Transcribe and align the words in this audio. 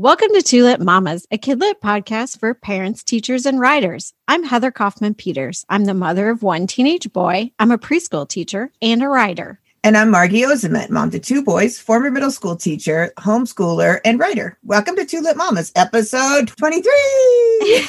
Welcome 0.00 0.28
to 0.32 0.40
Two 0.40 0.64
Lit 0.64 0.80
Mamas, 0.80 1.26
a 1.30 1.36
kidlit 1.36 1.74
podcast 1.84 2.38
for 2.38 2.54
parents, 2.54 3.04
teachers, 3.04 3.44
and 3.44 3.60
writers. 3.60 4.14
I'm 4.28 4.44
Heather 4.44 4.70
Kaufman 4.70 5.12
Peters. 5.12 5.66
I'm 5.68 5.84
the 5.84 5.92
mother 5.92 6.30
of 6.30 6.42
one 6.42 6.66
teenage 6.66 7.12
boy. 7.12 7.52
I'm 7.58 7.70
a 7.70 7.76
preschool 7.76 8.26
teacher 8.26 8.72
and 8.80 9.02
a 9.02 9.08
writer. 9.08 9.60
And 9.84 9.98
I'm 9.98 10.10
Margie 10.10 10.40
Ozimet, 10.40 10.88
mom 10.88 11.10
to 11.10 11.18
two 11.18 11.44
boys, 11.44 11.78
former 11.78 12.10
middle 12.10 12.30
school 12.30 12.56
teacher, 12.56 13.12
homeschooler, 13.18 14.00
and 14.02 14.18
writer. 14.18 14.56
Welcome 14.64 14.96
to 14.96 15.04
Two 15.04 15.20
Lit 15.20 15.36
Mamas, 15.36 15.70
episode 15.76 16.48
23. 16.48 16.82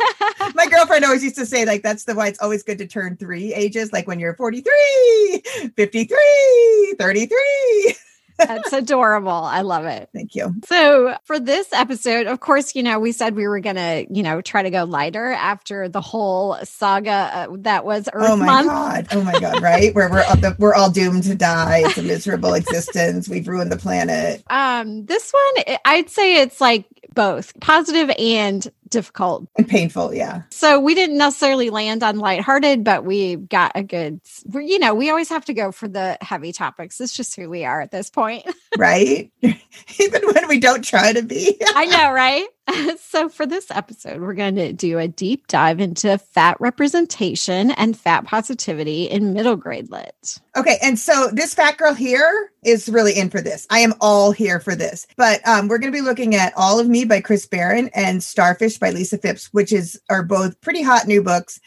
My 0.55 0.67
girlfriend 0.71 1.03
always 1.03 1.21
used 1.21 1.35
to 1.35 1.45
say, 1.45 1.65
like, 1.65 1.83
that's 1.83 2.05
the 2.05 2.15
why 2.15 2.27
it's 2.27 2.41
always 2.41 2.63
good 2.63 2.77
to 2.77 2.87
turn 2.87 3.17
three 3.17 3.53
ages, 3.53 3.91
like 3.91 4.07
when 4.07 4.21
you're 4.21 4.35
43, 4.35 5.41
53, 5.75 6.95
33. 6.97 7.95
That's 8.37 8.73
adorable. 8.73 9.31
I 9.31 9.61
love 9.61 9.85
it. 9.85 10.09
Thank 10.13 10.35
you. 10.35 10.55
So, 10.65 11.15
for 11.25 11.39
this 11.39 11.71
episode, 11.73 12.27
of 12.27 12.39
course, 12.39 12.75
you 12.75 12.83
know, 12.83 12.99
we 12.99 13.11
said 13.11 13.35
we 13.35 13.47
were 13.47 13.59
going 13.59 13.75
to, 13.75 14.05
you 14.09 14.23
know, 14.23 14.41
try 14.41 14.63
to 14.63 14.69
go 14.69 14.83
lighter 14.83 15.31
after 15.31 15.87
the 15.89 16.01
whole 16.01 16.57
saga 16.63 17.11
uh, 17.11 17.47
that 17.59 17.85
was 17.85 18.09
Earth 18.11 18.29
oh 18.29 18.35
my 18.35 18.45
Month. 18.45 18.67
god! 18.67 19.07
Oh 19.11 19.23
my 19.23 19.39
god! 19.39 19.61
Right? 19.61 19.93
Where 19.93 20.09
we're 20.09 20.23
all, 20.23 20.37
the, 20.37 20.55
we're 20.59 20.73
all 20.73 20.89
doomed 20.89 21.23
to 21.23 21.35
die. 21.35 21.83
It's 21.85 21.97
a 21.97 22.03
miserable 22.03 22.53
existence. 22.53 23.29
We've 23.29 23.47
ruined 23.47 23.71
the 23.71 23.77
planet. 23.77 24.43
Um, 24.49 25.05
this 25.05 25.31
one, 25.31 25.77
I'd 25.85 26.09
say 26.09 26.41
it's 26.41 26.59
like 26.59 26.85
both 27.13 27.59
positive 27.59 28.11
and 28.17 28.71
difficult 28.93 29.47
and 29.57 29.67
painful. 29.67 30.13
Yeah. 30.13 30.43
So 30.51 30.79
we 30.79 30.95
didn't 30.95 31.17
necessarily 31.17 31.69
land 31.69 32.03
on 32.03 32.19
lighthearted, 32.19 32.83
but 32.83 33.03
we 33.03 33.35
got 33.35 33.73
a 33.75 33.83
good, 33.83 34.21
you 34.53 34.79
know, 34.79 34.93
we 34.93 35.09
always 35.09 35.29
have 35.29 35.43
to 35.45 35.53
go 35.53 35.71
for 35.71 35.87
the 35.87 36.17
heavy 36.21 36.53
topics. 36.53 37.01
It's 37.01 37.13
just 37.13 37.35
who 37.35 37.49
we 37.49 37.65
are 37.65 37.81
at 37.81 37.91
this 37.91 38.09
point. 38.09 38.45
right. 38.77 39.31
Even 39.41 40.21
when 40.33 40.47
we 40.47 40.59
don't 40.59 40.85
try 40.85 41.11
to 41.11 41.23
be. 41.23 41.57
I 41.75 41.85
know, 41.85 42.11
right? 42.11 42.47
so, 42.97 43.27
for 43.27 43.45
this 43.45 43.69
episode, 43.71 44.21
we're 44.21 44.33
going 44.33 44.55
to 44.55 44.71
do 44.71 44.97
a 44.97 45.07
deep 45.07 45.47
dive 45.47 45.81
into 45.81 46.17
fat 46.17 46.55
representation 46.61 47.71
and 47.71 47.97
fat 47.97 48.23
positivity 48.25 49.03
in 49.03 49.33
middle 49.33 49.57
grade 49.57 49.91
lit. 49.91 50.39
Okay. 50.55 50.77
And 50.81 50.97
so, 50.97 51.29
this 51.33 51.53
fat 51.53 51.77
girl 51.77 51.93
here 51.93 52.51
is 52.63 52.87
really 52.87 53.17
in 53.17 53.29
for 53.29 53.41
this. 53.41 53.67
I 53.69 53.79
am 53.79 53.93
all 53.99 54.31
here 54.31 54.61
for 54.61 54.75
this. 54.75 55.07
But 55.17 55.45
um, 55.47 55.67
we're 55.67 55.77
going 55.77 55.91
to 55.91 55.97
be 55.97 56.01
looking 56.01 56.35
at 56.35 56.53
All 56.55 56.79
of 56.79 56.87
Me 56.87 57.03
by 57.03 57.19
Chris 57.19 57.45
Baron 57.45 57.89
and 57.93 58.23
Starfish 58.23 58.77
by 58.83 58.91
Lisa 58.91 59.17
Fipps, 59.17 59.45
which 59.53 59.71
is 59.71 59.99
are 60.09 60.23
both 60.23 60.59
pretty 60.61 60.83
hot 60.83 61.07
new 61.07 61.23
books. 61.23 61.59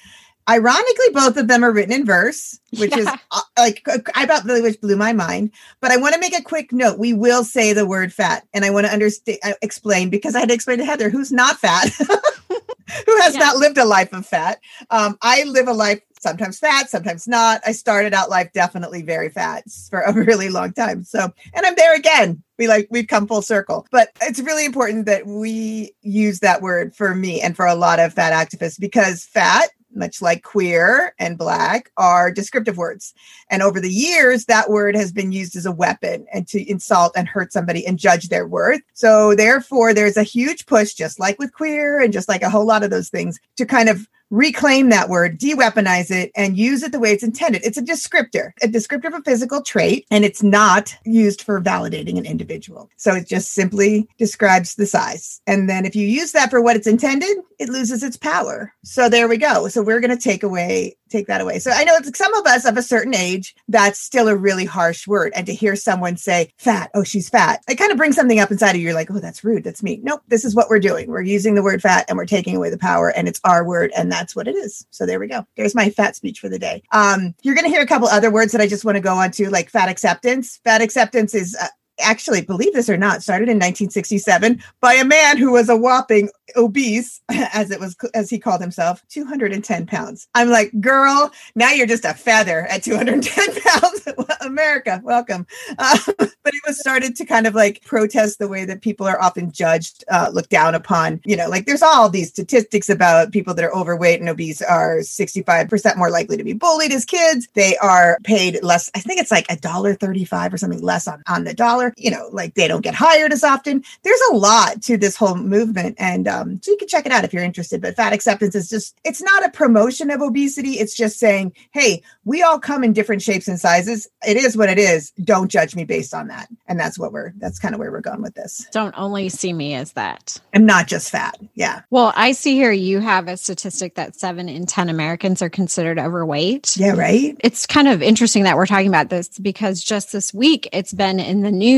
Ironically, 0.48 1.06
both 1.12 1.36
of 1.36 1.48
them 1.48 1.64
are 1.64 1.72
written 1.72 1.92
in 1.92 2.04
verse, 2.04 2.60
which 2.78 2.92
yeah. 2.92 2.98
is 2.98 3.08
uh, 3.32 3.40
like 3.58 3.82
I 4.14 4.22
about 4.22 4.44
really 4.44 4.62
which 4.62 4.80
blew 4.80 4.94
my 4.94 5.12
mind. 5.12 5.50
But 5.80 5.90
I 5.90 5.96
want 5.96 6.14
to 6.14 6.20
make 6.20 6.38
a 6.38 6.42
quick 6.42 6.72
note. 6.72 7.00
We 7.00 7.12
will 7.12 7.42
say 7.42 7.72
the 7.72 7.86
word 7.86 8.12
fat, 8.12 8.46
and 8.54 8.64
I 8.64 8.70
want 8.70 8.86
to 8.86 8.92
understand, 8.92 9.38
uh, 9.42 9.54
explain 9.62 10.10
because 10.10 10.36
I 10.36 10.40
had 10.40 10.50
to 10.50 10.54
explain 10.54 10.78
to 10.78 10.84
Heather 10.84 11.10
who's 11.10 11.32
not 11.32 11.58
fat, 11.58 11.88
who 11.98 13.20
has 13.22 13.34
yeah. 13.34 13.40
not 13.40 13.56
lived 13.56 13.78
a 13.78 13.84
life 13.84 14.12
of 14.12 14.24
fat. 14.24 14.60
Um, 14.90 15.18
I 15.22 15.42
live 15.44 15.66
a 15.66 15.72
life 15.72 16.02
sometimes 16.26 16.58
fat, 16.58 16.90
sometimes 16.90 17.28
not. 17.28 17.60
I 17.64 17.72
started 17.72 18.12
out 18.12 18.30
life 18.30 18.52
definitely 18.52 19.02
very 19.02 19.28
fat 19.28 19.64
for 19.90 20.00
a 20.00 20.12
really 20.12 20.48
long 20.48 20.72
time. 20.72 21.04
So, 21.04 21.30
and 21.54 21.66
I'm 21.66 21.74
there 21.76 21.94
again. 21.94 22.42
We 22.58 22.68
like 22.68 22.88
we've 22.90 23.06
come 23.06 23.26
full 23.26 23.42
circle. 23.42 23.86
But 23.90 24.08
it's 24.22 24.40
really 24.40 24.64
important 24.64 25.06
that 25.06 25.26
we 25.26 25.92
use 26.02 26.40
that 26.40 26.62
word 26.62 26.96
for 26.96 27.14
me 27.14 27.40
and 27.40 27.54
for 27.54 27.66
a 27.66 27.74
lot 27.74 28.00
of 28.00 28.14
fat 28.14 28.32
activists 28.32 28.80
because 28.80 29.24
fat 29.24 29.70
much 29.96 30.20
like 30.20 30.42
queer 30.42 31.14
and 31.18 31.38
black, 31.38 31.90
are 31.96 32.30
descriptive 32.30 32.76
words. 32.76 33.14
And 33.50 33.62
over 33.62 33.80
the 33.80 33.90
years, 33.90 34.44
that 34.44 34.68
word 34.68 34.94
has 34.94 35.10
been 35.10 35.32
used 35.32 35.56
as 35.56 35.64
a 35.64 35.72
weapon 35.72 36.26
and 36.32 36.46
to 36.48 36.70
insult 36.70 37.14
and 37.16 37.26
hurt 37.26 37.52
somebody 37.52 37.86
and 37.86 37.98
judge 37.98 38.28
their 38.28 38.46
worth. 38.46 38.82
So, 38.92 39.34
therefore, 39.34 39.94
there's 39.94 40.18
a 40.18 40.22
huge 40.22 40.66
push, 40.66 40.92
just 40.92 41.18
like 41.18 41.38
with 41.38 41.54
queer 41.54 41.98
and 41.98 42.12
just 42.12 42.28
like 42.28 42.42
a 42.42 42.50
whole 42.50 42.66
lot 42.66 42.84
of 42.84 42.90
those 42.90 43.08
things, 43.08 43.40
to 43.56 43.64
kind 43.64 43.88
of 43.88 44.06
reclaim 44.30 44.88
that 44.90 45.08
word, 45.08 45.38
de-weaponize 45.38 46.10
it, 46.10 46.30
and 46.34 46.56
use 46.56 46.82
it 46.82 46.92
the 46.92 46.98
way 46.98 47.12
it's 47.12 47.22
intended. 47.22 47.62
It's 47.64 47.78
a 47.78 47.82
descriptor, 47.82 48.52
a 48.62 48.68
descriptor 48.68 49.06
of 49.06 49.14
a 49.14 49.22
physical 49.22 49.62
trait, 49.62 50.06
and 50.10 50.24
it's 50.24 50.42
not 50.42 50.96
used 51.04 51.42
for 51.42 51.60
validating 51.60 52.18
an 52.18 52.26
individual. 52.26 52.90
So 52.96 53.14
it 53.14 53.26
just 53.26 53.52
simply 53.52 54.08
describes 54.18 54.74
the 54.74 54.86
size. 54.86 55.40
And 55.46 55.68
then 55.68 55.84
if 55.84 55.94
you 55.94 56.06
use 56.06 56.32
that 56.32 56.50
for 56.50 56.60
what 56.60 56.76
it's 56.76 56.86
intended, 56.86 57.36
it 57.58 57.68
loses 57.68 58.02
its 58.02 58.16
power. 58.16 58.72
So 58.84 59.08
there 59.08 59.28
we 59.28 59.36
go. 59.36 59.68
So 59.68 59.82
we're 59.82 60.00
going 60.00 60.16
to 60.16 60.22
take 60.22 60.42
away 60.42 60.96
take 61.08 61.26
that 61.26 61.40
away. 61.40 61.58
So 61.58 61.70
I 61.70 61.84
know 61.84 61.98
some 62.14 62.34
of 62.34 62.46
us 62.46 62.64
of 62.64 62.76
a 62.76 62.82
certain 62.82 63.14
age, 63.14 63.54
that's 63.68 63.98
still 63.98 64.28
a 64.28 64.36
really 64.36 64.64
harsh 64.64 65.06
word. 65.06 65.32
And 65.34 65.46
to 65.46 65.54
hear 65.54 65.76
someone 65.76 66.16
say 66.16 66.52
fat, 66.56 66.90
oh, 66.94 67.04
she's 67.04 67.28
fat, 67.28 67.62
it 67.68 67.76
kind 67.76 67.92
of 67.92 67.96
brings 67.96 68.16
something 68.16 68.40
up 68.40 68.50
inside 68.50 68.70
of 68.70 68.76
you. 68.76 68.82
You're 68.82 68.94
like, 68.94 69.10
oh, 69.10 69.18
that's 69.18 69.44
rude. 69.44 69.64
That's 69.64 69.82
me. 69.82 70.00
Nope. 70.02 70.22
This 70.28 70.44
is 70.44 70.54
what 70.54 70.68
we're 70.68 70.80
doing. 70.80 71.08
We're 71.08 71.22
using 71.22 71.54
the 71.54 71.62
word 71.62 71.82
fat 71.82 72.06
and 72.08 72.16
we're 72.16 72.26
taking 72.26 72.56
away 72.56 72.70
the 72.70 72.78
power 72.78 73.08
and 73.10 73.28
it's 73.28 73.40
our 73.44 73.64
word. 73.64 73.92
And 73.96 74.10
that's 74.18 74.34
what 74.34 74.48
it 74.48 74.56
is. 74.56 74.86
So 74.90 75.06
there 75.06 75.20
we 75.20 75.28
go. 75.28 75.46
There's 75.56 75.74
my 75.74 75.90
fat 75.90 76.16
speech 76.16 76.40
for 76.40 76.48
the 76.48 76.58
day. 76.58 76.82
Um, 76.92 77.34
you're 77.42 77.54
going 77.54 77.64
to 77.64 77.70
hear 77.70 77.82
a 77.82 77.86
couple 77.86 78.08
other 78.08 78.30
words 78.30 78.52
that 78.52 78.60
I 78.60 78.66
just 78.66 78.84
want 78.84 78.96
to 78.96 79.00
go 79.00 79.14
on 79.14 79.30
to 79.32 79.50
like 79.50 79.70
fat 79.70 79.88
acceptance. 79.88 80.60
Fat 80.64 80.80
acceptance 80.80 81.34
is 81.34 81.56
uh, 81.60 81.66
actually, 82.00 82.42
believe 82.42 82.72
this 82.72 82.88
or 82.88 82.96
not, 82.96 83.22
started 83.22 83.48
in 83.48 83.56
1967 83.56 84.62
by 84.80 84.94
a 84.94 85.04
man 85.04 85.36
who 85.36 85.52
was 85.52 85.68
a 85.68 85.76
whopping 85.76 86.30
obese, 86.56 87.20
as 87.28 87.70
it 87.70 87.80
was, 87.80 87.96
as 88.14 88.30
he 88.30 88.38
called 88.38 88.60
himself, 88.60 89.02
210 89.08 89.86
pounds. 89.86 90.28
I'm 90.34 90.50
like, 90.50 90.72
girl, 90.80 91.32
now 91.54 91.70
you're 91.70 91.86
just 91.86 92.04
a 92.04 92.14
feather 92.14 92.66
at 92.66 92.82
210 92.82 93.60
pounds. 93.62 94.08
America, 94.40 95.00
welcome. 95.04 95.46
Uh, 95.78 95.98
but 96.18 96.30
it 96.54 96.62
was 96.66 96.78
started 96.78 97.16
to 97.16 97.24
kind 97.24 97.46
of 97.46 97.54
like 97.54 97.82
protest 97.84 98.38
the 98.38 98.48
way 98.48 98.64
that 98.64 98.82
people 98.82 99.06
are 99.06 99.20
often 99.20 99.50
judged, 99.50 100.04
uh, 100.10 100.30
looked 100.32 100.50
down 100.50 100.74
upon. 100.74 101.20
You 101.24 101.36
know, 101.36 101.48
like 101.48 101.66
there's 101.66 101.82
all 101.82 102.08
these 102.08 102.28
statistics 102.28 102.88
about 102.88 103.32
people 103.32 103.54
that 103.54 103.64
are 103.64 103.74
overweight 103.74 104.20
and 104.20 104.28
obese 104.28 104.62
are 104.62 104.98
65% 104.98 105.96
more 105.96 106.10
likely 106.10 106.36
to 106.36 106.44
be 106.44 106.52
bullied 106.52 106.92
as 106.92 107.04
kids. 107.04 107.48
They 107.54 107.76
are 107.78 108.18
paid 108.24 108.62
less. 108.62 108.90
I 108.94 109.00
think 109.00 109.20
it's 109.20 109.30
like 109.30 109.46
a 109.50 109.56
dollar 109.56 109.94
35 109.94 110.54
or 110.54 110.56
something 110.56 110.82
less 110.82 111.08
on, 111.08 111.22
on 111.26 111.44
the 111.44 111.54
dollar. 111.54 111.85
You 111.96 112.10
know, 112.10 112.28
like 112.32 112.54
they 112.54 112.68
don't 112.68 112.82
get 112.82 112.94
hired 112.94 113.32
as 113.32 113.44
often. 113.44 113.84
There's 114.02 114.20
a 114.30 114.36
lot 114.36 114.82
to 114.82 114.96
this 114.96 115.16
whole 115.16 115.36
movement. 115.36 115.96
And 115.98 116.28
um, 116.28 116.60
so 116.62 116.70
you 116.70 116.76
can 116.76 116.88
check 116.88 117.06
it 117.06 117.12
out 117.12 117.24
if 117.24 117.32
you're 117.32 117.44
interested. 117.44 117.80
But 117.80 117.96
fat 117.96 118.12
acceptance 118.12 118.54
is 118.54 118.68
just, 118.68 118.96
it's 119.04 119.22
not 119.22 119.44
a 119.44 119.50
promotion 119.50 120.10
of 120.10 120.20
obesity. 120.20 120.72
It's 120.72 120.94
just 120.94 121.18
saying, 121.18 121.52
hey, 121.72 122.02
we 122.24 122.42
all 122.42 122.58
come 122.58 122.84
in 122.84 122.92
different 122.92 123.22
shapes 123.22 123.48
and 123.48 123.58
sizes. 123.58 124.08
It 124.26 124.36
is 124.36 124.56
what 124.56 124.68
it 124.68 124.78
is. 124.78 125.10
Don't 125.22 125.50
judge 125.50 125.74
me 125.76 125.84
based 125.84 126.14
on 126.14 126.28
that. 126.28 126.48
And 126.66 126.78
that's 126.78 126.98
what 126.98 127.12
we're, 127.12 127.32
that's 127.38 127.58
kind 127.58 127.74
of 127.74 127.78
where 127.78 127.90
we're 127.90 128.00
going 128.00 128.22
with 128.22 128.34
this. 128.34 128.66
Don't 128.72 128.94
only 128.96 129.28
see 129.28 129.52
me 129.52 129.74
as 129.74 129.92
that. 129.92 130.40
I'm 130.54 130.66
not 130.66 130.86
just 130.86 131.10
fat. 131.10 131.38
Yeah. 131.54 131.82
Well, 131.90 132.12
I 132.16 132.32
see 132.32 132.54
here 132.54 132.72
you 132.72 133.00
have 133.00 133.28
a 133.28 133.36
statistic 133.36 133.94
that 133.94 134.16
seven 134.18 134.48
in 134.48 134.66
10 134.66 134.88
Americans 134.88 135.42
are 135.42 135.50
considered 135.50 135.98
overweight. 135.98 136.76
Yeah, 136.76 136.92
right. 136.92 137.36
It's 137.40 137.66
kind 137.66 137.88
of 137.88 138.02
interesting 138.02 138.44
that 138.44 138.56
we're 138.56 138.66
talking 138.66 138.88
about 138.88 139.10
this 139.10 139.38
because 139.38 139.82
just 139.82 140.12
this 140.12 140.34
week 140.34 140.68
it's 140.72 140.92
been 140.92 141.20
in 141.20 141.42
the 141.42 141.52
news 141.52 141.75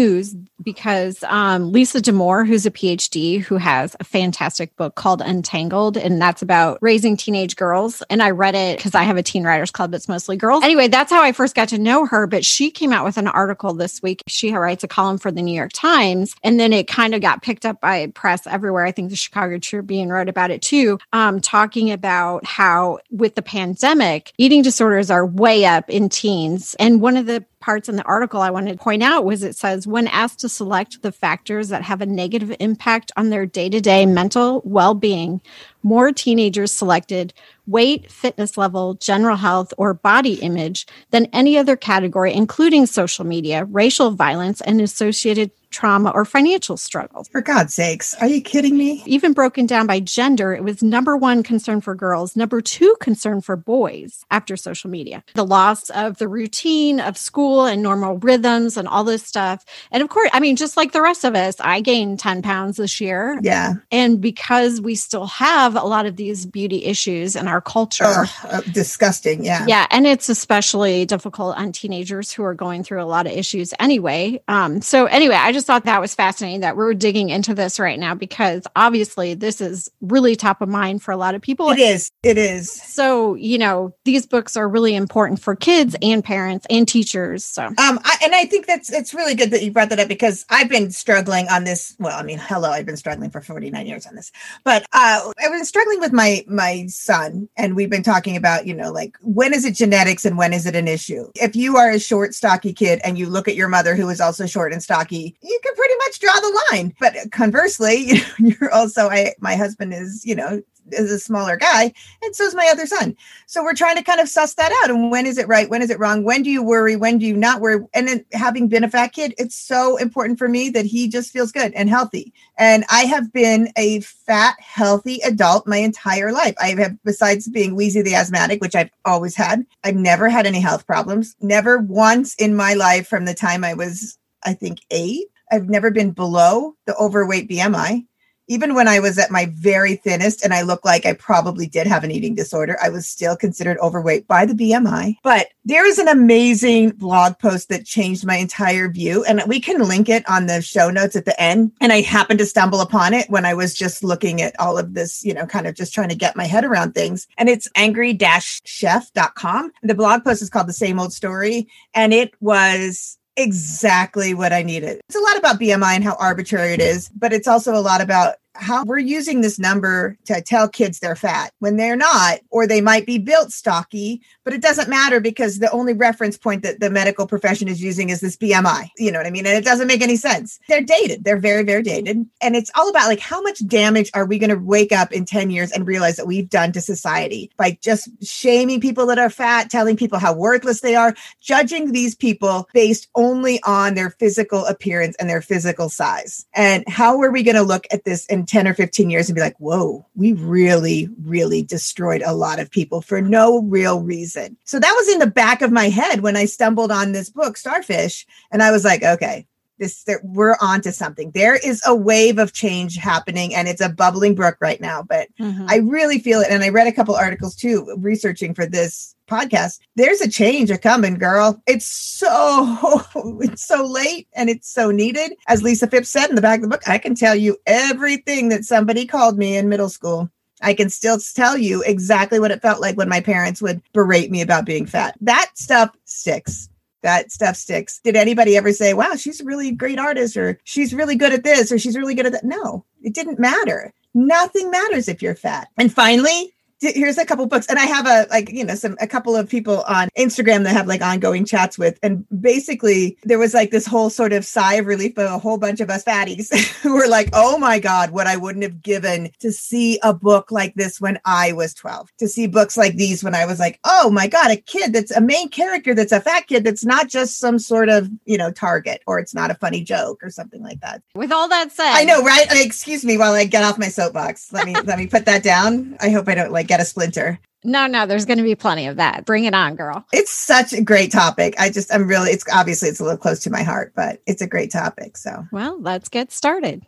because 0.63 1.23
um, 1.25 1.73
Lisa 1.73 2.01
Damour, 2.01 2.47
who's 2.47 2.67
a 2.67 2.71
PhD, 2.71 3.41
who 3.41 3.57
has 3.57 3.97
a 4.01 4.05
fantastic 4.05 4.75
book 4.77 4.97
called 4.97 5.23
Untangled, 5.23 5.97
and 5.97 6.21
that's 6.21 6.43
about 6.43 6.79
raising 6.81 7.17
teenage 7.17 7.57
girls. 7.57 8.03
And 8.11 8.23
I 8.23 8.31
read 8.31 8.55
it 8.55 8.77
because 8.77 8.95
I 8.95 9.05
have 9.05 9.17
a 9.17 9.23
teen 9.23 9.45
writers 9.45 9.71
club 9.71 9.93
that's 9.93 10.09
mostly 10.09 10.37
girls. 10.37 10.65
Anyway, 10.65 10.89
that's 10.89 11.13
how 11.13 11.23
I 11.23 11.33
first 11.33 11.55
got 11.55 11.69
to 11.69 11.79
know 11.79 12.07
her. 12.07 12.27
But 12.27 12.45
she 12.45 12.71
came 12.71 12.93
out 12.93 13.05
with 13.05 13.17
an 13.17 13.29
article 13.29 13.73
this 13.75 14.03
week. 14.03 14.23
She 14.27 14.53
writes 14.53 14.85
a 14.85 14.89
column 14.89 15.19
for 15.19 15.31
the 15.31 15.43
New 15.43 15.55
York 15.55 15.73
Times, 15.73 16.35
and 16.43 16.59
then 16.59 16.73
it 16.73 16.89
kind 16.89 17.15
of 17.15 17.21
got 17.21 17.43
picked 17.43 17.65
up 17.65 17.81
by 17.81 18.09
press 18.09 18.47
everywhere. 18.47 18.85
I 18.85 18.93
think 18.93 19.11
the 19.11 19.17
Chicago 19.17 19.59
Tribune 19.59 20.11
wrote 20.11 20.29
about 20.29 20.51
it 20.51 20.63
too, 20.63 20.99
um, 21.13 21.41
talking 21.41 21.91
about 21.91 22.45
how 22.45 22.99
with 23.11 23.35
the 23.37 23.43
pandemic, 23.43 24.33
eating 24.39 24.63
disorders 24.63 25.11
are 25.11 25.25
way 25.25 25.65
up 25.65 25.89
in 25.89 26.09
teens. 26.09 26.75
And 26.79 27.01
one 27.01 27.17
of 27.17 27.27
the 27.27 27.45
parts 27.61 27.89
in 27.89 27.97
the 27.97 28.05
article 28.05 28.41
I 28.41 28.51
wanted 28.51 28.79
to 28.79 28.85
point 28.85 29.03
out 29.03 29.25
was 29.25 29.43
it 29.43 29.57
says 29.57 29.87
when 29.87 30.07
asked 30.09 30.41
to 30.41 30.49
select 30.49 31.03
the 31.03 31.13
factors 31.13 31.69
that 31.69 31.83
have 31.83 32.01
a 32.01 32.07
negative 32.07 32.55
impact 32.61 33.11
on 33.17 33.31
their 33.31 33.47
day 33.47 33.69
to 33.69 33.81
day 33.81 34.07
mental 34.07 34.63
well 34.65 34.95
being, 34.95 35.41
more 35.83 36.13
teenagers 36.13 36.73
selected 36.73 37.33
weight, 37.69 38.11
fitness 38.11 38.57
level, 38.57 38.95
general 38.95 39.37
health, 39.37 39.73
or 39.77 39.95
body 39.95 40.35
image 40.35 40.87
than 41.11 41.27
any 41.27 41.59
other 41.59 41.77
category, 41.77 42.33
including 42.33 42.87
social 42.87 43.25
media, 43.25 43.65
racial 43.65 44.11
violence, 44.11 44.61
and 44.63 44.81
associated 44.81 45.51
trauma 45.71 46.09
or 46.15 46.25
financial 46.25 46.79
struggles. 46.79 47.29
For 47.29 47.43
God's 47.43 47.75
sakes, 47.75 48.15
are 48.23 48.27
you 48.27 48.41
kidding 48.41 48.79
me? 48.79 49.03
Even 49.05 49.35
broken 49.35 49.67
down 49.67 49.87
by 49.87 50.01
gender, 50.01 50.55
it 50.55 50.65
was 50.65 50.83
number 50.83 51.15
one 51.15 51.43
concern 51.43 51.83
for 51.83 51.95
girls, 51.95 52.35
number 52.35 52.63
two 52.63 52.97
concern 53.01 53.43
for 53.43 53.55
boys 53.55 54.25
after 54.31 54.57
social 54.57 54.89
media. 54.89 55.23
The 55.35 55.45
loss 55.45 55.91
of 55.91 56.17
the 56.17 56.27
routine 56.27 57.01
of 57.01 57.19
school 57.19 57.67
and 57.67 57.83
normal 57.83 58.17
rhythms 58.17 58.79
and 58.79 58.89
all 58.89 59.05
this 59.05 59.23
stuff. 59.23 59.67
And 59.93 60.03
of 60.03 60.09
course, 60.09 60.31
I 60.33 60.41
mean, 60.41 60.57
just 60.57 60.79
like 60.79 60.93
the 60.93 61.03
rest 61.03 61.23
of 61.25 61.35
us, 61.35 61.57
I 61.61 61.83
gained 61.83 62.19
10 62.19 62.41
pounds 62.41 62.79
this 62.79 62.99
year. 62.99 63.39
Yeah. 63.43 63.75
And 63.91 64.23
because 64.23 64.81
we 64.81 64.95
still 64.95 65.27
have 65.27 65.59
have 65.59 65.77
a 65.77 65.87
lot 65.87 66.07
of 66.07 66.17
these 66.17 66.47
beauty 66.47 66.85
issues 66.85 67.35
in 67.35 67.49
our 67.49 67.58
culture. 67.61 68.05
uh, 68.05 68.61
disgusting. 68.73 69.45
Yeah. 69.45 69.65
Yeah. 69.67 69.87
And 69.91 70.07
it's 70.07 70.29
especially 70.29 71.05
difficult 71.07 71.57
on 71.57 71.73
teenagers 71.73 72.33
who 72.33 72.43
are 72.45 72.55
going 72.55 72.85
through 72.85 73.03
a 73.03 73.07
lot 73.07 73.27
of 73.27 73.33
issues 73.33 73.75
anyway. 73.79 74.43
Um, 74.49 74.81
so, 74.81 75.07
anyway, 75.07 75.37
I 75.37 75.53
just 75.53 75.67
thought 75.67 75.85
that 75.85 76.01
was 76.01 76.15
fascinating 76.15 76.61
that 76.61 76.77
we're 76.77 76.95
digging 76.95 77.31
into 77.31 77.55
this 77.55 77.79
right 77.79 77.99
now 77.99 78.15
because 78.15 78.65
obviously 78.77 79.35
this 79.35 79.61
is 79.61 79.91
really 80.01 80.37
top 80.37 80.61
of 80.63 80.69
mind 80.69 81.03
for 81.03 81.13
a 81.13 81.17
lot 81.17 81.35
of 81.35 81.43
people. 81.43 81.71
It 81.71 81.79
is. 81.79 82.11
It 82.23 82.39
is. 82.39 82.71
So, 82.71 83.35
you 83.35 83.59
know, 83.59 83.95
these 84.05 84.27
books 84.27 84.57
are 84.57 84.69
really 84.69 84.95
important 84.95 85.41
for 85.41 85.55
kids 85.57 85.97
and 86.03 86.23
parents 86.25 86.67
and 86.71 86.87
teachers. 86.87 87.45
So, 87.45 87.65
um, 87.65 87.77
I, 87.79 88.17
and 88.25 88.35
I 88.35 88.45
think 88.47 88.67
that's 88.67 88.91
it's 88.93 89.15
really 89.15 89.35
good 89.35 89.51
that 89.51 89.63
you 89.63 89.71
brought 89.71 89.91
that 89.91 90.01
up 90.01 90.09
because 90.09 90.45
I've 90.49 90.69
been 90.69 90.91
struggling 90.91 91.49
on 91.49 91.65
this. 91.65 91.95
Well, 91.99 92.19
I 92.19 92.23
mean, 92.23 92.39
hello, 92.39 92.71
I've 92.71 92.87
been 92.87 92.97
struggling 92.97 93.31
for 93.31 93.41
49 93.41 93.87
years 93.87 94.07
on 94.07 94.15
this, 94.15 94.33
but 94.65 94.85
uh, 94.93 95.33
I've 95.39 95.53
been 95.53 95.65
struggling 95.65 96.01
with 96.01 96.13
my 96.13 96.45
my 96.47 96.87
son, 96.87 97.48
and 97.57 97.77
we've 97.77 97.91
been 97.91 98.03
talking 98.03 98.37
about, 98.37 98.67
you 98.67 98.75
know, 98.75 98.93
like 98.93 99.17
when 99.23 99.53
is 99.55 99.65
it 99.65 99.75
genetics 99.75 100.25
and 100.25 100.39
when 100.39 100.53
is 100.53 100.67
it 100.67 100.77
an 100.77 100.89
issue? 100.89 101.31
If 101.35 101.57
you 101.57 101.77
are 101.77 101.91
a 101.91 101.99
short, 101.99 102.35
stocky 102.35 102.73
kid 102.73 103.01
and 103.05 103.19
you 103.19 103.29
look 103.29 103.49
at 103.49 103.57
your 103.57 103.69
mother 103.69 103.95
who 103.95 104.09
is 104.09 104.21
also 104.21 104.47
short 104.47 104.73
and 104.73 104.83
stocky, 104.83 105.37
you 105.43 105.61
can 105.63 105.75
pretty 105.75 105.95
much 106.07 106.19
draw 106.21 106.35
the 106.35 106.61
line. 106.71 106.95
But 107.01 107.31
conversely, 107.33 107.97
you 107.97 108.15
know, 108.39 108.57
you're 108.61 108.73
also 108.73 109.09
I 109.09 109.35
my 109.41 109.57
husband 109.57 109.95
is, 109.95 110.25
you 110.25 110.35
know, 110.35 110.63
is 110.93 111.11
a 111.11 111.19
smaller 111.19 111.57
guy, 111.57 111.93
and 112.23 112.35
so 112.35 112.45
is 112.45 112.55
my 112.55 112.69
other 112.71 112.87
son. 112.87 113.17
So 113.47 113.63
we're 113.63 113.75
trying 113.75 113.97
to 113.97 114.03
kind 114.03 114.21
of 114.21 114.29
suss 114.29 114.55
that 114.55 114.73
out. 114.83 114.91
And 114.91 115.11
when 115.11 115.27
is 115.27 115.39
it 115.39 115.49
right? 115.49 115.69
When 115.69 115.83
is 115.83 115.91
it 115.91 115.99
wrong? 115.99 116.25
When 116.25 116.43
do 116.43 116.51
you 116.51 116.63
worry? 116.63 116.97
When 116.97 117.19
do 117.19 117.27
you 117.27 117.37
not 117.37 117.61
worry? 117.61 117.85
And 117.95 118.09
then 118.09 118.25
having 118.33 118.69
been 118.69 118.85
a 118.85 118.91
fat 118.91 119.13
kid, 119.13 119.35
it's 119.39 119.57
so 119.57 119.97
important 119.97 120.39
for 120.39 120.49
me 120.49 120.71
that 120.71 120.87
he 120.87 121.09
just 121.09 121.33
feels 121.33 121.53
good 121.53 121.73
and 121.75 121.89
healthy. 121.89 122.33
And 122.59 122.85
I 122.91 123.03
have 123.03 123.33
been 123.33 123.73
a 123.77 124.01
fat, 124.01 124.57
healthy 124.61 125.21
adult 125.25 125.67
my 125.67 125.79
entire 125.79 126.33
life. 126.33 126.55
I 126.61 126.75
have, 126.79 126.97
besides 127.05 127.49
being 127.49 127.75
Wheezy 127.75 128.03
the 128.03 128.15
asthmatic, 128.15 128.61
which 128.61 128.75
I've 128.75 128.91
always 129.05 129.35
had, 129.35 129.65
I've 129.85 129.97
never 129.97 130.29
had 130.29 130.47
any 130.47 130.61
health 130.61 130.87
problems. 130.87 131.37
Never 131.41 131.79
once 131.79 132.35
in 132.35 132.57
my 132.57 132.75
life 132.75 133.07
from 133.07 133.25
the 133.25 133.35
time 133.35 133.65
I 133.65 133.75
was, 133.75 134.19
I 134.45 134.55
think, 134.55 134.81
eight. 134.91 135.27
I've 135.51 135.69
never 135.69 135.91
been 135.91 136.11
below 136.11 136.75
the 136.87 136.97
overweight 136.97 137.49
BMI 137.49 138.05
even 138.49 138.75
when 138.75 138.89
I 138.89 138.99
was 138.99 139.19
at 139.19 139.31
my 139.31 139.47
very 139.53 139.97
thinnest 139.97 140.43
and 140.43 140.53
I 140.53 140.63
looked 140.63 140.85
like 140.85 141.07
I 141.07 141.13
probably 141.13 141.67
did 141.67 141.87
have 141.87 142.03
an 142.03 142.11
eating 142.11 142.35
disorder, 142.35 142.77
I 142.83 142.89
was 142.89 143.07
still 143.07 143.37
considered 143.37 143.79
overweight 143.79 144.27
by 144.27 144.47
the 144.47 144.55
BMI. 144.55 145.17
But 145.23 145.49
there 145.65 145.87
is 145.87 145.99
an 145.99 146.09
amazing 146.09 146.91
blog 146.91 147.39
post 147.39 147.69
that 147.69 147.85
changed 147.85 148.25
my 148.25 148.37
entire 148.37 148.89
view. 148.89 149.23
And 149.25 149.43
we 149.47 149.61
can 149.61 149.87
link 149.87 150.09
it 150.09 150.29
on 150.29 150.47
the 150.47 150.63
show 150.63 150.91
notes 150.91 151.15
at 151.15 151.27
the 151.27 151.39
end. 151.41 151.73
And 151.81 151.93
I 151.93 152.01
happened 152.01 152.39
to 152.39 152.47
stumble 152.47 152.81
upon 152.81 153.13
it 153.13 153.29
when 153.29 153.45
I 153.45 153.53
was 153.53 153.75
just 153.75 154.03
looking 154.03 154.41
at 154.41 154.59
all 154.59 154.79
of 154.79 154.95
this, 154.95 155.23
you 155.25 155.35
know, 155.35 155.47
kind 155.47 155.67
of 155.67 155.75
just 155.75 155.93
trying 155.93 156.09
to 156.09 156.15
get 156.15 156.37
my 156.37 156.47
head 156.47 156.65
around 156.65 156.95
things. 156.95 157.27
And 157.37 157.49
it's 157.49 157.69
angry 157.77 158.19
chef.com. 158.19 159.73
The 159.83 159.95
blog 159.95 160.25
post 160.25 160.43
is 160.43 160.51
called 160.51 160.69
The 160.69 160.73
Same 160.73 160.99
Old 160.99 161.13
Story. 161.13 161.69
And 161.95 162.15
it 162.15 162.33
was 162.41 163.18
exactly 163.39 164.35
what 164.35 164.53
I 164.53 164.63
needed. 164.63 165.01
It's 165.09 165.17
a 165.17 165.21
lot 165.21 165.39
about 165.39 165.61
BMI 165.61 165.95
and 165.95 166.05
how 166.05 166.17
arbitrary 166.17 166.75
it 166.75 166.81
is, 166.81 167.09
but 167.11 167.33
it's 167.33 167.49
also 167.49 167.75
a 167.75 167.81
lot 167.81 168.01
about 168.01 168.35
how 168.59 168.85
we're 168.85 168.99
using 168.99 169.41
this 169.41 169.59
number 169.59 170.17
to 170.27 170.43
tell 170.43 170.69
kids 170.69 170.99
they're 170.99 171.17
fat 171.17 171.53
when 171.61 171.77
they're 171.77 171.97
not, 171.97 172.41
or 172.51 172.67
they 172.67 172.81
might 172.81 173.07
be 173.07 173.19
built 173.19 173.53
stocky, 173.53 174.21
but 174.45 174.53
it 174.53 174.61
doesn't 174.61 174.89
matter 174.89 175.21
because 175.21 175.59
the 175.59 175.71
only 175.71 175.93
reference 175.93 176.37
point 176.37 176.63
that 176.63 176.81
the 176.81 176.91
medical 176.91 177.27
profession 177.27 177.69
is 177.69 177.83
using 177.83 178.11
is 178.11 178.21
this 178.21 178.37
BMI. 178.37 178.89
You 178.99 179.13
know 179.13 179.19
what 179.19 179.27
I 179.27 179.31
mean? 179.31 179.47
And 179.47 179.57
it 179.57 179.65
doesn't 179.65 179.87
make 179.87 180.03
any 180.03 180.17
sense. 180.17 180.59
They're 180.69 180.83
dated. 180.83 181.25
They're 181.25 181.39
very, 181.39 181.63
very 181.63 181.83
dated. 181.83 182.27
And 182.43 182.57
it's 182.57 182.71
all 182.75 182.91
about 182.91 183.07
like 183.07 183.21
how 183.21 183.41
much 183.43 183.65
damage 183.67 184.11
are 184.15 184.27
we 184.27 184.39
going 184.39 184.51
to 184.51 184.57
wake 184.57 184.93
up 184.93 185.13
in 185.13 185.25
10 185.25 185.51
years 185.51 185.71
and 185.71 185.87
realize 185.87 186.17
that 186.17 186.27
we've 186.27 186.49
done 186.49 186.73
to 186.73 186.81
society 186.81 187.51
by 187.57 187.79
just 187.81 188.09
shaming 188.23 188.81
people 188.81 189.07
that 189.07 189.19
are 189.19 189.31
fat, 189.31 189.71
telling 189.71 189.97
people 189.97 190.19
how 190.19 190.35
worthless 190.35 190.81
they 190.81 190.97
are, 190.97 191.15
judging 191.41 191.93
these 191.93 192.15
people 192.15 192.69
based 192.73 193.09
only 193.15 193.61
on 193.65 193.95
their 193.95 194.11
physical 194.11 194.67
appearance 194.67 195.15
and 195.21 195.31
their 195.31 195.43
physical 195.43 195.89
size. 195.89 196.47
And 196.55 196.85
how 196.89 197.21
are 197.21 197.31
we 197.31 197.43
going 197.43 197.55
to 197.57 197.63
look 197.63 197.87
at 197.93 198.05
this 198.05 198.27
and 198.27 198.48
10 198.49 198.67
or 198.67 198.75
15 198.75 199.11
years 199.11 199.29
and 199.29 199.37
be 199.37 199.41
like, 199.41 199.57
whoa, 199.59 200.05
we 200.17 200.33
really, 200.33 201.09
really 201.23 201.63
destroyed 201.63 202.23
a 202.25 202.35
lot 202.35 202.59
of 202.59 202.71
people 202.71 203.01
for 203.01 203.21
no 203.21 203.63
real 203.63 204.03
reason. 204.03 204.57
So 204.65 204.81
that 204.81 204.95
was 204.97 205.09
in 205.09 205.19
the 205.19 205.27
back 205.27 205.63
of 205.63 205.71
my 205.71 205.89
head 205.89 206.21
when 206.21 206.37
I 206.37 206.47
stumbled 206.47 206.91
on 206.91 207.13
this 207.13 207.31
book, 207.31 207.57
Starfish. 207.57 208.27
And 208.51 208.63
I 208.63 208.71
was 208.71 208.85
like, 208.85 209.03
okay, 209.03 209.47
this 209.79 210.05
we're 210.25 210.57
on 210.61 210.81
to 210.81 210.93
something 210.93 211.31
there 211.33 211.55
is 211.55 211.81
a 211.87 211.95
wave 211.95 212.39
of 212.39 212.53
change 212.53 212.97
happening 212.97 213.55
and 213.55 213.69
it's 213.69 213.81
a 213.81 213.89
bubbling 213.89 214.35
brook 214.35 214.57
right 214.61 214.81
now 214.81 215.03
but 215.03 215.29
mm-hmm. 215.39 215.67
i 215.69 215.77
really 215.77 216.19
feel 216.19 216.41
it 216.41 216.49
and 216.51 216.63
i 216.63 216.69
read 216.69 216.87
a 216.87 216.93
couple 216.93 217.15
articles 217.15 217.55
too 217.55 217.95
researching 217.99 218.55
for 218.55 218.67
this 218.67 219.15
podcast 219.29 219.79
there's 219.97 220.21
a 220.21 220.29
change 220.29 220.71
a 220.71 220.79
coming 220.79 221.15
girl 221.15 221.63
it's 221.67 221.87
so 221.87 223.03
it's 223.41 223.67
so 223.67 223.85
late 223.87 224.29
and 224.35 224.49
it's 224.49 224.69
so 224.69 224.91
needed 224.91 225.33
as 225.47 225.63
lisa 225.63 225.87
fipps 225.87 226.07
said 226.07 226.29
in 226.29 226.35
the 226.35 226.43
back 226.43 226.59
of 226.59 226.63
the 226.63 226.69
book 226.69 226.83
i 226.89 226.99
can 226.99 227.15
tell 227.15 227.35
you 227.35 227.57
everything 227.67 228.49
that 228.49 228.65
somebody 228.65 229.07
called 229.07 229.39
me 229.39 229.57
in 229.57 229.69
middle 229.69 229.89
school 229.89 230.31
I 230.61 230.75
can 230.75 230.91
still 230.91 231.21
tell 231.21 231.57
you 231.57 231.85
exactly 231.85 232.41
what 232.41 232.51
it 232.51 232.61
felt 232.61 232.81
like 232.81 232.97
when 232.97 233.09
my 233.09 233.21
parents 233.21 233.63
would 233.63 233.81
berate 233.93 234.29
me 234.29 234.41
about 234.41 234.67
being 234.67 234.87
fat. 234.87 235.15
That 235.21 235.53
stuff 235.55 235.91
sticks 236.05 236.69
that 237.03 237.31
stuff 237.31 237.57
sticks. 237.57 238.01
Did 238.01 238.17
anybody 238.17 238.57
ever 238.57 238.73
say, 238.73 238.95
wow, 238.95 239.15
she's 239.17 239.41
a 239.41 239.45
really 239.45 239.73
great 239.73 239.99
artist 239.99 240.37
or 240.37 240.59
she's 240.65 240.95
really 240.95 241.17
good 241.17 241.33
at 241.33 241.45
this 241.45 241.71
or 241.71 241.79
she's 241.79 241.97
really 241.97 242.15
good 242.15 242.27
at 242.27 242.33
that? 242.33 242.45
No, 242.45 242.85
it 243.03 243.15
didn't 243.15 243.39
matter. 243.39 243.93
Nothing 244.15 244.71
matters 244.71 245.09
if 245.09 245.23
you're 245.23 245.35
fat. 245.35 245.69
And 245.77 245.93
finally, 245.93 246.55
here's 246.81 247.19
a 247.19 247.25
couple 247.25 247.47
books 247.47 247.67
and 247.67 247.79
i 247.79 247.85
have 247.85 248.07
a 248.07 248.27
like 248.31 248.51
you 248.51 248.65
know 248.65 248.75
some 248.75 248.97
a 249.01 249.07
couple 249.07 249.35
of 249.35 249.49
people 249.49 249.83
on 249.83 250.09
instagram 250.17 250.65
that 250.65 250.73
have 250.73 250.87
like 250.87 251.03
ongoing 251.03 251.45
chats 251.45 251.79
with 251.79 251.99
and 252.03 252.25
basically 252.41 253.19
there 253.25 253.39
was 253.39 253.55
like 253.55 253.71
this 253.71 253.87
whole 253.87 254.11
sort 254.11 254.33
of 254.33 254.45
sigh 254.45 254.75
of 254.75 254.87
relief 254.87 255.17
of 255.19 255.31
a 255.31 255.39
whole 255.39 255.59
bunch 255.59 255.81
of 255.81 255.91
us 255.91 256.05
fatties 256.05 256.53
who 256.83 256.95
were 256.95 257.09
like 257.09 257.29
oh 257.33 257.59
my 257.59 257.79
god 257.79 258.11
what 258.11 258.27
i 258.27 258.37
wouldn't 258.37 258.63
have 258.63 258.83
given 258.83 259.31
to 259.41 259.51
see 259.51 259.99
a 260.03 260.15
book 260.15 260.51
like 260.51 260.75
this 260.75 261.01
when 261.01 261.19
i 261.25 261.53
was 261.53 261.75
12 261.75 262.11
to 262.19 262.29
see 262.29 262.47
books 262.47 262.77
like 262.77 262.95
these 262.95 263.25
when 263.25 263.35
i 263.35 263.45
was 263.45 263.59
like 263.59 263.79
oh 263.85 264.11
my 264.11 264.27
god 264.27 264.51
a 264.51 264.57
kid 264.57 264.93
that's 264.93 265.11
a 265.11 265.21
main 265.21 265.49
character 265.49 265.95
that's 265.95 266.13
a 266.13 266.21
fat 266.21 266.47
kid 266.47 266.65
that's 266.65 266.85
not 266.85 267.09
just 267.09 267.39
some 267.39 267.59
sort 267.59 267.89
of 267.89 268.09
you 268.25 268.39
know 268.39 268.51
target 268.51 269.03
or 269.07 269.19
it's 269.19 269.35
not 269.35 269.51
a 269.51 269.55
funny 269.55 269.83
joke 269.83 270.23
or 270.23 270.31
something 270.31 270.63
like 270.63 270.81
that. 270.81 271.03
With 271.15 271.33
all 271.33 271.49
that 271.49 271.73
said 271.73 271.93
i 271.93 272.05
know 272.05 272.23
right? 272.23 272.47
Excuse 272.51 273.05
me 273.05 273.17
while 273.17 273.33
i 273.33 273.45
get 273.45 273.65
off 273.65 273.79
my 273.79 273.89
soapbox. 273.89 274.53
Let 274.53 274.67
me 274.67 274.75
let 274.85 274.99
me 274.99 275.07
put 275.07 275.25
that 275.27 275.43
down. 275.43 275.97
I 276.01 276.11
hope 276.11 276.29
i 276.29 276.35
don't 276.35 276.53
like 276.53 276.68
get 276.69 276.81
a 276.81 276.85
splinter. 276.85 277.41
No, 277.65 277.89
no, 277.89 278.07
there's 278.07 278.25
going 278.25 278.39
to 278.39 278.45
be 278.45 278.55
plenty 278.55 278.87
of 278.87 278.97
that. 278.97 279.25
Bring 279.25 279.45
it 279.45 279.55
on, 279.55 279.75
girl. 279.75 280.05
It's 280.13 280.31
such 280.31 280.73
a 280.73 280.81
great 280.81 281.11
topic. 281.11 281.55
I 281.59 281.71
just, 281.71 281.93
I'm 281.93 282.07
really, 282.07 282.31
it's 282.31 282.45
obviously 282.53 282.89
it's 282.89 283.01
a 283.01 283.03
little 283.03 283.19
close 283.19 283.41
to 283.41 283.51
my 283.51 283.65
heart, 283.65 283.93
but 283.97 284.23
it's 284.27 284.41
a 284.41 284.47
great 284.47 284.71
topic. 284.71 285.17
So, 285.17 285.45
well, 285.51 285.81
let's 285.81 286.09
get 286.09 286.31
started. 286.31 286.87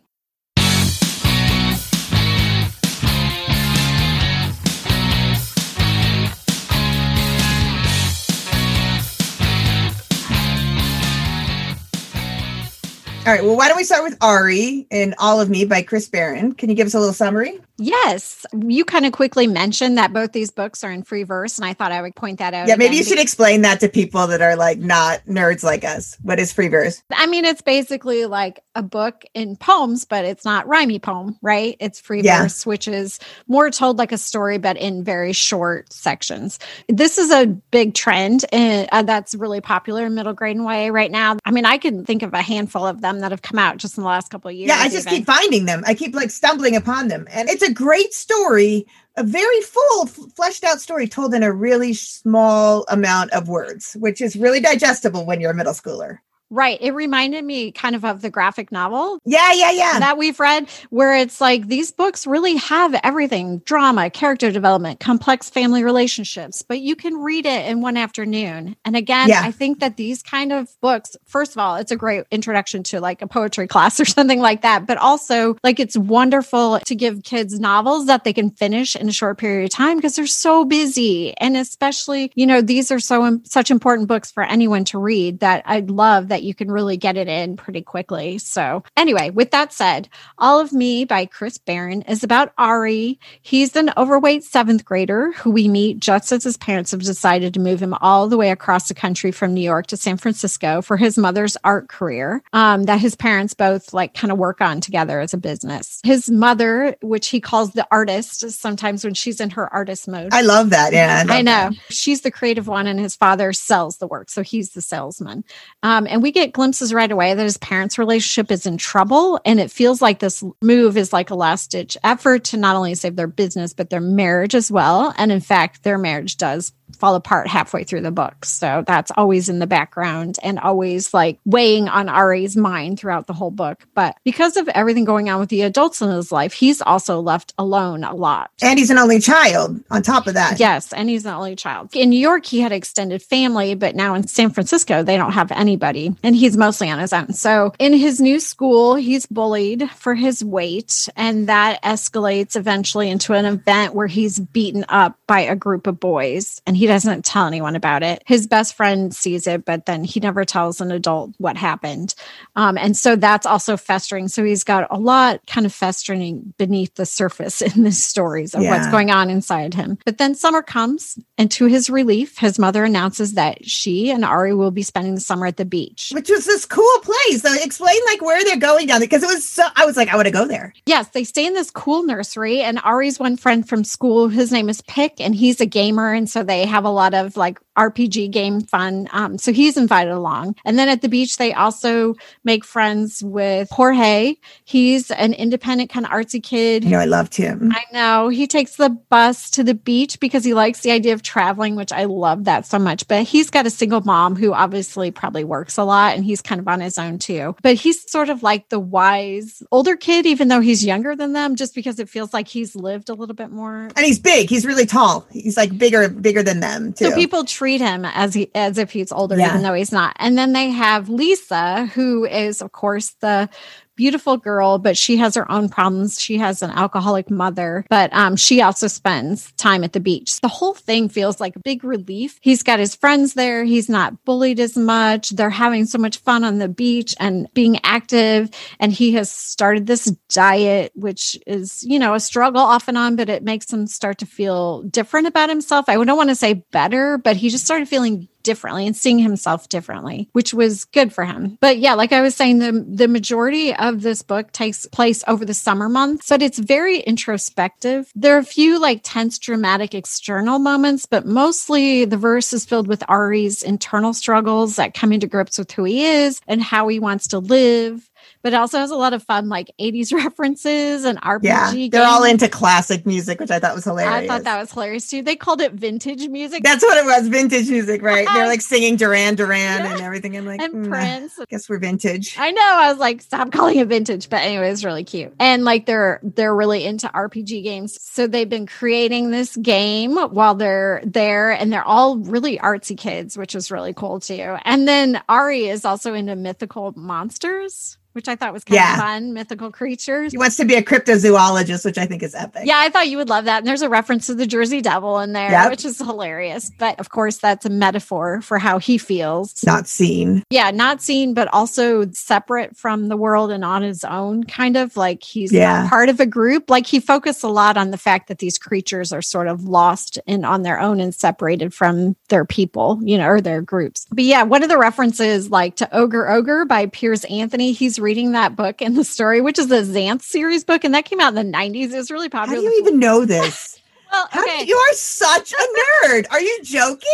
All 13.23 13.31
right. 13.31 13.43
Well, 13.43 13.55
why 13.55 13.67
don't 13.67 13.77
we 13.77 13.83
start 13.83 14.03
with 14.03 14.17
Ari 14.19 14.87
and 14.89 15.13
All 15.19 15.39
of 15.39 15.47
Me 15.47 15.63
by 15.63 15.83
Chris 15.83 16.09
Baron? 16.09 16.53
Can 16.53 16.69
you 16.69 16.75
give 16.75 16.87
us 16.87 16.95
a 16.95 16.99
little 16.99 17.13
summary? 17.13 17.59
Yes. 17.81 18.45
You 18.53 18.85
kind 18.85 19.05
of 19.05 19.11
quickly 19.11 19.47
mentioned 19.47 19.97
that 19.97 20.13
both 20.13 20.31
these 20.31 20.51
books 20.51 20.83
are 20.83 20.91
in 20.91 21.01
free 21.01 21.23
verse, 21.23 21.57
and 21.57 21.65
I 21.65 21.73
thought 21.73 21.91
I 21.91 22.01
would 22.01 22.15
point 22.15 22.37
that 22.39 22.53
out. 22.53 22.67
Yeah, 22.67 22.75
maybe 22.75 22.95
you 22.95 23.03
should 23.03 23.19
explain 23.19 23.63
that 23.63 23.79
to 23.79 23.89
people 23.89 24.27
that 24.27 24.41
are 24.41 24.55
like 24.55 24.77
not 24.77 25.25
nerds 25.25 25.63
like 25.63 25.83
us. 25.83 26.15
What 26.21 26.39
is 26.39 26.53
free 26.53 26.67
verse? 26.67 27.01
I 27.11 27.25
mean, 27.25 27.43
it's 27.43 27.61
basically 27.61 28.25
like 28.27 28.63
a 28.75 28.83
book 28.83 29.25
in 29.33 29.55
poems, 29.55 30.05
but 30.05 30.25
it's 30.25 30.45
not 30.45 30.67
rhymey 30.67 31.01
poem, 31.01 31.37
right? 31.41 31.75
It's 31.79 31.99
free 31.99 32.21
yeah. 32.21 32.43
verse, 32.43 32.65
which 32.65 32.87
is 32.87 33.19
more 33.47 33.71
told 33.71 33.97
like 33.97 34.11
a 34.11 34.17
story, 34.17 34.59
but 34.59 34.77
in 34.77 35.03
very 35.03 35.33
short 35.33 35.91
sections. 35.91 36.59
This 36.87 37.17
is 37.17 37.31
a 37.31 37.47
big 37.47 37.95
trend 37.95 38.45
and 38.51 38.87
uh, 38.91 39.01
that's 39.01 39.33
really 39.33 39.61
popular 39.61 40.05
in 40.05 40.13
middle 40.13 40.33
grade 40.33 40.55
and 40.55 40.65
YA 40.65 40.89
right 40.91 41.11
now. 41.11 41.37
I 41.45 41.51
mean, 41.51 41.65
I 41.65 41.77
can 41.77 42.05
think 42.05 42.21
of 42.21 42.33
a 42.33 42.41
handful 42.41 42.85
of 42.85 43.01
them 43.01 43.19
that 43.21 43.31
have 43.31 43.41
come 43.41 43.57
out 43.57 43.77
just 43.77 43.97
in 43.97 44.03
the 44.03 44.07
last 44.09 44.29
couple 44.29 44.49
of 44.49 44.55
years. 44.55 44.69
Yeah, 44.69 44.77
I 44.77 44.89
just 44.89 45.07
even. 45.07 45.19
keep 45.19 45.25
finding 45.25 45.65
them. 45.65 45.83
I 45.85 45.95
keep 45.95 46.13
like 46.13 46.29
stumbling 46.29 46.75
upon 46.75 47.07
them, 47.07 47.27
and 47.31 47.49
it's 47.49 47.63
a 47.63 47.70
great 47.71 48.13
story, 48.13 48.85
a 49.17 49.23
very 49.23 49.61
full, 49.61 50.05
fleshed 50.05 50.63
out 50.63 50.79
story 50.79 51.07
told 51.07 51.33
in 51.33 51.43
a 51.43 51.51
really 51.51 51.93
small 51.93 52.85
amount 52.89 53.31
of 53.31 53.49
words, 53.49 53.95
which 53.99 54.21
is 54.21 54.35
really 54.35 54.59
digestible 54.59 55.25
when 55.25 55.41
you're 55.41 55.51
a 55.51 55.55
middle 55.55 55.73
schooler. 55.73 56.19
Right. 56.51 56.77
It 56.81 56.91
reminded 56.91 57.45
me 57.45 57.71
kind 57.71 57.95
of 57.95 58.03
of 58.03 58.21
the 58.21 58.29
graphic 58.29 58.73
novel. 58.73 59.19
Yeah, 59.23 59.53
yeah, 59.53 59.71
yeah. 59.71 59.99
That 59.99 60.17
we've 60.17 60.37
read, 60.37 60.69
where 60.89 61.15
it's 61.15 61.39
like 61.39 61.67
these 61.67 61.91
books 61.93 62.27
really 62.27 62.57
have 62.57 62.93
everything 63.05 63.59
drama, 63.59 64.09
character 64.09 64.51
development, 64.51 64.99
complex 64.99 65.49
family 65.49 65.81
relationships, 65.83 66.61
but 66.61 66.81
you 66.81 66.97
can 66.97 67.15
read 67.15 67.45
it 67.45 67.65
in 67.67 67.79
one 67.79 67.95
afternoon. 67.95 68.75
And 68.83 68.97
again, 68.97 69.29
yeah. 69.29 69.41
I 69.43 69.51
think 69.51 69.79
that 69.79 69.95
these 69.95 70.21
kind 70.21 70.51
of 70.51 70.69
books, 70.81 71.15
first 71.25 71.53
of 71.53 71.59
all, 71.59 71.77
it's 71.77 71.91
a 71.91 71.95
great 71.95 72.25
introduction 72.31 72.83
to 72.83 72.99
like 72.99 73.21
a 73.21 73.27
poetry 73.27 73.67
class 73.71 73.99
or 73.99 74.05
something 74.05 74.41
like 74.41 74.61
that, 74.61 74.85
but 74.85 74.97
also 74.97 75.55
like 75.63 75.79
it's 75.79 75.95
wonderful 75.95 76.79
to 76.79 76.95
give 76.95 77.23
kids 77.23 77.61
novels 77.61 78.07
that 78.07 78.25
they 78.25 78.33
can 78.33 78.49
finish 78.49 78.97
in 78.97 79.07
a 79.07 79.13
short 79.13 79.37
period 79.37 79.63
of 79.63 79.69
time 79.69 79.95
because 79.95 80.17
they're 80.17 80.27
so 80.27 80.65
busy. 80.65 81.33
And 81.37 81.55
especially, 81.55 82.29
you 82.35 82.45
know, 82.45 82.61
these 82.61 82.91
are 82.91 82.99
so 82.99 83.39
such 83.45 83.71
important 83.71 84.09
books 84.09 84.31
for 84.31 84.43
anyone 84.43 84.83
to 84.85 84.99
read 84.99 85.39
that 85.39 85.63
I'd 85.65 85.89
love 85.89 86.27
that 86.27 86.40
you 86.43 86.53
can 86.53 86.71
really 86.71 86.97
get 86.97 87.17
it 87.17 87.27
in 87.27 87.57
pretty 87.57 87.81
quickly. 87.81 88.37
So, 88.37 88.83
anyway, 88.97 89.29
with 89.29 89.51
that 89.51 89.73
said, 89.73 90.09
All 90.37 90.59
of 90.59 90.73
Me 90.73 91.05
by 91.05 91.25
Chris 91.25 91.57
Baron 91.57 92.01
is 92.03 92.23
about 92.23 92.53
Ari. 92.57 93.19
He's 93.41 93.75
an 93.75 93.91
overweight 93.97 94.43
seventh 94.43 94.85
grader 94.85 95.31
who 95.33 95.51
we 95.51 95.67
meet 95.67 95.99
just 95.99 96.31
as 96.31 96.43
his 96.43 96.57
parents 96.57 96.91
have 96.91 97.01
decided 97.01 97.53
to 97.53 97.59
move 97.59 97.81
him 97.81 97.93
all 98.01 98.27
the 98.27 98.37
way 98.37 98.51
across 98.51 98.87
the 98.87 98.93
country 98.93 99.31
from 99.31 99.53
New 99.53 99.61
York 99.61 99.87
to 99.87 99.97
San 99.97 100.17
Francisco 100.17 100.81
for 100.81 100.97
his 100.97 101.17
mother's 101.17 101.57
art 101.63 101.89
career 101.89 102.43
um, 102.53 102.83
that 102.83 102.99
his 102.99 103.15
parents 103.15 103.53
both 103.53 103.93
like 103.93 104.13
kind 104.13 104.31
of 104.31 104.37
work 104.37 104.61
on 104.61 104.81
together 104.81 105.19
as 105.19 105.33
a 105.33 105.37
business. 105.37 105.99
His 106.03 106.29
mother, 106.29 106.95
which 107.01 107.27
he 107.27 107.39
calls 107.39 107.71
the 107.71 107.87
artist, 107.91 108.49
sometimes 108.51 109.03
when 109.03 109.13
she's 109.13 109.39
in 109.39 109.51
her 109.51 109.71
artist 109.73 110.07
mode. 110.07 110.33
I 110.33 110.41
love 110.41 110.69
that. 110.71 110.93
Yeah. 110.93 111.23
I, 111.27 111.39
I 111.39 111.41
know. 111.41 111.69
That. 111.69 111.73
She's 111.89 112.21
the 112.21 112.31
creative 112.31 112.67
one, 112.67 112.87
and 112.87 112.99
his 112.99 113.15
father 113.15 113.53
sells 113.53 113.97
the 113.97 114.07
work. 114.07 114.29
So 114.29 114.41
he's 114.41 114.71
the 114.71 114.81
salesman. 114.81 115.43
Um, 115.83 116.07
and 116.09 116.21
we 116.21 116.30
get 116.31 116.53
glimpses 116.53 116.93
right 116.93 117.11
away 117.11 117.33
that 117.33 117.43
his 117.43 117.57
parents' 117.57 117.97
relationship 117.97 118.51
is 118.51 118.65
in 118.65 118.77
trouble. 118.77 119.39
And 119.45 119.59
it 119.59 119.71
feels 119.71 120.01
like 120.01 120.19
this 120.19 120.43
move 120.61 120.97
is 120.97 121.13
like 121.13 121.29
a 121.29 121.35
last 121.35 121.71
ditch 121.71 121.97
effort 122.03 122.45
to 122.45 122.57
not 122.57 122.75
only 122.75 122.95
save 122.95 123.15
their 123.15 123.27
business, 123.27 123.73
but 123.73 123.89
their 123.89 124.01
marriage 124.01 124.55
as 124.55 124.71
well. 124.71 125.13
And 125.17 125.31
in 125.31 125.41
fact, 125.41 125.83
their 125.83 125.97
marriage 125.97 126.37
does 126.37 126.73
fall 126.97 127.15
apart 127.15 127.47
halfway 127.47 127.83
through 127.83 128.01
the 128.01 128.11
book. 128.11 128.45
So 128.45 128.83
that's 128.85 129.11
always 129.15 129.49
in 129.49 129.59
the 129.59 129.67
background 129.67 130.37
and 130.43 130.59
always 130.59 131.13
like 131.13 131.39
weighing 131.45 131.87
on 131.87 132.09
Ari's 132.09 132.55
mind 132.55 132.99
throughout 132.99 133.27
the 133.27 133.33
whole 133.33 133.51
book. 133.51 133.85
But 133.93 134.17
because 134.23 134.57
of 134.57 134.67
everything 134.69 135.05
going 135.05 135.29
on 135.29 135.39
with 135.39 135.49
the 135.49 135.61
adults 135.61 136.01
in 136.01 136.09
his 136.09 136.31
life, 136.31 136.53
he's 136.53 136.81
also 136.81 137.19
left 137.19 137.53
alone 137.57 138.03
a 138.03 138.13
lot. 138.13 138.51
And 138.61 138.77
he's 138.77 138.89
an 138.89 138.97
only 138.97 139.19
child 139.19 139.81
on 139.89 140.01
top 140.01 140.27
of 140.27 140.35
that. 140.35 140.59
Yes. 140.59 140.93
And 140.93 141.09
he's 141.09 141.25
an 141.25 141.33
only 141.33 141.55
child. 141.55 141.89
In 141.95 142.09
New 142.09 142.19
York, 142.19 142.45
he 142.45 142.59
had 142.59 142.71
extended 142.71 143.21
family, 143.21 143.75
but 143.75 143.95
now 143.95 144.13
in 144.13 144.27
San 144.27 144.51
Francisco, 144.51 145.03
they 145.03 145.17
don't 145.17 145.33
have 145.33 145.51
anybody 145.51 146.15
and 146.23 146.35
he's 146.35 146.57
mostly 146.57 146.89
on 146.89 146.99
his 146.99 147.13
own. 147.13 147.33
So 147.33 147.73
in 147.79 147.93
his 147.93 148.19
new 148.19 148.39
school, 148.39 148.95
he's 148.95 149.25
bullied 149.25 149.89
for 149.91 150.15
his 150.15 150.43
weight 150.43 151.09
and 151.15 151.47
that 151.47 151.81
escalates 151.83 152.55
eventually 152.55 153.09
into 153.09 153.33
an 153.33 153.45
event 153.45 153.95
where 153.95 154.07
he's 154.07 154.39
beaten 154.39 154.85
up 154.89 155.17
by 155.27 155.41
a 155.41 155.55
group 155.55 155.87
of 155.87 155.99
boys 155.99 156.61
and 156.65 156.75
he 156.75 156.87
doesn't 156.87 157.25
tell 157.25 157.47
anyone 157.47 157.75
about 157.75 158.03
it. 158.03 158.23
His 158.25 158.47
best 158.47 158.75
friend 158.75 159.13
sees 159.15 159.47
it, 159.47 159.65
but 159.65 159.85
then 159.85 160.03
he 160.03 160.19
never 160.19 160.45
tells 160.45 160.81
an 160.81 160.91
adult 160.91 161.31
what 161.37 161.57
happened. 161.57 162.13
Um, 162.55 162.77
and 162.77 162.95
so 162.95 163.15
that's 163.15 163.45
also 163.45 163.77
festering. 163.77 164.27
So 164.27 164.43
he's 164.43 164.63
got 164.63 164.87
a 164.91 164.97
lot 164.97 165.41
kind 165.47 165.65
of 165.65 165.73
festering 165.73 166.53
beneath 166.57 166.95
the 166.95 167.05
surface 167.05 167.61
in 167.61 167.83
the 167.83 167.91
stories 167.91 168.53
of 168.53 168.61
yeah. 168.61 168.71
what's 168.71 168.91
going 168.91 169.11
on 169.11 169.29
inside 169.29 169.73
him. 169.73 169.97
But 170.05 170.17
then 170.17 170.35
summer 170.35 170.61
comes, 170.61 171.17
and 171.37 171.49
to 171.51 171.65
his 171.65 171.89
relief, 171.89 172.37
his 172.37 172.59
mother 172.59 172.83
announces 172.83 173.33
that 173.33 173.65
she 173.65 174.11
and 174.11 174.23
Ari 174.23 174.53
will 174.53 174.71
be 174.71 174.83
spending 174.83 175.15
the 175.15 175.21
summer 175.21 175.47
at 175.47 175.57
the 175.57 175.65
beach, 175.65 176.10
which 176.13 176.29
was 176.29 176.45
this 176.45 176.65
cool 176.65 176.99
place. 177.01 177.41
So 177.41 177.53
explain 177.53 177.97
like 178.07 178.21
where 178.21 178.43
they're 178.43 178.57
going 178.57 178.87
down 178.87 178.99
there 178.99 179.07
because 179.07 179.23
it 179.23 179.27
was 179.27 179.47
so. 179.47 179.63
I 179.75 179.85
was 179.85 179.97
like, 179.97 180.09
I 180.09 180.15
want 180.15 180.27
to 180.27 180.31
go 180.31 180.45
there. 180.45 180.73
Yes, 180.85 181.09
they 181.09 181.23
stay 181.23 181.45
in 181.45 181.53
this 181.53 181.71
cool 181.71 182.03
nursery, 182.03 182.61
and 182.61 182.79
Ari's 182.83 183.19
one 183.19 183.37
friend 183.37 183.67
from 183.67 183.83
school. 183.83 184.27
His 184.27 184.51
name 184.51 184.69
is 184.69 184.81
Pick, 184.81 185.19
and 185.19 185.35
he's 185.35 185.61
a 185.61 185.65
gamer, 185.65 186.13
and 186.13 186.29
so 186.29 186.43
they 186.43 186.65
have 186.65 186.85
a 186.85 186.89
lot 186.89 187.13
of 187.13 187.37
like 187.37 187.59
RPG 187.77 188.31
game 188.31 188.61
fun. 188.61 189.07
Um, 189.11 189.37
so 189.37 189.53
he's 189.53 189.77
invited 189.77 190.11
along. 190.11 190.55
And 190.65 190.77
then 190.77 190.89
at 190.89 191.01
the 191.01 191.09
beach, 191.09 191.37
they 191.37 191.53
also 191.53 192.15
make 192.43 192.65
friends 192.65 193.23
with 193.23 193.69
Jorge. 193.71 194.35
He's 194.65 195.09
an 195.11 195.33
independent 195.33 195.89
kind 195.89 196.05
of 196.05 196.11
artsy 196.11 196.43
kid. 196.43 196.83
You 196.83 196.91
know, 196.91 196.99
I 196.99 197.05
loved 197.05 197.35
him. 197.35 197.71
I 197.73 197.83
know. 197.93 198.29
He 198.29 198.47
takes 198.47 198.75
the 198.75 198.89
bus 198.89 199.49
to 199.51 199.63
the 199.63 199.73
beach 199.73 200.19
because 200.19 200.43
he 200.43 200.53
likes 200.53 200.81
the 200.81 200.91
idea 200.91 201.13
of 201.13 201.21
traveling, 201.21 201.75
which 201.75 201.91
I 201.91 202.05
love 202.05 202.43
that 202.45 202.65
so 202.65 202.77
much. 202.77 203.07
But 203.07 203.23
he's 203.23 203.49
got 203.49 203.65
a 203.65 203.69
single 203.69 204.01
mom 204.01 204.35
who 204.35 204.53
obviously 204.53 205.11
probably 205.11 205.43
works 205.43 205.77
a 205.77 205.83
lot 205.83 205.90
and 205.93 206.23
he's 206.23 206.41
kind 206.41 206.59
of 206.59 206.67
on 206.67 206.79
his 206.79 206.97
own 206.97 207.19
too. 207.19 207.55
But 207.61 207.75
he's 207.75 208.09
sort 208.09 208.29
of 208.29 208.43
like 208.43 208.69
the 208.69 208.79
wise 208.79 209.63
older 209.71 209.95
kid, 209.95 210.25
even 210.25 210.47
though 210.47 210.61
he's 210.61 210.85
younger 210.85 211.15
than 211.15 211.33
them, 211.33 211.55
just 211.55 211.75
because 211.75 211.99
it 211.99 212.09
feels 212.09 212.33
like 212.33 212.47
he's 212.47 212.75
lived 212.75 213.09
a 213.09 213.13
little 213.13 213.35
bit 213.35 213.51
more. 213.51 213.89
And 213.95 214.05
he's 214.05 214.19
big. 214.19 214.49
He's 214.49 214.65
really 214.65 214.85
tall. 214.85 215.25
He's 215.31 215.57
like 215.57 215.77
bigger, 215.77 216.09
bigger 216.09 216.43
than 216.43 216.59
them 216.59 216.93
too. 216.93 217.09
So 217.09 217.15
people 217.15 217.45
treat 217.45 217.81
him 217.81 218.05
as 218.05 218.33
he 218.33 218.49
as 218.55 218.77
if 218.77 218.91
he's 218.91 219.11
older, 219.11 219.37
yeah. 219.37 219.49
even 219.49 219.61
though 219.63 219.73
he's 219.73 219.91
not. 219.91 220.15
And 220.19 220.37
then 220.37 220.53
they 220.53 220.69
have 220.69 221.09
Lisa, 221.09 221.85
who 221.87 222.25
is, 222.25 222.61
of 222.61 222.71
course, 222.71 223.11
the 223.21 223.49
beautiful 223.95 224.37
girl, 224.37 224.77
but 224.77 224.97
she 224.97 225.17
has 225.17 225.35
her 225.35 225.49
own 225.51 225.69
problems. 225.69 226.19
She 226.19 226.37
has 226.37 226.61
an 226.61 226.71
alcoholic 226.71 227.29
mother, 227.29 227.85
but 227.89 228.11
um, 228.13 228.35
she 228.35 228.61
also 228.61 228.87
spends 228.87 229.51
time 229.53 229.83
at 229.83 229.93
the 229.93 229.99
beach. 229.99 230.39
The 230.41 230.47
whole 230.47 230.73
thing 230.73 231.09
feels 231.09 231.39
like 231.39 231.55
a 231.55 231.59
big 231.59 231.83
relief. 231.83 232.39
He's 232.41 232.63
got 232.63 232.79
his 232.79 232.95
friends 232.95 233.33
there. 233.33 233.63
He's 233.63 233.89
not 233.89 234.23
bullied 234.25 234.59
as 234.59 234.77
much. 234.77 235.29
They're 235.29 235.49
having 235.49 235.85
so 235.85 235.97
much 235.97 236.17
fun 236.17 236.43
on 236.43 236.59
the 236.59 236.69
beach 236.69 237.15
and 237.19 237.47
being 237.53 237.79
active. 237.83 238.49
And 238.79 238.91
he 238.91 239.13
has 239.13 239.31
started 239.31 239.87
this 239.87 240.05
diet, 240.29 240.91
which 240.95 241.37
is, 241.45 241.83
you 241.83 241.99
know, 241.99 242.13
a 242.13 242.19
struggle 242.19 242.61
off 242.61 242.87
and 242.87 242.97
on, 242.97 243.15
but 243.15 243.29
it 243.29 243.43
makes 243.43 243.71
him 243.71 243.87
start 243.87 244.17
to 244.19 244.25
feel 244.25 244.83
different 244.83 245.27
about 245.27 245.49
himself. 245.49 245.85
I 245.87 245.95
don't 245.95 246.17
want 246.17 246.29
to 246.29 246.35
say 246.35 246.65
better, 246.71 247.17
but 247.17 247.35
he 247.35 247.49
just 247.49 247.65
started 247.65 247.87
feeling 247.87 248.27
differently 248.43 248.85
and 248.85 248.95
seeing 248.95 249.19
himself 249.19 249.69
differently, 249.69 250.29
which 250.33 250.53
was 250.53 250.85
good 250.85 251.13
for 251.13 251.25
him. 251.25 251.57
But 251.61 251.77
yeah, 251.77 251.93
like 251.93 252.11
I 252.11 252.21
was 252.21 252.35
saying, 252.35 252.59
the, 252.59 252.85
the 252.87 253.07
majority 253.07 253.73
of 253.73 254.01
this 254.01 254.21
book 254.21 254.51
takes 254.51 254.85
place 254.85 255.23
over 255.27 255.45
the 255.45 255.53
summer 255.53 255.89
months, 255.89 256.29
but 256.29 256.41
it's 256.41 256.59
very 256.59 256.99
introspective. 256.99 258.11
There 258.15 258.35
are 258.35 258.39
a 258.39 258.43
few 258.43 258.79
like 258.79 259.01
tense, 259.03 259.39
dramatic 259.39 259.93
external 259.93 260.59
moments, 260.59 261.05
but 261.05 261.25
mostly 261.25 262.05
the 262.05 262.17
verse 262.17 262.53
is 262.53 262.65
filled 262.65 262.87
with 262.87 263.03
Ari's 263.07 263.63
internal 263.63 264.13
struggles 264.13 264.75
that 264.75 264.93
coming 264.93 265.19
to 265.19 265.27
grips 265.27 265.57
with 265.57 265.71
who 265.71 265.83
he 265.83 266.05
is 266.05 266.41
and 266.47 266.61
how 266.61 266.87
he 266.87 266.99
wants 266.99 267.27
to 267.29 267.39
live 267.39 268.09
but 268.41 268.53
it 268.53 268.55
also 268.55 268.79
has 268.79 268.91
a 268.91 268.95
lot 268.95 269.13
of 269.13 269.23
fun 269.23 269.49
like 269.49 269.71
80s 269.79 270.13
references 270.23 271.05
and 271.05 271.19
RPG. 271.21 271.43
Yeah, 271.43 271.71
they're 271.71 271.89
games. 271.89 272.05
all 272.05 272.23
into 272.23 272.47
classic 272.47 273.05
music, 273.05 273.39
which 273.39 273.51
I 273.51 273.59
thought 273.59 273.75
was 273.75 273.83
hilarious. 273.83 274.13
I 274.13 274.27
thought 274.27 274.43
that 274.43 274.59
was 274.59 274.71
hilarious 274.71 275.09
too. 275.09 275.21
They 275.21 275.35
called 275.35 275.61
it 275.61 275.73
vintage 275.73 276.27
music. 276.27 276.63
That's 276.63 276.83
what 276.83 276.97
it 276.97 277.05
was, 277.05 277.27
vintage 277.27 277.69
music, 277.69 278.01
right? 278.01 278.27
they're 278.33 278.47
like 278.47 278.61
singing 278.61 278.95
Duran 278.95 279.35
Duran 279.35 279.83
yeah. 279.83 279.91
and 279.93 280.01
everything. 280.01 280.35
I'm 280.37 280.45
like, 280.45 280.61
and 280.61 280.73
mm, 280.73 280.89
Prince. 280.89 281.39
I 281.39 281.45
guess 281.45 281.69
we're 281.69 281.79
vintage. 281.79 282.35
I 282.37 282.51
know. 282.51 282.61
I 282.61 282.89
was 282.89 282.99
like, 282.99 283.21
stop 283.21 283.51
calling 283.51 283.77
it 283.77 283.87
vintage, 283.87 284.29
but 284.29 284.41
anyway, 284.41 284.71
it's 284.71 284.83
really 284.83 285.03
cute. 285.03 285.33
And 285.39 285.63
like 285.63 285.85
they're 285.85 286.19
they're 286.23 286.55
really 286.55 286.85
into 286.85 287.07
RPG 287.07 287.63
games, 287.63 287.99
so 288.01 288.27
they've 288.27 288.49
been 288.49 288.67
creating 288.67 289.31
this 289.31 289.55
game 289.57 290.15
while 290.15 290.55
they're 290.55 291.01
there, 291.05 291.51
and 291.51 291.71
they're 291.71 291.83
all 291.83 292.17
really 292.17 292.57
artsy 292.57 292.97
kids, 292.97 293.37
which 293.37 293.55
is 293.55 293.71
really 293.71 293.93
cool 293.93 294.19
too. 294.19 294.57
And 294.63 294.87
then 294.87 295.21
Ari 295.29 295.67
is 295.67 295.85
also 295.85 296.13
into 296.13 296.35
mythical 296.35 296.93
monsters 296.95 297.97
which 298.13 298.27
I 298.27 298.35
thought 298.35 298.53
was 298.53 298.63
kind 298.63 298.75
yeah. 298.75 298.93
of 298.93 298.99
fun. 298.99 299.33
Mythical 299.33 299.71
creatures. 299.71 300.31
He 300.31 300.37
wants 300.37 300.57
to 300.57 300.65
be 300.65 300.75
a 300.75 300.81
cryptozoologist, 300.81 301.85
which 301.85 301.97
I 301.97 302.05
think 302.05 302.23
is 302.23 302.35
epic. 302.35 302.63
Yeah, 302.65 302.77
I 302.77 302.89
thought 302.89 303.07
you 303.07 303.17
would 303.17 303.29
love 303.29 303.45
that. 303.45 303.59
And 303.59 303.67
there's 303.67 303.81
a 303.81 303.89
reference 303.89 304.27
to 304.27 304.35
the 304.35 304.45
Jersey 304.45 304.81
Devil 304.81 305.19
in 305.19 305.33
there, 305.33 305.51
yep. 305.51 305.69
which 305.69 305.85
is 305.85 305.97
hilarious. 305.97 306.71
But 306.77 306.99
of 306.99 307.09
course, 307.09 307.37
that's 307.37 307.65
a 307.65 307.69
metaphor 307.69 308.41
for 308.41 308.59
how 308.59 308.79
he 308.79 308.97
feels. 308.97 309.63
Not 309.63 309.87
seen. 309.87 310.43
Yeah, 310.49 310.71
not 310.71 311.01
seen, 311.01 311.33
but 311.33 311.47
also 311.53 312.09
separate 312.11 312.75
from 312.75 313.07
the 313.07 313.17
world 313.17 313.51
and 313.51 313.63
on 313.63 313.81
his 313.81 314.03
own, 314.03 314.43
kind 314.43 314.77
of 314.77 314.97
like 314.97 315.23
he's 315.23 315.53
yeah. 315.53 315.87
part 315.89 316.09
of 316.09 316.19
a 316.19 316.25
group. 316.25 316.69
Like 316.69 316.87
he 316.87 316.99
focused 316.99 317.43
a 317.43 317.47
lot 317.47 317.77
on 317.77 317.91
the 317.91 317.97
fact 317.97 318.27
that 318.27 318.39
these 318.39 318.57
creatures 318.57 319.11
are 319.13 319.21
sort 319.21 319.47
of 319.47 319.63
lost 319.63 320.19
and 320.27 320.45
on 320.45 320.63
their 320.63 320.79
own 320.79 320.99
and 320.99 321.13
separated 321.13 321.73
from 321.73 322.15
their 322.29 322.45
people, 322.45 322.99
you 323.03 323.17
know, 323.17 323.27
or 323.27 323.41
their 323.41 323.61
groups. 323.61 324.07
But 324.11 324.25
yeah, 324.25 324.43
one 324.43 324.63
of 324.63 324.69
the 324.69 324.77
references 324.77 325.49
like 325.49 325.75
to 325.77 325.95
Ogre 325.95 326.29
Ogre 326.29 326.65
by 326.65 326.87
Piers 326.87 327.23
Anthony, 327.25 327.71
he's 327.71 328.00
reading 328.01 328.33
that 328.33 328.55
book 328.55 328.81
and 328.81 328.97
the 328.97 329.03
story, 329.03 329.41
which 329.41 329.59
is 329.59 329.67
the 329.67 329.83
Xanth 329.83 330.21
series 330.21 330.63
book, 330.63 330.83
and 330.83 330.93
that 330.93 331.05
came 331.05 331.19
out 331.19 331.35
in 331.35 331.51
the 331.51 331.57
90s. 331.57 331.93
It 331.93 331.97
was 331.97 332.11
really 332.11 332.29
popular. 332.29 332.57
How 332.57 332.61
do 332.61 332.67
you 332.67 332.81
even 332.81 332.99
know 332.99 333.25
this? 333.25 333.79
well, 334.11 334.27
okay. 334.35 334.65
you 334.65 334.75
are 334.75 334.93
such 334.93 335.53
a 335.53 336.05
nerd. 336.07 336.25
Are 336.31 336.41
you 336.41 336.59
joking? 336.63 337.07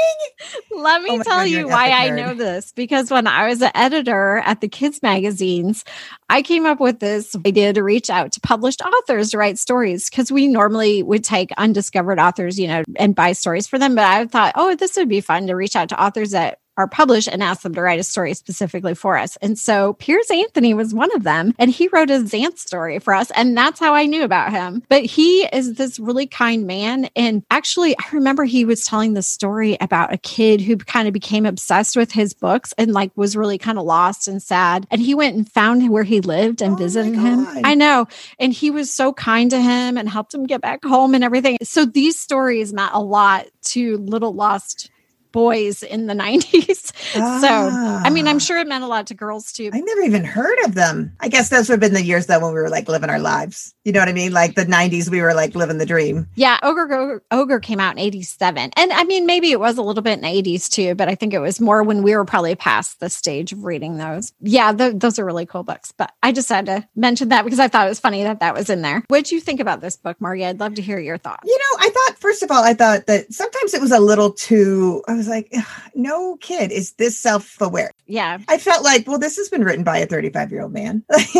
Let 0.71 1.01
me 1.03 1.11
oh 1.11 1.23
tell 1.23 1.39
God, 1.39 1.49
you 1.49 1.67
why 1.67 1.91
I 1.91 2.09
know 2.09 2.33
this. 2.33 2.71
Because 2.71 3.11
when 3.11 3.27
I 3.27 3.47
was 3.47 3.61
an 3.61 3.71
editor 3.75 4.37
at 4.37 4.61
the 4.61 4.67
kids 4.67 5.03
magazines, 5.03 5.85
I 6.29 6.41
came 6.41 6.65
up 6.65 6.79
with 6.79 6.99
this 6.99 7.35
idea 7.45 7.73
to 7.73 7.83
reach 7.83 8.09
out 8.09 8.31
to 8.33 8.39
published 8.41 8.81
authors 8.81 9.31
to 9.31 9.37
write 9.37 9.59
stories 9.59 10.09
because 10.09 10.31
we 10.31 10.47
normally 10.47 11.03
would 11.03 11.23
take 11.23 11.51
undiscovered 11.57 12.19
authors, 12.19 12.59
you 12.59 12.67
know, 12.67 12.83
and 12.95 13.15
buy 13.15 13.33
stories 13.33 13.67
for 13.67 13.77
them. 13.77 13.95
But 13.95 14.05
I 14.05 14.25
thought, 14.25 14.53
oh, 14.55 14.75
this 14.75 14.95
would 14.97 15.09
be 15.09 15.21
fun 15.21 15.47
to 15.47 15.55
reach 15.55 15.75
out 15.75 15.89
to 15.89 16.01
authors 16.01 16.31
that 16.31 16.59
are 16.77 16.87
published 16.87 17.27
and 17.27 17.43
ask 17.43 17.61
them 17.61 17.73
to 17.75 17.81
write 17.81 17.99
a 17.99 18.03
story 18.03 18.33
specifically 18.33 18.93
for 18.93 19.17
us. 19.17 19.35
And 19.37 19.57
so 19.57 19.93
Piers 19.93 20.29
Anthony 20.29 20.73
was 20.73 20.93
one 20.93 21.13
of 21.15 21.23
them, 21.23 21.53
and 21.57 21.71
he 21.71 21.87
wrote 21.89 22.09
a 22.09 22.19
Xanth 22.19 22.59
story 22.59 22.99
for 22.99 23.13
us. 23.13 23.31
And 23.31 23.57
that's 23.57 23.79
how 23.79 23.93
I 23.93 24.05
knew 24.05 24.23
about 24.23 24.51
him. 24.51 24.83
But 24.89 25.03
he 25.03 25.41
is 25.45 25.73
this 25.73 25.99
really 25.99 26.27
kind 26.27 26.67
man. 26.67 27.09
And 27.15 27.43
actually, 27.49 27.97
I 27.97 28.03
remember 28.13 28.43
he 28.43 28.65
was 28.65 28.85
telling 28.85 29.13
the 29.13 29.21
story 29.21 29.77
about 29.81 30.13
a 30.13 30.17
kid 30.17 30.61
who 30.61 30.77
kind 30.77 31.07
of 31.07 31.13
became 31.13 31.45
obsessed 31.45 31.95
with 31.95 32.11
his 32.11 32.33
books 32.33 32.73
and 32.77 32.93
like 32.93 33.11
was 33.15 33.35
really 33.35 33.57
kind 33.57 33.77
of 33.77 33.85
lost 33.85 34.27
and 34.27 34.41
sad. 34.41 34.87
And 34.91 35.01
he 35.01 35.15
went 35.15 35.35
and 35.35 35.49
found 35.49 35.89
where 35.89 36.03
he 36.03 36.21
lived 36.21 36.61
and 36.61 36.73
Oh 36.73 36.75
visited 36.77 37.15
him. 37.15 37.47
I 37.63 37.75
know. 37.75 38.07
And 38.39 38.53
he 38.53 38.71
was 38.71 38.93
so 38.93 39.13
kind 39.13 39.49
to 39.51 39.61
him 39.61 39.97
and 39.97 40.09
helped 40.09 40.33
him 40.33 40.45
get 40.45 40.61
back 40.61 40.83
home 40.83 41.13
and 41.15 41.23
everything. 41.23 41.57
So 41.63 41.85
these 41.85 42.19
stories 42.19 42.73
meant 42.73 42.93
a 42.93 43.01
lot 43.01 43.47
to 43.61 43.97
little 43.97 44.33
lost 44.33 44.91
boys 45.31 45.83
in 45.83 46.07
the 46.07 46.13
90s. 46.23 46.76
So, 47.13 47.21
I 47.47 48.09
mean, 48.09 48.27
I'm 48.27 48.37
Ah. 48.37 48.39
sure 48.39 48.57
it 48.59 48.67
meant 48.67 48.83
a 48.83 48.87
lot 48.87 49.07
to 49.07 49.13
girls 49.13 49.51
too. 49.51 49.69
I 49.73 49.79
never 49.79 50.01
even 50.01 50.23
heard 50.23 50.57
of 50.65 50.75
them. 50.75 51.13
I 51.19 51.27
guess 51.29 51.49
those 51.49 51.69
would 51.69 51.75
have 51.75 51.79
been 51.79 51.93
the 51.93 52.03
years 52.03 52.25
though 52.27 52.39
when 52.39 52.53
we 52.53 52.59
were 52.59 52.69
like 52.69 52.87
living 52.87 53.09
our 53.09 53.19
lives. 53.19 53.73
You 53.83 53.91
know 53.93 53.99
what 53.99 54.09
I 54.09 54.13
mean? 54.13 54.31
Like 54.33 54.55
the 54.55 54.65
90s, 54.65 55.09
we 55.09 55.21
were 55.21 55.33
like 55.33 55.55
living 55.55 55.77
the 55.77 55.85
dream. 55.85 56.27
Yeah, 56.35 56.59
Ogre 56.63 56.83
Ogre, 56.83 57.23
Ogre 57.31 57.59
came 57.59 57.79
out 57.79 57.93
in 57.93 57.99
87. 57.99 58.71
And 58.75 58.91
I 58.93 59.03
mean, 59.05 59.25
maybe 59.25 59.51
it 59.51 59.59
was 59.59 59.77
a 59.77 59.81
little 59.81 60.03
bit 60.03 60.13
in 60.13 60.21
the 60.21 60.27
80s 60.27 60.69
too, 60.69 60.95
but 60.95 61.07
I 61.07 61.15
think 61.15 61.33
it 61.33 61.39
was 61.39 61.59
more 61.61 61.83
when 61.83 62.03
we 62.03 62.15
were 62.15 62.25
probably 62.25 62.55
past 62.55 62.99
the 62.99 63.09
stage 63.09 63.51
of 63.53 63.63
reading 63.63 63.97
those. 63.97 64.33
Yeah, 64.41 64.73
th- 64.73 64.95
those 64.97 65.19
are 65.19 65.25
really 65.25 65.45
cool 65.45 65.63
books. 65.63 65.91
But 65.91 66.11
I 66.21 66.31
just 66.31 66.49
had 66.49 66.65
to 66.67 66.87
mention 66.95 67.29
that 67.29 67.43
because 67.43 67.59
I 67.59 67.67
thought 67.67 67.85
it 67.85 67.89
was 67.89 67.99
funny 67.99 68.23
that 68.23 68.39
that 68.41 68.53
was 68.53 68.69
in 68.69 68.81
there. 68.81 69.03
What 69.07 69.17
did 69.23 69.31
you 69.31 69.39
think 69.39 69.59
about 69.59 69.81
this 69.81 69.95
book, 69.95 70.19
Margie? 70.19 70.45
I'd 70.45 70.59
love 70.59 70.75
to 70.75 70.81
hear 70.81 70.99
your 70.99 71.17
thoughts. 71.17 71.43
You 71.45 71.57
know, 71.57 71.79
I 71.79 71.89
thought, 71.89 72.19
first 72.19 72.43
of 72.43 72.51
all, 72.51 72.63
I 72.63 72.73
thought 72.73 73.05
that 73.07 73.33
sometimes 73.33 73.73
it 73.73 73.81
was 73.81 73.91
a 73.91 73.99
little 73.99 74.31
too, 74.31 75.03
I 75.07 75.13
was 75.13 75.27
like, 75.27 75.53
no 75.95 76.35
kid 76.37 76.71
is 76.71 76.91
this 76.97 77.19
self 77.19 77.59
aware. 77.61 77.91
Yeah. 78.07 78.37
I 78.47 78.57
felt 78.57 78.83
like, 78.83 79.05
well, 79.05 79.19
this 79.19 79.35
has 79.35 79.49
been 79.49 79.63
written 79.63 79.83
by 79.83 79.97
a 79.97 80.05
35 80.05 80.51
year 80.51 80.61
old 80.61 80.73
man. 80.73 81.03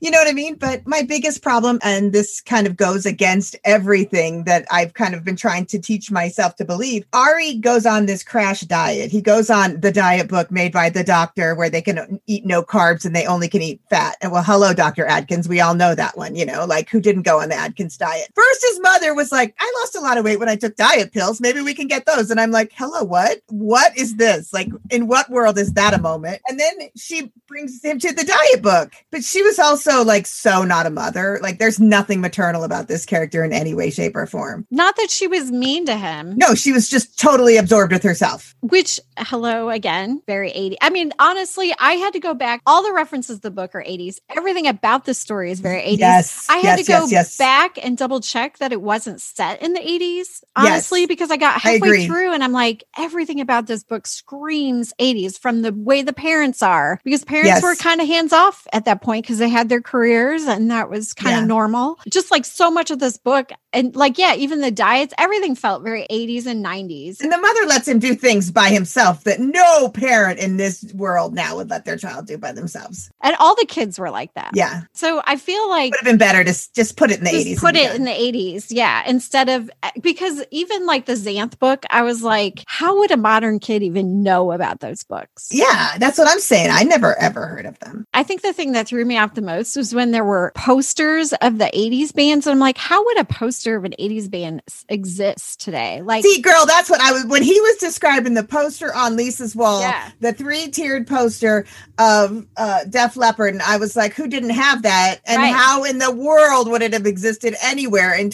you 0.00 0.10
know 0.10 0.18
what 0.18 0.28
I 0.28 0.32
mean? 0.32 0.54
But 0.54 0.86
my 0.86 1.02
biggest 1.02 1.42
problem, 1.42 1.80
and 1.82 2.12
this 2.12 2.40
kind 2.40 2.66
of 2.66 2.76
goes 2.76 3.04
against 3.04 3.56
everything 3.64 4.44
that 4.44 4.64
I've 4.70 4.94
kind 4.94 5.14
of 5.14 5.24
been 5.24 5.36
trying 5.36 5.66
to 5.66 5.80
teach 5.80 6.10
myself 6.10 6.54
to 6.56 6.64
believe. 6.64 7.04
Ari 7.12 7.56
goes 7.56 7.86
on 7.86 8.06
this 8.06 8.22
crash 8.22 8.60
diet. 8.60 9.10
He 9.10 9.20
goes 9.20 9.50
on 9.50 9.80
the 9.80 9.90
diet 9.90 10.28
book 10.28 10.50
made 10.50 10.72
by 10.72 10.90
the 10.90 11.02
doctor 11.02 11.56
where 11.56 11.68
they 11.68 11.82
can 11.82 12.20
eat 12.28 12.46
no 12.46 12.62
carbs 12.62 13.04
and 13.04 13.16
they 13.16 13.26
only 13.26 13.48
can 13.48 13.62
eat 13.62 13.80
fat. 13.90 14.16
And 14.20 14.30
well, 14.30 14.44
hello, 14.44 14.72
Dr. 14.72 15.04
Atkins. 15.04 15.48
We 15.48 15.60
all 15.60 15.74
know 15.74 15.94
that 15.96 16.16
one, 16.16 16.36
you 16.36 16.46
know, 16.46 16.64
like 16.64 16.88
who 16.88 17.00
didn't 17.00 17.22
go 17.22 17.40
on 17.40 17.48
the 17.48 17.56
Atkins 17.56 17.96
diet? 17.96 18.28
First, 18.34 18.64
his 18.70 18.80
mother 18.80 19.12
was 19.14 19.32
like, 19.32 19.56
I 19.58 19.72
lost 19.80 19.96
a 19.96 20.00
lot 20.00 20.18
of 20.18 20.24
weight 20.24 20.38
when 20.38 20.48
I 20.48 20.56
took 20.56 20.76
diet 20.76 21.12
pills. 21.12 21.40
Maybe 21.40 21.60
we 21.60 21.74
can 21.74 21.88
get 21.88 22.06
those. 22.06 22.30
And 22.30 22.40
I'm 22.40 22.52
like, 22.52 22.70
hello, 22.76 23.02
what? 23.02 23.40
What 23.48 23.96
is 23.98 24.16
this? 24.16 24.52
Like, 24.52 24.68
in 24.90 25.08
what 25.08 25.28
world 25.28 25.58
is 25.58 25.72
that 25.72 25.94
a 25.94 25.98
moment? 25.98 26.11
And 26.48 26.58
then 26.58 26.88
she 26.96 27.32
brings 27.46 27.82
him 27.82 27.98
to 27.98 28.12
the 28.12 28.24
diet 28.24 28.62
book. 28.62 28.92
But 29.10 29.24
she 29.24 29.42
was 29.42 29.58
also 29.58 30.04
like 30.04 30.26
so 30.26 30.64
not 30.64 30.86
a 30.86 30.90
mother. 30.90 31.38
Like, 31.42 31.58
there's 31.58 31.80
nothing 31.80 32.20
maternal 32.20 32.64
about 32.64 32.88
this 32.88 33.06
character 33.06 33.44
in 33.44 33.52
any 33.52 33.74
way, 33.74 33.90
shape, 33.90 34.16
or 34.16 34.26
form. 34.26 34.66
Not 34.70 34.96
that 34.96 35.10
she 35.10 35.26
was 35.26 35.50
mean 35.50 35.86
to 35.86 35.96
him, 35.96 36.36
No, 36.36 36.54
she 36.54 36.72
was 36.72 36.88
just 36.88 37.18
totally 37.18 37.56
absorbed 37.56 37.92
with 37.92 38.02
herself. 38.02 38.54
which, 38.60 39.00
hello 39.18 39.70
again, 39.70 40.22
very 40.26 40.50
80. 40.50 40.76
I 40.80 40.90
mean, 40.90 41.12
honestly, 41.18 41.74
I 41.78 41.94
had 41.94 42.12
to 42.14 42.20
go 42.20 42.34
back. 42.34 42.62
All 42.66 42.82
the 42.82 42.92
references 42.92 43.36
to 43.36 43.42
the 43.42 43.50
book 43.50 43.74
are 43.74 43.82
80s. 43.82 44.18
Everything 44.36 44.66
about 44.66 45.04
the 45.04 45.14
story 45.14 45.50
is 45.50 45.60
very 45.60 45.82
80s. 45.82 45.98
Yes. 45.98 46.46
I 46.48 46.56
had 46.58 46.78
yes, 46.78 46.86
to 46.86 46.92
go 46.92 47.00
yes, 47.00 47.10
yes. 47.12 47.36
back 47.36 47.78
and 47.84 47.96
double 47.96 48.20
check 48.20 48.58
that 48.58 48.72
it 48.72 48.80
wasn't 48.80 49.20
set 49.20 49.62
in 49.62 49.72
the 49.72 49.80
80s, 49.80 50.42
honestly, 50.56 51.06
because 51.06 51.30
I 51.30 51.36
got 51.36 51.60
halfway 51.60 51.88
agree. 51.88 52.06
through 52.06 52.32
and 52.32 52.42
I'm 52.42 52.52
like, 52.52 52.84
everything 52.96 53.40
about 53.40 53.66
this 53.66 53.84
book 53.84 54.06
screams 54.06 54.92
80s 54.98 55.38
from 55.38 55.62
the 55.62 55.72
way 56.02 56.06
the 56.06 56.12
parents 56.12 56.62
are, 56.62 57.00
because 57.04 57.24
parents 57.24 57.48
Yes. 57.48 57.62
were 57.62 57.74
kind 57.76 58.00
of 58.00 58.06
hands 58.06 58.32
off 58.32 58.66
at 58.72 58.84
that 58.84 59.00
point 59.02 59.24
because 59.24 59.38
they 59.38 59.48
had 59.48 59.68
their 59.68 59.80
careers 59.80 60.44
and 60.44 60.70
that 60.70 60.90
was 60.90 61.12
kind 61.12 61.36
of 61.36 61.42
Yeah. 61.42 61.46
normal. 61.46 61.98
Just 62.10 62.30
like 62.30 62.44
so 62.44 62.70
much 62.70 62.90
of 62.90 62.98
this 62.98 63.16
book, 63.16 63.52
and 63.72 63.94
like, 63.96 64.18
yeah, 64.18 64.34
even 64.34 64.60
the 64.60 64.70
diets, 64.70 65.14
everything 65.18 65.54
felt 65.54 65.82
very 65.82 66.06
80s 66.10 66.46
and 66.46 66.62
90s. 66.62 67.20
And 67.22 67.32
the 67.32 67.38
mother 67.38 67.66
lets 67.66 67.88
him 67.88 67.98
do 67.98 68.14
things 68.14 68.50
by 68.50 68.68
himself 68.68 69.24
that 69.24 69.40
no 69.40 69.88
parent 69.88 70.38
in 70.38 70.56
this 70.58 70.84
world 70.94 71.34
now 71.34 71.56
would 71.56 71.70
let 71.70 71.84
their 71.86 71.96
child 71.96 72.26
do 72.26 72.36
by 72.36 72.52
themselves. 72.52 73.10
And 73.22 73.34
all 73.38 73.54
the 73.54 73.64
kids 73.66 73.98
were 73.98 74.10
like 74.10 74.34
that. 74.34 74.50
Yeah. 74.54 74.82
So 74.94 75.22
I 75.26 75.36
feel 75.36 75.68
like 75.70 75.92
Would 75.92 76.00
have 76.00 76.04
been 76.04 76.18
better 76.18 76.44
to 76.44 76.52
just 76.74 76.96
put 76.96 77.10
it 77.10 77.18
in 77.18 77.24
the 77.24 77.30
just 77.30 77.46
80s. 77.46 77.60
put 77.60 77.76
it 77.76 77.86
done. 77.88 77.96
in 77.96 78.04
the 78.04 78.10
80s 78.10 78.66
yeah 78.70 79.02
instead 79.06 79.48
of 79.48 79.70
eh, 79.82 79.90
because 80.02 80.44
even 80.50 80.84
like 80.86 81.06
the 81.06 81.12
xanth 81.14 81.58
book 81.58 81.84
i 81.90 82.02
was 82.02 82.22
like 82.22 82.62
how 82.66 82.98
would 82.98 83.10
a 83.10 83.16
modern 83.16 83.58
kid 83.58 83.82
even 83.82 84.22
know 84.22 84.52
about 84.52 84.80
those 84.80 85.02
books 85.04 85.48
Yeah, 85.52 85.91
that's 85.98 86.18
what 86.18 86.28
I'm 86.28 86.38
saying. 86.40 86.70
I 86.72 86.82
never 86.82 87.18
ever 87.20 87.46
heard 87.46 87.66
of 87.66 87.78
them. 87.80 88.06
i 88.14 88.22
think 88.22 88.42
the 88.42 88.52
thing 88.52 88.72
that 88.72 88.86
threw 88.88 89.04
me 89.04 89.16
off 89.18 89.34
the 89.34 89.42
most 89.42 89.76
was 89.76 89.94
when 89.94 90.10
there 90.10 90.24
were 90.24 90.52
posters 90.56 91.32
of 91.34 91.58
the 91.58 91.70
80s 91.74 92.14
bands 92.14 92.46
and 92.46 92.52
i'm 92.52 92.58
like 92.58 92.78
how 92.78 93.04
would 93.04 93.18
a 93.18 93.24
poster 93.24 93.76
of 93.76 93.84
an 93.84 93.94
80s 93.98 94.30
band 94.30 94.62
exist 94.88 95.60
today 95.60 96.02
like 96.02 96.22
See, 96.24 96.40
girl, 96.40 96.66
that's 96.66 96.88
what 96.90 97.00
I 97.00 97.12
was 97.12 97.26
when 97.26 97.42
he 97.42 97.60
was 97.60 97.76
describing 97.78 98.34
the 98.34 98.44
poster 98.44 98.94
on 98.94 99.16
Lisa's 99.16 99.56
wall, 99.56 99.80
Yeah. 99.80 100.10
the 100.20 100.32
three-tiered 100.32 101.06
poster 101.06 101.66
of 101.98 102.46
uh 102.56 102.84
Def 102.84 103.16
Leppard, 103.16 103.54
and 103.54 103.62
I 103.62 103.76
was 103.76 103.96
like, 103.96 104.14
who 104.14 104.26
didn't 104.28 104.50
have 104.50 104.82
that? 104.82 105.16
And 105.26 105.40
Right. 105.42 105.54
how 105.54 105.84
in 105.84 105.98
the 105.98 106.10
world 106.10 106.70
would 106.70 106.82
it 106.82 106.92
have 106.92 107.06
existed 107.06 107.54
anywhere 107.62 108.14
in 108.14 108.30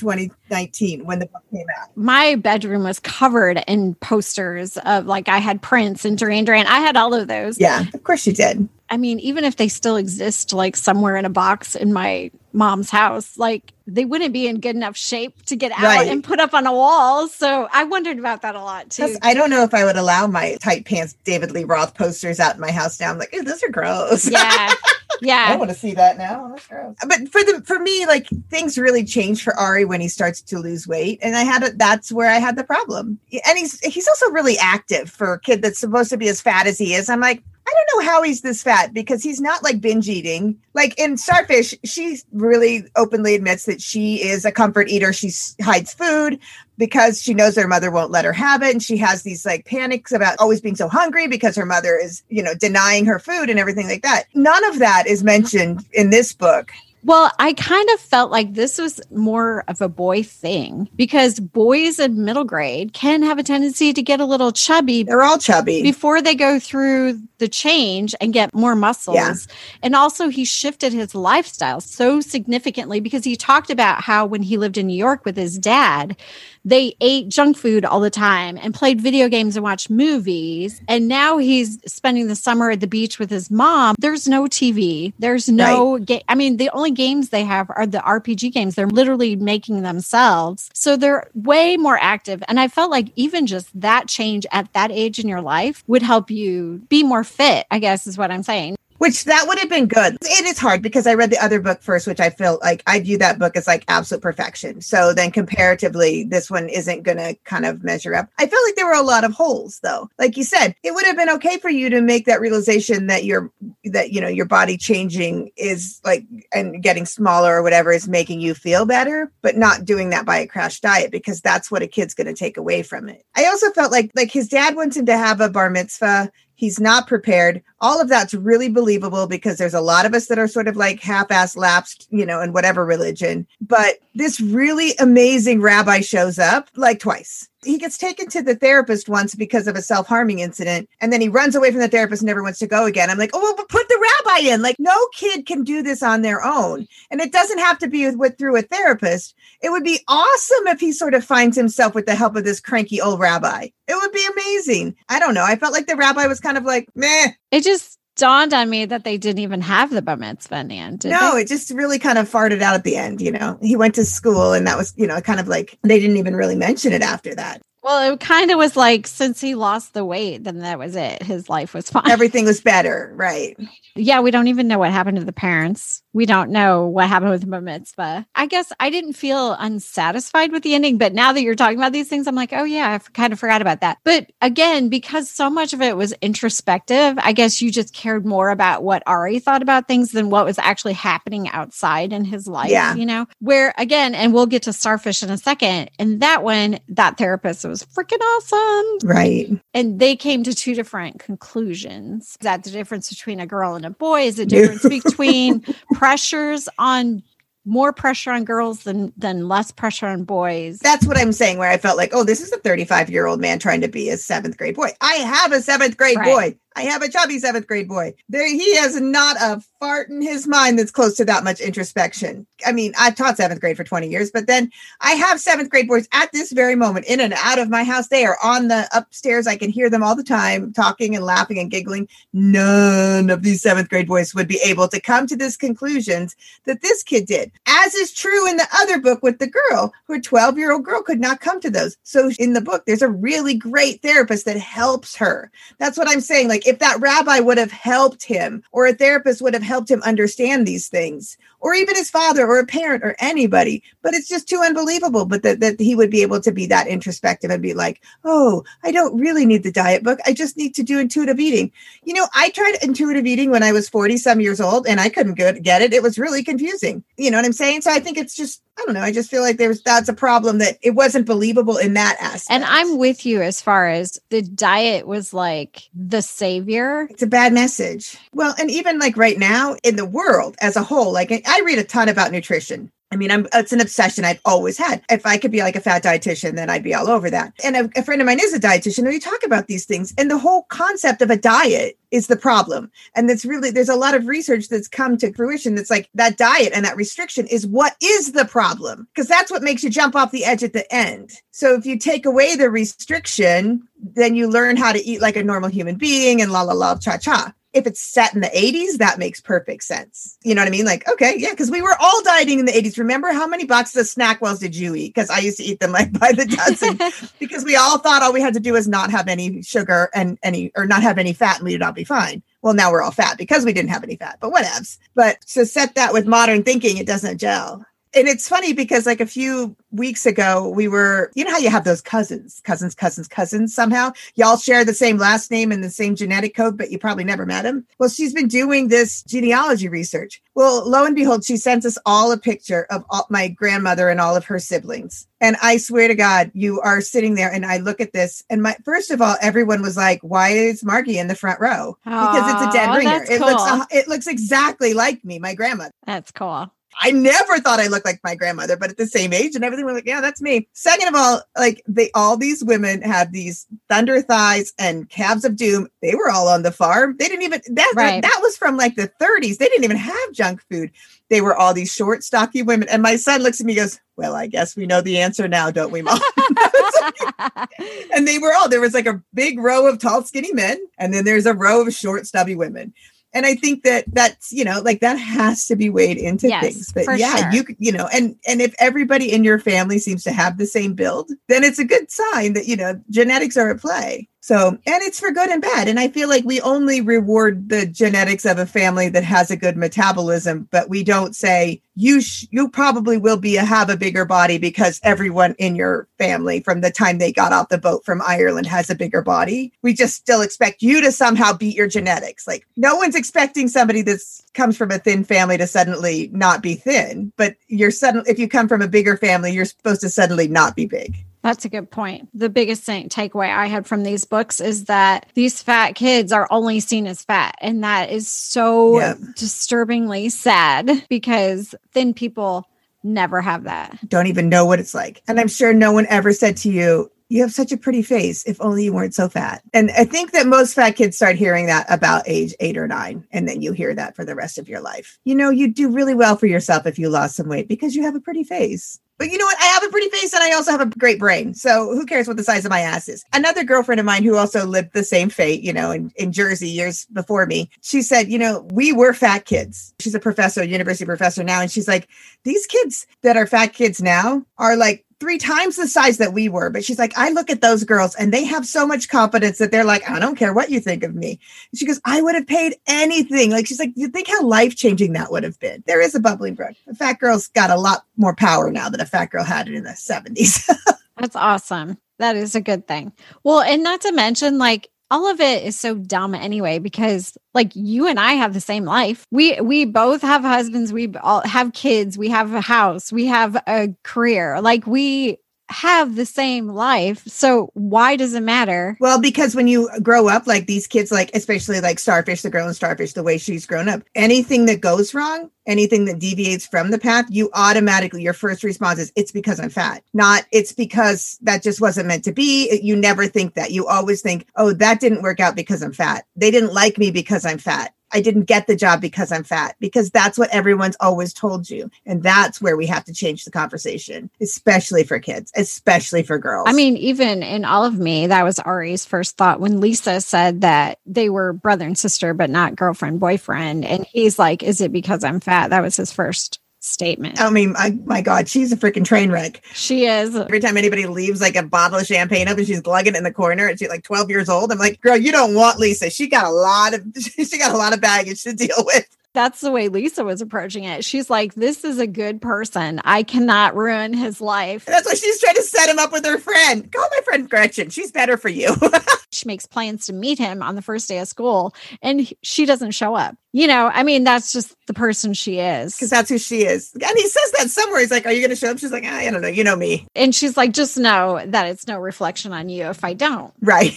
2019 0.49 1.05
when 1.05 1.19
the 1.19 1.27
book 1.27 1.43
came 1.53 1.67
out? 1.81 1.89
my 1.97 2.35
bedroom 2.37 2.85
was 2.85 2.99
covered 3.01 3.63
in 3.67 3.95
posters 3.97 4.77
of 4.79 5.07
like 5.07 5.29
i 5.29 5.39
had 5.39 5.61
prince 5.63 6.05
and 6.05 6.19
duran 6.19 6.45
duran 6.45 6.67
i 6.67 6.79
had 6.81 6.97
all 6.97 7.15
of 7.15 7.29
those 7.29 7.61
Yeah, 7.61 7.85
of 7.95 8.03
course 8.05 8.27
you 8.27 8.33
did. 8.33 8.69
I 8.91 8.97
mean, 8.97 9.21
even 9.21 9.45
if 9.45 9.57
they 9.57 9.69
still 9.69 9.97
exist, 9.97 10.55
like 10.55 10.75
somewhere 10.75 11.17
in 11.17 11.27
a 11.27 11.29
box 11.31 11.75
in 11.75 11.93
my 11.93 12.31
mom's 12.55 12.89
house, 12.89 13.37
like 13.37 13.75
they 13.87 14.07
wouldn't 14.07 14.33
be 14.33 14.47
in 14.49 14.61
good 14.61 14.75
enough 14.77 14.97
shape 14.97 15.43
to 15.45 15.57
get 15.57 15.73
out 15.73 15.83
Right. 15.83 16.09
and 16.09 16.25
put 16.25 16.41
up 16.41 16.55
on 16.55 16.67
a 16.67 16.73
wall. 16.73 17.29
So 17.29 17.69
I 17.71 17.85
wondered 17.85 18.19
about 18.19 18.41
that 18.43 18.55
a 18.55 18.63
lot 18.63 18.89
too. 18.89 19.03
Plus, 19.03 19.19
I 19.21 19.35
don't 19.35 19.51
know 19.51 19.63
if 19.63 19.75
I 19.75 19.85
would 19.85 19.97
allow 19.97 20.27
my 20.27 20.57
tight 20.63 20.87
pants 20.87 21.15
David 21.25 21.51
Lee 21.51 21.65
Roth 21.65 21.95
posters 21.95 22.41
out 22.41 22.55
in 22.55 22.63
my 22.63 22.71
house 22.71 22.99
now. 22.99 23.11
I'm 23.11 23.19
like, 23.19 23.31
those 23.45 23.63
are 23.63 23.69
gross. 23.69 24.27
yeah. 24.31 24.73
I 25.51 25.57
want 25.57 25.71
to 25.71 25.77
see 25.77 25.95
that 25.95 26.19
now. 26.19 26.49
That's 26.49 26.67
gross. 26.67 26.97
But 27.07 27.29
for 27.29 27.43
the 27.43 27.63
for 27.67 27.79
me, 27.79 28.07
like 28.07 28.29
things 28.51 28.79
really 28.79 29.05
change 29.05 29.43
for 29.43 29.59
Ari 29.59 29.85
when 29.85 30.01
he 30.01 30.09
starts 30.09 30.41
to 30.43 30.59
lose 30.59 30.87
weight, 30.87 31.19
and 31.23 31.37
I 31.37 31.45
had 31.45 31.63
a, 31.63 31.73
that's 31.73 32.13
where 32.13 32.31
I 32.31 32.39
had 32.39 32.57
the 32.57 32.65
problem. 32.65 33.19
And 33.47 33.59
he's 33.59 33.79
he's 33.81 34.09
also 34.09 34.31
really 34.31 34.59
active 34.59 35.11
for 35.11 35.33
a 35.33 35.41
kid 35.41 35.63
that's 35.63 35.79
supposed 35.79 36.11
to 36.11 36.17
be 36.17 36.29
as 36.29 36.41
fat 36.41 36.67
as 36.67 36.79
he 36.79 36.95
is. 36.95 37.09
I'm 37.09 37.21
like. 37.21 37.43
I 37.71 37.75
don't 37.75 38.03
know 38.03 38.11
how 38.11 38.23
he's 38.23 38.41
this 38.41 38.63
fat 38.63 38.95
because 38.95 39.23
he's 39.23 39.43
not 39.43 39.63
like 39.63 39.83
binge 39.83 40.09
eating. 40.09 40.59
Like 40.73 40.99
in 40.99 41.19
Starfish, 41.19 41.75
she 41.85 42.19
really 42.33 42.85
openly 42.97 43.35
admits 43.35 43.67
that 43.67 43.83
she 43.83 44.23
is 44.23 44.47
a 44.47 44.51
comfort 44.51 44.89
eater. 44.89 45.13
She 45.13 45.31
hides 45.61 45.93
food 45.93 46.41
because 46.79 47.21
she 47.21 47.35
knows 47.35 47.57
her 47.57 47.69
mother 47.69 47.91
won't 47.91 48.11
let 48.11 48.25
her 48.25 48.33
have 48.33 48.63
it. 48.63 48.71
And 48.71 48.83
she 48.83 48.97
has 48.99 49.23
these 49.23 49.45
like 49.45 49.67
panics 49.67 50.13
about 50.13 50.37
always 50.39 50.61
being 50.61 50.77
so 50.77 50.89
hungry 50.89 51.29
because 51.29 51.57
her 51.57 51.67
mother 51.67 51.97
is, 51.97 52.23
you 52.29 52.43
know, 52.43 52.55
denying 52.55 53.05
her 53.07 53.19
food 53.19 53.51
and 53.51 53.59
everything 53.59 53.89
like 53.89 54.03
that. 54.03 54.25
None 54.35 54.65
of 54.67 54.79
that 54.79 55.07
is 55.07 55.23
mentioned 55.23 55.85
in 55.93 56.11
this 56.11 56.33
book. 56.33 56.73
Well, 57.05 57.33
I 57.39 57.53
kind 57.53 57.89
of 57.95 58.01
felt 58.01 58.31
like 58.31 58.55
this 58.55 58.77
was 58.77 59.01
more 59.11 59.63
of 59.69 59.81
a 59.81 59.89
boy 59.89 60.23
thing 60.25 60.89
because 60.97 61.39
boys 61.39 62.01
in 62.01 62.25
middle 62.25 62.45
grade 62.45 62.93
can 62.93 63.23
have 63.23 63.39
a 63.39 63.45
tendency 63.45 63.93
to 63.93 64.03
get 64.03 64.21
a 64.21 64.25
little 64.25 64.51
chubby 64.51 65.05
They're 65.05 65.23
all 65.23 65.39
chubby. 65.39 65.83
before 65.83 66.21
they 66.21 66.35
go 66.35 66.59
through 66.59 67.21
the 67.39 67.49
change 67.49 68.15
and 68.21 68.33
get 68.33 68.53
more 68.53 68.75
muscles. 68.75 69.15
Yeah. 69.17 69.35
And 69.83 69.95
also, 69.95 70.29
he 70.29 70.45
shifted 70.45 70.93
his 70.93 71.15
lifestyle 71.15 71.81
so 71.81 72.21
significantly 72.21 72.99
because 72.99 73.25
he 73.25 73.37
talked 73.37 73.71
about 73.71 74.03
how 74.03 74.27
when 74.27 74.43
he 74.43 74.59
lived 74.59 74.77
in 74.77 74.89
New 74.89 74.97
York 74.97 75.25
with 75.25 75.37
his 75.37 75.57
dad, 75.57 76.17
they 76.65 76.95
ate 77.01 77.29
junk 77.29 77.57
food 77.57 77.85
all 77.85 78.01
the 78.01 78.11
time 78.11 78.59
and 78.61 78.75
played 78.75 79.01
video 79.01 79.29
games 79.29 79.57
and 79.57 79.63
watched 79.63 79.91
movies. 79.91 80.81
And 80.89 81.09
now 81.09 81.39
he's 81.39 81.79
spending 81.91 82.27
the 82.27 82.37
summer 82.37 82.71
at 82.71 82.81
the 82.81 82.87
beach 82.87 83.19
with 83.19 83.31
his 83.31 83.51
mom. 83.51 83.97
There's 83.99 84.29
no 84.29 84.45
TV. 84.45 85.13
There's 85.19 85.49
no 85.49 85.99
game. 85.99 86.23
I 86.29 86.35
mean, 86.35 86.57
the 86.57 86.71
only 86.71 86.91
games 86.91 87.31
they 87.31 87.45
have 87.45 87.71
are 87.71 87.87
the 87.87 87.99
RPG 87.99 88.53
games. 88.53 88.75
They're 88.75 88.87
literally 88.87 89.37
making 89.37 89.83
themselves. 89.83 90.71
So 90.75 90.97
they're 90.97 91.29
way 91.35 91.77
more 91.77 91.99
active. 92.01 92.43
And 92.49 92.61
I 92.61 92.69
felt 92.69 92.91
like 92.91 93.13
even 93.17 93.47
just 93.47 93.69
that 93.81 94.09
change 94.09 94.47
at 94.53 94.73
that 94.73 94.91
age 94.91 95.19
in 95.19 95.29
your 95.29 95.43
life 95.43 95.85
would 95.87 96.03
help 96.03 96.31
you 96.31 96.83
be 96.89 97.03
more 97.03 97.25
fit, 97.25 97.67
I 97.71 97.79
guess 97.79 98.07
is 98.07 98.19
what 98.19 98.31
I'm 98.31 98.43
saying. 98.43 98.77
Which 98.99 99.25
that 99.25 99.47
would 99.47 99.59
have 99.59 99.69
been 99.69 99.87
good. 99.87 100.19
It 100.23 100.45
is 100.45 100.59
hard 100.59 100.83
because 100.83 101.07
I 101.07 101.15
read 101.15 101.31
the 101.31 101.43
other 101.43 101.61
book 101.61 101.83
first, 101.83 102.07
which 102.07 102.21
I 102.21 102.31
feel 102.31 102.59
like 102.63 102.83
I 102.87 103.01
view 103.01 103.19
that 103.19 103.39
book 103.39 103.57
as 103.57 103.67
like 103.67 103.85
absolute 103.89 104.23
perfection. 104.23 104.81
So 104.81 105.15
then 105.15 105.31
comparatively, 105.31 106.25
this 106.25 106.51
one 106.51 106.69
isn't 106.69 107.03
going 107.03 107.19
to 107.19 107.35
kind 107.45 107.65
of 107.65 107.83
measure 107.83 108.15
up. 108.15 108.29
I 108.39 108.47
felt 108.47 108.65
like 108.67 108.75
there 108.77 108.87
were 108.87 108.93
a 108.93 109.03
lot 109.03 109.25
of 109.25 109.33
holes 109.33 109.81
though. 109.81 110.11
Like 110.19 110.37
you 110.37 110.45
said, 110.45 110.75
it 110.83 110.95
would 110.95 111.07
have 111.07 111.17
been 111.17 111.31
okay 111.31 111.59
for 111.59 111.71
you 111.71 111.89
to 111.91 112.01
make 112.01 112.27
that 112.27 112.41
realization 112.41 113.07
that 113.07 113.25
your 113.25 113.51
that 113.85 114.13
you 114.13 114.21
know 114.21 114.29
your 114.29 114.47
body 114.47 114.77
changing 114.77 115.51
is 115.57 116.01
like 116.05 116.27
and 116.53 116.83
getting 116.83 117.07
smaller 117.07 117.57
or 117.57 117.63
whatever 117.63 117.93
is 117.93 118.09
making 118.09 118.41
you 118.41 118.55
feel 118.55 118.85
better, 118.85 119.33
but 119.43 119.57
not 119.57 119.85
doing 119.85 120.11
that 120.11 120.27
by 120.27 120.39
a 120.39 120.47
crash 120.47 120.81
diet 120.81 121.11
because 121.11 121.41
that's 121.41 121.71
what 121.71 121.83
a 121.83 121.87
kid's 121.87 122.15
going 122.15 122.27
to 122.27 122.35
take 122.35 122.57
away 122.57 122.83
from 122.83 123.09
it. 123.09 123.25
I 123.37 123.47
also 123.47 123.71
felt 123.71 123.93
like 123.93 124.11
like 124.15 124.33
his 124.33 124.49
dad 124.49 124.77
wants 124.77 124.97
him 124.97 125.07
to 125.07 125.17
have 125.17 125.41
a 125.41 125.49
bar 125.49 125.71
mitzvah 125.71 126.31
He's 126.59 126.81
not 126.81 127.07
prepared. 127.07 127.63
All 127.81 128.01
of 128.01 128.09
that's 128.09 128.35
really 128.35 128.69
believable 128.69 129.29
because 129.29 129.59
there's 129.59 129.75
a 129.75 129.81
lot 129.81 130.05
of 130.07 130.13
us 130.13 130.27
that 130.27 130.41
are 130.41 130.49
sort 130.49 130.67
of 130.67 130.75
like 130.75 131.01
half 131.01 131.31
ass 131.31 131.57
lapsed, 131.57 132.09
you 132.11 132.27
know, 132.27 132.41
in 132.41 132.53
whatever 132.53 132.85
religion. 132.85 133.47
But 133.61 134.01
this 134.17 134.41
really 134.41 134.95
amazing 134.99 135.61
rabbi 135.61 136.01
shows 136.01 136.37
up 136.37 136.69
like 136.75 136.99
twice 136.99 137.49
he 137.65 137.79
gets 137.79 137.99
taken 137.99 138.29
to 138.29 138.43
the 138.43 138.55
therapist 138.55 139.09
once 139.09 139.35
because 139.35 139.67
of 139.67 139.77
a 139.77 139.83
self-harming 139.83 140.39
incident 140.39 140.89
and 141.01 141.13
then 141.13 141.21
he 141.21 141.29
runs 141.29 141.55
away 141.55 141.71
from 141.71 141.81
the 141.81 141.89
therapist 141.89 142.23
and 142.23 142.27
never 142.27 142.43
wants 142.43 142.59
to 142.59 142.67
go 142.67 142.87
again. 142.87 143.11
I'm 143.11 143.19
like 143.19 143.31
oh 143.35 143.41
well, 143.41 143.67
put 143.67 143.89
the 143.89 144.09
rabbi 144.25 144.49
in. 144.49 144.63
Like 144.63 144.77
no 144.79 144.97
kid 145.15 145.47
can 145.47 145.65
do 145.65 145.83
this 145.83 146.03
on 146.03 146.23
their 146.23 146.45
own 146.45 146.87
and 147.11 147.21
it 147.21 147.33
doesn't 147.33 147.59
have 147.59 147.79
to 147.79 147.89
be 147.89 148.07
with, 148.07 148.17
with 148.17 148.39
through 148.39 148.57
a 148.57 148.63
therapist. 148.63 149.35
It 149.63 149.71
would 149.71 149.85
be 149.85 150.01
awesome 150.09 150.67
if 150.67 150.81
he 150.81 150.93
sort 150.93 151.15
of 151.15 151.25
finds 151.25 151.57
himself 151.57 151.95
with 151.95 152.07
the 152.07 152.15
help 152.15 152.37
of 152.37 152.45
this 152.45 152.61
cranky 152.61 153.01
old 153.01 153.21
rabbi. 153.21 153.69
It 153.89 153.95
would 153.95 154.13
be 154.13 154.29
amazing. 154.33 154.97
I 155.09 155.19
don't 155.19 155.35
know. 155.35 155.45
I 155.45 155.57
felt 155.57 155.73
like 155.73 155.87
the 155.87 155.97
rabbi 155.97 156.27
was 156.27 156.41
kind 156.41 156.59
of 156.59 156.65
like 156.65 156.89
meh. 156.95 157.33
It 157.51 157.65
just 157.65 157.99
dawned 158.19 158.53
on 158.53 158.69
me 158.69 158.85
that 158.85 159.05
they 159.05 159.17
didn't 159.17 159.39
even 159.39 159.61
have 159.63 159.91
the 159.91 160.03
bar 160.03 160.17
mitzvah 160.17 160.59
in 160.59 160.69
the 160.69 160.79
end. 160.79 161.05
no, 161.05 161.35
they? 161.35 161.43
it 161.43 161.49
just 161.49 161.71
really 161.71 161.99
kind 161.99 162.19
of 162.19 162.29
farted 162.29 162.61
out 162.61 162.75
at 162.75 162.85
the 162.85 162.97
end. 162.97 163.21
You 163.21 163.33
know, 163.33 163.59
he 163.63 163.77
went 163.77 163.95
to 163.95 164.05
school, 164.05 164.53
and 164.53 164.67
that 164.67 164.77
was, 164.77 164.93
you 164.97 165.07
know, 165.07 165.21
kind 165.21 165.41
of 165.41 165.49
like 165.49 165.79
they 165.83 165.99
didn't 165.99 166.19
even 166.19 166.37
really 166.37 166.57
mention 166.57 166.93
it 166.93 167.03
after 167.03 167.35
that. 167.35 167.63
Well, 167.83 168.13
it 168.13 168.21
kind 168.21 168.51
of 168.51 168.59
was 168.59 168.77
like 168.77 169.07
since 169.07 169.41
he 169.41 169.55
lost 169.55 169.95
the 169.95 170.05
weight, 170.05 170.45
then 170.45 170.59
that 170.59 170.79
was 170.79 170.97
it. 170.97 171.23
His 171.23 171.49
life 171.49 171.75
was 171.75 171.89
fine. 171.91 172.11
Everything 172.11 172.45
was 172.45 172.61
better, 172.61 173.13
right? 173.15 173.57
Yeah, 173.95 174.21
we 174.21 174.31
don't 174.31 174.49
even 174.49 174.69
know 174.69 174.79
what 174.79 174.91
happened 174.91 175.19
to 175.19 175.25
the 175.25 175.33
parents. 175.33 176.03
We 176.13 176.27
don't 176.27 176.51
know 176.51 176.87
what 176.87 177.09
happened 177.09 177.31
with 177.31 177.49
the 177.49 177.61
mitzvah. 177.61 178.27
I 178.35 178.47
guess 178.47 178.73
I 178.81 178.91
didn't 178.91 179.13
feel 179.13 179.53
unsatisfied 179.53 180.51
with 180.51 180.65
the 180.65 180.75
ending, 180.75 180.99
but 180.99 181.15
now 181.15 181.33
that 181.33 181.43
you're 181.43 181.55
talking 181.55 181.79
about 181.79 181.93
these 181.93 182.09
things, 182.09 182.27
I'm 182.27 182.35
like, 182.35 182.53
oh 182.53 182.65
yeah, 182.65 182.93
I 182.95 182.99
kind 183.13 183.33
of 183.33 183.39
forgot 183.39 183.63
about 183.63 183.81
that. 183.83 183.99
But 184.05 184.31
again, 184.41 184.89
because 184.89 185.31
so 185.31 185.49
much 185.49 185.73
of 185.73 185.81
it 185.81 185.97
was 185.97 186.13
introspective, 186.21 187.19
I 187.19 187.33
guess 187.33 187.63
you 187.63 187.71
just 187.71 187.95
cared 187.95 188.27
more 188.27 188.51
about 188.51 188.83
what 188.83 189.03
Ari 189.07 189.39
thought 189.39 189.63
about 189.63 189.87
things 189.87 190.11
than 190.11 190.31
what 190.31 190.45
was 190.45 190.59
actually 190.59 190.95
happening 190.95 191.49
outside 191.51 192.13
in 192.13 192.25
his 192.25 192.49
life. 192.49 192.71
Yeah. 192.71 192.95
You 192.95 193.07
know, 193.07 193.27
where 193.41 193.75
again, 193.79 194.15
and 194.15 194.35
we'll 194.35 194.47
get 194.47 194.63
to 194.65 194.73
Starfish 194.73 195.23
in 195.23 195.31
a 195.31 195.39
second. 195.39 195.91
And 195.99 196.21
that 196.21 196.43
one, 196.43 196.81
that 196.89 197.19
therapist 197.19 197.65
was 197.69 197.85
freaking 197.85 198.21
awesome. 198.21 199.09
Right. 199.09 199.49
And 199.75 200.01
they 200.01 200.17
came 200.17 200.43
to 200.45 200.55
two 200.55 200.75
different 200.75 201.19
conclusions 201.21 202.37
that 202.41 202.65
the 202.65 202.71
difference 202.71 203.09
between 203.09 203.41
a 203.41 203.47
girl 203.47 203.75
and 203.75 203.85
a 203.85 203.91
boy 203.91 204.23
is 204.23 204.37
the 204.37 204.47
difference 204.47 204.83
between 204.89 205.65
pressures 205.93 206.69
on 206.79 207.23
more 207.65 207.93
pressure 207.93 208.31
on 208.31 208.45
girls 208.45 208.85
than 208.85 209.13
than 209.17 209.47
less 209.47 209.71
pressure 209.71 210.07
on 210.07 210.25
boys. 210.25 210.79
That's 210.79 211.07
what 211.07 211.19
I'm 211.19 211.33
saying. 211.33 211.59
Where 211.59 211.71
I 211.71 211.77
felt 211.77 211.99
like, 211.99 212.11
oh, 212.15 212.25
this 212.25 212.41
is 212.41 212.51
a 212.53 212.59
35 212.59 213.11
year 213.11 213.27
old 213.27 213.41
man 213.41 213.59
trying 213.59 213.83
to 213.83 213.89
be 213.89 214.09
a 214.09 214.17
seventh 214.17 214.57
grade 214.57 214.75
boy. 214.75 214.91
I 215.01 215.15
have 215.15 215.53
a 215.53 215.61
seventh 215.61 215.97
grade 215.97 216.17
Right. 216.17 216.25
boy. 216.55 216.59
I 216.79 216.83
have 216.83 217.03
a 217.03 217.09
chubby 217.09 217.41
seventh 217.41 217.67
grade 217.67 217.89
boy. 217.89 218.15
There, 218.29 218.47
he 218.47 218.77
has 218.77 219.01
not 219.01 219.37
a 219.41 219.61
fart 219.81 220.11
in 220.11 220.23
his 220.23 220.47
mind 220.47 220.79
that's 220.79 220.93
close 220.93 221.17
to 221.17 221.25
that 221.25 221.43
much 221.43 221.59
introspection. 221.59 222.47
I 222.65 222.71
mean, 222.71 222.93
I 222.97 223.11
taught 223.11 223.37
seventh 223.37 223.61
grade 223.61 223.77
for 223.77 223.83
20 223.83 224.09
years, 224.09 224.31
but 224.31 224.47
then 224.47 224.71
I 225.01 225.13
have 225.13 225.41
seventh 225.41 225.71
grade 225.71 225.89
boys 225.89 226.09
at 226.13 226.31
this 226.31 226.53
very 226.53 226.77
moment 226.77 227.07
in 227.07 227.19
and 227.19 227.35
out 227.35 227.59
of 227.59 227.69
my 227.69 227.83
house. 227.83 228.07
They 228.07 228.25
are 228.25 228.39
on 228.45 228.69
the 228.69 228.89
upstairs. 228.95 229.49
I 229.49 229.57
can 229.57 229.71
hear 229.71 229.91
them 229.91 230.05
all 230.05 230.15
the 230.15 230.23
time 230.23 230.73
talking 230.73 231.17
and 231.17 231.25
laughing 231.25 231.59
and 231.59 231.69
giggling. 231.69 232.07
None 232.33 233.29
of 233.29 233.43
these 233.43 233.61
seventh 233.61 233.89
grade 233.89 234.07
boys 234.07 234.33
would 234.33 234.47
be 234.47 234.61
able 234.65 234.87
to 234.87 235.01
come 235.01 235.27
to 235.27 235.37
this 235.37 235.57
conclusions 235.57 236.37
that 236.65 236.83
this 236.83 237.03
kid 237.03 237.27
did, 237.27 237.51
as 237.67 237.95
is 237.95 238.13
true 238.13 238.49
in 238.49 238.57
the 238.57 238.69
other 238.77 239.01
book 239.01 239.21
with 239.25 239.41
the 239.41 239.51
girl, 239.51 239.93
who 240.07 240.15
a 240.15 240.21
12 240.21 240.57
year 240.59 240.73
old 240.73 240.85
girl 240.85 241.03
could 241.03 241.19
not 241.19 241.41
come 241.41 241.61
to 241.61 241.71
those. 241.71 241.97
So 242.05 242.31
in 242.39 242.53
the 242.53 242.61
book, 242.61 242.85
there's 242.87 243.03
a 243.03 243.09
really 243.09 243.55
great 243.55 244.01
therapist 244.01 244.45
that 244.45 244.59
helps 244.59 245.17
her. 245.17 245.51
That's 245.79 245.99
what 245.99 246.09
I'm 246.09 246.21
saying. 246.21 246.47
Like, 246.47 246.67
if 246.69 246.79
that 246.79 247.01
rabbi 247.01 247.41
would 247.41 247.59
have 247.59 247.73
helped 247.73 248.25
him, 248.25 248.63
or 248.73 248.87
a 248.87 248.95
therapist 248.95 249.43
would 249.43 249.55
have 249.55 249.63
helped 249.63 249.91
him 249.91 250.03
understand 250.03 250.67
these 250.67 250.89
things, 250.89 251.37
or 251.61 251.75
even 251.75 251.97
his 251.97 252.11
father, 252.11 252.47
or 252.47 252.59
a 252.59 252.67
parent, 252.67 253.05
or 253.05 253.17
anybody, 253.19 253.83
but 254.03 254.15
it's 254.15 254.29
just 254.29 254.49
too 254.49 254.61
unbelievable. 254.65 255.27
But 255.27 255.43
that, 255.43 255.61
that 255.61 255.81
he 255.81 255.95
would 255.95 256.11
be 256.11 256.23
able 256.23 256.41
to 256.41 256.53
be 256.53 256.67
that 256.67 256.87
introspective 256.87 257.51
and 257.51 257.63
be 257.63 257.75
like, 257.75 258.03
oh, 258.25 258.65
I 258.83 258.93
don't 258.93 259.19
really 259.19 259.47
need 259.47 259.63
the 259.63 259.73
diet 259.73 260.03
book. 260.03 260.19
I 260.27 260.33
just 260.33 260.57
need 260.57 260.75
to 260.77 260.83
do 260.83 260.99
intuitive 260.99 261.41
eating. 261.41 261.73
You 262.05 262.15
know, 262.15 262.27
I 262.35 262.51
tried 262.51 262.79
intuitive 262.83 263.27
eating 263.27 263.51
when 263.51 263.63
I 263.63 263.73
was 263.73 263.89
40 263.89 264.17
some 264.19 264.41
years 264.41 264.61
old 264.61 264.87
and 264.87 265.01
I 265.01 265.09
couldn't 265.09 265.35
get 265.35 265.63
get 265.63 265.83
it. 265.83 265.93
It 265.93 266.03
was 266.03 266.19
really 266.19 266.43
confusing. 266.43 267.05
You 267.17 267.31
know 267.31 267.39
what 267.39 267.45
I'm 267.45 267.53
saying? 267.53 267.83
So 267.83 267.91
I 267.91 268.01
think 268.01 268.19
it's 268.19 268.35
just, 268.35 268.63
I 268.79 268.85
don't 268.85 268.95
know. 268.95 269.01
I 269.01 269.13
just 269.13 269.31
feel 269.31 269.43
like 269.43 269.57
there's 269.57 269.83
that's 269.83 270.09
a 270.09 270.15
problem 270.15 270.59
that 270.59 270.79
it 270.83 270.93
wasn't 270.93 271.27
believable 271.27 271.77
in 271.77 271.95
that 271.95 272.17
aspect. 272.21 272.51
And 272.51 272.65
I'm 272.65 272.99
with 272.99 273.27
you 273.27 273.43
as 273.43 273.61
far 273.61 273.89
as 273.89 274.19
the 274.31 274.43
diet 274.43 275.07
was 275.07 275.35
like 275.35 275.89
the 275.95 276.23
savior. 276.23 277.09
it's 277.11 277.23
a 277.23 277.27
bad 277.27 277.53
message. 277.53 278.17
Well, 278.33 278.55
and 278.59 278.71
even 278.71 278.99
like 278.99 279.17
right 279.17 279.39
now 279.39 279.77
in 279.83 279.97
the 279.97 280.07
world 280.07 280.57
as 280.61 280.77
a 280.77 280.83
whole, 280.83 281.13
like 281.13 281.31
I 281.49 281.63
read 281.65 281.79
a 281.79 281.85
ton 281.85 282.09
about 282.09 282.33
nutrition. 282.33 282.93
I 283.11 283.17
mean, 283.17 283.31
I'm 283.31 283.47
it's 283.55 283.73
an 283.73 283.81
obsession 283.81 284.25
I've 284.25 284.41
always 284.45 284.77
had. 284.77 285.03
If 285.11 285.25
I 285.25 285.39
could 285.39 285.51
be 285.51 285.61
like 285.61 285.77
a 285.77 285.81
fat 285.81 286.03
dietitian, 286.03 286.57
then 286.57 286.69
I'd 286.69 286.85
be 286.85 286.95
all 286.95 287.09
over 287.09 287.31
that. 287.31 287.55
And 287.65 287.77
a, 287.77 287.91
a 287.97 288.03
friend 288.03 288.21
of 288.21 288.27
mine 288.27 288.39
is 288.41 288.53
a 288.53 288.61
dietitian, 288.61 288.99
and 288.99 289.09
we 289.09 289.19
talk 289.19 289.43
about 289.45 289.67
these 289.67 289.87
things. 289.87 290.13
And 290.19 290.31
the 290.31 290.37
whole 290.37 290.65
concept 290.65 291.23
of 291.23 291.31
a 291.31 291.37
diet 291.37 291.99
is 292.11 292.27
the 292.27 292.37
problem. 292.37 292.91
And 293.15 293.29
that's 293.29 293.47
really 293.47 293.71
there's 293.71 293.89
a 293.89 293.97
lot 293.97 294.15
of 294.15 294.27
research 294.27 294.69
that's 294.69 294.89
come 294.89 295.17
to 295.19 295.33
fruition 295.33 295.75
that's 295.75 295.91
like 295.91 296.11
that 296.15 296.37
diet 296.37 296.73
and 296.75 296.85
that 296.85 296.97
restriction 296.97 297.47
is 297.47 297.67
what 297.67 297.97
is 298.03 298.33
the 298.33 298.45
problem 298.45 299.09
because 299.15 299.29
that's 299.29 299.51
what 299.51 299.63
makes 299.63 299.83
you 299.83 299.89
jump 299.89 300.15
off 300.15 300.31
the 300.31 300.45
edge 300.45 300.63
at 300.63 300.75
the 300.75 300.93
end. 300.95 301.33
So 301.51 301.75
if 301.75 301.87
you 301.87 301.99
take 301.99 302.27
away 302.27 302.57
the 302.57 302.69
restriction, 302.69 303.89
then 303.99 304.35
you 304.35 304.49
learn 304.49 304.77
how 304.77 304.93
to 304.93 305.03
eat 305.05 305.23
like 305.23 305.37
a 305.37 305.43
normal 305.43 305.71
human 305.71 305.97
being 305.97 306.43
and 306.43 306.53
la 306.53 306.61
la 306.63 306.75
la 306.75 306.97
cha 306.97 307.17
cha. 307.17 307.55
If 307.79 307.87
it's 307.87 308.01
set 308.01 308.35
in 308.35 308.41
the 308.41 308.49
80s, 308.49 308.99
that 308.99 309.19
makes 309.19 309.41
perfect 309.41 309.85
sense. 309.85 310.37
You 310.43 310.55
know 310.55 310.61
what 310.61 310.69
I 310.69 310.71
mean? 310.71 310.85
Like, 310.85 311.09
okay, 311.09 311.35
yeah, 311.37 311.51
because 311.51 311.71
we 311.71 311.81
were 311.81 311.97
all 312.01 312.23
dieting 312.23 312.59
in 312.59 312.67
the 312.67 312.73
80s. 312.73 312.99
Remember 312.99 313.33
how 313.33 313.47
many 313.47 313.65
boxes 313.65 313.97
of 313.97 314.23
SnackWells 314.23 314.61
did 314.61 314.77
you 314.77 314.95
eat? 314.95 315.15
Because 315.15 315.31
I 315.31 315.39
used 315.39 315.59
to 315.59 315.65
eat 315.65 315.81
them 315.81 315.93
like 315.93 316.13
by 316.19 316.33
the 316.33 316.45
dozen 316.45 316.99
because 317.39 317.65
we 317.65 317.77
all 317.77 317.99
thought 317.99 318.23
all 318.23 318.33
we 318.33 318.41
had 318.41 318.55
to 318.55 318.61
do 318.61 318.73
was 318.73 318.89
not 318.89 319.11
have 319.11 319.29
any 319.29 319.63
sugar 319.63 320.11
and 320.15 320.39
any 320.43 320.73
or 320.77 320.87
not 320.87 321.03
have 321.03 321.19
any 321.19 321.33
fat 321.33 321.59
and 321.59 321.65
we'd 321.65 321.83
all 321.83 321.93
be 321.93 322.05
fine. 322.05 322.43
Well, 322.63 322.75
now 322.75 322.91
we're 322.91 323.03
all 323.03 323.13
fat 323.13 323.39
because 323.39 323.65
we 323.65 323.73
didn't 323.73 323.91
have 323.91 324.03
any 324.03 324.17
fat, 324.17 324.39
but 324.41 324.53
whatevs. 324.53 324.99
But 325.15 325.41
to 325.49 325.65
set 325.65 325.95
that 325.95 326.13
with 326.13 326.27
modern 326.27 326.65
thinking, 326.65 326.97
it 326.97 327.07
doesn't 327.07 327.39
gel. 327.39 327.87
And 328.15 328.29
it's 328.29 328.49
funny 328.49 328.73
because 328.73 329.07
like 329.07 329.21
a 329.21 329.27
few 329.27 329.77
weeks 329.91 330.27
ago, 330.27 330.69
we 330.69 330.89
were, 330.89 331.31
you 331.35 331.45
know 331.45 331.51
how 331.51 331.59
you 331.59 331.71
have 331.71 331.85
those 331.85 332.01
cousins, 332.01 332.61
cousins, 332.65 332.95
cousins, 332.95 333.29
cousins 333.29 333.75
somehow. 333.75 334.13
Y'all 334.35 334.57
share 334.57 334.85
the 334.85 334.95
same 334.95 335.19
last 335.19 335.51
name 335.51 335.73
and 335.73 335.83
the 335.83 335.91
same 335.91 336.17
genetic 336.17 336.55
code, 336.55 336.77
but 336.77 336.91
you 336.91 336.99
probably 336.99 337.25
never 337.25 337.47
met 337.47 337.65
him. 337.65 337.87
Well, 337.99 338.09
she's 338.09 338.33
been 338.33 338.49
doing 338.49 338.89
this 338.89 339.23
genealogy 339.25 339.89
research. 339.89 340.43
Well, 340.55 340.89
lo 340.89 341.05
and 341.05 341.15
behold, 341.15 341.45
she 341.45 341.57
sends 341.57 341.87
us 341.87 341.99
all 342.05 342.33
a 342.33 342.39
picture 342.39 342.87
of 342.91 343.05
all, 343.11 343.27
my 343.31 343.49
grandmother 343.49 344.09
and 344.09 344.21
all 344.21 344.37
of 344.37 344.45
her 344.47 344.59
siblings. 344.59 345.27
And 345.41 345.57
I 345.63 345.77
swear 345.77 346.09
to 346.09 346.15
God, 346.15 346.51
you 346.55 346.81
are 346.81 347.01
sitting 347.01 347.35
there 347.35 347.53
and 347.53 347.65
I 347.65 347.77
look 347.79 348.01
at 348.01 348.13
this. 348.13 348.43
And 348.51 348.63
my 348.63 348.77
first 348.85 349.11
of 349.11 349.23
all, 349.23 349.37
everyone 349.41 349.83
was 349.83 349.97
like, 349.97 350.21
why 350.23 350.51
is 350.51 350.85
Margie 350.85 351.19
in 351.19 351.29
the 351.29 351.37
front 351.37 351.61
row? 351.61 351.97
Because 352.05 352.53
it's 352.53 352.75
a 352.75 352.77
dead 352.77 352.97
ringer. 352.97 353.25
It 353.31 353.41
looks 353.41 353.87
it 353.93 354.09
looks 354.09 354.27
exactly 354.27 354.95
like 354.95 355.25
me, 355.25 355.39
my 355.39 355.55
grandmother. 355.55 355.93
That's 356.07 356.33
cool. 356.33 356.73
I 357.01 357.11
never 357.11 357.59
thought 357.59 357.81
I 357.81 357.87
looked 357.87 358.07
like 358.07 358.21
my 358.25 358.35
grandmother, 358.35 358.77
but 358.77 358.91
at 358.91 358.97
the 358.97 359.07
same 359.07 359.33
age 359.33 359.55
and 359.55 359.65
everything, 359.65 359.85
we're 359.85 359.93
like, 359.95 360.07
yeah, 360.07 360.21
that's 360.21 360.43
me. 360.43 360.69
Second 360.73 361.09
of 361.09 361.15
all, 361.15 361.43
like 361.57 361.83
they 361.87 362.11
all 362.15 362.37
these 362.37 362.65
women 362.65 363.03
have 363.03 363.33
these 363.33 363.67
thunder 363.89 364.21
thighs 364.21 364.73
and 364.79 365.09
calves 365.09 365.45
of 365.45 365.57
doom. 365.57 365.89
They 366.03 366.15
were 366.15 366.31
all 366.31 366.49
on 366.49 366.63
the 366.63 366.73
farm. 366.73 367.17
They 367.19 367.29
didn't 367.29 367.43
even 367.43 367.61
that 367.71 367.93
Right. 367.95 368.23
that 368.23 368.39
was 368.43 368.57
from 368.57 368.77
like 368.77 368.97
the 368.97 369.11
30s. 369.21 369.59
They 369.59 369.67
didn't 369.67 369.85
even 369.85 369.97
have 369.97 370.33
junk 370.33 370.61
food. 370.71 370.91
They 371.31 371.41
were 371.41 371.57
all 371.57 371.75
these 371.75 371.93
short, 371.93 372.25
stocky 372.25 372.63
women. 372.63 372.89
And 372.89 373.03
my 373.03 373.17
son 373.17 373.43
looks 373.43 373.61
at 373.61 373.67
me 373.67 373.73
and 373.75 373.83
goes, 373.83 374.01
Well, 374.17 374.35
I 374.35 374.47
guess 374.47 374.75
we 374.75 374.87
know 374.87 375.01
the 375.01 375.19
answer 375.19 375.47
now, 375.47 375.71
don't 375.71 375.93
we, 375.93 376.03
mom? 376.03 376.19
and 378.15 378.27
they 378.27 378.39
were 378.39 378.55
all 378.55 378.69
there 378.69 378.81
was 378.81 378.95
like 378.95 379.07
a 379.07 379.23
big 379.35 379.59
row 379.59 379.87
of 379.87 379.99
tall, 379.99 380.25
skinny 380.25 380.53
men, 380.53 380.79
and 380.99 381.13
then 381.13 381.25
there's 381.25 381.47
a 381.47 381.55
row 381.55 381.83
of 381.87 381.93
short, 381.95 382.27
stubby 382.27 382.55
women. 382.55 382.95
And 383.35 383.45
I 383.45 383.55
think 383.55 383.83
that 383.85 384.05
that's 384.09 384.53
you 384.53 384.65
know 384.65 384.81
like 384.81 385.01
that 385.01 385.17
has 385.17 385.67
to 385.67 385.77
be 385.77 385.91
weighed 385.91 386.17
into 386.17 386.49
Yes, 386.49 386.63
things. 386.63 386.93
But 386.93 387.19
yeah, 387.19 387.51
sure. 387.51 387.53
you 387.53 387.77
you 387.79 387.93
know, 387.93 388.09
and 388.13 388.37
and 388.47 388.63
if 388.63 388.75
everybody 388.79 389.33
in 389.33 389.45
your 389.45 389.59
family 389.59 389.99
seems 389.99 390.25
to 390.25 390.33
have 390.33 390.59
the 390.59 390.67
same 390.67 390.95
build, 390.95 391.31
then 391.49 391.63
it's 391.63 391.79
a 391.79 391.85
good 391.85 392.11
sign 392.11 392.55
that 392.55 392.67
you 392.67 392.77
know 392.77 393.01
genetics 393.11 393.57
are 393.57 393.71
at 393.71 393.81
play. 393.81 394.29
So, 394.49 394.69
and 394.69 395.03
it's 395.03 395.21
for 395.21 395.31
good 395.31 395.51
and 395.51 395.61
bad. 395.61 395.89
And 395.89 396.01
I 396.01 396.09
feel 396.09 396.27
like 396.27 396.43
we 396.43 396.59
only 396.63 397.03
reward 397.03 397.69
the 397.69 397.85
genetics 397.85 398.47
of 398.47 398.59
a 398.59 398.65
family 398.65 399.11
that 399.11 399.23
has 399.23 399.51
a 399.51 399.59
good 399.59 399.77
metabolism, 399.77 400.67
but 400.71 400.89
we 400.89 401.05
don't 401.05 401.37
say 401.37 401.83
you 401.97 402.23
sh- 402.23 402.47
you 402.51 402.71
probably 402.71 403.19
will 403.19 403.37
be 403.37 403.59
a, 403.59 403.63
have 403.63 403.91
a 403.91 403.97
bigger 403.99 404.25
body 404.25 404.57
because 404.57 405.03
everyone 405.03 405.55
in 405.59 405.77
your 405.77 406.09
family 406.17 406.61
from 406.61 406.81
the 406.81 406.91
time 406.91 407.19
they 407.19 407.31
got 407.31 407.53
off 407.53 407.69
the 407.69 407.77
boat 407.77 408.07
from 408.07 408.23
Ireland 408.27 408.67
has 408.69 408.89
a 408.89 408.95
bigger 408.95 409.21
body. 409.21 409.71
We 409.83 409.93
just 409.93 410.17
still 410.17 410.41
expect 410.41 410.81
you 410.81 411.03
to 411.03 411.13
somehow 411.13 411.53
beat 411.53 411.77
your 411.77 411.87
genetics. 411.87 412.47
Like 412.47 412.67
no 412.75 412.97
one's 412.97 413.17
expecting 413.17 413.69
somebody 413.69 414.01
that 414.01 414.19
comes 414.55 414.79
from 414.79 414.91
a 414.91 414.99
thin 414.99 415.25
family 415.25 415.59
to 415.59 415.67
suddenly 415.67 416.31
not 416.33 416.63
be 416.63 416.75
thin, 416.75 417.35
but 417.37 417.57
you're 417.67 417.91
suddenly 417.91 418.31
if 418.31 418.39
you 418.39 418.49
come 418.49 418.67
from 418.67 418.81
a 418.81 418.89
bigger 418.89 419.19
family, 419.19 419.53
you're 419.53 419.67
supposed 419.67 420.01
to 420.01 420.09
suddenly 420.09 420.49
not 420.49 420.75
be 420.75 420.87
big. 420.87 421.23
That's 421.43 421.65
a 421.65 421.69
good 421.69 421.91
point. 421.91 422.29
The 422.35 422.49
biggest 422.49 422.83
thing 422.83 423.09
takeaway 423.09 423.49
I 423.55 423.67
had 423.67 423.87
from 423.87 424.03
these 424.03 424.25
books 424.25 424.61
is 424.61 424.85
that 424.87 425.27
these 425.35 425.63
fat 425.63 425.95
kids 425.95 426.33
are 426.33 426.49
only 426.51 426.81
seen 426.81 427.07
as 427.07 427.23
fat. 427.23 427.55
And 427.61 427.83
that 427.85 428.11
is 428.11 428.29
so 428.29 428.99
Yep. 428.99 429.19
disturbingly 429.37 430.29
sad 430.31 431.05
because 431.09 431.75
thin 431.93 432.13
people 432.15 432.67
never 433.05 433.41
have 433.41 433.65
that. 433.65 433.97
Don't 434.09 434.27
even 434.27 434.49
know 434.49 434.67
what 434.67 434.81
it's 434.81 434.95
like. 434.95 435.23
And 435.29 435.39
I'm 435.39 435.49
sure 435.49 435.73
no 435.73 435.93
one 435.93 436.07
ever 436.09 436.33
said 436.33 436.57
to 436.59 436.71
you, 436.71 437.11
you 437.31 437.43
have 437.43 437.53
such 437.53 437.73
a 437.73 437.77
pretty 437.77 438.03
face 438.03 438.43
if 438.47 438.61
only 438.61 438.85
you 438.85 438.93
weren't 438.93 439.15
so 439.15 439.29
fat. 439.29 439.63
And 439.75 439.91
I 439.93 440.05
think 440.05 440.33
that 440.33 440.47
most 440.47 440.75
fat 440.75 440.93
kids 440.97 441.17
start 441.17 441.37
hearing 441.37 441.67
that 441.67 441.87
about 441.91 442.23
age 442.27 442.55
eight 442.59 442.77
or 442.79 442.89
nine. 442.89 443.25
And 443.31 443.47
then 443.47 443.61
you 443.61 443.73
hear 443.73 443.95
that 443.95 444.17
for 444.17 444.25
the 444.25 444.35
rest 444.35 444.57
of 444.59 444.69
your 444.69 444.81
life. 444.81 445.19
You 445.25 445.35
know, 445.35 445.51
you 445.51 445.69
do 445.73 445.91
really 445.91 446.15
well 446.15 446.37
for 446.37 446.47
yourself 446.47 446.87
if 446.87 446.99
you 446.99 447.11
lost 447.11 447.37
some 447.37 447.49
weight 447.49 447.69
because 447.69 447.95
you 447.95 448.03
have 448.03 448.15
a 448.17 448.21
pretty 448.21 448.45
face. 448.45 448.99
But 449.19 449.31
you 449.31 449.39
know 449.39 449.45
what? 449.45 449.61
I 449.61 449.67
have 449.67 449.85
a 449.85 449.89
pretty 449.89 450.09
face 450.11 450.33
and 450.33 450.43
I 450.43 450.53
also 450.53 450.71
have 450.71 450.81
a 450.81 450.87
great 450.87 451.19
brain. 451.19 451.55
So 451.55 451.93
who 451.93 452.07
cares 452.07 452.29
what 452.29 452.37
the 452.37 452.45
size 452.45 452.65
of 452.65 452.71
my 452.71 452.81
ass 452.81 453.09
is? 453.09 453.25
Another 453.33 453.65
girlfriend 453.65 453.99
of 453.99 454.07
mine 454.07 454.23
who 454.23 454.37
also 454.37 454.65
lived 454.65 454.93
the 454.93 455.05
same 455.05 455.29
fate, 455.29 455.63
you 455.63 455.73
know, 455.73 455.91
in, 455.91 456.13
in 456.17 456.33
Jersey 456.33 456.69
years 456.69 457.07
before 457.13 457.45
me, 457.47 457.69
she 457.83 458.01
said, 458.01 458.31
you 458.31 458.39
know, 458.39 458.67
we 458.73 458.93
were 458.93 459.13
fat 459.13 459.45
kids. 459.45 459.93
She's 460.01 460.15
a 460.15 460.21
professor, 460.21 460.63
university 460.63 461.05
professor 461.05 461.43
now. 461.43 461.61
And 461.61 461.71
she's 461.71 461.89
like, 461.89 462.09
these 462.45 462.65
kids 462.67 463.07
that 463.23 463.37
are 463.37 463.47
fat 463.47 463.73
kids 463.73 464.01
now 464.01 464.45
are 464.57 464.77
like 464.77 465.05
three 465.21 465.39
times 465.39 465.77
the 465.77 465.89
size 465.89 466.19
that 466.19 466.33
we 466.33 466.49
were. 466.49 466.71
But 466.71 466.85
she's 466.85 466.99
like, 466.99 467.17
I 467.17 467.31
look 467.31 467.51
at 467.51 467.61
those 467.61 467.85
girls 467.85 468.15
and 468.15 468.33
they 468.33 468.45
have 468.45 468.67
so 468.67 468.87
much 468.87 469.09
confidence 469.09 469.59
that 469.59 469.71
they're 469.71 469.85
like, 469.85 470.09
I 470.09 470.19
don't 470.19 470.37
care 470.37 470.53
what 470.53 470.71
you 470.71 470.81
think 470.81 471.03
of 471.03 471.15
me. 471.15 471.41
And 471.73 471.79
she 471.79 471.87
goes, 471.87 472.01
I 472.05 472.23
would 472.23 472.35
have 472.35 472.47
paid 472.47 472.77
anything. 472.87 473.51
Like 473.51 473.67
she's 473.67 473.79
like, 473.79 473.93
you 473.95 474.09
think 474.09 474.29
how 474.29 474.43
life 474.45 474.77
changing 474.77 475.13
that 475.15 475.31
would 475.31 475.43
have 475.43 475.59
been? 475.59 475.83
There 475.87 476.01
is 476.01 476.15
a 476.15 476.21
bubbling 476.21 476.55
brook. 476.55 476.75
A 476.89 476.95
fat 476.95 477.19
girl's 477.19 477.49
got 477.49 477.71
a 477.71 477.77
lot 477.77 478.05
more 478.17 478.35
power 478.35 478.71
now 478.71 478.89
than 478.89 479.01
a 479.01 479.07
fat 479.07 479.31
girl 479.31 479.45
had 479.45 479.69
in 479.69 479.85
the 479.85 479.91
70s. 479.91 480.71
That's 481.17 481.37
awesome. 481.37 481.99
That 482.19 482.37
is 482.37 482.55
a 482.55 482.61
good 482.61 482.87
thing. 482.87 483.13
Well, 483.45 483.61
and 483.61 483.83
not 483.83 484.01
to 484.03 484.13
mention, 484.13 484.59
like, 484.59 484.89
all 485.11 485.31
of 485.31 485.41
it 485.41 485.65
is 485.65 485.79
so 485.79 485.95
dumb 485.95 486.35
anyway 486.35 486.79
because 486.79 487.37
like 487.55 487.75
you 487.75 488.07
and 488.07 488.21
I 488.21 488.33
have 488.33 488.55
the 488.55 488.61
same 488.61 488.85
life. 488.85 489.27
We 489.31 489.61
we 489.61 489.85
both 489.85 490.23
have 490.23 490.43
husbands, 490.43 490.93
we 490.93 491.13
all 491.23 491.43
have 491.47 491.73
kids, 491.73 492.19
we 492.19 492.29
have 492.29 492.53
a 492.53 492.61
house, 492.61 493.13
we 493.13 493.27
have 493.27 493.57
a 493.67 493.95
career. 494.05 494.61
Like 494.61 494.87
we 494.87 495.39
have 495.71 496.17
the 496.17 496.27
same 496.27 496.69
life. 496.69 497.23
So 497.27 497.71
why 497.75 498.17
does 498.17 498.35
it 498.35 498.43
matter? 498.43 498.97
Well, 499.01 499.21
because 499.21 499.55
when 499.55 499.67
you 499.67 499.89
grow 500.03 500.29
up, 500.29 500.47
like 500.47 500.67
these 500.67 500.87
kids, 500.87 501.11
like 501.11 501.31
especially 501.35 501.81
like 501.81 501.99
Starfish, 501.99 502.43
the 502.43 502.51
girl 502.51 502.69
in 502.69 502.75
Starfish, 502.75 503.13
the 503.13 503.23
way 503.23 503.39
she's 503.39 503.67
grown 503.67 503.89
up, 503.89 504.03
anything 504.15 504.67
that 504.67 504.81
goes 504.81 505.15
wrong, 505.15 505.51
anything 505.67 506.07
that 506.07 506.19
deviates 506.19 506.67
from 506.67 506.91
the 506.91 506.99
path, 506.99 507.27
you 507.29 507.51
automatically, 507.55 508.23
your 508.23 508.33
first 508.33 508.65
response 508.65 508.99
is, 508.99 509.13
it's 509.17 509.33
because 509.33 509.61
I'm 509.61 509.71
fat, 509.71 510.03
not 510.15 510.47
it's 510.53 510.73
because 510.73 511.39
that 511.43 511.63
just 511.63 511.81
wasn't 511.81 512.09
meant 512.09 512.25
to 512.25 512.33
be. 512.33 512.81
You 512.83 512.97
never 512.97 513.27
think 513.27 513.55
that. 513.55 513.71
You 513.71 513.87
always 513.87 514.23
think, 514.23 514.47
oh, 514.57 514.73
that 514.75 515.01
didn't 515.01 515.23
work 515.23 515.41
out 515.41 515.57
because 515.57 515.83
I'm 515.83 515.93
fat. 515.93 516.25
They 516.37 516.51
didn't 516.51 516.73
like 516.73 516.99
me 516.99 517.11
because 517.11 517.45
I'm 517.45 517.59
fat. 517.59 517.93
I 518.13 518.21
didn't 518.21 518.45
get 518.45 518.67
the 518.67 518.77
job 518.77 519.01
because 519.01 519.33
I'm 519.33 519.45
fat, 519.45 519.77
because 519.81 520.11
that's 520.11 520.39
what 520.39 520.51
everyone's 520.51 520.97
always 521.01 521.33
told 521.33 521.69
you. 521.69 521.91
And 522.07 522.23
that's 522.23 522.61
where 522.61 522.77
we 522.77 522.87
have 522.87 523.05
to 523.05 523.13
change 523.13 523.45
the 523.45 523.51
conversation, 523.51 524.31
especially 524.41 525.05
for 525.05 525.19
kids, 525.19 525.53
especially 525.57 526.23
for 526.23 526.39
girls. 526.39 526.67
I 526.69 526.73
mean, 526.73 526.97
even 526.97 527.43
in 527.43 527.65
all 527.65 527.85
of 527.85 527.99
me, 527.99 528.27
that 528.27 528.45
was 528.45 528.59
Ari's 528.59 529.05
first 529.05 529.37
thought 529.37 529.61
when 529.61 529.81
Lisa 529.81 530.21
said 530.21 530.63
that 530.63 530.99
they 531.07 531.29
were 531.29 531.53
brother 531.53 531.87
and 531.87 531.99
sister, 531.99 532.35
but 532.35 532.51
not 532.51 532.77
girlfriend, 532.77 533.21
boyfriend. 533.21 533.85
And 533.85 534.07
he's 534.07 534.39
like, 534.39 534.63
Is 534.63 534.81
it 534.81 534.93
because 534.93 535.25
I'm 535.25 535.41
fat? 535.41 535.71
That 535.71 535.83
was 535.83 535.97
his 535.97 536.13
first 536.13 536.61
statement. 536.81 537.41
I 537.41 537.51
mean, 537.51 537.75
I, 537.77 537.91
my 538.05 538.21
God, 538.21 538.49
she's 538.49 538.73
a 538.73 538.77
freaking 538.77 539.05
train 539.05 539.31
wreck. 539.31 539.63
She 539.75 540.07
is. 540.07 540.35
Every 540.35 540.61
time 540.61 540.77
anybody 540.77 541.07
leaves 541.07 541.41
like 541.41 541.57
a 541.57 541.63
bottle 541.63 541.99
of 541.99 542.07
champagne 542.07 542.49
up 542.49 542.59
and 542.59 542.67
she's 542.67 542.81
glugging 542.81 543.15
it 543.15 543.19
in 543.19 543.25
the 543.25 543.33
corner 543.33 543.67
and 543.67 543.79
she's 543.79 543.89
like 543.89 544.05
12 544.05 544.31
years 544.31 544.49
old, 544.49 544.71
I'm 544.71 544.79
like, 544.79 545.01
girl, 545.01 545.17
you 545.17 545.33
don't 545.33 545.55
want 545.55 545.79
Lisa. 545.79 546.11
She 546.11 546.29
got 546.29 546.47
a 546.47 546.51
lot 546.51 546.95
of 546.95 547.03
she 547.19 547.59
got 547.59 547.75
a 547.75 547.79
lot 547.79 547.95
of 547.95 548.01
baggage 548.01 548.43
to 548.45 548.53
deal 548.53 548.77
with. 548.79 549.18
That's 549.35 549.61
the 549.61 549.71
way 549.71 549.89
Lisa 549.89 550.25
was 550.25 550.41
approaching 550.41 550.85
it. 550.85 551.05
She's 551.05 551.31
like, 551.31 551.55
This 551.55 551.85
is 551.85 551.99
a 551.99 552.07
good 552.07 552.41
person. 552.41 553.01
I 553.05 553.23
cannot 553.23 553.77
ruin 553.77 554.13
his 554.13 554.41
life. 554.41 554.87
And 554.87 554.95
that's 554.95 555.07
why 555.07 555.15
she's 555.15 555.41
trying 555.41 555.55
to 555.57 555.63
set 555.63 555.89
him 555.89 555.99
up 555.99 556.13
with 556.13 556.25
her 556.25 556.39
friend. 556.39 556.91
Call 556.91 557.09
my 557.11 557.21
friend 557.25 557.49
Gretchen. 557.49 557.91
She's 557.91 558.13
better 558.13 558.37
for 558.37 558.49
you. 558.49 558.75
She 559.31 559.47
makes 559.47 559.67
plans 559.67 560.07
to 560.07 560.13
meet 560.13 560.39
him 560.39 560.63
on 560.63 560.75
the 560.75 560.83
first 560.83 561.07
day 561.07 561.19
of 561.19 561.29
school 561.29 561.75
and 562.01 562.33
she 562.43 562.65
doesn't 562.65 562.93
show 562.93 563.15
up. 563.15 563.37
You 563.53 563.67
know, 563.67 563.91
I 563.93 564.03
mean, 564.03 564.25
that's 564.25 564.53
just 564.53 564.75
the 564.87 564.95
person 564.95 565.35
she 565.35 565.59
is. 565.59 565.95
Because 565.95 566.11
that's 566.11 566.31
who 566.31 566.39
she 566.39 566.63
is. 566.63 566.93
And 566.95 567.17
he 567.17 567.29
says 567.29 567.53
that 567.59 567.69
somewhere. 567.69 568.01
He's 568.01 568.11
like, 568.11 568.27
Are 568.27 568.33
you 568.33 568.41
gonna 568.41 568.57
show 568.57 568.71
up? 568.71 568.79
She's 568.79 568.93
like, 568.93 569.05
"Ah, 569.07 569.17
I 569.17 569.31
don't 569.31 569.43
know. 569.43 569.49
You 569.49 569.65
know 569.65 569.77
me. 569.77 570.07
And 570.15 570.35
she's 570.35 570.57
like, 570.57 570.73
Just 570.73 570.97
know 570.97 571.43
that 571.45 571.67
it's 571.67 571.87
no 571.87 571.99
reflection 571.99 572.53
on 572.53 572.69
you 572.69 572.87
if 572.87 573.05
I 573.05 573.13
don't. 573.13 573.53
Right. 573.61 573.93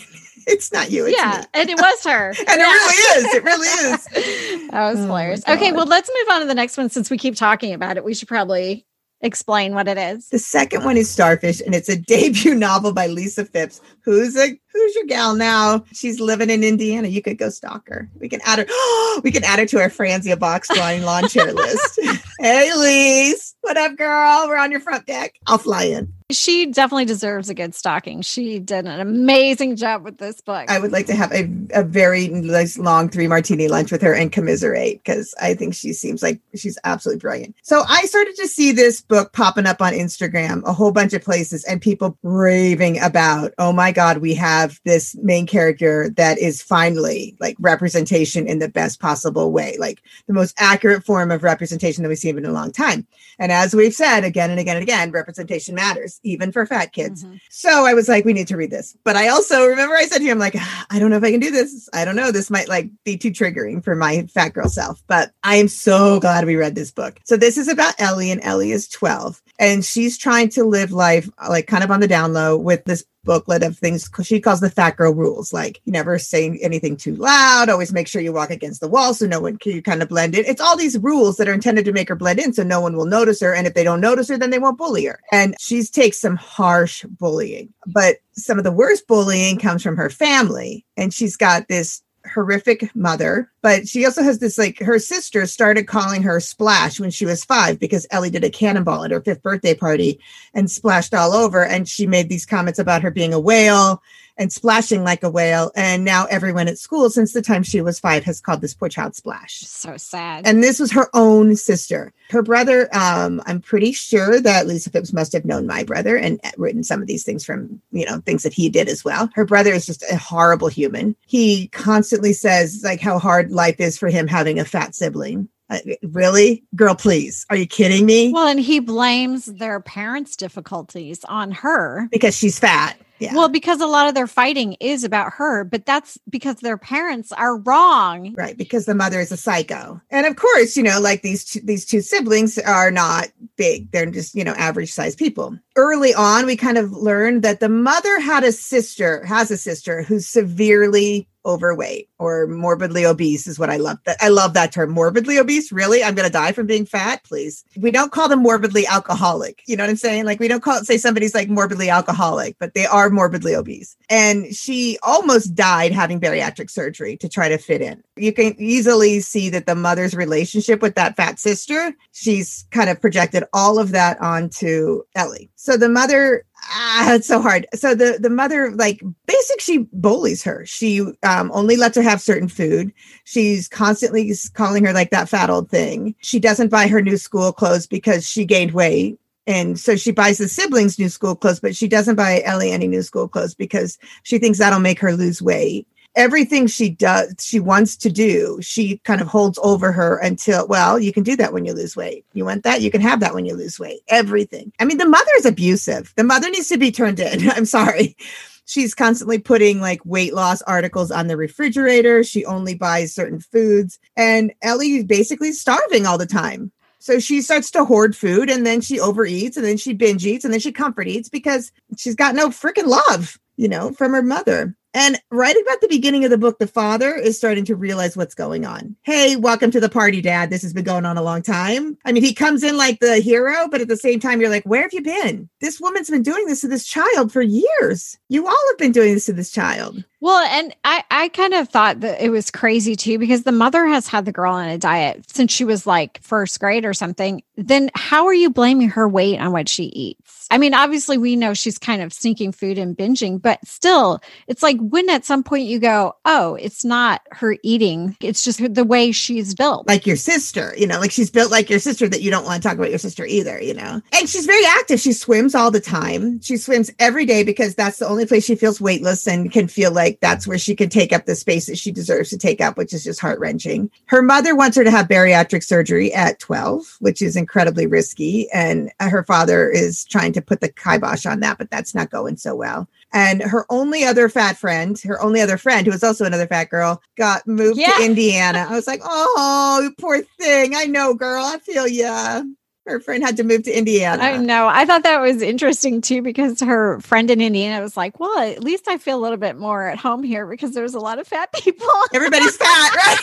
It's 0.47 0.71
not 0.71 0.91
you. 0.91 1.05
It's 1.05 1.17
yeah. 1.17 1.39
me. 1.41 1.45
And 1.61 1.69
it 1.69 1.77
was 1.77 2.03
her. 2.05 2.29
And 2.39 2.59
Yeah. 2.59 2.65
it 2.65 2.73
really 2.73 3.25
is. 3.27 3.33
It 3.33 3.43
really 3.43 3.67
is. 3.67 4.67
that 4.71 4.91
was 4.91 4.99
Oh 4.99 5.05
hilarious. 5.05 5.43
Okay, 5.47 5.71
well, 5.71 5.85
let's 5.85 6.09
move 6.09 6.33
on 6.33 6.41
to 6.41 6.47
the 6.47 6.55
next 6.55 6.77
one 6.77 6.89
since 6.89 7.09
we 7.09 7.17
keep 7.17 7.35
talking 7.35 7.73
about 7.73 7.97
it. 7.97 8.03
We 8.03 8.13
should 8.13 8.27
probably 8.27 8.85
explain 9.23 9.75
what 9.75 9.87
it 9.87 9.97
is. 9.97 10.29
The 10.29 10.39
second 10.39 10.83
one 10.83 10.97
is 10.97 11.09
Starfish, 11.09 11.61
and 11.61 11.75
it's 11.75 11.89
a 11.89 11.95
debut 12.07 12.55
novel 12.55 12.91
by 12.93 13.07
Lisa 13.07 13.45
Fipps, 13.45 13.79
who's 14.03 14.35
a 14.35 14.47
who's 14.73 14.95
your 14.95 15.05
gal 15.05 15.35
now. 15.35 15.83
She's 15.93 16.19
living 16.19 16.49
in 16.49 16.63
Indiana. 16.63 17.07
You 17.07 17.21
could 17.21 17.37
go 17.37 17.49
stalk 17.49 17.87
her. 17.87 18.09
We 18.19 18.29
can 18.29 18.41
add 18.43 18.59
her. 18.59 19.19
we 19.23 19.31
can 19.31 19.43
add 19.43 19.59
her 19.59 19.65
to 19.67 19.79
our 19.79 19.89
Franzia 19.89 20.37
box 20.39 20.67
drawing 20.73 21.03
lawn 21.03 21.27
chair 21.27 21.53
list. 21.53 21.99
hey, 22.39 22.71
Lise, 22.75 23.55
what 23.61 23.77
up, 23.77 23.95
girl? 23.97 24.45
We're 24.47 24.57
on 24.57 24.71
your 24.71 24.79
front 24.81 25.05
deck. 25.05 25.35
I'll 25.47 25.57
fly 25.59 25.83
in. 25.83 26.11
She 26.31 26.67
definitely 26.67 27.05
deserves 27.05 27.49
a 27.49 27.53
good 27.53 27.75
stocking. 27.75 28.21
She 28.21 28.59
did 28.59 28.85
an 28.85 28.99
amazing 28.99 29.75
job 29.75 30.03
with 30.03 30.17
this 30.17 30.41
book. 30.41 30.69
I 30.69 30.79
would 30.79 30.91
like 30.91 31.07
to 31.07 31.15
have 31.15 31.31
a, 31.31 31.49
a 31.73 31.83
very 31.83 32.27
nice 32.29 32.77
long 32.77 33.09
three 33.09 33.27
martini 33.27 33.67
lunch 33.67 33.91
with 33.91 34.01
her 34.01 34.13
and 34.13 34.31
commiserate 34.31 35.03
because 35.03 35.33
I 35.41 35.53
think 35.53 35.75
she 35.75 35.93
seems 35.93 36.23
like 36.23 36.39
she's 36.55 36.77
absolutely 36.83 37.19
brilliant. 37.19 37.55
So 37.63 37.83
I 37.87 38.05
started 38.05 38.35
to 38.37 38.47
see 38.47 38.71
this 38.71 39.01
book 39.01 39.33
popping 39.33 39.65
up 39.65 39.81
on 39.81 39.93
Instagram, 39.93 40.63
a 40.65 40.73
whole 40.73 40.91
bunch 40.91 41.13
of 41.13 41.21
places, 41.21 41.63
and 41.65 41.81
people 41.81 42.17
raving 42.23 42.99
about, 42.99 43.53
oh 43.57 43.73
my 43.73 43.91
God, 43.91 44.19
we 44.19 44.33
have 44.35 44.79
this 44.85 45.15
main 45.21 45.45
character 45.45 46.09
that 46.11 46.37
is 46.39 46.61
finally 46.61 47.35
like 47.39 47.57
representation 47.59 48.47
in 48.47 48.59
the 48.59 48.69
best 48.69 48.99
possible 48.99 49.51
way, 49.51 49.75
like 49.79 50.01
the 50.27 50.33
most 50.33 50.55
accurate 50.57 51.03
form 51.03 51.31
of 51.31 51.43
representation 51.43 52.03
that 52.03 52.09
we've 52.09 52.17
seen 52.17 52.37
in 52.37 52.45
a 52.45 52.51
long 52.51 52.71
time. 52.71 53.05
And 53.39 53.51
as 53.51 53.75
we've 53.75 53.93
said 53.93 54.23
again 54.23 54.51
and 54.51 54.59
again 54.59 54.77
and 54.77 54.83
again, 54.83 55.11
representation 55.11 55.75
matters, 55.75 56.19
even 56.23 56.51
for 56.51 56.65
fat 56.65 56.93
kids. 56.93 57.23
Mhm. 57.23 57.39
So 57.49 57.85
I 57.85 57.93
was 57.93 58.07
like, 58.07 58.25
we 58.25 58.33
need 58.33 58.47
to 58.47 58.57
read 58.57 58.71
this. 58.71 58.95
But 59.03 59.15
I 59.15 59.27
also 59.29 59.65
remember 59.65 59.95
I 59.95 60.05
said 60.05 60.19
to 60.19 60.25
him, 60.25 60.39
like, 60.39 60.55
"Ah, 60.57 60.85
I 60.89 60.99
don't 60.99 61.09
know 61.09 61.17
if 61.17 61.23
I 61.23 61.31
can 61.31 61.39
do 61.39 61.51
this. 61.51 61.89
I 61.93 62.05
don't 62.05 62.15
know. 62.15 62.31
This 62.31 62.49
might 62.49 62.69
like 62.69 62.89
be 63.03 63.17
too 63.17 63.31
triggering 63.31 63.83
for 63.83 63.95
my 63.95 64.25
fat 64.33 64.53
girl 64.53 64.69
self. 64.69 65.01
But 65.07 65.31
I 65.43 65.55
am 65.55 65.67
so 65.67 66.19
glad 66.19 66.45
we 66.45 66.55
read 66.55 66.75
this 66.75 66.91
book. 66.91 67.19
So 67.25 67.37
this 67.37 67.57
is 67.57 67.67
about 67.67 67.95
Ellie, 67.99 68.31
and 68.31 68.41
Ellie 68.43 68.71
is 68.71 68.87
12. 68.87 69.41
And 69.61 69.85
she's 69.85 70.17
trying 70.17 70.49
to 70.49 70.63
live 70.63 70.91
life 70.91 71.29
like 71.47 71.67
kind 71.67 71.83
of 71.83 71.91
on 71.91 71.99
the 71.99 72.07
down 72.07 72.33
low 72.33 72.57
with 72.57 72.83
this 72.85 73.05
booklet 73.23 73.61
of 73.61 73.77
things. 73.77 74.09
She 74.23 74.39
calls 74.39 74.59
the 74.59 74.71
fat 74.71 74.97
girl 74.97 75.13
rules 75.13 75.53
like 75.53 75.79
you 75.85 75.91
never 75.91 76.17
say 76.17 76.57
anything 76.63 76.97
too 76.97 77.15
loud 77.15 77.69
always 77.69 77.93
make 77.93 78.07
sure 78.07 78.23
you 78.23 78.33
walk 78.33 78.49
against 78.49 78.81
the 78.81 78.87
wall 78.87 79.13
so 79.13 79.27
no 79.27 79.39
one 79.39 79.57
can 79.57 79.73
you 79.73 79.83
kind 79.83 80.01
of 80.01 80.09
blend 80.09 80.33
in. 80.33 80.45
It's 80.45 80.59
all 80.59 80.75
these 80.75 80.97
rules 80.97 81.37
that 81.37 81.47
are 81.47 81.53
intended 81.53 81.85
to 81.85 81.91
make 81.91 82.09
her 82.09 82.15
blend 82.15 82.39
in 82.39 82.53
so 82.53 82.63
no 82.63 82.81
one 82.81 82.95
will 82.95 83.05
notice 83.05 83.39
her 83.41 83.53
and 83.53 83.67
if 83.67 83.75
they 83.75 83.83
don't 83.83 84.01
notice 84.01 84.29
her 84.29 84.37
then 84.37 84.49
they 84.49 84.57
won't 84.57 84.79
bully 84.79 85.05
her. 85.05 85.19
And 85.31 85.55
she's 85.59 85.91
takes 85.91 86.19
some 86.19 86.37
harsh 86.37 87.03
bullying 87.03 87.71
but 87.85 88.17
some 88.31 88.57
of 88.57 88.63
the 88.63 88.71
worst 88.71 89.05
bullying 89.05 89.59
comes 89.59 89.83
from 89.83 89.95
her 89.95 90.09
family 90.09 90.83
and 90.97 91.13
she's 91.13 91.37
got 91.37 91.67
this 91.67 92.01
horrific 92.33 92.95
mother 92.95 93.51
but 93.61 93.87
she 93.87 94.05
also 94.05 94.23
has 94.23 94.39
this 94.39 94.57
like 94.57 94.79
her 94.79 94.99
sister 94.99 95.45
started 95.45 95.87
calling 95.87 96.23
her 96.23 96.39
splash 96.39 96.99
when 96.99 97.11
she 97.11 97.25
was 97.25 97.43
five 97.43 97.79
because 97.79 98.07
ellie 98.11 98.29
did 98.29 98.43
a 98.43 98.49
cannonball 98.49 99.03
at 99.03 99.11
her 99.11 99.21
fifth 99.21 99.41
birthday 99.41 99.73
party 99.73 100.19
and 100.53 100.69
splashed 100.69 101.13
all 101.13 101.33
over. 101.33 101.63
And 101.63 101.87
she 101.87 102.07
made 102.07 102.29
these 102.29 102.45
comments 102.45 102.79
about 102.79 103.01
her 103.01 103.11
being 103.11 103.33
a 103.33 103.39
whale 103.39 104.01
and 104.37 104.51
splashing 104.51 105.03
like 105.03 105.23
a 105.23 105.29
whale. 105.29 105.71
And 105.75 106.03
now 106.03 106.25
everyone 106.25 106.67
at 106.67 106.77
school, 106.77 107.09
since 107.09 107.33
the 107.33 107.41
time 107.41 107.63
she 107.63 107.81
was 107.81 107.99
five, 107.99 108.23
has 108.23 108.41
called 108.41 108.61
this 108.61 108.73
poor 108.73 108.89
child 108.89 109.15
Splash. 109.15 109.59
So 109.61 109.97
sad. 109.97 110.47
And 110.47 110.63
this 110.63 110.79
was 110.79 110.91
her 110.91 111.09
own 111.13 111.55
sister. 111.55 112.13
Her 112.29 112.41
brother, 112.41 112.87
um, 112.95 113.41
I'm 113.45 113.59
pretty 113.61 113.91
sure 113.91 114.39
that 114.39 114.67
Lisa 114.67 114.89
Fipps 114.89 115.13
must 115.13 115.33
have 115.33 115.45
known 115.45 115.67
my 115.67 115.83
brother 115.83 116.17
and 116.17 116.39
written 116.57 116.83
some 116.83 117.01
of 117.01 117.07
these 117.07 117.23
things 117.23 117.43
from, 117.45 117.81
you 117.91 118.05
know, 118.05 118.19
things 118.19 118.43
that 118.43 118.53
he 118.53 118.69
did 118.69 118.87
as 118.87 119.03
well. 119.03 119.29
Her 119.33 119.45
brother 119.45 119.73
is 119.73 119.85
just 119.85 120.03
a 120.11 120.17
horrible 120.17 120.69
human. 120.69 121.15
He 121.25 121.67
constantly 121.69 122.33
says, 122.33 122.81
like, 122.83 123.01
how 123.01 123.19
hard 123.19 123.51
life 123.51 123.79
is 123.79 123.97
for 123.97 124.09
him 124.09 124.27
having 124.27 124.59
a 124.59 124.65
fat 124.65 124.95
sibling. 124.95 125.49
Uh, 125.69 125.79
really? 126.03 126.63
Girl, 126.75 126.95
please. 126.95 127.45
Are 127.49 127.55
you 127.55 127.65
kidding 127.65 128.05
me? 128.05 128.31
well, 128.33 128.47
and 128.47 128.59
he 128.59 128.79
blames 128.79 129.45
their 129.45 129.79
parents' 129.79 130.35
difficulties 130.35 131.23
on 131.29 131.51
her. 131.51 132.07
because 132.11 132.35
she's 132.35 132.59
fat. 132.59 132.97
Yeah. 133.21 133.35
Well, 133.35 133.49
because 133.49 133.79
a 133.79 133.85
lot 133.85 134.07
of 134.07 134.15
their 134.15 134.27
fighting 134.27 134.75
is 134.79 135.03
about 135.03 135.33
her, 135.33 135.63
but 135.63 135.85
that's 135.85 136.17
because 136.29 136.57
their 136.57 136.77
parents 136.77 137.31
are 137.31 137.57
wrong. 137.57 138.33
right 138.33 138.57
because 138.57 138.85
the 138.85 138.95
mother 138.95 139.19
is 139.19 139.31
a 139.31 139.37
psycho 139.37 140.01
and 140.09 140.25
of 140.25 140.35
course 140.35 140.75
you 140.75 140.83
know 140.83 140.99
like 140.99 141.21
these 141.21 141.45
two, 141.45 141.61
these 141.63 141.85
two 141.85 142.01
siblings 142.01 142.57
are 142.57 142.91
not 142.91 143.27
big 143.55 143.91
they're 143.91 144.09
just 144.09 144.35
you 144.35 144.43
know 144.43 144.53
average 144.53 144.91
sized 144.91 145.17
people 145.17 145.57
early 145.75 146.13
on, 146.13 146.45
we 146.45 146.55
kind 146.55 146.77
of 146.77 146.91
learned 146.91 147.43
that 147.43 147.59
the 147.59 147.69
mother 147.69 148.19
had 148.19 148.43
a 148.43 148.51
sister, 148.51 149.23
has 149.25 149.51
a 149.51 149.57
sister 149.57 150.03
who's 150.03 150.27
severely 150.27 151.27
overweight 151.43 152.07
or 152.19 152.45
morbidly 152.45 153.03
obese 153.03 153.47
is 153.47 153.57
what 153.57 153.71
I 153.71 153.77
love. 153.77 153.97
That 154.05 154.17
I 154.21 154.29
love 154.29 154.53
that 154.53 154.71
term. 154.71 154.91
Morbidly 154.91 155.39
obese. 155.39 155.71
Really? 155.71 156.03
I'm 156.03 156.13
going 156.13 156.27
to 156.27 156.31
die 156.31 156.51
from 156.51 156.67
being 156.67 156.85
fat? 156.85 157.23
Please. 157.23 157.63
We 157.75 157.89
don't 157.89 158.11
call 158.11 158.29
them 158.29 158.43
morbidly 158.43 158.85
alcoholic. 158.85 159.63
You 159.65 159.75
know 159.75 159.83
what 159.83 159.89
I'm 159.89 159.95
saying? 159.95 160.25
Like 160.25 160.39
we 160.39 160.47
don't 160.47 160.61
call 160.61 160.77
it, 160.77 160.85
say 160.85 160.97
somebody's 160.99 161.33
like 161.33 161.49
morbidly 161.49 161.89
alcoholic, 161.89 162.57
but 162.59 162.75
they 162.75 162.85
are 162.85 163.09
morbidly 163.11 163.55
obese. 163.55 163.95
And 164.09 164.53
she 164.55 164.97
almost 165.03 165.55
died 165.55 165.91
having 165.91 166.19
bariatric 166.19 166.69
surgery 166.69 167.17
to 167.17 167.29
try 167.29 167.49
to 167.49 167.57
fit 167.57 167.81
in. 167.81 168.03
You 168.15 168.33
can 168.33 168.55
easily 168.59 169.19
see 169.19 169.49
that 169.49 169.65
the 169.65 169.75
mother's 169.75 170.15
relationship 170.15 170.81
with 170.81 170.95
that 170.95 171.15
fat 171.15 171.39
sister, 171.39 171.93
she's 172.11 172.65
kind 172.71 172.89
of 172.89 172.99
projected 173.01 173.43
all 173.53 173.79
of 173.79 173.91
that 173.91 174.19
onto 174.21 175.03
Ellie. 175.15 175.49
So 175.55 175.77
the 175.77 175.89
mother 175.89 176.45
ah, 176.69 177.13
it's 177.13 177.27
so 177.27 177.41
hard. 177.41 177.65
So 177.73 177.95
the 177.95 178.17
the 178.19 178.29
mother, 178.29 178.71
like, 178.71 179.01
basic, 179.25 179.61
she 179.61 179.79
bullies 179.93 180.43
her. 180.43 180.65
She 180.65 181.01
um, 181.23 181.51
only 181.53 181.75
lets 181.75 181.95
her 181.97 182.01
have 182.01 182.21
certain 182.21 182.47
food. 182.47 182.93
She's 183.23 183.67
constantly 183.67 184.33
calling 184.53 184.85
her 184.85 184.93
like 184.93 185.11
that 185.11 185.29
fat 185.29 185.49
old 185.49 185.69
thing. 185.69 186.15
She 186.19 186.39
doesn't 186.39 186.69
buy 186.69 186.87
her 186.87 187.01
new 187.01 187.17
school 187.17 187.51
clothes 187.51 187.87
because 187.87 188.27
she 188.27 188.45
gained 188.45 188.71
weight. 188.71 189.17
And 189.47 189.79
so 189.79 189.95
she 189.95 190.11
buys 190.11 190.37
the 190.37 190.47
siblings 190.47 190.99
new 190.99 191.09
school 191.09 191.35
clothes, 191.35 191.59
but 191.59 191.75
she 191.75 191.87
doesn't 191.87 192.15
buy 192.15 192.41
Ellie 192.45 192.71
any 192.71 192.87
new 192.87 193.01
school 193.01 193.27
clothes 193.27 193.55
because 193.55 193.97
she 194.23 194.37
thinks 194.37 194.59
that'll 194.59 194.79
make 194.79 194.99
her 194.99 195.13
lose 195.13 195.41
weight. 195.41 195.87
Everything 196.15 196.67
she 196.67 196.89
does 196.89 197.35
she 197.39 197.61
wants 197.61 197.95
to 197.95 198.11
do 198.11 198.59
she 198.61 198.97
kind 199.05 199.21
of 199.21 199.27
holds 199.27 199.57
over 199.63 199.93
her 199.93 200.17
until 200.17 200.67
well 200.67 200.99
you 200.99 201.13
can 201.13 201.23
do 201.23 201.37
that 201.37 201.53
when 201.53 201.63
you 201.63 201.73
lose 201.73 201.95
weight. 201.95 202.25
You 202.33 202.43
want 202.43 202.63
that? 202.63 202.81
You 202.81 202.91
can 202.91 202.99
have 202.99 203.21
that 203.21 203.33
when 203.33 203.45
you 203.45 203.55
lose 203.55 203.79
weight. 203.79 204.01
Everything. 204.09 204.73
I 204.79 204.85
mean 204.85 204.97
the 204.97 205.07
mother 205.07 205.31
is 205.37 205.45
abusive. 205.45 206.13
The 206.17 206.25
mother 206.25 206.49
needs 206.49 206.67
to 206.67 206.77
be 206.77 206.91
turned 206.91 207.21
in. 207.21 207.49
I'm 207.51 207.65
sorry. 207.65 208.17
She's 208.65 208.93
constantly 208.93 209.39
putting 209.39 209.79
like 209.79 210.05
weight 210.05 210.33
loss 210.33 210.61
articles 210.63 211.11
on 211.11 211.27
the 211.27 211.37
refrigerator. 211.37 212.23
She 212.25 212.45
only 212.45 212.75
buys 212.75 213.15
certain 213.15 213.39
foods. 213.39 213.97
And 214.17 214.53
ellie 214.61 214.95
is 214.95 215.05
basically 215.05 215.53
starving 215.53 216.05
all 216.05 216.17
the 216.17 216.25
time 216.25 216.73
so 217.01 217.19
she 217.19 217.41
starts 217.41 217.71
to 217.71 217.83
hoard 217.83 218.15
food 218.15 218.49
and 218.49 218.65
then 218.65 218.81
she 218.81 218.99
overeats 218.99 219.57
and 219.57 219.65
then 219.65 219.77
she 219.77 219.93
binge 219.93 220.25
eats 220.25 220.45
and 220.45 220.53
then 220.53 220.59
she 220.59 220.71
comfort 220.71 221.07
eats 221.07 221.29
because 221.29 221.71
she's 221.97 222.15
got 222.15 222.35
no 222.35 222.49
freaking 222.49 222.87
love 222.87 223.39
you 223.57 223.67
know 223.67 223.91
from 223.91 224.13
her 224.13 224.21
mother 224.21 224.75
and 224.93 225.21
right 225.29 225.55
about 225.55 225.79
the 225.79 225.87
beginning 225.87 226.25
of 226.25 226.31
the 226.31 226.37
book, 226.37 226.59
the 226.59 226.67
father 226.67 227.15
is 227.15 227.37
starting 227.37 227.63
to 227.65 227.75
realize 227.75 228.17
what's 228.17 228.35
going 228.35 228.65
on. 228.65 228.95
Hey, 229.03 229.37
welcome 229.37 229.71
to 229.71 229.79
the 229.79 229.87
party, 229.87 230.21
dad. 230.21 230.49
This 230.49 230.61
has 230.63 230.73
been 230.73 230.83
going 230.83 231.05
on 231.05 231.17
a 231.17 231.21
long 231.21 231.41
time. 231.41 231.97
I 232.03 232.11
mean, 232.11 232.23
he 232.23 232.33
comes 232.33 232.61
in 232.61 232.75
like 232.75 232.99
the 232.99 233.19
hero, 233.19 233.69
but 233.69 233.79
at 233.79 233.87
the 233.87 233.95
same 233.95 234.19
time, 234.19 234.41
you're 234.41 234.49
like, 234.49 234.65
where 234.65 234.81
have 234.81 234.93
you 234.93 235.01
been? 235.01 235.49
This 235.61 235.79
woman's 235.79 236.09
been 236.09 236.23
doing 236.23 236.45
this 236.45 236.61
to 236.61 236.67
this 236.67 236.85
child 236.85 237.31
for 237.31 237.41
years. 237.41 238.17
You 238.27 238.45
all 238.45 238.67
have 238.69 238.77
been 238.77 238.91
doing 238.91 239.13
this 239.13 239.27
to 239.27 239.33
this 239.33 239.51
child. 239.51 240.03
Well, 240.21 240.37
and 240.51 240.75
I, 240.83 241.03
I 241.09 241.29
kind 241.29 241.55
of 241.55 241.67
thought 241.67 242.01
that 242.01 242.23
it 242.23 242.29
was 242.29 242.51
crazy 242.51 242.95
too, 242.95 243.17
because 243.17 243.41
the 243.41 243.51
mother 243.51 243.87
has 243.87 244.07
had 244.07 244.25
the 244.25 244.31
girl 244.31 244.53
on 244.53 244.69
a 244.69 244.77
diet 244.77 245.29
since 245.31 245.51
she 245.51 245.65
was 245.65 245.87
like 245.87 246.21
first 246.21 246.59
grade 246.59 246.85
or 246.85 246.93
something. 246.93 247.41
Then 247.57 247.89
how 247.95 248.27
are 248.27 248.33
you 248.33 248.51
blaming 248.51 248.89
her 248.89 249.09
weight 249.09 249.39
on 249.39 249.51
what 249.51 249.67
she 249.67 249.85
eats? 249.85 250.47
I 250.51 250.57
mean, 250.57 250.73
obviously, 250.73 251.17
we 251.17 251.35
know 251.37 251.53
she's 251.53 251.77
kind 251.77 252.01
of 252.01 252.11
sneaking 252.11 252.51
food 252.51 252.77
and 252.77 252.95
binging, 252.95 253.41
but 253.41 253.65
still, 253.65 254.19
it's 254.47 254.61
like 254.61 254.77
when 254.79 255.09
at 255.09 255.23
some 255.23 255.43
point 255.43 255.65
you 255.65 255.79
go, 255.79 256.13
oh, 256.25 256.55
it's 256.55 256.83
not 256.83 257.21
her 257.31 257.55
eating, 257.63 258.17
it's 258.19 258.43
just 258.43 258.73
the 258.73 258.83
way 258.83 259.13
she's 259.13 259.55
built. 259.55 259.87
Like 259.87 260.05
your 260.05 260.17
sister, 260.17 260.73
you 260.77 260.85
know, 260.85 260.99
like 260.99 261.11
she's 261.11 261.31
built 261.31 261.51
like 261.51 261.69
your 261.69 261.79
sister 261.79 262.07
that 262.09 262.21
you 262.21 262.29
don't 262.29 262.43
want 262.43 262.61
to 262.61 262.67
talk 262.67 262.77
about 262.77 262.89
your 262.89 262.99
sister 262.99 263.25
either, 263.25 263.61
you 263.61 263.73
know. 263.73 264.01
And 264.13 264.29
she's 264.29 264.45
very 264.45 264.65
active. 264.65 264.99
She 264.99 265.13
swims 265.13 265.55
all 265.55 265.71
the 265.71 265.79
time. 265.79 266.41
She 266.41 266.57
swims 266.57 266.91
every 266.99 267.25
day 267.25 267.43
because 267.43 267.73
that's 267.73 267.99
the 267.99 268.07
only 268.07 268.25
place 268.25 268.43
she 268.43 268.55
feels 268.55 268.81
weightless 268.81 269.27
and 269.27 269.51
can 269.51 269.67
feel 269.69 269.91
like 269.93 270.10
that's 270.19 270.45
where 270.45 270.57
she 270.57 270.75
can 270.75 270.89
take 270.89 271.13
up 271.13 271.25
the 271.25 271.35
space 271.35 271.67
that 271.67 271.77
she 271.77 271.91
deserves 271.91 272.29
to 272.31 272.37
take 272.37 272.59
up, 272.59 272.77
which 272.77 272.93
is 272.93 273.05
just 273.05 273.21
heart 273.21 273.39
wrenching. 273.39 273.89
Her 274.07 274.21
mother 274.21 274.53
wants 274.53 274.75
her 274.75 274.83
to 274.83 274.91
have 274.91 275.07
bariatric 275.07 275.63
surgery 275.63 276.13
at 276.13 276.39
12, 276.39 276.97
which 276.99 277.21
is 277.21 277.37
incredibly 277.37 277.87
risky. 277.87 278.51
And 278.51 278.91
her 278.99 279.23
father 279.23 279.69
is 279.69 280.03
trying 280.03 280.33
to 280.33 280.41
to 280.41 280.45
put 280.45 280.61
the 280.61 280.69
kibosh 280.69 281.25
on 281.25 281.39
that, 281.41 281.57
but 281.57 281.69
that's 281.69 281.95
not 281.95 282.09
going 282.09 282.37
so 282.37 282.55
well. 282.55 282.87
And 283.13 283.41
her 283.41 283.65
only 283.69 284.03
other 284.03 284.29
fat 284.29 284.57
friend, 284.57 284.99
her 285.01 285.21
only 285.21 285.41
other 285.41 285.57
friend, 285.57 285.85
who 285.85 285.91
was 285.91 286.03
also 286.03 286.25
another 286.25 286.47
fat 286.47 286.69
girl, 286.69 287.01
got 287.17 287.47
moved 287.47 287.79
yeah. 287.79 287.97
to 287.97 288.05
Indiana. 288.05 288.67
I 288.69 288.75
was 288.75 288.87
like, 288.87 289.01
oh, 289.03 289.91
poor 289.99 290.21
thing. 290.39 290.75
I 290.75 290.85
know, 290.85 291.13
girl. 291.13 291.43
I 291.43 291.59
feel 291.59 291.87
ya. 291.87 292.43
Her 292.91 292.99
friend 292.99 293.23
had 293.23 293.37
to 293.37 293.43
move 293.43 293.63
to 293.63 293.77
Indiana. 293.77 294.21
I 294.21 294.37
know. 294.37 294.67
I 294.67 294.85
thought 294.85 295.03
that 295.03 295.21
was 295.21 295.41
interesting 295.41 296.01
too 296.01 296.21
because 296.21 296.59
her 296.59 296.99
friend 296.99 297.31
in 297.31 297.39
Indiana 297.39 297.81
was 297.81 297.95
like, 297.95 298.19
well, 298.19 298.37
at 298.39 298.63
least 298.63 298.87
I 298.87 298.97
feel 298.97 299.17
a 299.17 299.21
little 299.21 299.37
bit 299.37 299.57
more 299.57 299.87
at 299.87 299.97
home 299.97 300.23
here 300.23 300.45
because 300.45 300.73
there's 300.73 300.93
a 300.93 300.99
lot 300.99 301.19
of 301.19 301.27
fat 301.27 301.51
people. 301.53 301.87
Everybody's 302.13 302.57
fat, 302.57 302.95
right? 302.95 303.17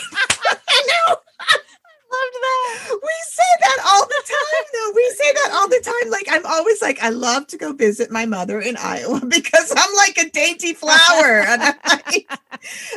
Loved 2.19 2.35
that. 2.41 2.99
We 3.01 3.09
say 3.27 3.43
that 3.61 3.77
all 3.91 4.05
the 4.05 4.23
time, 4.25 4.65
though. 4.73 4.91
We 4.95 5.13
say 5.15 5.31
that 5.33 5.51
all 5.53 5.67
the 5.67 5.81
time. 5.83 6.11
Like, 6.11 6.27
I'm 6.29 6.45
always 6.45 6.81
like, 6.81 7.01
I 7.01 7.09
love 7.09 7.47
to 7.47 7.57
go 7.57 7.73
visit 7.73 8.11
my 8.11 8.25
mother 8.25 8.59
in 8.59 8.75
Iowa 8.77 9.21
because 9.27 9.71
I'm 9.75 9.95
like 9.95 10.17
a 10.17 10.29
dainty 10.29 10.73
flower. 10.73 10.97
and 11.47 11.61
I'm 11.61 11.75
like, 11.85 12.27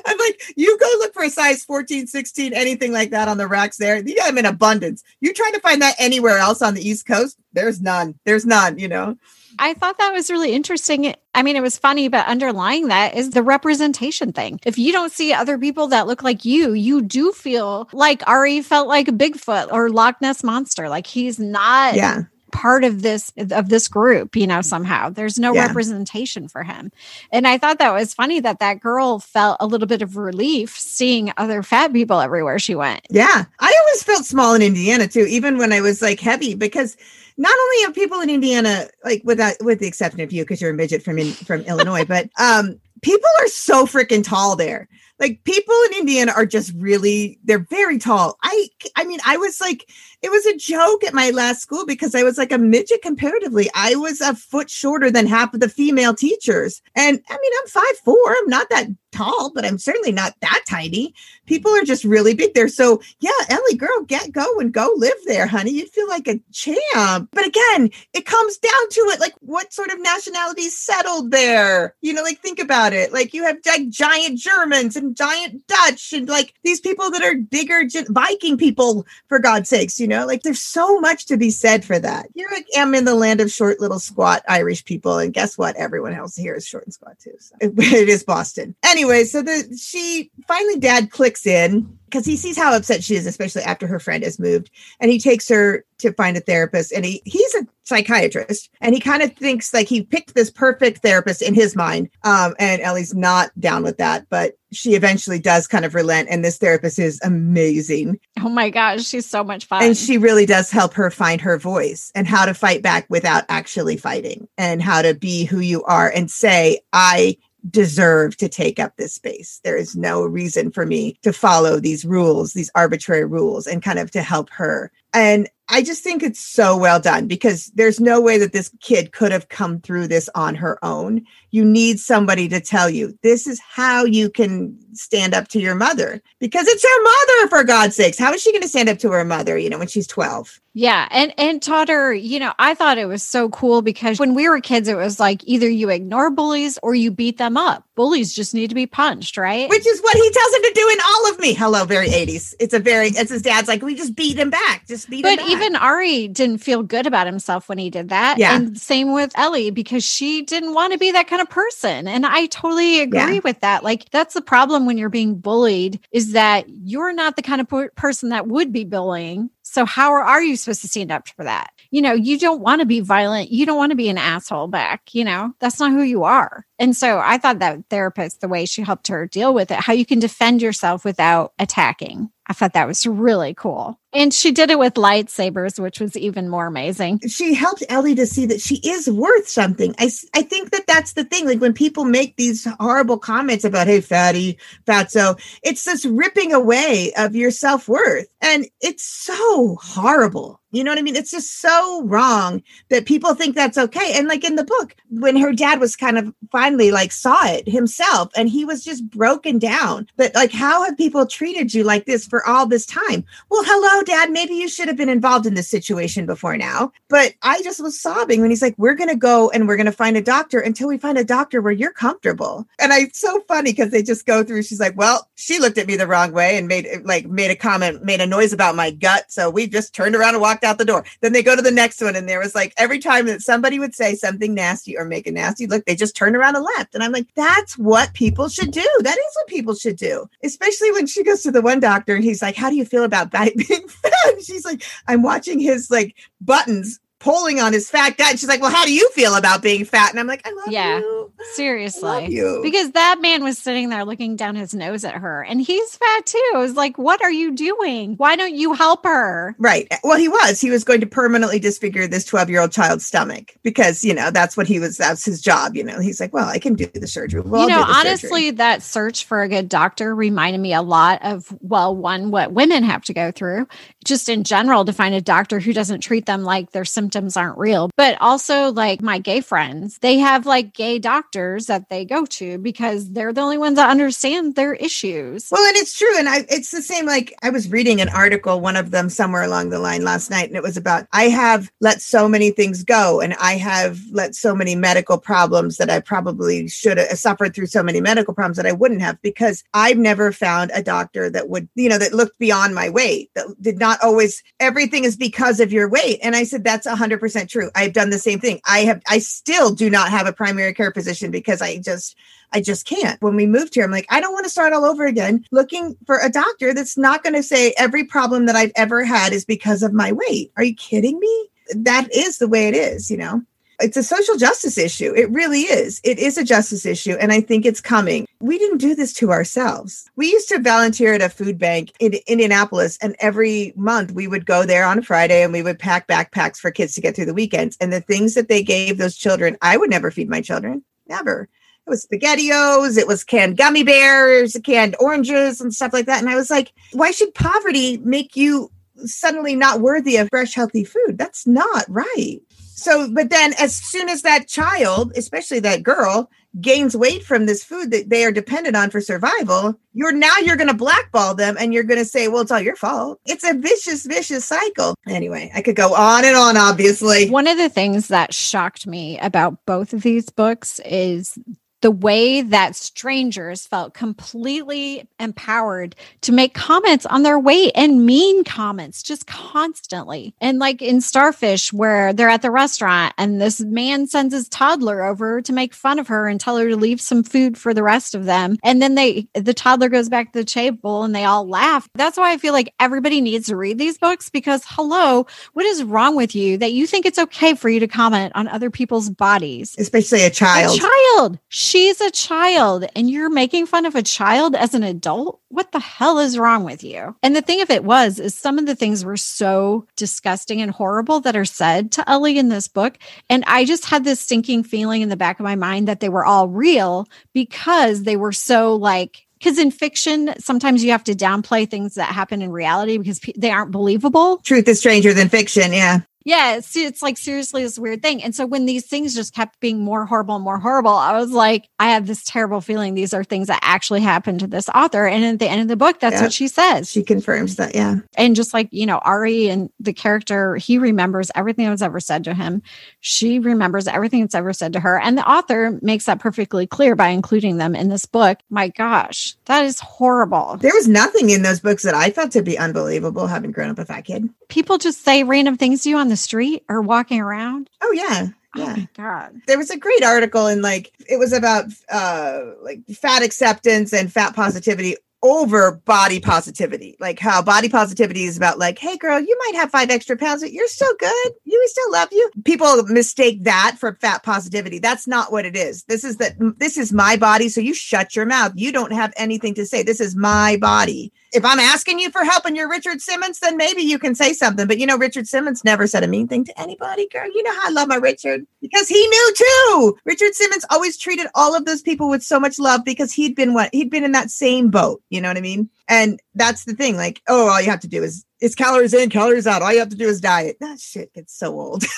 I'm 0.07 0.19
like, 0.19 0.41
you 0.57 0.77
go 0.79 0.91
look 0.99 1.13
for 1.15 1.25
a 1.25 1.31
size 1.31 1.65
14, 1.65 2.07
16, 2.07 2.55
anything 2.55 2.93
like 2.93 3.11
that 3.11 3.29
on 3.29 3.39
the 3.39 3.47
racks 3.47 3.77
there. 3.77 3.97
You 3.97 4.17
got 4.17 4.27
them 4.27 4.39
in 4.39 4.47
abundance. 4.47 5.05
You 5.21 5.33
trying 5.35 5.53
to 5.53 5.61
find 5.61 5.83
that 5.83 5.97
anywhere 5.99 6.39
else 6.39 6.63
on 6.63 6.75
the 6.75 6.87
East 6.87 7.07
Coast? 7.07 7.39
There's 7.53 7.81
none. 7.81 8.19
There's 8.25 8.47
none, 8.47 8.79
you 8.79 8.89
know? 8.89 9.17
I 9.59 9.75
thought 9.75 9.99
that 9.99 10.13
was 10.13 10.31
really 10.31 10.53
interesting. 10.53 11.15
I 11.35 11.43
mean, 11.43 11.57
it 11.57 11.63
was 11.63 11.79
funny, 11.79 12.09
but 12.09 12.27
underlying 12.27 12.89
that 12.89 13.15
is 13.15 13.31
the 13.31 13.43
representation 13.43 14.33
thing. 14.33 14.61
If 14.65 14.79
you 14.79 14.93
don't 14.93 15.13
see 15.13 15.33
other 15.33 15.59
people 15.59 15.89
that 15.89 16.07
look 16.07 16.23
like 16.23 16.45
you, 16.45 16.73
you 16.73 17.03
do 17.03 17.33
feel 17.33 17.89
like 17.93 18.27
Ari 18.29 18.63
felt 18.63 18.89
like 18.89 19.07
Bigfoot 19.07 19.73
or 19.73 19.91
Loch 19.91 20.21
Ness 20.21 20.43
monster. 20.43 20.89
Like 20.89 21.07
he's 21.07 21.39
not 21.39 21.95
yeah 21.95 22.23
part 22.53 22.85
of 22.85 23.03
this 23.03 23.33
of 23.51 23.69
this 23.69 23.89
group 23.89 24.37
you 24.37 24.47
know 24.47 24.61
somehow 24.61 25.09
there's 25.09 25.39
no 25.39 25.55
yeah. 25.55 25.67
representation 25.67 26.49
for 26.49 26.63
him 26.63 26.93
and 27.33 27.47
i 27.47 27.59
thought 27.59 27.79
that 27.79 27.93
was 27.93 28.15
funny 28.15 28.39
that 28.41 28.59
that 28.61 28.81
girl 28.81 29.19
felt 29.19 29.57
a 29.61 29.67
little 29.67 29.89
bit 29.89 30.03
of 30.03 30.17
relief 30.17 30.79
seeing 30.79 31.33
other 31.37 31.63
fat 31.63 31.93
people 31.93 32.21
everywhere 32.21 32.59
she 32.59 32.75
went 32.75 33.01
yeah 33.11 33.45
i 33.59 33.77
always 33.81 34.03
felt 34.03 34.25
small 34.25 34.55
in 34.55 34.63
indiana 34.63 35.09
too 35.09 35.27
even 35.29 35.59
when 35.59 35.73
i 35.73 35.81
was 35.81 36.03
like 36.03 36.21
heavy 36.21 36.55
because 36.55 36.97
not 37.37 37.57
only 37.59 37.85
are 37.87 37.93
people 37.93 38.21
in 38.21 38.31
Indiana, 38.31 38.87
like 39.05 39.23
without 39.25 39.55
with 39.63 39.79
the 39.79 39.87
exception 39.87 40.21
of 40.21 40.33
you, 40.33 40.45
because 40.45 40.61
you're 40.61 40.71
a 40.71 40.75
midget 40.75 41.03
from 41.03 41.19
in, 41.19 41.33
from 41.33 41.63
Illinois, 41.63 42.05
but 42.05 42.29
um, 42.39 42.79
people 43.03 43.29
are 43.41 43.49
so 43.49 43.87
freaking 43.87 44.25
tall 44.25 44.57
there. 44.57 44.89
Like 45.19 45.45
people 45.45 45.75
in 45.87 46.01
Indiana 46.01 46.33
are 46.35 46.47
just 46.47 46.73
really, 46.77 47.39
they're 47.45 47.67
very 47.71 47.99
tall. 47.99 48.39
I, 48.43 48.69
I 48.97 49.05
mean, 49.05 49.21
I 49.27 49.37
was 49.37 49.61
like, 49.61 49.89
it 50.23 50.31
was 50.31 50.47
a 50.47 50.57
joke 50.57 51.03
at 51.03 51.15
my 51.15 51.31
last 51.31 51.63
school 51.63 51.85
because 51.85 52.15
I 52.15 52.23
was 52.23 52.39
like 52.39 52.53
a 52.53 52.59
midget 52.59 53.03
comparatively. 53.03 53.69
I 53.75 53.97
was 53.97 54.21
a 54.21 54.37
foot 54.37 54.71
shorter 54.71 55.11
than 55.11 55.27
half 55.27 55.53
of 55.53 55.61
the 55.61 55.69
female 55.69 56.15
teachers. 56.15 56.81
And 56.95 57.21
I 57.29 57.33
mean, 57.33 57.53
I'm 57.61 57.69
five 57.69 57.99
four. 58.05 58.17
I'm 58.39 58.49
not 58.49 58.71
that 58.71 58.87
tall, 59.11 59.53
but 59.53 59.67
I'm 59.67 59.79
certainly 59.79 60.13
not 60.13 60.35
that 60.41 60.63
tiny. 60.67 61.13
People 61.47 61.73
are 61.73 61.83
just 61.83 62.05
really 62.05 62.35
big 62.35 62.55
there. 62.55 62.69
So 62.69 63.03
yeah, 63.19 63.31
Ellie, 63.49 63.77
girl, 63.77 64.03
get 64.07 64.31
go 64.31 64.61
and 64.61 64.73
go 64.73 64.91
live 64.97 65.13
there, 65.27 65.47
honey. 65.47 65.73
You'd 65.73 65.91
feel 65.91 66.09
like 66.09 66.29
a 66.29 66.41
champ. 66.53 67.29
But 67.33 67.47
again, 67.47 67.91
it 68.15 68.25
comes 68.25 68.59
down 68.59 68.89
to 68.91 69.01
it. 69.13 69.19
Like 69.19 69.35
what 69.41 69.73
sort 69.73 69.91
of 69.91 70.01
nationality 70.01 70.69
settled 70.69 71.33
there? 71.33 71.97
You 72.01 72.13
know, 72.13 72.23
like 72.23 72.41
think 72.41 72.61
about 72.61 72.93
it. 72.93 73.13
Like 73.13 73.35
you 73.35 73.43
have 73.43 73.57
like 73.67 73.89
giant 73.89 74.39
Germans 74.39 74.95
and 74.95 75.17
giant 75.17 75.67
Dutch 75.67 76.13
and 76.13 76.29
like 76.29 76.55
these 76.63 76.81
people 76.81 77.11
that 77.11 77.23
are 77.23 77.35
bigger 77.35 77.83
Viking 78.09 78.57
people, 78.57 79.05
for 79.29 79.39
God's 79.39 79.69
sakes, 79.69 79.99
you 79.99 80.07
know 80.07 80.12
know, 80.13 80.27
like 80.27 80.43
there's 80.43 80.63
so 80.63 81.01
much 81.01 81.27
to 81.27 81.37
be 81.37 81.51
said 81.51 81.85
for 81.85 81.99
that. 81.99 82.29
You're 82.35 82.51
I'm 82.77 82.95
in 82.95 83.05
the 83.05 83.15
land 83.15 83.41
of 83.41 83.51
short, 83.51 83.81
little, 83.81 83.99
squat 83.99 84.43
Irish 84.49 84.85
people. 84.85 85.19
And 85.19 85.33
guess 85.33 85.59
what? 85.59 85.77
Everyone 85.77 86.13
else 86.13 86.37
here 86.37 86.55
is 86.55 86.67
short 86.67 86.85
and 86.85 86.95
squat 86.95 87.19
too. 87.19 87.35
So 87.39 87.57
it 87.61 88.09
is 88.09 88.25
Boston. 88.25 88.75
Anyway, 88.83 89.25
so 89.25 89.43
the 89.43 89.79
she 89.81 90.31
finally 90.47 90.79
dad 90.79 91.11
clicks 91.11 91.47
in 91.47 91.99
because 92.13 92.27
he 92.27 92.37
sees 92.37 92.59
how 92.59 92.77
upset 92.77 93.03
she 93.03 93.15
is, 93.15 93.27
especially 93.27 93.63
after 93.63 93.87
her 93.87 93.99
friend 93.99 94.23
has 94.23 94.39
moved. 94.39 94.71
And 95.01 95.11
he 95.11 95.19
takes 95.19 95.49
her 95.49 95.85
to 95.99 96.13
find 96.13 96.37
a 96.37 96.41
therapist. 96.41 96.93
And 96.93 97.07
he 97.07 97.23
he's 97.25 97.55
a 97.55 97.67
psychiatrist, 97.85 98.71
and 98.81 98.95
he 98.95 99.01
kind 99.01 99.23
of 99.23 99.33
thinks 99.33 99.73
like 99.73 99.89
he 99.89 100.03
picked 100.03 100.35
this 100.35 100.51
perfect 100.51 100.99
therapist 100.99 101.41
in 101.43 101.55
his 101.55 101.75
mind. 101.75 102.11
Um, 102.23 102.55
and 102.59 102.83
Ellie's 102.83 103.15
not 103.15 103.51
down 103.59 103.83
with 103.83 103.97
that, 103.97 104.27
but 104.29 104.53
she 104.73 104.95
eventually 104.95 105.39
does 105.39 105.67
kind 105.67 105.85
of 105.85 105.95
relent. 105.95 106.29
And 106.31 106.45
this 106.45 106.59
therapist 106.59 106.99
is 106.99 107.21
amazing. 107.25 108.21
Oh 108.41 108.49
my 108.49 108.71
gosh, 108.71 109.05
she's 109.05 109.27
so 109.27 109.43
much 109.43 109.65
fun. 109.65 109.83
And 109.83 109.97
she 109.97 110.19
really 110.19 110.47
does 110.47 110.71
help 110.71 110.95
her 110.95 111.11
find 111.11 111.41
her 111.41 111.59
voice 111.59 112.13
and 112.15 112.27
how 112.27 112.45
to 112.45 112.55
fight 112.55 112.83
back 112.83 113.07
without 113.09 113.45
actually 113.49 113.97
fighting, 113.97 114.49
and 114.59 114.83
how 114.83 115.03
to 115.03 115.15
be 115.15 115.45
who 115.45 115.61
you 115.61 115.83
are 115.85 116.11
and 116.11 116.31
say, 116.31 116.81
I 116.93 117.39
deserve 117.71 118.37
to 118.39 118.49
take 118.49 118.79
up 118.79 118.97
this 118.97 119.15
space. 119.15 119.61
There 119.65 119.77
is 119.77 119.97
no 119.97 120.23
reason 120.23 120.71
for 120.71 120.87
me 120.87 121.19
to 121.23 121.33
follow 121.33 121.79
these 121.79 122.05
rules, 122.05 122.53
these 122.53 122.71
arbitrary 122.75 123.25
rules, 123.25 123.67
and 123.67 123.83
kind 123.83 123.99
of 123.99 124.11
to 124.13 124.23
help 124.23 124.51
her 124.51 124.91
And 125.15 125.49
I 125.69 125.83
just 125.83 126.03
think 126.03 126.23
it's 126.23 126.41
so 126.41 126.77
well 126.77 127.01
done 127.01 127.27
because 127.27 127.73
there's 127.75 127.99
no 127.99 128.21
way 128.21 128.37
that 128.37 128.53
this 128.53 128.71
kid 128.81 129.13
could 129.13 129.33
have 129.33 129.49
come 129.49 129.81
through 129.81 130.09
this 130.09 130.29
on 130.35 130.55
her 130.55 130.79
own. 130.85 131.25
You 131.51 131.65
need 131.65 131.99
somebody 131.99 132.47
to 132.49 132.61
tell 132.61 132.91
you 132.91 133.19
this 133.23 133.47
is 133.47 133.61
how 133.61 134.05
you 134.05 134.29
can 134.29 134.77
stand 134.93 135.35
up 135.35 135.49
to 135.49 135.61
your 135.61 135.75
mother 135.75 136.21
because 136.39 136.67
it's 136.67 136.83
her 136.83 137.03
mother, 137.03 137.49
for 137.49 137.65
God's 137.65 137.97
sakes. 137.97 138.19
How 138.19 138.33
is 138.33 138.43
she 138.43 138.53
going 138.53 138.63
to 138.63 138.69
stand 138.69 138.89
up 138.89 138.99
to 138.99 139.11
her 139.11 139.25
mother, 139.25 139.57
you 139.57 139.71
know, 139.71 139.79
when 139.79 139.89
she's 139.89 140.07
12? 140.07 140.61
Yeah. 140.75 141.07
And 141.11 141.35
and 141.39 141.61
taught 141.61 141.89
her, 141.89 142.15
you 142.15 142.39
know, 142.39 142.55
I 142.59 142.75
thought 142.75 142.97
it 142.97 143.07
was 143.07 143.23
so 143.23 143.51
cool 143.51 143.83
because 143.83 144.19
when 144.19 144.35
we 144.35 144.49
were 144.49 144.61
kids, 144.61 144.89
it 144.89 144.97
was 144.97 145.21
like 145.21 145.43
either 145.45 145.69
you 145.69 145.91
ignore 145.91 146.31
bullies 146.31 146.79
or 146.83 146.95
you 146.95 147.11
beat 147.11 147.37
them 147.37 147.59
up. 147.59 147.85
Bullies 147.95 148.35
just 148.35 148.55
need 148.55 148.69
to 148.69 148.75
be 148.75 148.87
punched, 148.87 149.37
right? 149.37 149.69
Which 149.69 149.87
is 149.87 150.01
what 150.01 150.17
he 150.17 150.31
tells 150.31 150.55
him 150.55 150.63
to 150.63 150.73
do 150.75 150.89
in 150.91 150.99
all 151.07 151.31
of 151.31 151.39
me. 151.39 151.53
Hello, 151.53 151.85
very 151.85 152.09
80s. 152.09 152.55
It's 152.59 152.73
a 152.73 152.79
very 152.79 153.09
it's 153.09 153.31
his 153.31 153.43
dad's 153.43 153.69
like, 153.69 153.83
we 153.83 153.95
just 153.95 154.17
beat 154.17 154.39
him 154.39 154.49
back. 154.49 154.87
Just 154.87 155.02
beat 155.07 155.23
but 155.23 155.39
back. 155.39 155.49
even 155.49 155.77
Ari 155.77 156.29
didn't 156.29 156.59
feel 156.59 156.83
good 156.83 157.07
about 157.07 157.27
himself 157.27 157.69
when 157.69 157.79
he 157.79 157.91
did 157.91 158.09
that. 158.11 158.39
Yeah. 158.39 158.57
And 158.57 158.79
same 158.79 159.13
with 159.13 159.33
Ellie 159.37 159.71
because 159.71 160.05
she 160.05 160.43
didn't 160.43 160.75
want 160.75 160.93
to 160.93 160.99
be 160.99 161.11
that 161.13 161.27
kind 161.29 161.43
of 161.43 161.49
person. 161.51 162.07
And 162.09 162.25
I 162.27 162.47
totally 162.47 163.01
agree 163.01 163.19
Yeah. 163.35 163.41
with 163.45 163.61
that. 163.61 163.85
Like 163.85 164.11
that's 164.11 164.35
the 164.35 164.43
problem 164.43 164.87
when 164.87 164.99
you're 164.99 165.09
being 165.09 165.35
bullied 165.37 166.01
is 166.13 166.33
that 166.33 166.65
you're 166.69 167.13
not 167.13 167.37
the 167.37 167.43
kind 167.43 167.61
of 167.61 167.69
per- 167.69 167.91
person 167.91 168.31
that 168.31 168.47
would 168.47 168.73
be 168.73 168.85
bullying. 168.85 169.51
So 169.65 169.87
how 169.87 170.13
are 170.13 170.43
you 170.43 170.57
supposed 170.57 170.83
to 170.83 170.89
stand 170.89 171.11
up 171.13 171.29
for 171.29 171.45
that? 171.45 171.71
You 171.91 172.03
know, 172.03 172.13
you 172.13 172.39
don't 172.39 172.61
want 172.61 172.81
to 172.81 172.87
be 172.87 173.01
violent. 173.01 173.51
You 173.51 173.65
don't 173.65 173.77
want 173.79 173.91
to 173.91 173.97
be 173.97 174.09
an 174.09 174.19
asshole 174.19 174.67
back. 174.69 175.15
You 175.15 175.25
know, 175.25 175.55
that's 175.61 175.79
not 175.81 175.93
who 175.93 176.03
you 176.03 176.25
are. 176.25 176.67
And 176.79 176.97
so 176.97 177.21
I 177.25 177.39
thought 177.39 177.61
that 177.61 177.79
therapist, 177.89 178.41
the 178.41 178.49
way 178.49 178.67
she 178.67 178.83
helped 178.83 179.09
her 179.09 179.27
deal 179.27 179.55
with 179.55 179.71
it, 179.71 179.79
how 179.79 179.93
you 179.93 180.05
can 180.05 180.19
defend 180.19 180.61
yourself 180.61 181.05
without 181.05 181.53
attacking. 181.59 182.31
I 182.49 182.53
thought 182.55 182.73
that 182.75 182.89
was 182.89 183.07
really 183.07 183.55
cool. 183.55 183.99
And 184.15 184.33
she 184.33 184.53
did 184.53 184.71
it 184.71 184.79
with 184.79 184.95
lightsabers, 184.95 185.79
which 185.79 186.01
was 186.01 186.17
even 186.17 186.49
more 186.49 186.67
amazing. 186.67 187.21
she 187.29 187.55
helped 187.55 187.83
Ellie 187.89 188.15
to 188.15 188.27
see 188.27 188.47
that 188.47 188.61
she 188.61 188.77
is 188.77 189.11
worth 189.11 189.49
something. 189.49 189.95
I, 189.99 190.11
I 190.35 190.43
think 190.43 190.71
that 190.71 190.87
that's 190.87 191.15
the 191.15 191.25
thing. 191.25 191.47
Like 191.47 191.61
when 191.61 191.73
people 191.73 192.05
make 192.05 192.37
these 192.37 192.67
horrible 192.79 193.19
comments 193.19 193.65
about, 193.65 193.87
hey, 193.87 194.01
fatty, 194.01 194.59
fatso, 194.87 195.41
it's 195.63 195.85
this 195.85 196.05
ripping 196.05 196.53
away 196.53 197.13
of 197.17 197.35
your 197.35 197.51
self 197.51 197.89
worth. 197.89 198.27
And 198.41 198.67
it's 198.81 199.05
so 199.05 199.77
horrible. 199.81 200.62
You 200.73 200.83
know 200.83 200.91
what 200.91 200.99
I 200.99 201.03
mean? 201.03 201.17
It's 201.17 201.31
just 201.31 201.61
so 201.61 202.03
wrong 202.05 202.63
that 202.89 203.07
people 203.07 203.35
think 203.35 203.55
that's 203.55 203.79
okay. 203.79 204.15
And 204.15 204.27
like 204.27 204.43
in 204.43 204.57
the 204.57 204.65
book, 204.65 204.97
when 205.11 205.37
her 205.37 205.53
dad 205.53 205.81
was 205.81 205.95
kind 205.95 206.19
of 206.19 206.35
finally 206.51 206.91
like 206.91 207.13
saw 207.13 207.39
it 207.45 207.69
himself 207.69 208.33
and 208.37 208.49
he 208.49 208.65
was 208.65 208.83
just 208.83 209.09
broken 209.11 209.59
down. 209.59 210.09
But 210.17 210.35
like, 210.35 210.51
how 210.51 210.85
have 210.85 210.97
people 210.97 211.27
treated 211.27 211.75
you 211.75 211.85
like 211.85 212.07
this 212.07 212.27
for 212.27 212.47
all 212.47 212.67
this 212.67 212.87
time? 212.87 213.25
Well, 213.51 213.63
hello, 213.65 214.03
dad. 214.03 214.31
Maybe 214.31 214.55
you 214.55 214.69
should 214.69 214.89
have 214.89 214.97
been 214.97 215.09
involved 215.09 215.47
in 215.47 215.55
this 215.55 215.69
situation 215.69 216.25
before 216.25 216.57
now. 216.57 216.93
But 217.09 217.35
I 217.43 217.63
just 217.63 217.83
was 217.83 218.01
sobbing 218.01 218.41
when 218.41 218.51
he's 218.51 218.63
like, 218.63 218.75
we're 218.79 218.95
going 218.95 219.11
to 219.11 219.17
go 219.17 219.51
and 219.51 219.69
we're 219.69 219.77
going 219.77 219.87
to 219.87 219.93
find 219.93 220.17
a 220.17 220.23
doctor 220.23 220.59
until 220.59 220.89
we 220.89 220.97
find 220.97 221.19
a 221.19 221.25
doctor 221.25 221.61
where 221.61 221.73
you're 221.73 221.93
comfortable. 221.93 222.67
And 222.81 222.93
I, 222.93 223.01
it's 223.01 223.21
so 223.21 223.41
funny 223.43 223.73
because 223.73 223.91
they 223.91 224.03
just 224.03 224.25
go 224.25 224.43
through. 224.43 224.63
She's 224.63 224.81
like, 224.81 224.97
well, 224.97 225.29
she 225.35 225.59
looked 225.59 225.77
at 225.77 225.87
me 225.87 225.97
the 225.97 226.07
wrong 226.07 226.33
way 226.33 226.57
and 226.57 226.67
made 226.67 226.89
like, 227.05 227.27
made 227.27 227.51
a 227.51 227.57
comment, 227.57 228.05
made 228.05 228.21
a 228.21 228.27
noise 228.27 228.53
about 228.55 228.75
my 228.75 228.91
gut. 228.91 229.31
So 229.31 229.51
we 229.51 229.67
just 229.67 229.95
turned 229.95 230.15
around 230.15 230.35
and 230.35 230.41
walked 230.41 230.62
out 230.65 230.79
the 230.79 230.85
door. 230.85 231.05
Then 231.21 231.33
they 231.33 231.43
go 231.43 231.57
to 231.57 231.63
the 231.63 231.71
next 231.71 232.01
one. 232.01 232.17
And 232.17 232.29
there 232.29 232.41
was 232.41 232.55
like, 232.55 232.73
every 232.77 232.99
time 232.99 233.27
that 233.27 233.43
somebody 233.43 233.79
would 233.79 233.95
say 233.95 234.15
something 234.15 234.55
nasty 234.55 234.97
or 234.97 235.05
make 235.05 235.27
a 235.27 235.33
nasty 235.33 235.67
look, 235.67 235.85
they 235.85 235.97
just 235.97 236.17
turned 236.17 236.37
around 236.37 236.57
and 236.57 236.65
left. 236.77 236.95
And 236.95 237.03
I'm 237.03 237.13
like, 237.13 237.29
that's 237.35 237.79
what 237.79 238.15
people 238.15 238.49
should 238.49 238.71
do. 238.71 238.89
That 239.01 239.19
is 239.19 239.37
what 239.37 239.47
people 239.47 239.75
should 239.75 239.97
do. 239.97 240.29
Especially 240.43 240.93
when 240.93 241.07
she 241.07 241.25
goes 241.25 241.43
to 241.43 241.51
the 241.51 241.63
one 241.63 241.81
doctor 241.81 242.15
and 242.15 242.25
he's 242.25 242.43
like, 242.43 242.57
how 242.57 242.71
do 242.71 242.77
you 242.77 242.85
feel 242.85 243.05
about 243.05 243.31
being 243.57 243.89
fat? 243.89 244.13
And 244.27 244.43
she's 244.43 244.65
like, 244.65 244.83
I'm 245.07 245.23
watching 245.23 245.59
his 245.59 245.91
like 245.91 246.17
buttons 246.41 247.01
pulling 247.23 247.61
on 247.61 247.73
his 247.73 247.89
fat 247.89 248.17
gut. 248.17 248.31
She's 248.39 248.49
like, 248.49 248.61
well, 248.61 248.71
how 248.73 248.85
do 248.85 248.93
you 248.93 249.09
feel 249.11 249.37
about 249.37 249.63
being 249.63 249.85
fat? 249.85 250.11
And 250.11 250.19
I'm 250.19 250.27
like, 250.27 250.45
I 250.45 250.51
love 250.51 250.67
Yeah. 250.69 250.99
you. 250.99 251.05
I 251.39 251.43
love 251.45 251.55
Seriously. 251.55 252.27
you. 252.35 252.61
Because 252.65 252.91
that 252.93 253.21
man 253.21 253.45
was 253.45 253.59
sitting 253.59 253.89
there 253.91 254.05
looking 254.05 254.35
down 254.35 254.57
his 254.57 254.75
nose 254.75 255.05
at 255.05 255.15
her 255.15 255.43
and 255.45 255.61
he's 255.61 255.97
fat 255.97 256.27
too. 256.27 256.51
I 256.55 256.59
was 256.59 256.75
like, 256.75 256.99
what 256.99 257.23
are 257.23 257.31
you 257.31 257.53
doing? 257.53 258.17
Why 258.17 258.35
don't 258.35 258.55
you 258.55 258.73
help 258.75 259.05
her? 259.05 259.55
Right. 259.59 259.87
Well, 260.03 260.19
he 260.19 260.29
was. 260.29 260.61
He 260.61 260.71
was 260.71 260.83
going 260.83 261.01
to 261.01 261.07
permanently 261.07 261.61
disfigure 261.61 262.09
this 262.09 262.25
12 262.25 262.51
year 262.51 262.61
old 262.61 262.73
child's 262.73 263.07
stomach 263.07 263.55
because, 263.63 264.03
you 264.03 264.15
know, 264.15 264.31
that's 264.33 264.57
what 264.57 264.67
he 264.67 264.81
was. 264.81 264.97
That's 264.97 265.25
his 265.25 265.41
job. 265.41 265.77
You 265.77 265.85
know, 265.85 266.01
he's 266.01 266.21
like, 266.21 266.33
well, 266.33 266.49
I 266.49 266.59
can 266.59 266.75
do 266.75 266.87
the 266.87 267.07
surgery. 267.07 267.41
Well, 267.43 267.63
you 267.63 267.69
know, 267.69 267.87
the 267.87 267.95
surgery. 267.95 268.09
honestly, 268.11 268.51
that 268.53 268.83
search 268.83 269.25
for 269.27 269.43
a 269.43 269.49
good 269.49 269.69
doctor 269.69 270.13
reminded 270.15 270.61
me 270.61 270.75
a 270.75 270.83
lot 270.83 271.21
of, 271.25 271.57
well, 271.61 271.95
one, 271.95 272.31
what 272.33 272.53
women 272.53 272.83
have 272.83 273.03
to 273.05 273.15
go 273.15 273.31
through, 273.31 273.69
just 274.05 274.29
in 274.29 274.43
general, 274.43 274.85
to 274.85 274.93
find 274.93 275.15
a 275.15 275.21
doctor 275.21 275.61
who 275.61 275.73
doesn't 275.73 276.01
treat 276.01 276.27
them 276.27 276.43
like 276.43 276.73
their 276.73 276.85
symptoms 277.13 277.37
aren't 277.37 277.59
real. 277.59 277.91
But 277.97 278.17
also, 278.21 278.73
like 278.73 279.03
my 279.03 279.19
gay 279.19 279.41
friends, 279.41 279.99
they 279.99 280.19
have 280.19 280.47
like 280.47 280.73
gay 280.73 280.99
doctors 280.99 281.67
that 281.67 281.89
they 281.91 282.05
go 282.05 282.25
to 282.27 282.59
because 282.59 283.11
they're 283.11 283.33
the 283.33 283.41
only 283.43 283.59
ones 283.59 283.77
that 283.77 283.91
understand 283.91 284.55
their 284.55 284.75
issues. 284.75 285.49
Well, 285.51 285.67
and 285.67 285.77
it's 285.77 285.99
true. 285.99 286.19
And 286.19 286.29
I, 286.29 286.47
it's 286.49 286.71
the 286.71 286.83
same. 286.83 287.07
Like 287.07 287.35
I 287.43 287.51
was 287.51 287.69
reading 287.69 288.01
an 288.01 288.09
article, 288.09 288.61
one 288.61 288.77
of 288.77 288.91
them 288.91 289.11
somewhere 289.11 289.43
along 289.43 289.71
the 289.71 289.79
line 289.79 290.05
last 290.05 290.31
night, 290.31 290.49
and 290.49 290.57
it 290.57 290.63
was 290.63 290.77
about 290.77 291.07
I 291.13 291.25
have 291.25 291.71
let 291.81 292.01
so 292.01 292.29
many 292.29 292.51
things 292.51 292.83
go, 292.83 293.21
and 293.21 293.35
I 293.35 293.57
have 293.59 294.01
let 294.11 294.35
so 294.35 294.55
many 294.55 294.75
medical 294.75 295.19
problems 295.19 295.77
that 295.77 295.91
I 295.91 296.01
probably 296.01 296.69
should 296.69 296.99
have 296.99 297.19
suffered 297.19 297.55
through 297.55 297.67
so 297.67 297.83
many 297.83 298.01
medical 298.01 298.35
problems 298.35 298.57
that 298.57 298.67
I 298.67 298.73
wouldn't 298.73 299.03
have 299.03 299.21
because 299.21 299.63
I've 299.75 299.99
never 299.99 300.33
found 300.33 300.71
a 300.75 300.83
doctor 300.83 301.29
that 301.31 301.49
would, 301.49 301.69
you 301.75 301.89
know, 301.89 301.99
that 301.99 302.15
looked 302.15 302.39
beyond 302.39 302.75
my 302.75 302.89
weight, 302.89 303.31
that 303.35 303.47
did 303.61 303.79
not 303.79 304.03
always, 304.03 304.43
everything 304.61 305.05
is 305.05 305.17
because 305.17 305.61
of 305.61 305.73
your 305.73 305.89
weight. 305.89 306.19
And 306.23 306.35
I 306.35 306.45
said, 306.45 306.65
that's 306.65 306.87
100% 307.03 307.49
true. 307.49 307.71
I've 307.75 307.93
done 307.93 308.11
the 308.11 308.19
same 308.19 308.39
thing. 308.39 308.61
I 308.67 308.81
have, 308.81 309.03
I 309.09 309.19
still 309.19 309.75
do 309.75 309.91
not 309.91 310.11
have 310.11 310.27
a 310.27 310.33
primary 310.33 310.73
care 310.75 310.93
physician 310.93 311.31
because 311.31 311.61
I 311.61 311.79
just, 311.79 312.17
I 312.53 312.61
just 312.61 312.87
can't. 312.87 313.21
When 313.23 313.37
we 313.37 313.47
moved 313.47 313.75
here, 313.75 313.85
I'm 313.85 313.91
like, 313.91 314.07
I 314.11 314.21
don't 314.21 314.33
want 314.33 314.45
to 314.45 314.51
start 314.51 314.73
all 314.73 314.85
over 314.85 315.07
again 315.07 315.45
looking 315.51 315.97
for 316.07 316.19
a 316.19 316.31
doctor 316.31 316.75
that's 316.75 316.97
not 316.97 317.23
going 317.23 317.35
to 317.35 317.43
say 317.43 317.75
every 317.77 318.05
problem 318.05 318.47
that 318.47 318.57
I've 318.57 318.73
ever 318.77 319.05
had 319.05 319.33
is 319.33 319.45
because 319.45 319.83
of 319.83 319.93
my 319.93 320.13
weight. 320.13 320.53
Are 320.57 320.65
you 320.65 320.75
kidding 320.75 321.19
me? 321.19 321.49
That 321.75 322.13
is 322.15 322.39
the 322.39 322.49
way 322.49 322.69
it 322.69 322.75
is, 322.75 323.11
you 323.11 323.17
know? 323.17 323.43
It's 323.83 323.97
a 323.97 324.03
social 324.03 324.37
justice 324.37 324.79
issue. 324.79 325.13
It 325.15 325.31
really 325.31 325.63
is. 325.63 326.01
It 326.05 326.19
is 326.19 326.39
a 326.39 326.45
justice 326.45 326.87
issue. 326.87 327.17
And 327.21 327.33
I 327.33 327.41
think 327.41 327.67
it's 327.67 327.81
coming. 327.81 328.27
We 328.41 328.59
didn't 328.59 328.79
do 328.79 328.95
this 328.95 329.13
to 329.15 329.31
ourselves. 329.31 330.09
We 330.17 330.29
used 330.31 330.49
to 330.49 330.61
volunteer 330.61 331.15
at 331.15 331.23
a 331.23 331.29
food 331.29 331.59
bank 331.59 331.93
in 332.01 332.15
Indianapolis, 332.27 332.99
and 333.03 333.17
every 333.19 333.73
month 333.77 334.13
we 334.13 334.27
would 334.27 334.47
go 334.47 334.65
there 334.65 334.85
on 334.85 335.03
Friday 335.03 335.43
and 335.43 335.53
we 335.53 335.63
would 335.63 335.79
pack 335.79 336.07
backpacks 336.09 336.59
for 336.59 336.71
kids 336.71 336.95
to 336.95 337.01
get 337.01 337.15
through 337.15 337.27
the 337.27 337.35
weekends. 337.35 337.77
And 337.81 337.93
the 337.93 338.01
things 338.01 338.35
that 338.35 338.49
they 338.49 338.63
gave 338.63 338.99
those 338.99 339.17
children, 339.17 339.57
I 339.63 339.77
would 339.77 339.91
never 339.91 340.11
feed 340.11 340.29
my 340.29 340.41
children. 340.41 340.85
Never 341.09 341.49
it 341.87 341.91
was 341.91 342.07
spaghettios, 342.07 342.97
it 342.97 343.09
was 343.09 343.25
canned 343.25 343.57
gummy 343.57 343.83
bears, 343.83 344.57
canned 344.63 344.95
oranges, 345.01 345.61
and 345.61 345.75
stuff 345.75 345.93
like 345.93 346.07
that. 346.07 346.21
And 346.21 346.31
I 346.31 346.37
was 346.37 346.51
like, 346.51 346.73
why 346.93 347.11
should 347.11 347.35
poverty 347.35 347.97
make 347.99 348.37
you 348.37 348.71
suddenly 349.05 349.57
not 349.57 349.81
worthy 349.81 350.17
of 350.17 350.29
fresh, 350.29 350.55
healthy 350.55 350.85
food? 350.85 351.19
That's 351.19 351.47
not 351.47 351.85
right. 351.89 352.39
So, 352.75 353.09
but 353.13 353.31
then 353.31 353.55
as 353.59 353.75
soon 353.77 354.09
as 354.09 354.23
that 354.23 354.49
child, 354.49 355.13
especially 355.17 355.61
that 355.61 355.83
girl, 355.83 356.31
gains 356.61 356.97
weight 356.97 357.25
from 357.25 357.47
this 357.47 357.65
food 357.65 357.91
that 357.91 358.11
they 358.11 358.25
are 358.25 358.33
dependent 358.33 358.77
on 358.77 358.91
for 358.91 359.01
survival, 359.01 359.79
you're 359.95 360.13
now 360.13 360.37
you're 360.43 360.57
going 360.57 360.69
to 360.69 360.75
blackball 360.75 361.35
them 361.35 361.57
and 361.59 361.73
you're 361.73 361.83
going 361.83 361.99
to 361.99 362.05
say, 362.05 362.29
well, 362.29 362.43
it's 362.43 362.51
all 362.51 362.61
your 362.61 362.77
fault. 362.77 363.21
It's 363.25 363.45
a 363.45 363.55
vicious, 363.55 364.05
vicious 364.05 364.45
cycle. 364.45 364.95
Anyway, 365.07 365.51
I 365.55 365.63
could 365.63 365.77
go 365.77 365.95
on 365.95 366.25
and 366.25 366.37
on, 366.37 366.57
obviously. 366.57 367.31
One 367.31 367.47
of 367.47 367.57
the 367.57 367.69
things 367.69 368.09
that 368.09 368.35
shocked 368.35 368.87
me 368.87 369.19
about 369.21 369.65
both 369.67 369.93
of 369.93 370.03
these 370.03 370.29
books 370.29 370.81
is 370.85 371.39
the 371.83 371.91
way 371.91 372.43
that 372.43 372.75
strangers 372.77 373.67
felt 373.67 373.93
completely 373.93 375.07
empowered 375.21 375.95
to 376.23 376.33
make 376.33 376.55
comments 376.55 377.05
on 377.07 377.23
their 377.23 377.39
weight 377.39 377.73
and 377.75 378.07
mean 378.07 378.45
comments 378.45 379.03
just 379.03 379.27
constantly. 379.27 380.35
And 380.41 380.59
like 380.59 380.81
in 380.81 381.01
Starfish, 381.01 381.73
where 381.73 382.13
they're 382.13 382.29
at 382.29 382.43
the 382.43 382.51
restaurant 382.51 383.15
and 383.19 383.41
this 383.41 383.61
man 383.61 384.07
sends 384.07 384.33
his 384.33 384.49
toddler 384.49 385.05
over 385.05 385.43
to 385.43 385.53
make 385.53 385.75
fun 385.75 385.99
of 385.99 386.09
her 386.09 386.29
and 386.29 386.41
tell 386.41 386.57
her 386.57 386.69
to 386.69 386.77
leave 386.77 387.01
some 387.01 387.23
food 387.23 387.59
for 387.59 387.75
the 387.75 387.83
rest 387.83 388.15
of 388.15 388.25
them. 388.25 388.57
And 388.63 388.81
then 388.81 388.95
they, 388.95 389.27
the 389.35 389.55
toddler 389.55 389.89
goes 389.89 390.09
back 390.09 390.33
to 390.33 390.39
the 390.39 390.45
table 390.45 391.03
and 391.03 391.15
they 391.15 391.25
all 391.25 391.49
laugh. 391.49 391.89
That's 391.95 392.17
why 392.17 392.33
I 392.33 392.39
feel 392.39 392.53
like 392.53 392.73
everybody 392.79 393.21
needs 393.21 393.49
to 393.49 393.57
read 393.57 393.79
these 393.79 393.99
books 393.99 394.31
because 394.31 394.63
hello, 394.67 395.27
what 395.53 395.67
is 395.67 395.83
wrong 395.83 396.15
with 396.15 396.35
you 396.35 396.59
that 396.59 396.73
you 396.73 396.87
think 396.87 397.07
it's 397.07 397.19
okay 397.19 397.55
for 397.55 397.69
you 397.69 397.81
to 397.81 397.89
comment 397.89 398.33
on 398.37 398.47
other 398.47 398.71
people's 398.71 399.11
bodies? 399.11 399.75
Especially 399.79 400.23
a 400.23 400.31
child. 400.31 400.79
A 400.79 400.81
child. 400.81 401.39
She's 401.73 402.03
a 402.03 402.11
child, 402.11 402.85
and 402.95 403.09
you're 403.09 403.31
making 403.31 403.65
fun 403.65 403.87
of 403.87 403.95
a 403.95 404.03
child 404.03 404.55
as 404.55 404.75
an 404.75 404.83
adult. 404.83 405.41
What 405.49 405.73
the 405.73 405.81
hell 405.81 406.19
is 406.19 406.37
wrong 406.37 406.65
with 406.65 406.85
you? 406.85 407.17
And 407.23 407.35
the 407.35 407.41
thing 407.41 407.63
of 407.63 407.71
it 407.71 407.83
was, 407.83 408.19
is 408.19 408.35
some 408.35 408.59
of 408.59 408.67
the 408.67 408.75
things 408.75 409.07
were 409.07 409.17
so 409.17 409.87
disgusting 409.97 410.61
and 410.61 410.71
horrible 410.71 411.21
that 411.21 411.35
are 411.35 411.47
said 411.47 411.91
to 411.93 412.07
Ellie 412.07 412.37
in 412.37 412.51
this 412.51 412.69
book. 412.69 412.99
And 413.31 413.43
I 413.47 413.65
just 413.65 413.87
had 413.87 414.05
this 414.05 414.21
stinking 414.21 414.65
feeling 414.65 415.01
in 415.01 415.09
the 415.09 415.17
back 415.17 415.41
of 415.41 415.45
my 415.45 415.55
mind 415.55 415.89
that 415.89 416.01
they 416.01 416.11
were 416.11 416.27
all 416.27 416.47
real 416.47 417.09
because 417.33 418.03
they 418.03 418.17
were 418.17 418.33
so 418.33 418.77
like 418.77 419.27
because 419.39 419.59
in 419.59 419.71
fiction, 419.71 420.35
sometimes 420.39 420.85
you 420.85 420.91
have 420.91 421.05
to 421.05 421.15
downplay 421.15 421.69
things 421.69 421.95
that 421.95 422.13
happen 422.13 422.43
in 422.43 422.53
reality 422.53 422.99
because 422.99 423.19
pe- 423.19 423.33
they 423.37 423.51
aren't 423.51 423.73
believable. 423.73 424.37
Truth 424.45 424.69
is 424.69 424.79
stranger 424.79 425.15
than 425.15 425.31
fiction. 425.31 425.73
Yeah. 425.73 426.01
Yeah, 426.25 426.57
it's, 426.57 426.75
it's 426.77 427.03
like 427.03 427.19
seriously 427.19 427.63
this 427.63 427.79
weird 427.79 428.03
thing. 428.03 428.23
And 428.23 428.35
so 428.35 428.47
when 428.47 428.67
these 428.67 428.87
things 428.87 429.15
just 429.15 429.35
kept 429.35 429.61
being 429.61 429.81
more 429.81 430.07
horrible 430.07 430.37
and 430.37 430.45
more 430.45 430.59
horrible, 430.59 430.91
I 430.93 431.19
was 431.19 431.31
like, 431.31 431.69
I 431.79 431.91
have 431.91 432.07
this 432.07 432.25
terrible 432.25 432.61
feeling 432.61 432.95
these 432.95 433.13
are 433.15 433.25
things 433.25 433.49
that 433.49 433.59
actually 433.63 434.01
happened 434.01 434.41
to 434.41 434.47
this 434.47 434.69
author. 434.69 435.07
And 435.07 435.25
at 435.25 435.39
the 435.39 435.49
end 435.49 435.61
of 435.63 435.69
the 435.69 435.77
book, 435.77 436.01
that's 436.01 436.17
Yeah. 436.17 436.23
what 436.23 436.33
she 436.33 436.49
says. 436.49 436.91
She 436.91 437.03
confirms 437.03 437.57
that. 437.57 437.75
Yeah. 437.75 437.97
and 438.17 438.37
just 438.37 438.53
like, 438.55 438.69
you 438.71 438.87
know, 438.87 438.99
Ari 438.99 439.49
and 439.49 439.71
the 439.81 439.93
character, 439.93 440.57
he 440.57 440.79
remembers 440.79 441.31
everything 441.35 441.65
that 441.65 441.71
was 441.71 441.83
ever 441.83 442.01
said 442.01 442.25
to 442.25 442.35
him. 442.35 442.63
She 443.01 443.39
remembers 443.39 443.87
everything 443.89 444.21
that's 444.21 444.35
ever 444.35 444.53
said 444.53 444.73
to 444.75 444.81
her. 444.81 445.01
And 445.01 445.17
the 445.19 445.29
author 445.29 445.79
makes 445.83 446.05
that 446.07 446.21
perfectly 446.21 446.67
clear 446.67 446.95
by 446.95 447.09
including 447.09 447.57
them 447.57 447.75
in 447.75 447.89
this 447.89 448.07
book. 448.07 448.39
My 448.51 448.69
gosh, 448.69 449.35
that 449.47 449.65
is 449.65 449.81
horrible. 449.81 450.57
There 450.61 450.75
was 450.75 450.89
nothing 450.89 451.31
in 451.31 451.43
those 451.43 451.61
books 451.61 451.83
that 451.83 451.95
I 451.95 452.11
felt 452.11 452.31
to 452.33 452.43
be 452.43 452.59
unbelievable 452.59 453.27
having 453.27 453.51
grown 453.53 453.71
up 453.71 453.79
a 453.79 453.85
fat 453.85 454.03
kid. 454.03 454.29
People 454.49 454.79
just 454.79 455.03
say 455.05 455.23
random 455.25 455.57
things 455.57 455.83
to 455.83 455.89
you 455.89 455.97
on 455.97 456.09
the 456.13 456.17
street 456.17 456.63
or 456.69 456.81
walking 456.83 457.21
around. 457.21 457.69
Oh, 457.83 457.93
yeah. 457.93 458.29
Oh 458.55 458.61
Yeah. 458.61 458.75
my 458.77 458.89
God. 458.95 459.41
there 459.47 459.57
was 459.57 459.71
a 459.71 459.79
great 459.79 460.05
article 460.05 460.47
and 460.47 460.61
like 460.61 460.93
it 461.09 461.19
was 461.19 461.33
about 461.33 461.65
uh 461.91 462.43
like 462.63 462.81
fat 462.95 463.23
acceptance 463.23 463.95
and 463.95 464.13
fat 464.13 464.35
positivity 464.37 464.95
over 465.23 465.81
body 465.87 466.21
positivity 466.21 466.95
like 467.01 467.19
how 467.19 467.41
body 467.41 467.71
positivity 467.71 468.25
is 468.25 468.37
about 468.37 468.59
like 468.59 468.79
hey 468.79 468.99
girl 468.99 469.19
you 469.21 469.39
might 469.47 469.55
have 469.59 469.71
five 469.71 469.89
extra 469.89 470.17
pounds 470.19 470.43
but 470.43 470.53
you're 470.53 470.69
still 470.69 470.93
good 470.99 471.31
you 471.45 471.59
we 471.59 471.67
still 471.69 471.93
love 471.93 472.09
you 472.13 472.31
people 472.45 472.83
mistake 472.89 473.43
that 473.45 473.77
for 473.79 473.97
fat 474.03 474.23
positivity 474.23 474.79
that's 474.79 475.07
not 475.07 475.33
what 475.33 475.47
it 475.47 475.57
is 475.57 475.85
this 475.85 476.05
is 476.05 476.19
that 476.19 476.35
this 476.59 476.77
is 476.77 476.93
my 476.93 477.17
body 477.17 477.49
so 477.49 477.61
you 477.61 477.73
shut 477.73 478.15
your 478.15 478.27
mouth 478.27 478.53
you 478.55 478.71
don't 478.71 478.93
have 478.93 479.15
anything 479.17 479.55
to 479.55 479.65
say 479.65 479.83
this 479.83 480.01
is 480.01 480.15
my 480.15 480.59
body 480.59 481.11
if 481.33 481.45
i'm 481.45 481.59
asking 481.59 481.99
you 481.99 482.11
for 482.11 482.25
help 482.25 482.45
and 482.45 482.57
you're 482.57 482.69
richard 482.69 483.01
simmons 483.01 483.41
then 483.41 483.57
maybe 483.57 483.83
you 483.83 483.99
can 483.99 484.15
say 484.15 484.33
something. 484.33 484.67
But 484.67 484.79
you 484.79 484.87
know 484.87 484.97
richard 484.97 485.27
simmons 485.27 485.65
never 485.65 485.87
said 485.87 486.05
a 486.05 486.07
mean 486.07 486.29
thing 486.29 486.45
to 486.45 486.61
anybody 486.61 487.09
girl. 487.09 487.27
You 487.27 487.43
know 487.43 487.53
how 487.53 487.69
i 487.69 487.71
love 487.71 487.89
my 487.89 487.97
richard. 487.97 488.47
Because 488.61 488.89
he 488.89 489.07
knew 489.07 489.35
too. 489.37 489.99
Richard 490.05 490.35
simmons 490.35 490.65
always 490.71 490.97
treated 490.97 491.27
all 491.35 491.55
of 491.55 491.65
those 491.65 491.83
people 491.83 492.09
with 492.09 492.23
so 492.23 492.39
much 492.39 492.59
love 492.59 492.85
because 492.85 493.13
he'd 493.13 493.35
been 493.35 493.55
what? 493.55 493.71
He'd 493.73 493.91
been 493.91 494.05
in 494.05 494.13
that 494.13 494.31
same 494.31 494.71
boat. 494.71 495.03
You 495.11 495.21
know 495.21 495.29
what 495.29 495.37
i 495.37 495.41
mean? 495.41 495.69
And 495.89 496.21
that's 496.35 496.65
the 496.65 496.75
thing. 496.75 496.97
Like 496.97 497.23
oh 497.29 497.49
all 497.49 497.61
you 497.61 497.71
have 497.71 497.81
to 497.81 497.89
do 497.89 498.03
is 498.03 498.25
it's 498.41 498.55
calories 498.55 498.95
in 498.95 499.11
calories 499.11 499.47
out. 499.47 499.63
All 499.63 499.73
you 499.73 499.79
have 499.79 499.91
to 499.91 499.97
do 499.97 500.09
is 500.09 500.21
diet. 500.21 500.57
That 500.61 500.81
shit 500.81 501.13
gets 501.15 501.37
so 501.37 501.53
old. 501.53 501.85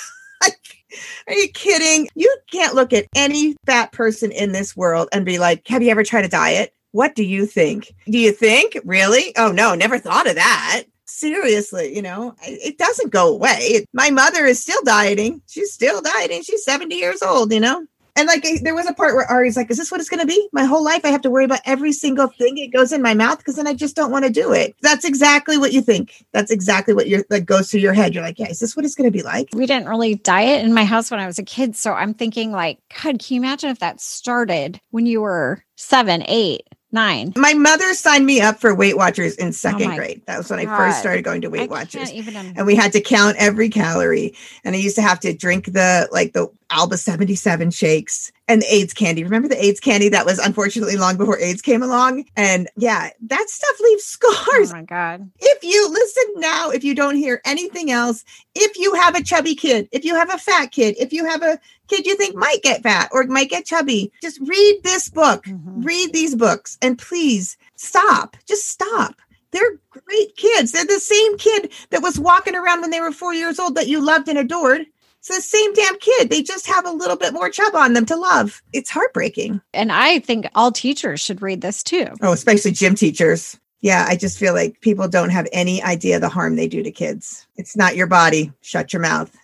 Are 1.27 1.33
you 1.33 1.49
kidding? 1.49 2.07
You 2.15 2.33
can't 2.51 2.75
look 2.75 2.93
at 2.93 3.07
any 3.15 3.55
fat 3.65 3.91
person 3.91 4.31
in 4.31 4.51
this 4.51 4.77
world 4.77 5.09
and 5.11 5.25
be 5.25 5.39
like 5.39 5.67
have 5.67 5.81
you 5.81 5.89
ever 5.89 6.03
tried 6.03 6.25
a 6.25 6.29
diet 6.29 6.74
what 6.95 7.13
do 7.13 7.23
you 7.23 7.45
think 7.45 7.93
do 8.09 8.17
you 8.17 8.31
think 8.31 8.77
really 8.85 9.33
oh 9.37 9.51
no 9.51 9.75
never 9.75 9.99
thought 9.99 10.27
of 10.27 10.35
that 10.35 10.83
seriously 11.03 11.93
you 11.93 12.01
know 12.01 12.33
it 12.41 12.77
doesn't 12.77 13.11
go 13.11 13.33
away 13.33 13.85
my 13.91 14.09
mother 14.09 14.45
is 14.45 14.61
still 14.61 14.81
dieting 14.85 15.41
she's 15.45 15.73
still 15.73 16.01
dieting 16.01 16.41
she's 16.41 16.63
70 16.63 16.95
years 16.95 17.21
old 17.21 17.51
you 17.51 17.59
know 17.59 17.85
and 18.17 18.27
like 18.27 18.45
there 18.61 18.73
was 18.73 18.87
a 18.87 18.93
part 18.93 19.13
where 19.13 19.29
Ari's 19.29 19.57
like, 19.57 19.69
"Is 19.69 19.77
this 19.77 19.91
what 19.91 19.99
it's 19.99 20.09
going 20.09 20.21
to 20.21 20.25
be? 20.25 20.47
My 20.53 20.63
whole 20.63 20.83
life, 20.83 21.03
I 21.03 21.09
have 21.09 21.21
to 21.23 21.29
worry 21.29 21.43
about 21.43 21.59
every 21.65 21.91
single 21.91 22.27
thing 22.27 22.55
that 22.55 22.71
goes 22.71 22.93
in 22.93 23.01
my 23.01 23.13
mouth 23.13 23.39
because 23.39 23.57
then 23.57 23.67
I 23.67 23.73
just 23.73 23.95
don't 23.95 24.09
want 24.09 24.23
to 24.23 24.31
do 24.31 24.53
it." 24.53 24.73
That's 24.81 25.03
exactly 25.03 25.57
what 25.57 25.73
you 25.73 25.81
think. 25.81 26.25
That's 26.31 26.49
exactly 26.49 26.93
what 26.93 27.09
you're 27.09 27.25
that 27.29 27.45
goes 27.45 27.69
through 27.69 27.81
your 27.81 27.91
head. 27.91 28.13
You're 28.13 28.23
like, 28.23 28.39
"Yeah, 28.39 28.47
is 28.47 28.59
this 28.59 28.73
what 28.73 28.85
it's 28.85 28.95
going 28.95 29.11
to 29.11 29.17
be 29.17 29.21
like?" 29.21 29.49
We 29.51 29.65
didn't 29.65 29.89
really 29.89 30.15
diet 30.15 30.63
in 30.63 30.73
my 30.73 30.85
house 30.85 31.11
when 31.11 31.19
I 31.19 31.27
was 31.27 31.39
a 31.39 31.43
kid. 31.43 31.75
So 31.75 31.91
I'm 31.91 32.13
thinking, 32.13 32.53
like, 32.53 32.79
God, 33.03 33.19
can 33.19 33.35
you 33.35 33.41
imagine 33.41 33.69
if 33.69 33.79
that 33.79 33.99
started 33.99 34.79
when 34.91 35.05
you 35.05 35.19
were 35.19 35.65
seven, 35.75 36.23
eight, 36.27 36.65
nine? 36.95 37.33
My 37.35 37.53
mother 37.53 37.93
signed 37.93 38.25
me 38.25 38.41
up 38.41 38.59
for 38.59 38.73
Weight 38.73 38.97
Watchers 38.97 39.35
in 39.35 39.53
second 39.53 39.91
Oh 39.91 39.95
grade. 39.95 40.23
That 40.25 40.39
was 40.39 40.49
when 40.49 40.59
I 40.59 40.65
first 40.65 40.99
started 40.99 41.23
going 41.23 41.41
to 41.41 41.49
Weight 41.49 41.69
can't 41.69 41.71
Watchers. 41.71 42.11
and 42.11 42.65
we 42.65 42.75
had 42.75 42.91
to 42.93 43.01
count 43.01 43.37
every 43.37 43.69
calorie 43.69 44.33
and 44.63 44.75
i 44.75 44.79
used 44.79 44.95
to 44.95 45.01
have 45.01 45.19
to 45.19 45.33
drink 45.33 45.65
the 45.65 46.09
like 46.11 46.33
the 46.33 46.47
alba 46.69 46.97
77 46.97 47.69
shakes 47.71 48.31
and 48.47 48.61
the 48.61 48.73
Ayds 48.73 48.93
candy. 48.93 49.23
Remember 49.23 49.47
the 49.47 49.63
Ayds 49.63 49.79
candy 49.79 50.09
that 50.09 50.25
was 50.25 50.37
unfortunately 50.39 50.97
long 50.97 51.17
before 51.17 51.39
aids 51.39 51.61
came 51.61 51.81
along? 51.81 52.25
And 52.35 52.69
yeah 52.77 53.09
that 53.27 53.49
stuff 53.49 53.79
leaves 53.81 54.03
scars. 54.15 54.71
Oh 54.71 54.75
my 54.75 54.83
God. 54.83 55.29
if 55.39 55.63
you 55.63 55.89
listen 55.89 56.23
now 56.37 56.69
if 56.69 56.83
you 56.83 56.93
don't 56.95 57.15
hear 57.15 57.41
anything 57.45 57.91
else 57.91 58.23
if 58.53 58.77
you 58.77 58.93
have 58.93 59.15
a 59.15 59.23
chubby 59.23 59.55
kid 59.55 59.89
if 59.91 60.05
you 60.05 60.15
have 60.15 60.33
a 60.33 60.37
fat 60.37 60.67
kid 60.71 60.95
if 60.99 61.11
you 61.13 61.25
have 61.25 61.41
a 61.43 61.59
kid 61.87 62.05
you 62.05 62.15
think 62.15 62.35
might 62.35 62.61
get 62.63 62.83
fat 62.83 63.09
or 63.11 63.23
might 63.25 63.49
get 63.49 63.65
chubby 63.65 64.11
just 64.21 64.39
read 64.41 64.79
this 64.83 65.09
book. 65.09 65.45
Mhm. 65.45 65.83
read 65.85 66.13
these 66.13 66.35
books. 66.35 66.77
And 66.81 66.97
please 66.97 67.57
stop. 67.75 68.37
Just 68.47 68.67
stop. 68.69 69.15
They're 69.51 69.79
great 69.89 70.35
kids. 70.35 70.71
They're 70.73 70.85
the 70.85 70.99
same 70.99 71.37
kid 71.37 71.71
that 71.91 72.01
was 72.01 72.19
walking 72.19 72.55
around 72.55 72.81
when 72.81 72.89
they 72.89 72.99
were 72.99 73.11
four 73.13 73.33
years 73.33 73.57
old 73.59 73.75
that 73.75 73.87
you 73.87 74.01
loved 74.01 74.27
and 74.27 74.37
adored 74.37 74.85
it's 75.27 75.35
the 75.35 75.57
same 75.57 75.73
damn 75.73 75.97
kid. 75.97 76.29
They 76.29 76.43
just 76.43 76.67
have 76.67 76.85
a 76.85 76.91
little 76.91 77.17
bit 77.17 77.33
more 77.33 77.49
chub 77.49 77.73
on 77.73 77.93
them 77.93 78.05
to 78.07 78.15
love. 78.15 78.61
It's 78.73 78.91
heartbreaking. 78.91 79.59
And 79.73 79.91
I 79.91 80.19
think 80.19 80.47
all 80.53 80.71
teachers 80.71 81.19
should 81.19 81.41
read 81.41 81.61
this 81.61 81.81
too. 81.81 82.07
oh 82.21 82.33
especially 82.33 82.71
gym 82.71 82.95
teachers. 82.95 83.57
Yeah 83.81 84.05
i 84.07 84.15
just 84.15 84.37
feel 84.37 84.53
like 84.53 84.81
people 84.81 85.07
don't 85.07 85.29
have 85.29 85.47
any 85.51 85.81
idea 85.83 86.19
the 86.19 86.29
harm 86.29 86.55
they 86.55 86.67
do 86.67 86.83
to 86.83 86.91
kids. 86.91 87.47
It's 87.55 87.75
not 87.75 87.95
your 87.95 88.07
body. 88.07 88.51
Shut 88.61 88.93
your 88.93 89.01
mouth. 89.01 89.35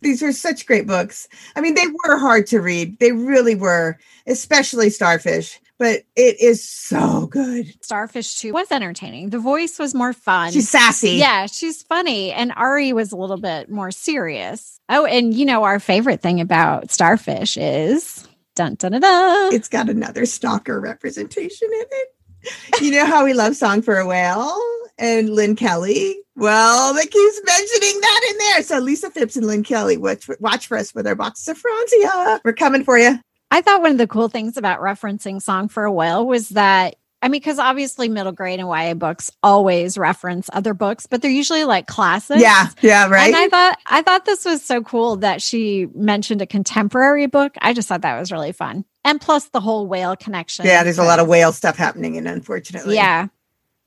These 0.00 0.22
were 0.22 0.32
such 0.32 0.66
great 0.66 0.86
books. 0.86 1.28
I 1.54 1.60
mean 1.60 1.74
they 1.74 1.86
were 1.86 2.16
hard 2.16 2.46
to 2.48 2.60
read. 2.60 2.98
They 2.98 3.12
really 3.12 3.54
were 3.54 3.98
especially 4.26 4.88
starfish 4.88 5.60
but 5.80 6.02
it 6.14 6.40
is 6.40 6.62
so 6.62 7.26
good 7.26 7.66
Starfish 7.82 8.36
2 8.36 8.52
was 8.52 8.70
entertaining. 8.70 9.30
The 9.30 9.38
voice 9.38 9.78
was 9.78 9.94
more 9.94 10.12
fun. 10.12 10.52
she's 10.52 10.68
sassy 10.68 11.12
yeah, 11.12 11.46
she's 11.46 11.82
funny. 11.82 12.30
And 12.32 12.52
Ari 12.54 12.92
was 12.92 13.10
a 13.10 13.16
little 13.16 13.38
bit 13.38 13.68
more 13.70 13.90
serious. 13.90 14.78
Oh, 14.88 15.06
and 15.06 15.34
you 15.34 15.46
know, 15.46 15.64
our 15.64 15.80
favorite 15.80 16.20
thing 16.20 16.40
about 16.40 16.90
Starfish 16.90 17.56
is 17.56 18.28
dun 18.54 18.74
dun 18.74 18.92
dun 18.92 19.00
dun. 19.00 19.54
it's 19.54 19.68
got 19.68 19.88
another 19.88 20.26
stalker 20.26 20.80
representation 20.80 21.68
in 21.72 21.86
it 21.90 22.82
you 22.82 22.90
know 22.90 23.06
how 23.06 23.24
we 23.24 23.32
love 23.32 23.54
song 23.54 23.80
for 23.80 23.98
a 23.98 24.06
whale 24.06 24.58
and 24.98 25.30
lynne 25.30 25.54
kelly 25.54 26.16
well 26.36 26.92
that 26.92 27.10
keeps 27.10 27.40
mentioning 27.44 28.00
that 28.00 28.20
in 28.30 28.38
there 28.38 28.62
so 28.62 28.78
lisa 28.78 29.10
fipps 29.10 29.36
and 29.36 29.46
lynne 29.46 29.62
kelly 29.62 29.96
watch, 29.96 30.28
watch 30.40 30.66
for 30.66 30.76
us 30.76 30.94
with 30.94 31.06
our 31.06 31.14
boxes 31.14 31.48
of 31.48 31.62
franzia 31.62 32.40
we're 32.44 32.52
coming 32.52 32.82
for 32.82 32.98
you 32.98 33.18
I 33.50 33.60
thought 33.62 33.82
one 33.82 33.92
of 33.92 33.98
the 33.98 34.06
cool 34.06 34.28
things 34.28 34.56
about 34.56 34.80
referencing 34.80 35.42
Song 35.42 35.68
for 35.68 35.84
a 35.84 35.92
Whale 35.92 36.26
was 36.26 36.50
that 36.50 36.96
I 37.22 37.28
mean, 37.28 37.40
because 37.40 37.58
obviously 37.58 38.08
middle 38.08 38.32
grade 38.32 38.60
and 38.60 38.68
YA 38.68 38.94
books 38.94 39.30
always 39.42 39.98
reference 39.98 40.48
other 40.54 40.72
books, 40.72 41.06
but 41.06 41.20
they're 41.20 41.30
usually 41.30 41.64
like 41.64 41.86
classics. 41.86 42.40
Yeah, 42.40 42.68
yeah, 42.80 43.08
right. 43.08 43.26
And 43.26 43.36
I 43.36 43.48
thought 43.48 43.78
I 43.86 44.02
thought 44.02 44.24
this 44.24 44.44
was 44.46 44.64
so 44.64 44.82
cool 44.82 45.16
that 45.16 45.42
she 45.42 45.86
mentioned 45.94 46.40
a 46.40 46.46
contemporary 46.46 47.26
book. 47.26 47.54
I 47.60 47.74
just 47.74 47.88
thought 47.88 48.02
that 48.02 48.18
was 48.18 48.32
really 48.32 48.52
fun. 48.52 48.86
And 49.04 49.20
plus 49.20 49.46
the 49.50 49.60
whole 49.60 49.86
whale 49.86 50.16
connection. 50.16 50.64
yeah, 50.66 50.82
there's 50.82 50.98
a 50.98 51.04
lot 51.04 51.18
of 51.18 51.28
whale 51.28 51.52
stuff 51.52 51.76
happening, 51.76 52.16
and 52.16 52.26
unfortunately, 52.26 52.94
Yeah. 52.94 53.26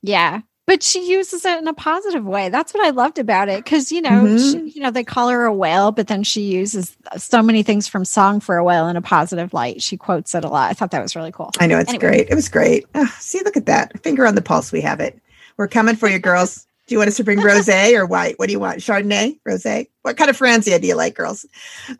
Yeah. 0.02 0.42
But 0.66 0.82
she 0.82 1.10
uses 1.10 1.44
it 1.44 1.58
in 1.58 1.68
a 1.68 1.74
positive 1.74 2.24
way. 2.24 2.48
That's 2.48 2.72
what 2.72 2.84
I 2.86 2.90
loved 2.90 3.18
about 3.18 3.50
it. 3.50 3.66
Cause, 3.66 3.92
you 3.92 4.00
know, 4.00 4.24
Mhm. 4.24 4.52
she, 4.52 4.70
you 4.78 4.80
know, 4.82 4.90
they 4.90 5.04
call 5.04 5.28
her 5.28 5.44
a 5.44 5.52
whale, 5.52 5.92
but 5.92 6.06
then 6.06 6.22
she 6.22 6.40
uses 6.40 6.96
so 7.18 7.42
many 7.42 7.62
things 7.62 7.86
from 7.86 8.06
Song 8.06 8.40
for 8.40 8.56
a 8.56 8.64
Whale 8.64 8.88
in 8.88 8.96
a 8.96 9.02
positive 9.02 9.52
light. 9.52 9.82
She 9.82 9.98
quotes 9.98 10.34
it 10.34 10.42
a 10.42 10.48
lot. 10.48 10.70
I 10.70 10.72
thought 10.72 10.90
that 10.92 11.02
was 11.02 11.14
really 11.14 11.32
cool. 11.32 11.50
I 11.60 11.66
know 11.66 11.78
it's 11.78 11.90
Anyway. 11.90 12.00
great. 12.08 12.28
It 12.30 12.34
was 12.34 12.48
great. 12.48 12.86
Ah, 12.94 13.14
see, 13.20 13.42
look 13.44 13.58
at 13.58 13.66
that 13.66 14.02
finger 14.02 14.26
on 14.26 14.36
the 14.36 14.42
pulse. 14.42 14.72
We 14.72 14.80
have 14.80 15.00
it. 15.00 15.20
We're 15.58 15.68
coming 15.68 15.96
for 15.96 16.08
you, 16.08 16.18
girls. 16.18 16.66
Do 16.86 16.94
you 16.94 16.98
want 16.98 17.08
us 17.08 17.16
to 17.18 17.24
bring 17.24 17.40
rosé 17.40 17.92
or 17.98 18.06
white? 18.06 18.38
What 18.38 18.46
do 18.46 18.52
you 18.52 18.60
want? 18.60 18.78
Chardonnay, 18.80 19.38
rosé? 19.46 19.88
What 20.00 20.16
kind 20.16 20.30
of 20.30 20.38
Franzia 20.38 20.80
do 20.80 20.86
you 20.86 20.94
like, 20.96 21.14
girls? 21.14 21.44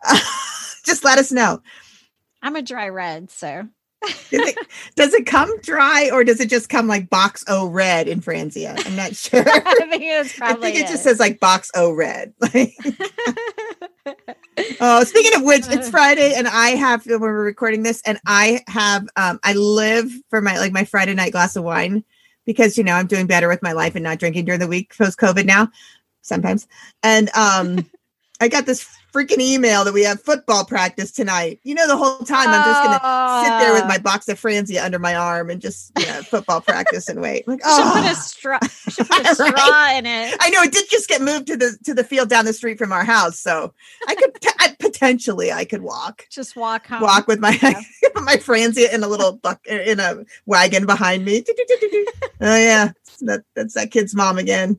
just 0.85 1.03
let 1.03 1.19
us 1.19 1.31
know. 1.31 1.61
I'm 2.41 2.55
a 2.55 2.61
dry 2.63 2.89
red, 2.89 3.29
so 3.29 3.67
Does 4.05 4.49
it, 4.49 4.57
does 4.95 5.13
it 5.13 5.25
come 5.25 5.51
dry 5.61 6.09
or 6.11 6.23
does 6.23 6.39
it 6.39 6.49
just 6.49 6.69
come 6.69 6.87
like 6.87 7.09
box 7.09 7.43
O 7.47 7.67
red 7.67 8.07
in 8.07 8.21
Franzia? 8.21 8.81
I'm 8.85 8.95
not 8.95 9.15
sure. 9.15 9.39
I 9.47 9.87
think 9.89 10.03
it's 10.03 10.41
I 10.41 10.53
think 10.53 10.77
it 10.77 10.87
just 10.87 11.03
says 11.03 11.19
like 11.19 11.39
box 11.39 11.71
O 11.75 11.91
red. 11.91 12.33
oh, 14.81 15.03
speaking 15.03 15.35
of 15.35 15.43
which, 15.43 15.67
it's 15.69 15.89
Friday 15.89 16.33
and 16.35 16.47
I 16.47 16.69
have 16.69 17.05
when 17.05 17.19
we're 17.19 17.43
recording 17.43 17.83
this, 17.83 18.01
and 18.05 18.19
I 18.25 18.61
have 18.67 19.07
um 19.15 19.39
I 19.43 19.53
live 19.53 20.11
for 20.29 20.41
my 20.41 20.57
like 20.57 20.71
my 20.71 20.85
Friday 20.85 21.13
night 21.13 21.31
glass 21.31 21.55
of 21.55 21.63
wine 21.63 22.03
because 22.45 22.77
you 22.77 22.83
know 22.83 22.93
I'm 22.93 23.07
doing 23.07 23.27
better 23.27 23.47
with 23.47 23.63
my 23.63 23.71
life 23.71 23.95
and 23.95 24.03
not 24.03 24.19
drinking 24.19 24.45
during 24.45 24.59
the 24.59 24.67
week 24.67 24.95
post 24.97 25.19
COVID 25.19 25.45
now, 25.45 25.69
sometimes. 26.21 26.67
And 27.03 27.29
um 27.35 27.85
I 28.39 28.47
got 28.47 28.65
this 28.65 28.87
freaking 29.15 29.39
email 29.39 29.85
that 29.85 29.93
we 29.93 30.03
have 30.03 30.21
football 30.21 30.65
practice 30.65 31.09
tonight. 31.09 31.61
You 31.63 31.73
know, 31.73 31.87
the 31.87 31.95
whole 31.95 32.17
time 32.19 32.49
I'm 32.49 32.65
just 32.65 32.83
gonna 32.83 32.99
uh, 33.01 33.43
sit 33.43 33.59
there 33.59 33.73
with 33.73 33.87
my 33.87 33.97
box 33.97 34.27
of 34.27 34.39
Franzia 34.39 34.83
under 34.83 34.99
my 34.99 35.15
arm 35.15 35.49
and 35.49 35.61
just 35.61 35.93
you 35.97 36.05
know, 36.05 36.21
football 36.23 36.59
practice 36.59 37.07
and 37.07 37.21
wait. 37.21 37.47
Like, 37.47 37.61
oh, 37.65 37.93
should 37.93 38.01
put 38.01 38.11
a 38.11 38.15
straw, 38.15 38.59
should 38.89 39.07
put 39.09 39.25
a 39.25 39.33
straw 39.35 39.47
right? 39.51 39.97
in 39.97 40.05
it. 40.05 40.35
I 40.41 40.49
know 40.49 40.63
it 40.63 40.73
did 40.73 40.89
just 40.89 41.07
get 41.07 41.21
moved 41.21 41.47
to 41.47 41.55
the 41.55 41.77
to 41.85 41.93
the 41.93 42.03
field 42.03 42.29
down 42.29 42.43
the 42.43 42.53
street 42.53 42.77
from 42.77 42.91
our 42.91 43.05
house, 43.05 43.39
so 43.39 43.73
I 44.07 44.15
could 44.15 44.37
I, 44.59 44.75
potentially 44.79 45.53
I 45.53 45.63
could 45.63 45.81
walk, 45.81 46.27
just 46.29 46.57
walk 46.57 46.87
home, 46.87 47.01
walk 47.01 47.27
with 47.27 47.39
my 47.39 47.57
yeah. 47.63 47.79
my 48.15 48.35
Franzia 48.35 48.93
in 48.93 49.01
a 49.03 49.07
little 49.07 49.37
buck 49.37 49.65
in 49.65 50.01
a 50.01 50.25
wagon 50.45 50.85
behind 50.85 51.23
me. 51.23 51.45
oh 52.41 52.57
yeah, 52.57 52.91
that 53.21 53.43
that's 53.55 53.75
that 53.75 53.91
kid's 53.91 54.13
mom 54.13 54.37
again. 54.37 54.77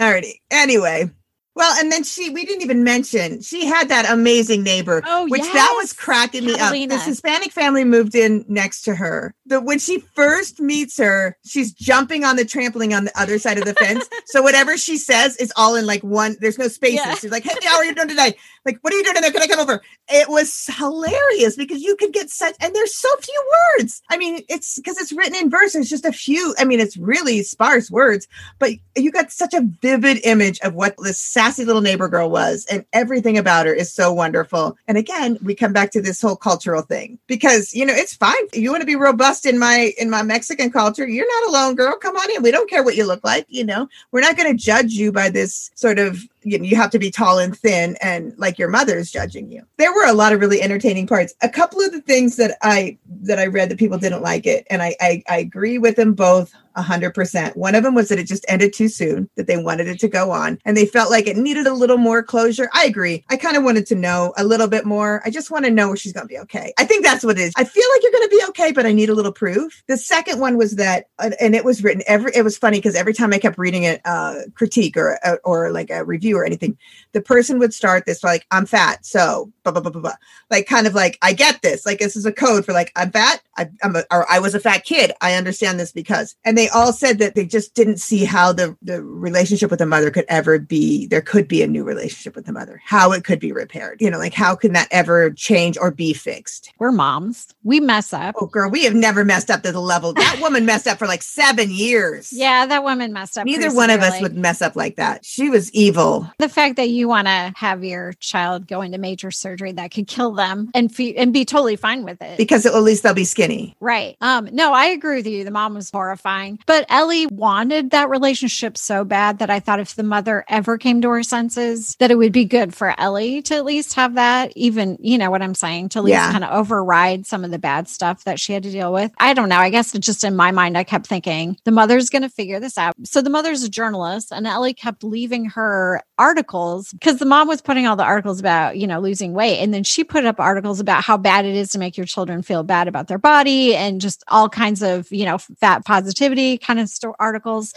Alrighty. 0.00 0.40
Anyway, 0.52 1.10
well, 1.58 1.74
and 1.80 1.90
then 1.90 2.04
she, 2.04 2.30
we 2.30 2.44
didn't 2.44 2.62
even 2.62 2.84
mention, 2.84 3.42
she 3.42 3.66
had 3.66 3.88
that 3.88 4.08
amazing 4.08 4.62
neighbor, 4.62 5.02
oh, 5.04 5.26
which 5.26 5.42
yes. 5.42 5.52
that 5.54 5.74
was 5.76 5.92
cracking 5.92 6.44
Catalina. 6.44 6.70
me 6.70 6.84
up. 6.84 6.90
This 6.90 7.04
Hispanic 7.04 7.50
family 7.50 7.82
moved 7.82 8.14
in 8.14 8.44
next 8.46 8.82
to 8.82 8.94
her. 8.94 9.34
The, 9.44 9.60
when 9.60 9.80
she 9.80 9.98
first 10.14 10.60
meets 10.60 10.96
her, 10.98 11.36
she's 11.44 11.72
jumping 11.72 12.22
on 12.22 12.36
the 12.36 12.44
trampoline 12.44 12.96
on 12.96 13.06
the 13.06 13.20
other 13.20 13.40
side 13.40 13.58
of 13.58 13.64
the 13.64 13.74
fence. 13.74 14.08
so 14.26 14.40
whatever 14.40 14.76
she 14.76 14.96
says 14.96 15.36
is 15.38 15.52
all 15.56 15.74
in 15.74 15.84
like 15.84 16.04
one, 16.04 16.36
there's 16.40 16.60
no 16.60 16.68
spaces. 16.68 17.00
Yeah. 17.04 17.14
She's 17.16 17.32
like, 17.32 17.42
hey, 17.42 17.58
how 17.64 17.78
are 17.78 17.84
you 17.84 17.92
doing 17.92 18.06
today? 18.06 18.34
Like, 18.64 18.78
what 18.82 18.92
are 18.92 18.96
you 18.96 19.02
doing 19.02 19.16
in 19.16 19.22
there? 19.22 19.32
Can 19.32 19.42
I 19.42 19.48
come 19.48 19.58
over? 19.58 19.82
It 20.10 20.28
was 20.28 20.70
hilarious 20.76 21.56
because 21.56 21.82
you 21.82 21.96
could 21.96 22.12
get 22.12 22.30
such, 22.30 22.54
and 22.60 22.72
there's 22.72 22.94
so 22.94 23.08
few 23.16 23.50
words. 23.78 24.00
I 24.10 24.16
mean, 24.16 24.44
it's 24.48 24.76
because 24.76 24.98
it's 24.98 25.10
written 25.10 25.34
in 25.34 25.50
verse. 25.50 25.72
There's 25.72 25.88
just 25.88 26.04
a 26.04 26.12
few. 26.12 26.54
I 26.58 26.64
mean, 26.64 26.78
it's 26.78 26.96
really 26.96 27.42
sparse 27.42 27.90
words, 27.90 28.28
but 28.58 28.72
you 28.94 29.10
got 29.10 29.32
such 29.32 29.54
a 29.54 29.66
vivid 29.80 30.20
image 30.22 30.60
of 30.60 30.74
what 30.74 30.94
this 31.02 31.18
sassy 31.48 31.64
little 31.64 31.82
neighbor 31.82 32.08
girl 32.08 32.30
was, 32.30 32.66
and 32.70 32.84
everything 32.92 33.38
about 33.38 33.66
her 33.66 33.72
is 33.72 33.92
so 33.92 34.12
wonderful. 34.12 34.76
And 34.86 34.98
again, 34.98 35.38
we 35.42 35.54
come 35.54 35.72
back 35.72 35.90
to 35.92 36.02
this 36.02 36.20
whole 36.20 36.36
cultural 36.36 36.82
thing 36.82 37.18
because 37.26 37.74
you 37.74 37.86
know 37.86 37.94
it's 37.94 38.14
fine. 38.14 38.34
You 38.52 38.70
want 38.70 38.82
to 38.82 38.86
be 38.86 38.96
robust 38.96 39.46
in 39.46 39.58
my 39.58 39.92
in 39.98 40.10
my 40.10 40.22
Mexican 40.22 40.70
culture. 40.70 41.08
You're 41.08 41.42
not 41.42 41.50
alone, 41.50 41.74
girl. 41.74 41.96
Come 41.96 42.16
on 42.16 42.30
in. 42.36 42.42
We 42.42 42.50
don't 42.50 42.68
care 42.68 42.82
what 42.82 42.96
you 42.96 43.06
look 43.06 43.24
like. 43.24 43.46
You 43.48 43.64
know, 43.64 43.88
we're 44.12 44.20
not 44.20 44.36
going 44.36 44.54
to 44.54 44.62
judge 44.62 44.92
you 44.92 45.10
by 45.10 45.30
this 45.30 45.70
sort 45.74 45.98
of 45.98 46.22
you 46.50 46.58
know 46.58 46.64
you 46.64 46.76
have 46.76 46.90
to 46.90 46.98
be 46.98 47.10
tall 47.10 47.38
and 47.38 47.56
thin 47.56 47.96
and 48.00 48.34
like 48.38 48.58
your 48.58 48.68
mother 48.68 48.96
is 48.96 49.10
judging 49.10 49.50
you 49.50 49.62
there 49.76 49.92
were 49.92 50.06
a 50.06 50.12
lot 50.12 50.32
of 50.32 50.40
really 50.40 50.62
entertaining 50.62 51.06
parts 51.06 51.34
a 51.42 51.48
couple 51.48 51.80
of 51.80 51.92
the 51.92 52.00
things 52.02 52.36
that 52.36 52.56
i 52.62 52.96
that 53.22 53.38
i 53.38 53.46
read 53.46 53.68
that 53.70 53.78
people 53.78 53.98
didn't 53.98 54.22
like 54.22 54.46
it 54.46 54.66
and 54.70 54.82
i 54.82 54.94
i, 55.00 55.22
I 55.28 55.38
agree 55.38 55.78
with 55.78 55.96
them 55.96 56.14
both 56.14 56.54
100%. 56.78 57.56
One 57.56 57.74
of 57.74 57.82
them 57.82 57.94
was 57.94 58.08
that 58.08 58.18
it 58.18 58.26
just 58.26 58.44
ended 58.48 58.72
too 58.72 58.88
soon, 58.88 59.28
that 59.36 59.46
they 59.46 59.56
wanted 59.56 59.88
it 59.88 59.98
to 60.00 60.08
go 60.08 60.30
on, 60.30 60.58
and 60.64 60.76
they 60.76 60.86
felt 60.86 61.10
like 61.10 61.26
it 61.26 61.36
needed 61.36 61.66
a 61.66 61.74
little 61.74 61.98
more 61.98 62.22
closure. 62.22 62.70
I 62.72 62.84
agree. 62.84 63.24
I 63.28 63.36
kind 63.36 63.56
of 63.56 63.64
wanted 63.64 63.86
to 63.86 63.94
know 63.94 64.32
a 64.36 64.44
little 64.44 64.68
bit 64.68 64.86
more. 64.86 65.22
I 65.24 65.30
just 65.30 65.50
want 65.50 65.64
to 65.64 65.70
know 65.70 65.88
where 65.88 65.96
she's 65.96 66.12
going 66.12 66.26
to 66.26 66.32
be 66.32 66.38
okay. 66.38 66.72
I 66.78 66.84
think 66.84 67.04
that's 67.04 67.24
what 67.24 67.38
it 67.38 67.42
is. 67.42 67.52
I 67.56 67.64
feel 67.64 67.84
like 67.94 68.02
you're 68.02 68.12
going 68.12 68.28
to 68.28 68.36
be 68.36 68.44
okay, 68.50 68.72
but 68.72 68.86
I 68.86 68.92
need 68.92 69.10
a 69.10 69.14
little 69.14 69.32
proof. 69.32 69.82
The 69.88 69.96
second 69.96 70.40
one 70.40 70.56
was 70.56 70.76
that, 70.76 71.06
uh, 71.18 71.30
and 71.40 71.54
it 71.54 71.64
was 71.64 71.82
written 71.82 72.02
every, 72.06 72.32
it 72.34 72.42
was 72.42 72.56
funny 72.56 72.78
because 72.78 72.94
every 72.94 73.14
time 73.14 73.32
I 73.32 73.38
kept 73.38 73.58
reading 73.58 73.84
a 73.84 73.98
uh, 74.04 74.42
critique 74.54 74.96
or, 74.96 75.18
or 75.44 75.70
like 75.72 75.90
a 75.90 76.04
review 76.04 76.37
or 76.38 76.44
anything, 76.46 76.78
the 77.12 77.20
person 77.20 77.58
would 77.58 77.74
start 77.74 78.06
this 78.06 78.22
like, 78.22 78.46
I'm 78.50 78.66
fat. 78.66 79.04
So, 79.04 79.52
blah, 79.64 79.72
blah, 79.72 79.82
blah, 79.82 79.90
blah, 79.90 80.00
blah. 80.00 80.16
Like, 80.50 80.66
kind 80.66 80.86
of 80.86 80.94
like, 80.94 81.18
I 81.22 81.32
get 81.32 81.62
this. 81.62 81.86
Like, 81.86 81.98
this 81.98 82.16
is 82.16 82.26
a 82.26 82.32
code 82.32 82.64
for 82.64 82.72
like, 82.72 82.92
I'm 82.96 83.10
fat. 83.10 83.42
I, 83.56 83.68
I'm 83.82 83.96
a, 83.96 84.04
or 84.10 84.30
I 84.30 84.38
was 84.38 84.54
a 84.54 84.60
fat 84.60 84.84
kid. 84.84 85.12
I 85.20 85.34
understand 85.34 85.78
this 85.78 85.92
because, 85.92 86.36
and 86.44 86.56
they 86.56 86.68
all 86.68 86.92
said 86.92 87.18
that 87.18 87.34
they 87.34 87.46
just 87.46 87.74
didn't 87.74 87.98
see 87.98 88.24
how 88.24 88.52
the, 88.52 88.76
the 88.82 89.02
relationship 89.02 89.70
with 89.70 89.78
the 89.78 89.86
mother 89.86 90.10
could 90.10 90.26
ever 90.28 90.58
be, 90.58 91.06
there 91.06 91.20
could 91.20 91.48
be 91.48 91.62
a 91.62 91.66
new 91.66 91.84
relationship 91.84 92.34
with 92.34 92.46
the 92.46 92.52
mother, 92.52 92.80
how 92.84 93.12
it 93.12 93.24
could 93.24 93.40
be 93.40 93.52
repaired. 93.52 94.00
You 94.00 94.10
know, 94.10 94.18
like 94.18 94.34
how 94.34 94.54
can 94.54 94.72
that 94.72 94.88
ever 94.90 95.30
change 95.30 95.78
or 95.78 95.90
be 95.90 96.12
fixed? 96.12 96.72
We're 96.78 96.92
moms. 96.92 97.48
We 97.62 97.80
mess 97.80 98.12
up. 98.12 98.36
Oh, 98.38 98.46
girl, 98.46 98.70
we 98.70 98.84
have 98.84 98.94
never 98.94 99.24
messed 99.24 99.50
up 99.50 99.62
to 99.62 99.72
the 99.72 99.80
level. 99.80 100.12
That 100.12 100.38
woman 100.42 100.66
messed 100.66 100.86
up 100.86 100.98
for 100.98 101.06
like 101.06 101.22
seven 101.22 101.70
years. 101.70 102.32
Yeah, 102.32 102.66
that 102.66 102.82
woman 102.82 103.12
messed 103.12 103.38
up. 103.38 103.44
Neither 103.44 103.72
one 103.72 103.90
of 103.90 104.00
us 104.00 104.20
would 104.20 104.36
mess 104.36 104.62
up 104.62 104.76
like 104.76 104.96
that. 104.96 105.24
She 105.24 105.50
was 105.50 105.72
evil. 105.72 106.30
The 106.38 106.48
fact 106.48 106.76
that 106.76 106.88
you 106.88 106.97
want 107.06 107.28
to 107.28 107.52
have 107.56 107.84
your 107.84 108.14
child 108.14 108.66
go 108.66 108.80
into 108.80 108.98
major 108.98 109.30
surgery 109.30 109.72
that 109.72 109.92
could 109.92 110.08
kill 110.08 110.32
them 110.32 110.70
and 110.74 110.92
fe- 110.92 111.14
and 111.14 111.32
be 111.32 111.44
totally 111.44 111.76
fine 111.76 112.04
with 112.04 112.20
it 112.22 112.38
because 112.38 112.66
at 112.66 112.74
least 112.82 113.02
they'll 113.02 113.14
be 113.14 113.24
skinny. 113.24 113.76
Right. 113.80 114.16
Um. 114.20 114.48
No, 114.52 114.72
I 114.72 114.86
agree 114.86 115.16
with 115.16 115.26
you. 115.26 115.44
The 115.44 115.50
mom 115.50 115.74
was 115.74 115.90
horrifying, 115.90 116.58
but 116.66 116.86
Ellie 116.88 117.26
wanted 117.26 117.90
that 117.90 118.08
relationship 118.08 118.76
so 118.76 119.04
bad 119.04 119.38
that 119.38 119.50
I 119.50 119.60
thought 119.60 119.80
if 119.80 119.94
the 119.94 120.02
mother 120.02 120.44
ever 120.48 120.78
came 120.78 121.00
to 121.02 121.10
her 121.10 121.22
senses, 121.22 121.94
that 121.98 122.10
it 122.10 122.16
would 122.16 122.32
be 122.32 122.44
good 122.44 122.74
for 122.74 122.98
Ellie 122.98 123.42
to 123.42 123.54
at 123.54 123.64
least 123.64 123.94
have 123.94 124.14
that. 124.14 124.52
Even 124.56 124.96
you 125.00 125.18
know 125.18 125.30
what 125.30 125.42
I'm 125.42 125.54
saying 125.54 125.90
to 125.90 125.98
at 125.98 126.04
least 126.04 126.14
yeah. 126.14 126.32
kind 126.32 126.44
of 126.44 126.50
override 126.50 127.26
some 127.26 127.44
of 127.44 127.50
the 127.50 127.58
bad 127.58 127.88
stuff 127.88 128.24
that 128.24 128.40
she 128.40 128.52
had 128.52 128.62
to 128.62 128.70
deal 128.70 128.92
with. 128.92 129.12
I 129.18 129.34
don't 129.34 129.48
know. 129.48 129.58
I 129.58 129.70
guess 129.70 129.94
it's 129.94 130.06
just 130.06 130.24
in 130.24 130.36
my 130.36 130.50
mind, 130.50 130.78
I 130.78 130.84
kept 130.84 131.06
thinking 131.06 131.56
the 131.64 131.70
mother's 131.70 132.10
going 132.10 132.22
to 132.22 132.28
figure 132.28 132.60
this 132.60 132.78
out. 132.78 132.94
So 133.04 133.20
the 133.20 133.30
mother's 133.30 133.62
a 133.62 133.68
journalist, 133.68 134.32
and 134.32 134.46
Ellie 134.46 134.74
kept 134.74 135.04
leaving 135.04 135.46
her 135.46 136.02
articles 136.18 136.87
because 136.92 137.18
the 137.18 137.24
mom 137.24 137.48
was 137.48 137.60
putting 137.60 137.86
all 137.86 137.96
the 137.96 138.04
articles 138.04 138.40
about, 138.40 138.76
you 138.76 138.86
know, 138.86 139.00
losing 139.00 139.32
weight. 139.32 139.58
And 139.58 139.72
then 139.72 139.84
she 139.84 140.04
put 140.04 140.24
up 140.24 140.40
articles 140.40 140.80
about 140.80 141.04
how 141.04 141.16
bad 141.16 141.44
it 141.44 141.54
is 141.54 141.70
to 141.70 141.78
make 141.78 141.96
your 141.96 142.06
children 142.06 142.42
feel 142.42 142.62
bad 142.62 142.88
about 142.88 143.08
their 143.08 143.18
body 143.18 143.74
and 143.74 144.00
just 144.00 144.24
all 144.28 144.48
kinds 144.48 144.82
of, 144.82 145.10
you 145.12 145.24
know, 145.24 145.38
fat 145.38 145.84
positivity 145.84 146.58
kind 146.58 146.80
of 146.80 146.88
st- 146.88 147.14
articles. 147.18 147.74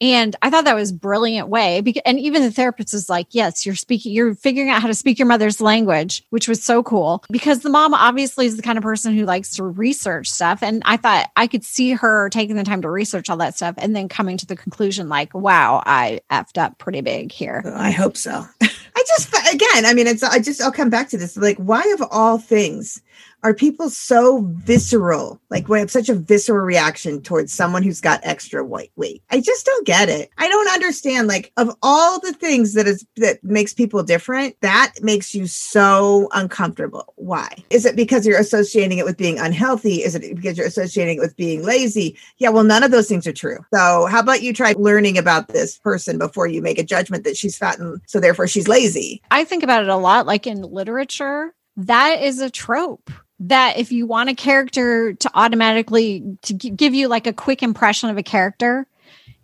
And 0.00 0.34
I 0.42 0.50
thought 0.50 0.64
that 0.64 0.74
was 0.74 0.92
brilliant 0.92 1.48
way. 1.48 1.80
Because, 1.80 2.02
and 2.04 2.18
even 2.18 2.42
the 2.42 2.50
therapist 2.50 2.92
was 2.92 3.08
like, 3.08 3.28
yes, 3.30 3.64
you're 3.64 3.74
speaking, 3.74 4.12
you're 4.12 4.34
figuring 4.34 4.70
out 4.70 4.82
how 4.82 4.88
to 4.88 4.94
speak 4.94 5.18
your 5.18 5.28
mother's 5.28 5.60
language, 5.60 6.24
which 6.30 6.48
was 6.48 6.62
so 6.62 6.82
cool 6.82 7.24
because 7.30 7.60
the 7.60 7.70
mom 7.70 7.94
obviously 7.94 8.46
is 8.46 8.56
the 8.56 8.62
kind 8.62 8.76
of 8.78 8.82
person 8.82 9.14
who 9.14 9.24
likes 9.24 9.54
to 9.56 9.64
research 9.64 10.28
stuff. 10.28 10.62
And 10.62 10.82
I 10.84 10.96
thought 10.96 11.30
I 11.36 11.46
could 11.46 11.64
see 11.64 11.92
her 11.92 12.28
taking 12.30 12.56
the 12.56 12.64
time 12.64 12.82
to 12.82 12.90
research 12.90 13.30
all 13.30 13.36
that 13.38 13.54
stuff 13.54 13.74
and 13.78 13.94
then 13.94 14.08
coming 14.08 14.36
to 14.38 14.46
the 14.46 14.56
conclusion 14.56 15.08
like, 15.08 15.32
wow, 15.34 15.82
I 15.86 16.20
effed 16.30 16.58
up 16.58 16.78
pretty 16.78 17.00
big 17.00 17.32
here. 17.32 17.62
Oh, 17.64 17.74
I 17.74 17.90
hope 17.90 18.16
so. 18.16 18.44
I 18.62 19.04
just, 19.08 19.34
again, 19.52 19.86
I 19.86 19.92
mean, 19.94 20.06
it's, 20.06 20.22
I 20.22 20.38
just, 20.38 20.60
I'll 20.60 20.72
come 20.72 20.90
back 20.90 21.08
to 21.10 21.18
this. 21.18 21.36
Like, 21.36 21.56
why 21.58 21.82
of 21.98 22.06
all 22.10 22.38
things 22.38 23.00
are 23.44 23.52
people 23.52 23.90
so 23.90 24.40
visceral? 24.54 25.38
Like 25.50 25.68
we 25.68 25.78
have 25.78 25.90
such 25.90 26.08
a 26.08 26.14
visceral 26.14 26.64
reaction 26.64 27.20
towards 27.20 27.52
someone 27.52 27.82
who's 27.82 28.00
got 28.00 28.20
extra 28.22 28.64
white 28.64 28.90
weight. 28.96 29.22
I 29.30 29.40
just 29.40 29.66
don't 29.66 29.86
get 29.86 30.08
it. 30.08 30.30
I 30.38 30.48
don't 30.48 30.72
understand. 30.72 31.28
Like 31.28 31.52
of 31.58 31.76
all 31.82 32.18
the 32.20 32.32
things 32.32 32.72
that 32.72 32.86
is 32.86 33.06
that 33.16 33.44
makes 33.44 33.74
people 33.74 34.02
different, 34.02 34.56
that 34.62 34.94
makes 35.02 35.34
you 35.34 35.46
so 35.46 36.28
uncomfortable. 36.32 37.12
Why? 37.16 37.50
Is 37.68 37.84
it 37.84 37.96
because 37.96 38.26
you're 38.26 38.40
associating 38.40 38.96
it 38.96 39.04
with 39.04 39.18
being 39.18 39.38
unhealthy? 39.38 40.02
Is 40.02 40.14
it 40.14 40.34
because 40.34 40.56
you're 40.56 40.66
associating 40.66 41.18
it 41.18 41.20
with 41.20 41.36
being 41.36 41.62
lazy? 41.62 42.16
Yeah, 42.38 42.48
well, 42.48 42.64
none 42.64 42.82
of 42.82 42.92
those 42.92 43.08
things 43.08 43.26
are 43.26 43.32
true. 43.32 43.58
So 43.74 44.06
how 44.06 44.20
about 44.20 44.42
you 44.42 44.54
try 44.54 44.74
learning 44.78 45.18
about 45.18 45.48
this 45.48 45.78
person 45.78 46.16
before 46.16 46.46
you 46.46 46.62
make 46.62 46.78
a 46.78 46.84
judgment 46.84 47.24
that 47.24 47.36
she's 47.36 47.58
fat 47.58 47.78
and 47.78 48.00
so 48.06 48.20
therefore 48.20 48.48
she's 48.48 48.68
lazy? 48.68 49.20
I 49.30 49.44
think 49.44 49.62
about 49.62 49.82
it 49.82 49.90
a 49.90 49.96
lot, 49.96 50.24
like 50.24 50.46
in 50.46 50.62
literature. 50.62 51.54
That 51.76 52.22
is 52.22 52.40
a 52.40 52.48
trope 52.48 53.10
that 53.48 53.78
if 53.78 53.92
you 53.92 54.06
want 54.06 54.30
a 54.30 54.34
character 54.34 55.12
to 55.12 55.30
automatically 55.34 56.38
to 56.42 56.54
give 56.54 56.94
you 56.94 57.08
like 57.08 57.26
a 57.26 57.32
quick 57.32 57.62
impression 57.62 58.08
of 58.08 58.16
a 58.16 58.22
character, 58.22 58.86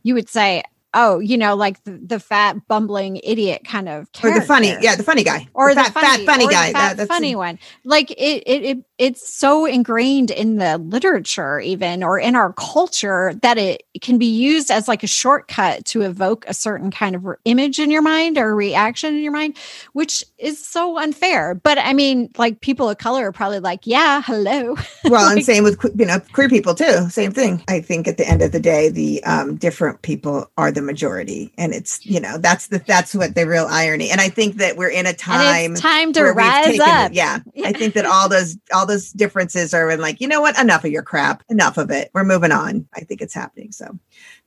you 0.02 0.14
would 0.14 0.28
say, 0.28 0.62
oh, 0.94 1.18
you 1.18 1.38
know, 1.38 1.54
like 1.54 1.82
the, 1.84 1.92
the 1.92 2.20
fat 2.20 2.56
bumbling 2.66 3.20
idiot 3.22 3.62
kind 3.64 3.88
of 3.88 4.10
character. 4.12 4.38
Or 4.38 4.40
the 4.40 4.46
funny, 4.46 4.76
yeah, 4.80 4.96
the 4.96 5.02
funny 5.02 5.22
guy. 5.22 5.46
Or 5.54 5.74
the, 5.74 5.82
the 5.82 5.90
fat, 5.90 5.92
funny, 5.92 6.26
fat, 6.26 6.32
funny 6.32 6.48
guy. 6.48 6.72
Fat, 6.72 6.96
that, 6.96 7.08
funny 7.08 7.32
a- 7.32 7.38
one. 7.38 7.58
Like 7.84 8.10
it, 8.12 8.42
it, 8.46 8.62
it, 8.64 8.78
it's 8.98 9.32
so 9.32 9.66
ingrained 9.66 10.30
in 10.30 10.56
the 10.56 10.78
literature, 10.78 11.60
even 11.60 12.02
or 12.02 12.18
in 12.18 12.34
our 12.34 12.52
culture, 12.54 13.34
that 13.42 13.58
it 13.58 13.84
can 14.00 14.18
be 14.18 14.26
used 14.26 14.70
as 14.70 14.88
like 14.88 15.02
a 15.02 15.06
shortcut 15.06 15.84
to 15.86 16.02
evoke 16.02 16.44
a 16.48 16.54
certain 16.54 16.90
kind 16.90 17.14
of 17.14 17.26
image 17.44 17.78
in 17.78 17.90
your 17.90 18.02
mind 18.02 18.36
or 18.38 18.54
reaction 18.54 19.14
in 19.14 19.22
your 19.22 19.32
mind, 19.32 19.56
which 19.92 20.24
is 20.38 20.64
so 20.64 20.98
unfair. 20.98 21.54
But 21.54 21.78
I 21.78 21.92
mean, 21.92 22.30
like 22.36 22.60
people 22.60 22.88
of 22.88 22.98
color 22.98 23.28
are 23.28 23.32
probably 23.32 23.60
like, 23.60 23.86
yeah, 23.86 24.22
hello. 24.22 24.76
Well, 25.04 25.24
like, 25.24 25.38
and 25.38 25.44
same 25.44 25.64
with 25.64 25.82
you 25.98 26.04
know 26.04 26.20
queer 26.32 26.48
people 26.48 26.74
too. 26.74 27.08
Same 27.08 27.32
thing. 27.32 27.64
I 27.66 27.80
think 27.80 28.06
at 28.06 28.16
the 28.16 28.28
end 28.28 28.42
of 28.42 28.52
the 28.52 28.60
day, 28.60 28.90
the 28.90 29.24
um, 29.24 29.56
different 29.56 30.02
people 30.02 30.48
are 30.56 30.70
the 30.80 30.86
majority, 30.86 31.52
and 31.58 31.72
it's 31.72 32.04
you 32.04 32.20
know 32.20 32.38
that's 32.38 32.68
the 32.68 32.78
that's 32.78 33.14
what 33.14 33.34
the 33.34 33.46
real 33.46 33.66
irony. 33.68 34.10
And 34.10 34.20
I 34.20 34.28
think 34.28 34.56
that 34.56 34.76
we're 34.76 34.90
in 34.90 35.06
a 35.06 35.12
time 35.12 35.74
time 35.74 36.12
to 36.14 36.24
rise 36.24 36.64
taken, 36.64 36.80
up. 36.80 37.12
Yeah, 37.14 37.40
yeah, 37.54 37.68
I 37.68 37.72
think 37.72 37.94
that 37.94 38.06
all 38.06 38.28
those 38.28 38.56
all 38.72 38.86
those 38.86 39.10
differences 39.12 39.74
are 39.74 39.90
in 39.90 40.00
like, 40.00 40.20
you 40.20 40.28
know 40.28 40.40
what? 40.40 40.58
Enough 40.58 40.84
of 40.84 40.90
your 40.90 41.02
crap. 41.02 41.42
Enough 41.48 41.78
of 41.78 41.90
it. 41.90 42.10
We're 42.14 42.24
moving 42.24 42.52
on. 42.52 42.86
I 42.94 43.00
think 43.00 43.20
it's 43.20 43.34
happening. 43.34 43.72
So 43.72 43.98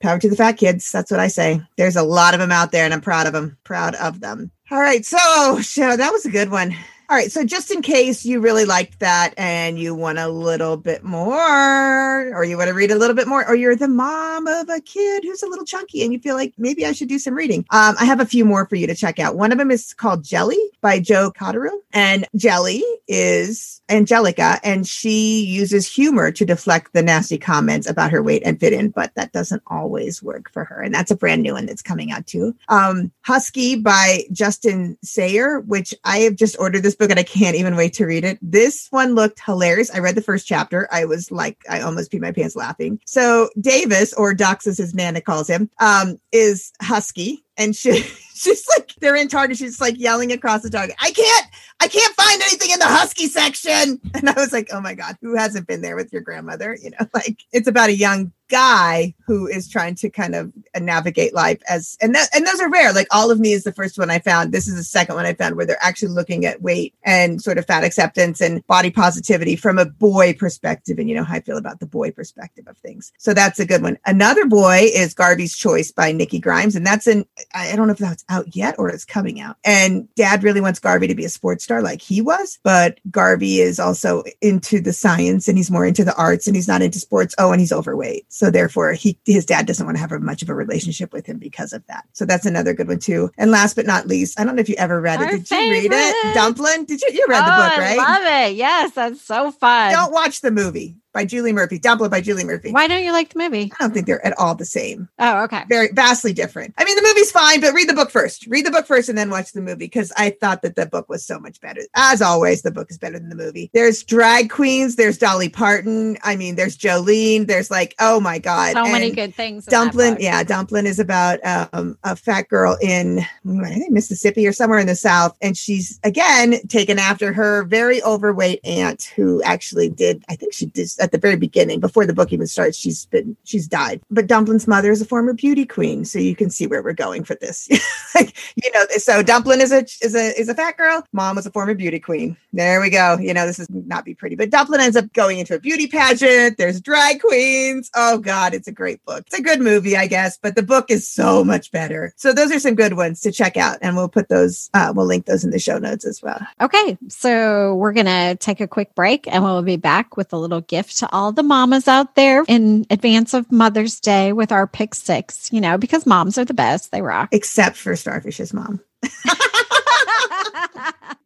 power 0.01 0.19
to 0.19 0.29
the 0.29 0.35
fat 0.35 0.53
kids. 0.53 0.91
That's 0.91 1.11
what 1.11 1.19
I 1.19 1.27
say. 1.27 1.61
There's 1.77 1.95
a 1.95 2.03
lot 2.03 2.33
of 2.33 2.39
them 2.39 2.51
out 2.51 2.71
there 2.71 2.85
and 2.85 2.93
I'm 2.93 3.01
proud 3.01 3.27
of 3.27 3.33
them. 3.33 3.57
Proud 3.63 3.95
of 3.95 4.19
them. 4.19 4.51
All 4.71 4.79
right. 4.79 5.05
So, 5.05 5.61
so 5.61 5.95
that 5.95 6.11
was 6.11 6.25
a 6.25 6.31
good 6.31 6.49
one. 6.49 6.75
All 7.13 7.19
right. 7.19 7.31
So 7.31 7.45
just 7.45 7.69
in 7.69 7.83
case 7.83 8.25
you 8.25 8.39
really 8.39 8.65
liked 8.65 8.97
that 9.01 9.35
and 9.37 9.77
you 9.77 9.93
want 9.93 10.17
a 10.17 10.27
little 10.29 10.77
bit 10.77 11.03
more, 11.03 12.33
or 12.33 12.43
you 12.43 12.57
want 12.57 12.69
to 12.69 12.73
read 12.73 12.89
a 12.89 12.95
little 12.95 13.15
bit 13.15 13.27
more, 13.27 13.47
or 13.47 13.53
you're 13.53 13.75
the 13.75 13.87
mom 13.87 14.47
of 14.47 14.67
a 14.67 14.81
kid 14.81 15.23
who's 15.23 15.43
a 15.43 15.47
little 15.47 15.63
chunky 15.63 16.03
and 16.03 16.11
you 16.11 16.17
feel 16.17 16.33
like 16.35 16.55
maybe 16.57 16.87
I 16.87 16.91
should 16.91 17.09
do 17.09 17.19
some 17.19 17.35
reading, 17.35 17.67
um, 17.69 17.93
I 17.99 18.05
have 18.05 18.19
a 18.19 18.25
few 18.25 18.45
more 18.45 18.65
for 18.65 18.77
you 18.77 18.87
to 18.87 18.95
check 18.95 19.19
out. 19.19 19.35
One 19.35 19.51
of 19.51 19.59
them 19.59 19.69
is 19.69 19.93
called 19.93 20.23
Jelly 20.23 20.57
by 20.81 20.99
Jo 20.99 21.29
Cotterill. 21.29 21.77
And 21.93 22.25
Jelly 22.35 22.83
is 23.07 23.79
Angelica, 23.89 24.59
and 24.63 24.87
she 24.87 25.45
uses 25.45 25.87
humor 25.87 26.31
to 26.31 26.45
deflect 26.45 26.93
the 26.93 27.03
nasty 27.03 27.37
comments 27.37 27.87
about 27.87 28.11
her 28.11 28.23
weight 28.23 28.41
and 28.43 28.59
fit 28.59 28.73
in, 28.73 28.89
but 28.89 29.13
that 29.13 29.31
doesn't 29.33 29.61
always 29.67 30.23
work 30.23 30.51
for 30.51 30.63
her. 30.63 30.81
And 30.81 30.95
that's 30.95 31.11
a 31.11 31.15
brand 31.15 31.43
new 31.43 31.53
one 31.53 31.67
that's 31.67 31.83
coming 31.83 32.11
out 32.11 32.25
too. 32.25 32.55
Um, 32.69 33.11
Husky 33.21 33.75
by 33.75 34.23
Justin 34.31 34.97
Sayre, 35.03 35.59
which 35.59 35.93
I 36.03 36.19
have 36.19 36.35
just 36.35 36.57
ordered 36.57 36.81
this 36.81 36.95
book 36.95 37.02
and 37.11 37.19
I 37.19 37.23
can't 37.23 37.55
even 37.55 37.75
wait 37.75 37.93
to 37.93 38.05
read 38.05 38.23
it. 38.23 38.37
This 38.41 38.87
one 38.89 39.15
looked 39.15 39.39
hilarious. 39.39 39.93
I 39.93 39.99
read 39.99 40.15
the 40.15 40.21
first 40.21 40.47
chapter. 40.47 40.87
I 40.91 41.05
was 41.05 41.31
like, 41.31 41.63
I 41.69 41.81
almost 41.81 42.11
peed 42.11 42.21
my 42.21 42.31
pants 42.31 42.55
laughing. 42.55 42.99
So 43.05 43.49
Davis, 43.59 44.13
or 44.13 44.33
Dox 44.33 44.67
as 44.67 44.77
his 44.77 44.93
Nana 44.93 45.21
calls 45.21 45.47
him, 45.47 45.69
um, 45.79 46.19
is 46.31 46.71
Husky 46.81 47.43
and 47.57 47.75
she 47.75 48.03
she's 48.43 48.65
like 48.69 48.93
they're 48.99 49.15
in 49.15 49.27
Target. 49.27 49.57
She's 49.57 49.81
like 49.81 49.99
yelling 49.99 50.31
across 50.31 50.61
the 50.61 50.69
Target. 50.69 50.95
I 50.99 51.11
can't 51.11 51.47
I 51.79 51.87
can't 51.87 52.15
find 52.15 52.41
anything 52.41 52.71
in 52.71 52.79
the 52.79 52.85
husky 52.85 53.27
section. 53.27 53.99
And 54.15 54.29
I 54.29 54.33
was 54.33 54.53
like, 54.53 54.69
oh 54.71 54.79
my 54.79 54.93
god, 54.93 55.17
who 55.21 55.35
hasn't 55.35 55.67
been 55.67 55.81
there 55.81 55.95
with 55.95 56.13
your 56.13 56.21
grandmother? 56.21 56.77
You 56.81 56.91
know, 56.91 57.07
like 57.13 57.39
it's 57.51 57.67
about 57.67 57.89
a 57.89 57.95
young 57.95 58.31
guy 58.49 59.13
who 59.25 59.47
is 59.47 59.67
trying 59.67 59.95
to 59.95 60.09
kind 60.09 60.35
of 60.35 60.51
uh, 60.75 60.79
navigate 60.79 61.33
life 61.33 61.59
as 61.67 61.97
and 62.01 62.13
that 62.13 62.29
and 62.35 62.45
those 62.45 62.61
are 62.61 62.69
rare. 62.69 62.93
Like 62.93 63.07
all 63.11 63.31
of 63.31 63.39
me 63.39 63.53
is 63.53 63.63
the 63.63 63.73
first 63.73 63.97
one 63.97 64.11
I 64.11 64.19
found. 64.19 64.51
This 64.51 64.67
is 64.67 64.75
the 64.75 64.83
second 64.83 65.15
one 65.15 65.25
I 65.25 65.33
found 65.33 65.55
where 65.55 65.65
they're 65.65 65.77
actually 65.81 66.09
looking 66.09 66.45
at 66.45 66.61
weight 66.61 66.93
and 67.03 67.41
sort 67.41 67.57
of 67.57 67.65
fat 67.65 67.83
acceptance 67.83 68.41
and 68.41 68.65
body 68.67 68.91
positivity 68.91 69.55
from 69.55 69.79
a 69.79 69.85
boy 69.85 70.33
perspective. 70.33 70.99
And 70.99 71.09
you 71.09 71.15
know 71.15 71.23
how 71.23 71.35
I 71.35 71.39
feel 71.39 71.57
about 71.57 71.79
the 71.79 71.87
boy 71.87 72.11
perspective 72.11 72.67
of 72.67 72.77
things. 72.77 73.11
So 73.17 73.33
that's 73.33 73.59
a 73.59 73.65
good 73.65 73.81
one. 73.81 73.97
Another 74.05 74.45
boy 74.45 74.89
is 74.93 75.13
Garvey's 75.13 75.57
Choice 75.57 75.91
by 75.91 76.11
Nikki 76.11 76.39
Grimes, 76.39 76.75
and 76.75 76.85
that's 76.85 77.07
an 77.07 77.25
I 77.55 77.75
don't 77.75 77.87
know 77.87 77.93
if 77.93 77.99
that's 77.99 78.23
out 78.33 78.55
yet 78.55 78.75
or 78.77 78.89
it's 78.89 79.05
coming 79.05 79.39
out. 79.39 79.57
And 79.63 80.13
dad 80.15 80.43
really 80.43 80.61
wants 80.61 80.79
Garvey 80.79 81.07
to 81.07 81.15
be 81.15 81.25
a 81.25 81.29
sports 81.29 81.63
star 81.63 81.81
like 81.81 82.01
he 82.01 82.21
was, 82.21 82.59
but 82.63 82.99
Garvey 83.11 83.59
is 83.59 83.79
also 83.79 84.23
into 84.41 84.81
the 84.81 84.93
science 84.93 85.47
and 85.47 85.57
he's 85.57 85.71
more 85.71 85.85
into 85.85 86.03
the 86.03 86.15
arts 86.15 86.47
and 86.47 86.55
he's 86.55 86.67
not 86.67 86.81
into 86.81 86.99
sports. 86.99 87.35
Oh, 87.37 87.51
and 87.51 87.59
he's 87.61 87.71
overweight. 87.71 88.25
So 88.31 88.49
therefore 88.49 88.93
he 88.93 89.17
his 89.25 89.45
dad 89.45 89.65
doesn't 89.67 89.85
want 89.85 89.95
to 89.97 90.01
have 90.01 90.11
a, 90.11 90.19
much 90.19 90.41
of 90.41 90.49
a 90.49 90.55
relationship 90.55 91.13
with 91.13 91.25
him 91.25 91.37
because 91.37 91.73
of 91.73 91.85
that. 91.87 92.05
So 92.13 92.25
that's 92.25 92.45
another 92.45 92.73
good 92.73 92.87
one 92.87 92.99
too. 92.99 93.29
And 93.37 93.51
last 93.51 93.75
but 93.75 93.85
not 93.85 94.07
least, 94.07 94.39
I 94.39 94.43
don't 94.43 94.55
know 94.55 94.61
if 94.61 94.69
you 94.69 94.75
ever 94.77 94.99
read 94.99 95.19
Our 95.19 95.27
it. 95.27 95.31
Did 95.31 95.47
favorite. 95.47 95.83
you 95.83 95.89
read 95.89 96.13
it? 96.25 96.33
Dumplin? 96.33 96.85
Did 96.85 97.01
you 97.01 97.09
you 97.13 97.25
read 97.29 97.45
the 97.45 97.53
Oh, 97.53 97.69
book, 97.69 97.77
right? 97.77 97.99
I 97.99 98.17
love 98.19 98.49
it. 98.49 98.55
Yes, 98.55 98.91
that's 98.93 99.21
so 99.21 99.51
fun. 99.51 99.91
Don't 99.91 100.11
watch 100.11 100.41
the 100.41 100.51
movie 100.51 100.97
by 101.13 101.25
Julie 101.25 101.53
Murphy. 101.53 101.79
Dumplin 101.79 102.09
by 102.09 102.21
Julie 102.21 102.43
Murphy. 102.43 102.71
Why 102.71 102.87
don't 102.87 103.03
you 103.03 103.11
like 103.11 103.33
the 103.33 103.39
movie? 103.39 103.71
I 103.79 103.83
don't 103.83 103.93
think 103.93 104.07
they're 104.07 104.25
at 104.25 104.37
all 104.37 104.55
the 104.55 104.65
same. 104.65 105.07
Oh, 105.19 105.43
okay. 105.43 105.63
very 105.69 105.89
vastly 105.93 106.33
different. 106.33 106.73
I 106.77 106.83
mean, 106.83 106.95
the 106.95 107.03
movie's 107.03 107.31
fine, 107.31 107.61
but 107.61 107.73
read 107.73 107.87
the 107.87 107.93
book 107.93 108.09
first. 108.09 108.47
Read 108.47 108.65
the 108.65 108.71
book 108.71 108.85
first 108.85 109.09
and 109.09 109.17
then 109.17 109.29
watch 109.29 109.53
the 109.53 109.61
movie 109.61 109.85
because 109.85 110.11
I 110.17 110.31
thought 110.31 110.61
that 110.63 110.75
the 110.75 110.85
book 110.85 111.09
was 111.09 111.25
so 111.25 111.39
much 111.39 111.61
better. 111.61 111.81
As 111.95 112.21
always, 112.21 112.61
the 112.61 112.71
book 112.71 112.89
is 112.89 112.97
better 112.97 113.19
than 113.19 113.29
the 113.29 113.35
movie. 113.35 113.69
There's 113.73 114.03
drag 114.03 114.49
queens, 114.49 114.95
there's 114.95 115.17
Dolly 115.17 115.49
Parton. 115.49 116.17
I 116.23 116.35
mean, 116.35 116.55
there's 116.55 116.77
Jolene. 116.77 117.47
There's 117.47 117.69
like, 117.69 117.95
oh 117.99 118.19
my 118.19 118.39
God. 118.39 118.73
So 118.73 118.83
many 118.83 119.11
good 119.11 119.35
things. 119.35 119.67
in 119.67 119.71
Dumplin, 119.71 120.17
yeah, 120.19 120.43
Dumplin 120.43 120.87
is 120.87 120.99
about 120.99 121.39
um, 121.73 121.97
a 122.03 122.15
fat 122.15 122.49
girl 122.49 122.77
in 122.81 123.19
I 123.19 123.73
think 123.73 123.91
Mississippi 123.91 124.47
or 124.47 124.53
somewhere 124.53 124.79
in 124.79 124.87
the 124.87 124.95
South, 124.95 125.37
and 125.41 125.57
she's 125.57 125.99
again 126.03 126.65
taken 126.67 126.97
after 126.99 127.33
her 127.33 127.63
very 127.63 128.01
overweight 128.03 128.59
aunt 128.63 129.03
who 129.15 129.41
actually 129.43 129.89
did. 129.89 130.23
I 130.29 130.35
think 130.35 130.53
she 130.53 130.65
did 130.65 130.89
at 131.03 131.11
the 131.11 131.17
very 131.17 131.35
beginning 131.35 131.79
before 131.79 132.05
the 132.05 132.13
book 132.13 132.31
even 132.31 132.47
starts. 132.47 132.77
She's 132.77 133.05
been 133.07 133.35
she's 133.43 133.67
died, 133.67 134.01
but 134.11 134.27
Dumplin's 134.27 134.67
mother 134.67 134.91
is 134.91 135.01
a 135.01 135.05
former 135.05 135.33
beauty 135.33 135.65
queen, 135.65 136.05
so 136.05 136.19
you 136.19 136.35
can 136.35 136.49
see 136.49 136.67
where 136.67 136.81
we're 136.81 136.93
going 136.93 137.23
for 137.23 137.35
this. 137.35 137.69
like, 138.15 138.35
you 138.55 138.71
know, 138.71 138.85
so 138.97 139.23
Dumplin 139.23 139.61
is 139.61 139.71
a 139.71 139.83
is 140.01 140.15
a 140.15 140.39
is 140.39 140.49
a 140.49 140.55
fat 140.55 140.77
girl. 140.77 141.05
Mom 141.11 141.35
was 141.35 141.45
a 141.45 141.51
former 141.51 141.73
beauty 141.73 141.99
queen. 141.99 142.37
There 142.53 142.81
we 142.81 142.89
go. 142.89 143.17
You 143.19 143.33
know, 143.33 143.45
this 143.45 143.59
is 143.59 143.67
not 143.69 144.05
be 144.05 144.13
pretty, 144.13 144.35
but 144.35 144.49
Dumplin 144.49 144.81
ends 144.81 144.95
up 144.95 145.11
going 145.13 145.39
into 145.39 145.55
a 145.55 145.59
beauty 145.59 145.87
pageant. 145.87 146.57
There's 146.57 146.79
drag 146.79 147.21
queens. 147.21 147.89
Oh 147.95 148.17
God, 148.17 148.53
it's 148.53 148.67
a 148.67 148.71
great 148.71 149.03
book. 149.05 149.23
It's 149.27 149.39
a 149.39 149.41
good 149.41 149.61
movie, 149.61 149.97
I 149.97 150.07
guess, 150.07 150.37
but 150.37 150.55
the 150.55 150.63
book 150.63 150.89
is 150.89 151.07
so 151.07 151.43
much 151.43 151.71
better. 151.71 152.13
So 152.15 152.33
those 152.33 152.51
are 152.51 152.59
some 152.59 152.75
good 152.75 152.93
ones 152.93 153.21
to 153.21 153.31
check 153.31 153.57
out, 153.57 153.79
and 153.81 153.95
we'll 153.95 154.09
put 154.09 154.29
those. 154.29 154.69
Uh, 154.73 154.93
we'll 154.95 155.05
link 155.05 155.25
those 155.25 155.43
in 155.43 155.49
the 155.49 155.59
show 155.59 155.77
notes 155.77 156.05
as 156.05 156.21
well. 156.21 156.39
Okay, 156.61 156.97
so 157.09 157.75
we're 157.75 157.93
to 158.05 158.35
take 158.39 158.61
a 158.61 158.67
quick 158.67 158.95
break 158.95 159.27
and 159.27 159.43
we'll 159.43 159.61
be 159.61 159.77
back 159.77 160.17
with 160.17 160.33
a 160.33 160.37
little 160.37 160.61
gift 160.61 160.92
to 160.99 161.11
all 161.11 161.31
the 161.31 161.43
mamas 161.43 161.87
out 161.87 162.15
there 162.15 162.43
in 162.47 162.85
advance 162.89 163.33
of 163.33 163.51
Mother's 163.51 163.99
Day 163.99 164.33
with 164.33 164.51
our 164.51 164.67
pick 164.67 164.95
six, 164.95 165.51
you 165.51 165.61
know, 165.61 165.77
because 165.77 166.05
moms 166.05 166.37
are 166.37 166.45
the 166.45 166.53
best. 166.53 166.91
They 166.91 167.01
rock. 167.01 167.29
Except 167.31 167.75
for 167.75 167.93
Starfish's 167.93 168.53
mom. 168.53 168.79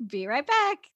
be 0.08 0.28
right 0.28 0.46
back. 0.46 0.90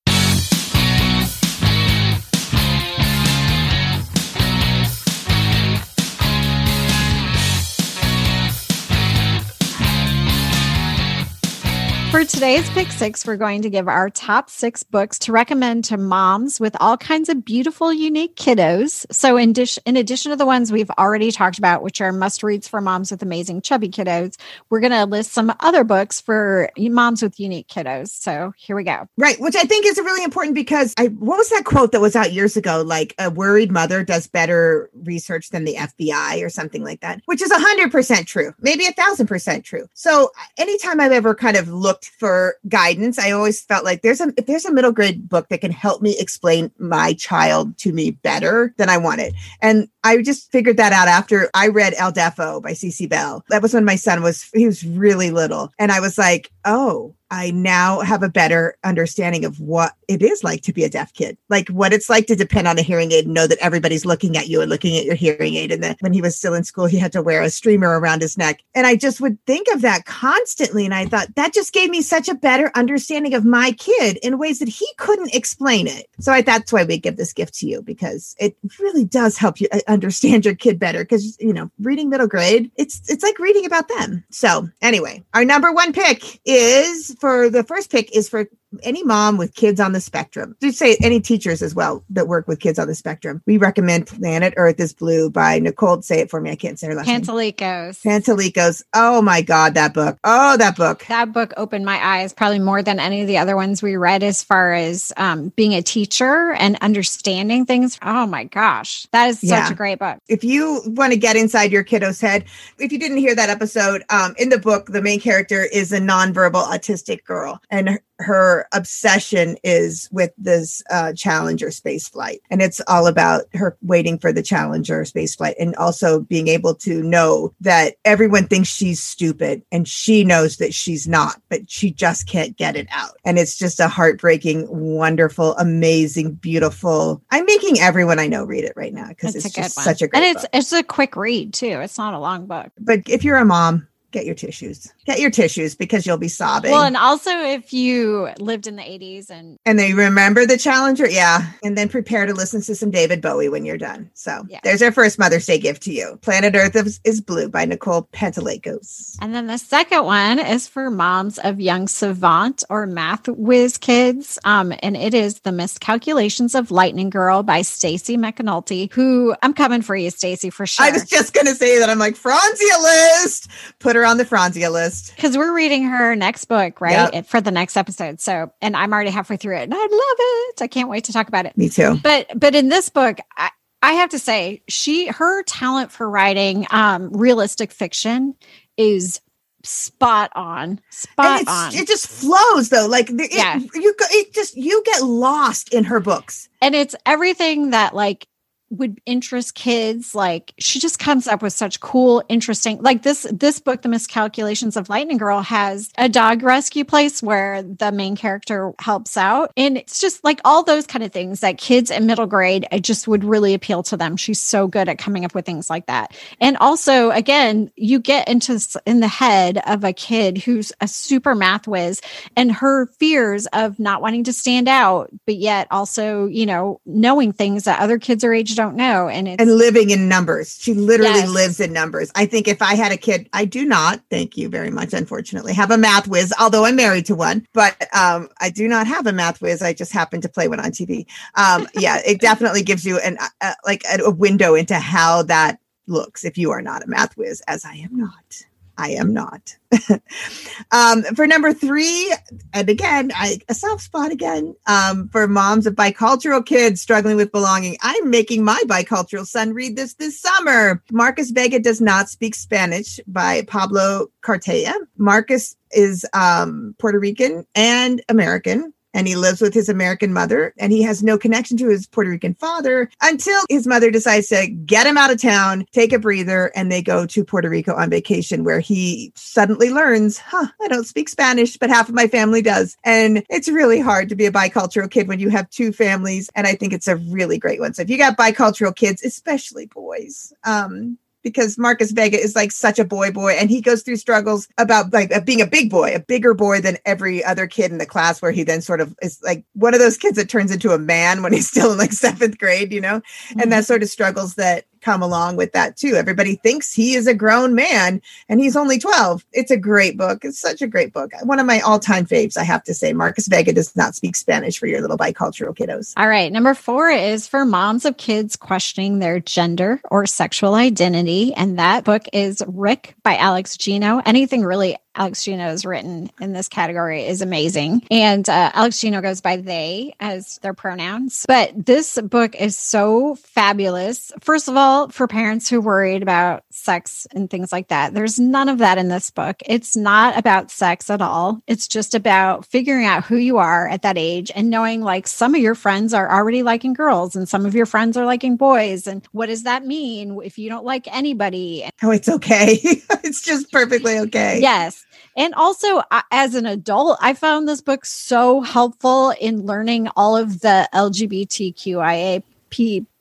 For 12.12 12.26
today's 12.26 12.70
Pick 12.72 12.92
Six, 12.92 13.26
we're 13.26 13.38
going 13.38 13.62
to 13.62 13.70
give 13.70 13.88
our 13.88 14.10
top 14.10 14.50
six 14.50 14.84
books 14.84 15.18
to 15.20 15.32
recommend 15.32 15.86
to 15.86 15.96
moms 15.96 16.60
with 16.60 16.76
all 16.82 16.98
kinds 16.98 17.30
of 17.30 17.46
beautiful, 17.46 17.94
unique 17.94 18.36
kiddos. 18.36 19.06
So, 19.14 19.38
in, 19.38 19.54
dish, 19.54 19.80
in 19.86 19.96
addition 19.96 20.32
to 20.32 20.36
the 20.36 20.46
ones 20.46 20.74
we've 20.74 20.92
already 21.00 21.32
talked 21.32 21.58
about, 21.58 21.84
which 21.84 22.02
are 22.02 22.12
must 22.12 22.44
reads 22.44 22.68
for 22.68 22.82
moms 22.82 23.12
with 23.12 23.24
amazing 23.24 23.62
chubby 23.62 23.88
kiddos, 23.88 24.36
we're 24.70 24.82
going 24.82 24.92
to 24.92 25.06
list 25.06 25.32
some 25.32 25.54
other 25.62 25.86
books 25.86 26.20
for 26.20 26.70
moms 26.78 27.22
with 27.22 27.40
unique 27.40 27.70
kiddos. 27.70 28.10
So, 28.10 28.52
here 28.58 28.76
we 28.76 28.84
go. 28.84 29.08
Right, 29.18 29.40
which 29.40 29.56
I 29.56 29.64
think 29.64 29.86
is 29.86 29.98
really 29.98 30.26
important 30.26 30.54
because 30.54 30.94
I 30.98 31.06
what 31.06 31.38
was 31.38 31.50
that 31.52 31.64
quote 31.64 31.94
that 31.94 32.02
was 32.02 32.18
out 32.18 32.34
years 32.34 32.58
ago? 32.58 32.84
Like 32.86 33.16
a 33.20 33.30
worried 33.30 33.72
mother 33.72 34.04
does 34.04 34.28
better 34.28 34.90
research 35.06 35.52
than 35.52 35.64
the 35.64 35.76
FBI 35.76 36.44
or 36.44 36.50
something 36.50 36.84
like 36.84 37.00
that, 37.00 37.22
which 37.24 37.42
is 37.42 37.52
a 37.52 37.60
hundred 37.60 37.90
percent 37.90 38.28
true, 38.28 38.54
maybe 38.60 38.86
a 38.86 38.92
thousand 38.92 39.28
percent 39.28 39.64
true. 39.64 39.88
So 39.94 40.32
anytime 40.58 41.00
I've 41.00 41.14
ever 41.14 41.34
kind 41.34 41.56
of 41.56 41.70
looked 41.70 42.01
for 42.06 42.56
guidance, 42.68 43.20
I 43.20 43.32
always 43.32 43.62
felt 43.62 43.86
like 43.86 44.02
there's 44.02 44.22
a 44.22 44.34
if 44.38 44.46
there's 44.46 44.66
a 44.66 44.74
middle 44.74 44.92
grade 44.92 45.28
book 45.28 45.50
that 45.50 45.62
can 45.62 45.72
help 45.72 46.02
me 46.02 46.18
explain 46.20 46.72
my 46.78 47.14
child 47.14 47.78
to 47.80 47.94
me 47.94 48.12
better 48.12 48.74
than 48.78 48.90
I 48.90 48.98
wanted. 48.98 49.36
And 49.62 49.88
I 50.04 50.22
just 50.22 50.52
figured 50.52 50.78
that 50.78 50.94
out 50.94 51.08
after 51.08 51.50
I 51.54 51.68
read 51.68 51.94
El 51.98 52.12
Deafo 52.12 52.62
by 52.62 52.72
Cece 52.72 53.10
Bell. 53.10 53.44
That 53.50 53.62
was 53.62 53.74
when 53.74 53.86
my 53.86 53.96
son 53.96 54.24
was 54.24 54.50
he 54.54 54.66
was 54.66 54.86
really 54.86 55.32
little. 55.32 55.72
And 55.80 55.92
I 55.92 56.00
was 56.00 56.18
like, 56.18 56.52
oh, 56.66 57.16
I 57.32 57.52
now 57.52 58.02
have 58.02 58.24
a 58.24 58.30
better 58.30 58.76
understanding 58.84 59.46
of 59.46 59.60
what 59.62 59.94
it 60.10 60.22
is 60.22 60.44
like 60.44 60.62
to 60.64 60.74
be 60.74 60.84
a 60.84 60.90
deaf 60.90 61.14
kid, 61.14 61.38
like 61.48 61.70
what 61.70 61.94
it's 61.94 62.10
like 62.10 62.28
to 62.28 62.36
depend 62.36 62.68
on 62.68 62.78
a 62.78 62.82
hearing 62.82 63.14
aid 63.14 63.24
and 63.24 63.34
know 63.34 63.48
that 63.48 63.58
everybody's 63.60 64.06
looking 64.06 64.36
at 64.36 64.50
you 64.50 64.60
and 64.60 64.70
looking 64.70 64.98
at 64.98 65.06
your 65.06 65.16
hearing 65.16 65.56
aid. 65.56 65.72
And 65.72 65.82
then 65.82 65.96
when 66.02 66.12
he 66.12 66.22
was 66.22 66.36
still 66.36 66.54
in 66.54 66.66
school, 66.66 66.88
he 66.88 66.98
had 66.98 67.14
to 67.14 67.22
wear 67.22 67.42
a 67.42 67.50
streamer 67.50 67.98
around 67.98 68.22
his 68.22 68.38
neck. 68.38 68.62
And 68.76 68.86
I 68.86 68.98
just 68.98 69.22
would 69.22 69.44
think 69.46 69.68
of 69.74 69.82
that 69.82 70.04
constantly. 70.06 70.84
And 70.84 70.94
I 70.94 71.06
thought 71.06 71.34
that 71.36 71.54
just 71.54 71.72
gave 71.72 71.90
me 71.90 72.02
such 72.02 72.28
a 72.28 72.36
better 72.36 72.70
understanding 72.76 73.34
of 73.34 73.46
my 73.46 73.72
kid 73.72 74.18
in 74.22 74.38
ways 74.38 74.60
that 74.60 74.68
he 74.68 74.88
couldn't 74.98 75.34
explain 75.34 75.88
it. 75.88 76.08
So 76.20 76.34
I, 76.34 76.42
that's 76.42 76.74
why 76.74 76.84
we 76.84 76.98
give 76.98 77.16
this 77.16 77.32
gift 77.32 77.54
to 77.60 77.68
you 77.68 77.82
because 77.82 78.36
it 78.40 78.58
really 78.78 79.06
does 79.06 79.38
help 79.38 79.62
you 79.62 79.70
uh, 79.72 79.80
understand 79.88 80.44
your 80.44 80.56
kid 80.56 80.80
better. 80.80 81.06
Because, 81.06 81.40
you 81.40 81.54
know, 81.54 81.72
reading 81.80 82.10
middle 82.10 82.28
grade, 82.28 82.70
it's, 82.76 83.10
it's 83.10 83.24
like 83.24 83.40
reading 83.40 83.66
about 83.66 83.88
them. 83.88 84.26
So 84.32 84.68
anyway, 84.82 85.24
our 85.34 85.46
number 85.46 85.72
one 85.72 85.94
pick 85.94 86.42
is 86.44 87.16
for 87.22 87.50
the 87.50 87.64
first 87.64 87.92
pick 87.92 88.16
is 88.16 88.28
for 88.28 88.48
any 88.84 89.04
mom 89.04 89.38
with 89.38 89.54
kids 89.56 89.80
on 89.80 89.92
the 89.94 90.02
spectrum. 90.02 90.56
Do 90.60 90.72
say 90.72 90.98
any 91.02 91.20
teachers 91.20 91.62
as 91.62 91.76
well 91.76 92.04
that 92.10 92.28
work 92.28 92.48
with 92.48 92.60
kids 92.60 92.80
on 92.80 92.88
the 92.88 92.96
spectrum. 92.96 93.42
We 93.46 93.58
recommend 93.58 94.08
Planet 94.08 94.54
Earth 94.58 94.80
is 94.80 94.94
Blue 94.94 95.30
by 95.30 95.60
Nicole. 95.60 96.02
Say 96.02 96.20
it 96.20 96.30
for 96.30 96.40
me. 96.42 96.52
I 96.52 96.56
can't 96.56 96.80
say 96.80 96.88
her 96.88 96.96
last 96.96 97.08
name. 97.08 97.22
Panteleakos. 97.22 98.02
Panteleakos. 98.02 98.84
Oh 98.94 99.22
my 99.22 99.42
God, 99.42 99.74
that 99.74 99.94
book. 99.94 100.18
Oh, 100.24 100.58
that 100.58 100.76
book. 100.76 101.06
That 101.08 101.34
book 101.34 101.54
opened 101.58 101.86
my 101.86 102.04
eyes 102.06 102.34
probably 102.34 102.60
more 102.60 102.82
than 102.82 103.00
any 103.00 103.22
of 103.22 103.28
the 103.28 103.38
other 103.38 103.56
ones 103.56 103.82
we 103.82 103.96
read 103.96 104.24
as 104.24 104.44
far 104.44 104.74
as 104.74 105.12
um, 105.18 105.50
being 105.56 105.74
a 105.74 105.82
teacher 105.82 106.54
and 106.54 106.78
understanding 106.82 107.66
things. 107.66 107.98
Oh 108.02 108.26
my 108.26 108.46
gosh. 108.46 109.06
That 109.12 109.30
is 109.30 109.40
such 109.40 109.50
Yeah. 109.50 109.72
a 109.72 109.76
great 109.76 110.00
book. 110.00 110.18
If 110.28 110.44
you 110.44 110.82
want 110.86 111.14
to 111.14 111.20
get 111.20 111.36
inside 111.36 111.72
your 111.72 111.84
kiddo's 111.84 112.22
head, 112.22 112.46
if 112.80 112.92
you 112.92 113.00
didn't 113.00 113.18
hear 113.18 113.36
that 113.36 113.50
episode, 113.50 114.04
um, 114.10 114.34
in 114.38 114.50
the 114.50 114.58
book, 114.60 114.88
the 114.88 115.02
main 115.02 115.20
character 115.20 115.64
is 115.64 115.92
a 115.92 116.00
nonverbal 116.00 116.66
autistic 116.68 117.24
girl, 117.26 117.60
and 117.70 118.00
her, 118.22 118.68
obsession 118.72 119.58
is 119.64 120.10
with 120.12 120.32
this 120.38 120.82
uh, 120.90 121.14
Challenger 121.14 121.72
space 121.72 122.08
flight. 122.08 122.42
And 122.50 122.62
it's 122.62 122.82
all 122.88 123.08
about 123.08 123.44
her 123.54 123.78
waiting 123.82 124.18
for 124.18 124.32
the 124.32 124.44
Challenger 124.44 125.06
space 125.06 125.36
flight 125.36 125.56
and 125.60 125.76
also 125.76 126.22
being 126.22 126.48
able 126.48 126.76
to 126.76 127.02
know 127.02 127.54
that 127.62 127.96
everyone 128.06 128.48
thinks 128.48 128.70
she's 128.70 129.02
stupid 129.02 129.64
and 129.72 129.88
she 129.88 130.24
knows 130.24 130.58
that 130.58 130.74
she's 130.74 131.08
not, 131.08 131.42
but 131.50 131.70
she 131.70 131.92
just 131.92 132.28
can't 132.28 132.58
get 132.58 132.76
it 132.76 132.88
out. 132.92 133.18
And 133.26 133.38
it's 133.38 133.58
just 133.58 133.80
a 133.80 133.88
heartbreaking, 133.88 134.68
wonderful, 134.70 135.56
amazing, 135.58 136.34
beautiful. 136.34 137.22
I'm 137.32 137.46
making 137.46 137.80
everyone 137.80 138.20
I 138.20 138.28
know 138.28 138.44
read 138.44 138.64
it 138.64 138.74
right 138.76 138.94
now 138.94 139.08
because 139.10 139.36
it's, 139.36 139.46
it's 139.46 139.56
just 139.56 139.76
such 139.76 140.02
a 140.02 140.08
great 140.08 140.24
and 140.24 140.36
it's 140.36 140.44
book. 140.44 140.50
it's 140.54 140.74
a 140.74 140.84
quick 140.84 141.16
read 141.16 141.54
too. 141.54 141.80
It's 141.82 141.98
not 141.98 142.14
a 142.14 142.20
long 142.20 142.46
book. 142.46 142.72
But 142.80 143.02
if 143.08 143.24
you're 143.24 143.38
a 143.38 143.46
mom, 143.46 143.88
get 144.12 144.26
your 144.26 144.36
tissues. 144.36 144.92
Get 145.06 145.20
your 145.20 145.32
tissues 145.32 145.76
because 145.76 146.06
you'll 146.06 146.18
be 146.18 146.28
sobbing. 146.28 146.72
Well, 146.72 146.84
and 146.84 146.98
also 146.98 147.32
if 147.32 147.74
you 147.74 148.30
lived 148.40 148.68
in 148.68 148.76
the 148.76 148.84
80s 148.84 149.30
and 149.30 149.58
and 149.66 149.80
they 149.80 149.94
remember 149.94 150.46
the 150.46 150.58
Challenger, 150.58 151.10
yeah, 151.10 151.52
and 151.64 151.78
then 151.78 151.90
prepare 151.90 152.26
to 152.26 152.34
listen 152.34 152.62
to 152.62 152.76
some 152.76 152.92
David 152.92 153.22
Bowie 153.22 153.50
when 153.50 153.66
you're 153.66 153.78
done. 153.78 154.10
So 154.14 154.44
yeah. 154.50 154.60
there's 154.64 154.82
our 154.82 154.92
first 154.92 155.18
Mother's 155.18 155.46
Day 155.46 155.58
gift 155.58 155.84
to 155.84 155.94
you. 155.94 156.18
Planet 156.22 156.56
Earth 156.56 156.76
is, 156.76 157.00
is 157.04 157.22
Blue 157.22 157.50
by 157.50 157.66
Nicole 157.66 158.08
Panteleakos. 158.14 159.18
And 159.22 159.34
then 159.34 159.48
the 159.48 159.58
second 159.58 160.06
one 160.06 160.40
is 160.40 160.68
for 160.68 160.90
moms 160.90 161.40
of 161.40 161.60
young 161.60 161.88
savant 161.88 162.64
or 162.70 162.86
math 162.86 163.28
whiz 163.28 163.78
kids, 163.78 164.38
um, 164.46 164.74
and 164.82 164.98
it 164.98 165.14
is 165.14 165.42
the 165.42 165.52
Miscalculations 165.52 166.56
of 166.56 166.72
Lightning 166.72 167.10
Girl 167.10 167.44
by 167.44 167.62
Stacy 167.62 168.18
McAnulty. 168.18 168.92
Who 168.94 169.36
I'm 169.42 169.54
coming 169.54 169.82
for 169.82 169.96
you, 169.96 170.10
Stacy 170.10 170.50
for 170.50 170.66
sure. 170.66 170.86
I 170.86 170.92
was 170.92 171.06
just 171.06 171.34
gonna 171.34 171.56
say 171.56 171.80
that 171.80 171.90
I'm 171.90 172.00
like 172.00 172.16
Franzia 172.16 172.82
list. 172.82 173.48
Put 173.80 173.96
her 173.96 174.01
on 174.06 174.18
the 174.18 174.26
Franzia 174.26 174.72
list 174.72 175.14
because 175.16 175.38
we're 175.38 175.54
reading 175.54 175.84
her 175.84 176.16
next 176.16 176.46
book, 176.46 176.82
right? 176.82 177.14
Yep. 177.14 177.26
For 177.26 177.42
the 177.42 177.52
next 177.52 177.78
episode. 177.78 178.20
So, 178.20 178.52
and 178.62 178.76
I'm 178.76 178.94
already 178.94 179.10
halfway 179.10 179.38
through 179.38 179.58
it 179.58 179.64
and 179.64 179.74
I 179.74 179.78
love 179.78 179.90
it. 179.90 180.62
I 180.62 180.68
can't 180.68 180.90
wait 180.90 181.06
to 181.06 181.14
talk 181.14 181.28
about 181.28 181.46
it. 181.46 181.58
Me 181.58 181.70
too. 181.70 182.00
But, 182.02 182.28
but 182.36 182.56
in 182.56 182.70
this 182.70 182.90
book, 182.90 183.20
I, 183.38 183.50
I 183.82 183.94
have 183.94 184.10
to 184.12 184.20
say, 184.20 184.62
she, 184.68 185.08
her 185.08 185.44
talent 185.44 185.92
for 185.92 186.10
writing 186.10 186.68
um, 186.72 187.12
realistic 187.12 187.72
fiction 187.72 188.36
is 188.78 189.22
spot 189.64 190.32
on 190.36 190.80
spot 190.90 191.44
on 191.48 191.76
it 191.76 191.88
just 191.88 192.08
flows 192.08 192.70
though 192.70 192.88
like 192.88 193.12
it, 193.12 193.32
yeah. 193.32 193.58
you 193.76 193.94
it 194.00 194.34
just 194.34 194.58
you 194.58 194.82
get 194.84 195.04
lost 195.04 195.72
in 195.72 195.84
her 195.84 196.00
books 196.00 196.50
and 196.62 196.74
it's 196.74 196.96
everything 197.06 197.70
that 197.70 197.94
like 197.94 198.28
would 198.72 199.02
interest 199.06 199.54
kids 199.54 200.16
like 200.16 200.54
she 200.58 200.80
just 200.80 200.98
comes 200.98 201.28
up 201.28 201.42
with 201.42 201.54
such 201.54 201.80
cool 201.82 202.24
interesting 202.30 202.82
like 202.82 203.04
this 203.04 203.28
this 203.32 203.60
book 203.60 203.82
the 203.82 203.90
miscalculations 203.90 204.78
of 204.78 204.90
lightning 204.90 205.18
girl 205.18 205.42
has 205.42 205.92
a 205.98 206.08
dog 206.08 206.42
rescue 206.42 206.86
place 206.86 207.22
where 207.22 207.62
the 207.62 207.92
main 207.92 208.16
character 208.16 208.74
helps 208.80 209.18
out. 209.18 209.52
And 209.58 209.78
it's 209.78 210.00
just 210.00 210.24
like 210.24 210.40
all 210.46 210.64
those 210.64 210.88
kind 210.88 211.04
of 211.04 211.12
things 211.12 211.42
that 211.42 211.58
kids 211.58 211.92
in 211.92 212.06
middle 212.06 212.28
grade 212.28 212.66
it 212.72 212.84
just 212.84 213.08
would 213.08 213.24
really 213.24 213.54
appeal 213.54 213.84
to 213.84 213.98
them. 213.98 214.16
She's 214.16 214.40
so 214.40 214.68
good 214.68 214.88
at 214.88 214.98
coming 214.98 215.26
up 215.26 215.36
with 215.36 215.46
things 215.46 215.70
like 215.70 215.88
that. 215.88 216.16
And 216.40 216.58
also 216.58 217.12
again 217.12 217.72
you 217.76 218.00
get 218.00 218.30
into 218.30 218.60
in 218.86 219.02
the 219.02 219.08
head 219.08 219.62
of 219.68 219.84
a 219.84 219.92
kid 219.92 220.38
who's 220.38 220.72
a 220.80 220.88
super 220.88 221.36
math 221.36 221.68
whiz 221.68 222.02
and 222.38 222.52
her 222.52 222.86
fears 222.86 223.48
of 223.48 223.80
not 223.80 224.02
wanting 224.02 224.24
to 224.24 224.34
stand 224.34 224.70
out 224.70 225.10
but 225.26 225.36
yet 225.36 225.68
also 225.72 226.26
you 226.28 226.46
know 226.46 226.80
knowing 226.86 227.34
things 227.34 227.66
that 227.66 227.80
other 227.80 227.98
kids 227.98 228.24
are 228.24 228.34
aged 228.34 228.61
don't 228.62 228.76
know. 228.76 229.10
And 229.10 229.28
it's 229.28 229.42
and 229.42 229.58
living 229.58 229.90
in 229.90 230.08
numbers. 230.08 230.58
She 230.60 230.74
literally 230.74 231.20
yes. 231.20 231.30
lives 231.30 231.60
in 231.60 231.74
numbers. 231.74 232.12
I 232.16 232.26
think 232.26 232.48
if 232.48 232.62
I 232.62 232.76
had 232.76 232.92
a 232.92 232.98
kid, 232.98 233.28
I 233.34 233.46
do 233.46 233.66
not, 233.66 234.02
thank 234.10 234.38
you 234.38 234.50
very 234.50 234.70
much, 234.70 234.94
unfortunately, 234.94 235.54
have 235.54 235.72
a 235.72 235.78
math 235.78 236.08
whiz, 236.08 236.34
although 236.40 236.66
I'm 236.66 236.76
married 236.76 237.06
to 237.08 237.16
one, 237.16 237.48
but 237.54 237.76
um, 237.96 238.30
I 238.40 238.50
do 238.50 238.68
not 238.68 238.88
have 238.88 239.08
a 239.08 239.12
math 239.12 239.42
whiz. 239.42 239.62
I 239.62 239.74
just 239.74 239.92
happen 239.92 240.22
to 240.22 240.30
play 240.30 240.48
one 240.48 240.60
on 240.60 240.72
TV. 240.72 241.06
Um, 241.36 241.68
yeah, 241.74 242.02
it 242.06 242.22
definitely 242.22 242.62
gives 242.62 242.86
you 242.86 243.00
an 243.00 243.18
uh, 243.42 243.54
like 243.66 243.84
a, 243.92 244.04
a 244.04 244.12
window 244.12 244.56
into 244.56 244.76
how 244.76 245.24
that 245.24 245.60
looks 245.88 246.24
if 246.24 246.38
you 246.38 246.52
are 246.52 246.62
not 246.62 246.84
a 246.84 246.88
math 246.88 247.18
whiz, 247.18 247.42
as 247.48 247.66
I 247.66 247.74
am 247.74 247.96
not. 247.98 248.46
I 248.78 248.92
am 248.92 249.14
not. 249.14 249.56
um, 250.72 251.04
for 251.16 251.28
number 251.28 251.54
three, 251.54 252.14
and 252.54 252.70
again, 252.70 253.12
I, 253.16 253.40
a 253.48 253.54
soft 253.54 253.84
spot 253.84 254.12
again 254.12 254.56
um, 254.68 255.10
for 255.10 255.28
moms 255.28 255.68
of 255.68 255.76
bicultural 255.76 256.46
kids 256.46 256.82
struggling 256.82 257.16
with 257.16 257.32
belonging. 257.32 257.78
I'm 257.82 258.10
making 258.10 258.44
my 258.44 258.62
bicultural 258.68 259.26
son 259.26 259.54
read 259.54 259.76
this 259.76 259.94
this 259.96 260.20
summer. 260.20 260.84
Marcus 260.92 261.32
Vega 261.32 261.60
does 261.60 261.82
not 261.82 262.10
speak 262.10 262.36
Spanish 262.36 263.00
by 263.08 263.44
Pablo 263.44 264.08
Cartaya. 264.22 264.74
Marcus 264.98 265.56
is 265.72 266.06
um, 266.14 266.76
Puerto 266.80 267.00
Rican 267.00 267.46
and 267.56 268.02
American 268.10 268.74
and 268.94 269.08
he 269.08 269.16
lives 269.16 269.42
with 269.42 269.54
his 269.54 269.70
American 269.70 270.14
mother 270.14 270.54
and 270.58 270.72
he 270.72 270.82
has 270.82 271.04
no 271.04 271.18
connection 271.18 271.58
to 271.58 271.70
his 271.70 271.88
Puerto 271.88 272.10
Rican 272.10 272.34
father 272.36 272.90
until 273.02 273.40
his 273.50 273.68
mother 273.68 273.92
decides 273.92 274.28
to 274.28 274.48
get 274.48 274.88
him 274.88 274.98
out 274.98 275.12
of 275.12 275.22
town, 275.22 275.66
take 275.72 275.94
a 275.94 276.00
breather, 276.00 276.52
and 276.56 276.72
they 276.72 276.82
go 276.82 277.06
to 277.06 277.24
Puerto 277.24 277.50
Rico 277.50 277.74
on 277.76 277.90
vacation 277.90 278.44
where 278.44 278.60
he 278.60 279.12
suddenly 279.16 279.70
learns, 279.70 280.18
huh, 280.18 280.48
I 280.62 280.68
don't 280.68 280.88
speak 280.88 281.10
Spanish, 281.10 281.58
but 281.58 281.70
half 281.70 281.90
of 281.90 281.96
my 281.96 282.08
family 282.08 282.42
does. 282.42 282.78
And 282.84 283.24
it's 283.30 283.50
really 283.50 283.80
hard 283.80 284.10
to 284.10 284.16
be 284.16 284.26
a 284.26 284.32
bicultural 284.32 284.90
kid 284.90 285.08
when 285.08 285.20
you 285.20 285.30
have 285.30 285.50
two 285.50 285.72
families. 285.72 286.30
And 286.36 286.48
I 286.48 286.56
think 286.56 286.74
it's 286.74 286.88
a 286.88 286.98
really 286.98 287.38
great 287.38 287.60
one. 287.60 287.74
So 287.74 287.82
if 287.82 287.90
you 287.90 287.98
got 287.98 288.18
bicultural 288.18 288.76
kids, 288.76 289.04
especially 289.04 289.68
boys, 289.68 290.34
um, 290.44 290.98
because 291.24 291.58
Marcus 291.58 291.92
Vega 291.92 292.20
is 292.20 292.36
like 292.36 292.52
such 292.52 292.80
a 292.80 292.86
boy 292.86 293.12
boy 293.12 293.34
and 293.34 293.50
he 293.50 293.62
goes 293.62 293.84
through 293.84 293.96
struggles 293.98 294.48
about 294.58 294.92
like 294.94 295.26
being 295.26 295.42
a 295.42 295.48
big 295.48 295.70
boy, 295.70 295.94
a 295.94 296.00
bigger 296.00 296.34
boy 296.34 296.62
than 296.62 296.78
every 296.86 297.24
other 297.24 297.48
kid 297.48 297.72
in 297.72 297.78
the 297.78 297.86
class 297.86 298.22
where 298.22 298.32
he 298.32 298.44
then 298.44 298.62
sort 298.62 298.82
of 298.82 298.96
is 299.02 299.22
like 299.24 299.44
one 299.54 299.74
of 299.74 299.80
those 299.80 299.98
kids 299.98 300.18
that 300.18 300.30
turns 300.30 300.52
into 300.52 300.72
a 300.72 300.80
man 300.80 301.22
when 301.22 301.34
he's 301.34 301.48
still 301.48 301.72
in 301.72 301.78
like 301.78 301.94
seventh 301.94 302.38
grade, 302.38 302.72
you 302.72 302.82
know, 302.82 303.00
mm-hmm. 303.00 303.40
and 303.40 303.52
that 303.52 303.66
sort 303.66 303.84
of 303.84 303.90
struggles 303.90 304.36
that 304.36 304.66
come 304.82 305.02
along 305.02 305.36
with 305.36 305.52
that 305.54 305.78
too. 305.78 305.96
Everybody 305.96 306.36
thinks 306.36 306.74
he 306.74 306.96
is 306.96 307.08
a 307.08 307.14
grown 307.14 307.56
man 307.56 308.02
and 308.28 308.42
he's 308.42 308.56
only 308.56 308.80
12. 308.80 309.26
It's 309.32 309.52
a 309.52 309.58
great 309.58 309.98
book. 309.98 310.26
It's 310.26 310.40
such 310.40 310.62
a 310.62 310.68
great 310.68 310.94
book. 310.94 311.12
One 311.24 311.40
of 311.40 311.46
my 311.46 311.60
all-time 311.62 312.06
faves, 312.06 312.38
I 312.38 312.44
have 312.44 312.64
to 312.66 312.74
say. 312.74 312.94
Marcus 312.94 313.28
Vega 313.28 313.54
does 313.54 313.76
not 313.76 313.96
speak 313.96 314.16
Spanish 314.16 314.58
for 314.58 314.68
your 314.68 314.82
little 314.82 314.98
bicultural 314.98 315.56
kiddos. 315.56 315.94
All 315.98 316.08
right. 316.08 316.32
Number 316.32 316.54
four 316.54 316.90
is 316.90 317.28
for 317.28 317.46
moms 317.46 317.86
of 317.86 317.98
kids 317.98 318.36
questioning 318.36 319.00
their 319.00 319.20
gender 319.20 319.82
or 319.90 320.06
sexual 320.06 320.56
identity. 320.56 321.34
And 321.34 321.60
that 321.60 321.84
book 321.84 322.04
is 322.14 322.44
Rick 322.48 322.96
by 323.04 323.18
Alex 323.18 323.58
Gino. 323.58 324.02
Anything 324.06 324.44
really 324.44 324.78
Alex 324.96 325.24
Gino 325.24 325.44
has 325.44 325.66
written 325.66 326.12
in 326.20 326.34
this 326.34 326.48
category 326.48 327.06
is 327.06 327.22
amazing. 327.22 327.82
And 327.90 328.28
uh, 328.28 328.52
Alex 328.54 328.80
Gino 328.82 329.02
goes 329.02 329.22
by 329.22 329.38
they 329.38 329.96
as 330.00 330.38
their 330.40 330.54
pronouns. 330.54 331.26
But 331.28 331.52
this 331.56 332.00
book 332.02 332.36
is 332.36 332.58
so 332.58 333.16
fabulous. 333.16 334.12
First 334.20 334.50
of 334.50 334.58
all, 334.58 334.90
for 334.90 335.08
parents 335.08 335.50
who 335.50 335.62
worried 335.62 336.04
about 336.04 336.44
sex 336.50 337.08
and 337.12 337.30
things 337.30 337.52
like 337.52 337.70
that, 337.70 337.94
there's 337.94 338.20
none 338.20 338.50
of 338.50 338.58
that 338.58 338.78
in 338.78 338.90
this 338.90 339.10
book. 339.12 339.42
It's 339.46 339.78
not 339.78 340.18
about 340.18 340.52
sex 340.52 340.90
at 340.90 341.02
all. 341.02 341.42
It's 341.48 341.68
just 341.68 341.96
about 341.96 342.46
figuring 342.46 342.86
out 342.86 343.06
who 343.06 343.16
you 343.16 343.38
are 343.38 343.68
at 343.68 343.84
that 343.84 343.98
age 343.98 344.32
and 344.36 344.50
knowing 344.50 344.82
like 344.82 345.08
some 345.08 345.36
of 345.36 345.42
your 345.42 345.56
friends 345.56 345.94
are 345.94 346.12
already 346.12 346.44
liking 346.44 346.74
girls 346.74 347.16
and 347.16 347.30
some 347.30 347.46
of 347.46 347.56
your 347.56 347.66
friends 347.66 347.96
are 347.96 348.06
liking 348.06 348.36
boys. 348.36 348.88
And 348.88 349.08
what 349.14 349.28
does 349.28 349.44
that 349.44 349.66
mean 349.66 350.20
if 350.24 350.38
you 350.38 350.50
don't 350.50 350.66
like 350.66 350.94
anybody? 350.94 351.70
Oh, 351.82 351.92
it's 351.92 352.10
okay. 352.10 352.60
it's 352.62 353.22
just 353.22 353.52
perfectly 353.52 353.98
okay. 354.00 354.40
Yes. 354.42 354.86
And 355.16 355.34
also, 355.36 355.82
as 356.12 356.36
an 356.36 356.46
adult, 356.46 356.98
I 357.02 357.14
found 357.14 357.48
this 357.48 357.62
book 357.62 357.86
so 357.86 358.42
helpful 358.42 359.14
in 359.20 359.46
learning 359.46 359.90
all 359.96 360.16
of 360.16 360.42
the 360.42 360.70
LGBTQIA 360.74 362.24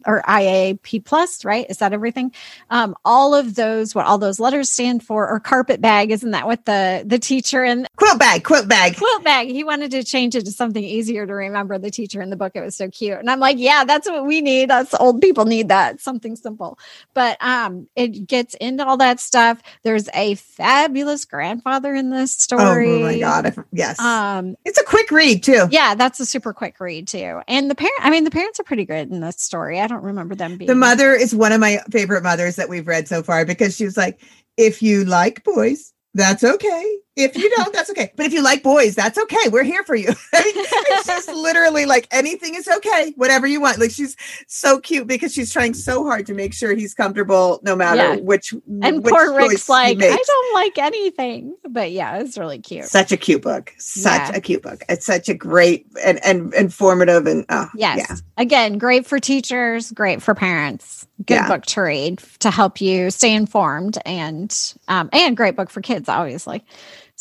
or 0.06 0.22
IAP 0.22 1.04
plus, 1.04 1.44
right? 1.44 1.66
Is 1.68 1.78
that 1.78 1.92
everything? 1.92 2.32
Um, 2.70 2.94
all 3.04 3.34
of 3.34 3.54
those, 3.54 3.94
what 3.94 4.06
all 4.06 4.18
those 4.18 4.40
letters 4.40 4.70
stand 4.70 5.02
for, 5.02 5.28
or 5.28 5.40
carpet 5.40 5.80
bag, 5.80 6.10
isn't 6.10 6.30
that 6.30 6.46
what 6.46 6.64
the 6.64 7.02
the 7.06 7.18
teacher 7.18 7.62
and 7.62 7.86
quilt 7.96 8.18
bag, 8.18 8.44
quilt 8.44 8.68
bag, 8.68 8.96
quilt 8.96 9.24
bag? 9.24 9.48
He 9.48 9.64
wanted 9.64 9.90
to 9.92 10.04
change 10.04 10.34
it 10.34 10.44
to 10.44 10.52
something 10.52 10.82
easier 10.82 11.26
to 11.26 11.34
remember. 11.34 11.78
The 11.78 11.90
teacher 11.90 12.20
in 12.20 12.30
the 12.30 12.36
book, 12.36 12.52
it 12.54 12.60
was 12.60 12.76
so 12.76 12.88
cute, 12.88 13.18
and 13.18 13.30
I'm 13.30 13.40
like, 13.40 13.58
yeah, 13.58 13.84
that's 13.84 14.08
what 14.08 14.26
we 14.26 14.40
need. 14.40 14.70
That's 14.70 14.94
old 14.94 15.20
people 15.20 15.44
need 15.44 15.68
that 15.68 16.00
something 16.00 16.36
simple. 16.36 16.78
But 17.14 17.36
um, 17.40 17.88
it 17.96 18.26
gets 18.26 18.54
into 18.54 18.86
all 18.86 18.96
that 18.98 19.20
stuff. 19.20 19.62
There's 19.82 20.08
a 20.14 20.34
fabulous 20.34 21.24
grandfather 21.24 21.94
in 21.94 22.10
this 22.10 22.34
story. 22.34 22.90
Oh, 22.90 23.00
my 23.00 23.18
god, 23.18 23.54
yes. 23.72 23.98
Um, 24.00 24.56
it's 24.64 24.78
a 24.78 24.84
quick 24.84 25.10
read 25.10 25.42
too. 25.42 25.68
Yeah, 25.70 25.94
that's 25.94 26.20
a 26.20 26.26
super 26.26 26.52
quick 26.52 26.78
read 26.80 27.08
too. 27.08 27.40
And 27.48 27.70
the 27.70 27.74
parent, 27.74 27.94
I 28.00 28.10
mean, 28.10 28.24
the 28.24 28.30
parents 28.30 28.60
are 28.60 28.64
pretty 28.64 28.84
good 28.84 29.10
in 29.10 29.20
this 29.20 29.40
story. 29.40 29.80
I 29.80 29.86
don't 29.90 30.02
remember 30.02 30.34
them 30.34 30.56
being. 30.56 30.66
The 30.68 30.74
mother 30.74 31.12
is 31.12 31.34
one 31.34 31.52
of 31.52 31.60
my 31.60 31.80
favorite 31.90 32.22
mothers 32.22 32.56
that 32.56 32.68
we've 32.68 32.86
read 32.86 33.08
so 33.08 33.22
far 33.22 33.44
because 33.44 33.76
she 33.76 33.84
was 33.84 33.96
like, 33.96 34.22
if 34.56 34.82
you 34.82 35.04
like 35.04 35.44
boys, 35.44 35.92
that's 36.14 36.42
okay. 36.42 36.98
If 37.24 37.36
you 37.36 37.50
don't, 37.56 37.72
that's 37.72 37.90
okay. 37.90 38.12
But 38.16 38.26
if 38.26 38.32
you 38.32 38.42
like 38.42 38.62
boys, 38.62 38.94
that's 38.94 39.18
okay. 39.18 39.48
We're 39.50 39.64
here 39.64 39.82
for 39.84 39.94
you. 39.94 40.08
I 40.32 40.42
mean, 40.44 41.04
she's 41.04 41.28
literally 41.28 41.86
like 41.86 42.06
anything 42.10 42.54
is 42.54 42.68
okay, 42.68 43.12
whatever 43.16 43.46
you 43.46 43.60
want. 43.60 43.78
Like 43.78 43.90
she's 43.90 44.16
so 44.46 44.78
cute 44.78 45.06
because 45.06 45.32
she's 45.32 45.52
trying 45.52 45.74
so 45.74 46.04
hard 46.04 46.26
to 46.26 46.34
make 46.34 46.54
sure 46.54 46.74
he's 46.74 46.94
comfortable 46.94 47.60
no 47.62 47.76
matter 47.76 48.14
yeah. 48.14 48.16
which. 48.16 48.54
And 48.82 49.04
which 49.04 49.12
poor 49.12 49.36
Rick's 49.36 49.68
like, 49.68 49.98
I 50.00 50.22
don't 50.26 50.54
like 50.54 50.78
anything. 50.78 51.56
But 51.68 51.92
yeah, 51.92 52.18
it's 52.18 52.38
really 52.38 52.58
cute. 52.58 52.86
Such 52.86 53.12
a 53.12 53.16
cute 53.16 53.42
book. 53.42 53.72
Such 53.78 54.30
yeah. 54.30 54.36
a 54.36 54.40
cute 54.40 54.62
book. 54.62 54.82
It's 54.88 55.06
such 55.06 55.28
a 55.28 55.34
great 55.34 55.86
and 56.02 56.24
and 56.24 56.52
informative 56.54 57.26
and 57.26 57.44
uh, 57.48 57.66
yes. 57.74 57.98
Yeah. 57.98 58.16
Again, 58.36 58.78
great 58.78 59.06
for 59.06 59.18
teachers, 59.18 59.92
great 59.92 60.22
for 60.22 60.34
parents. 60.34 61.06
Good 61.26 61.46
book 61.46 61.66
to 61.66 61.82
read 61.82 62.18
to 62.38 62.50
help 62.50 62.80
you 62.80 63.10
stay 63.10 63.34
informed 63.34 63.98
and 64.06 64.56
um, 64.88 65.10
and 65.12 65.36
great 65.36 65.54
book 65.54 65.68
for 65.68 65.82
kids, 65.82 66.08
obviously. 66.08 66.64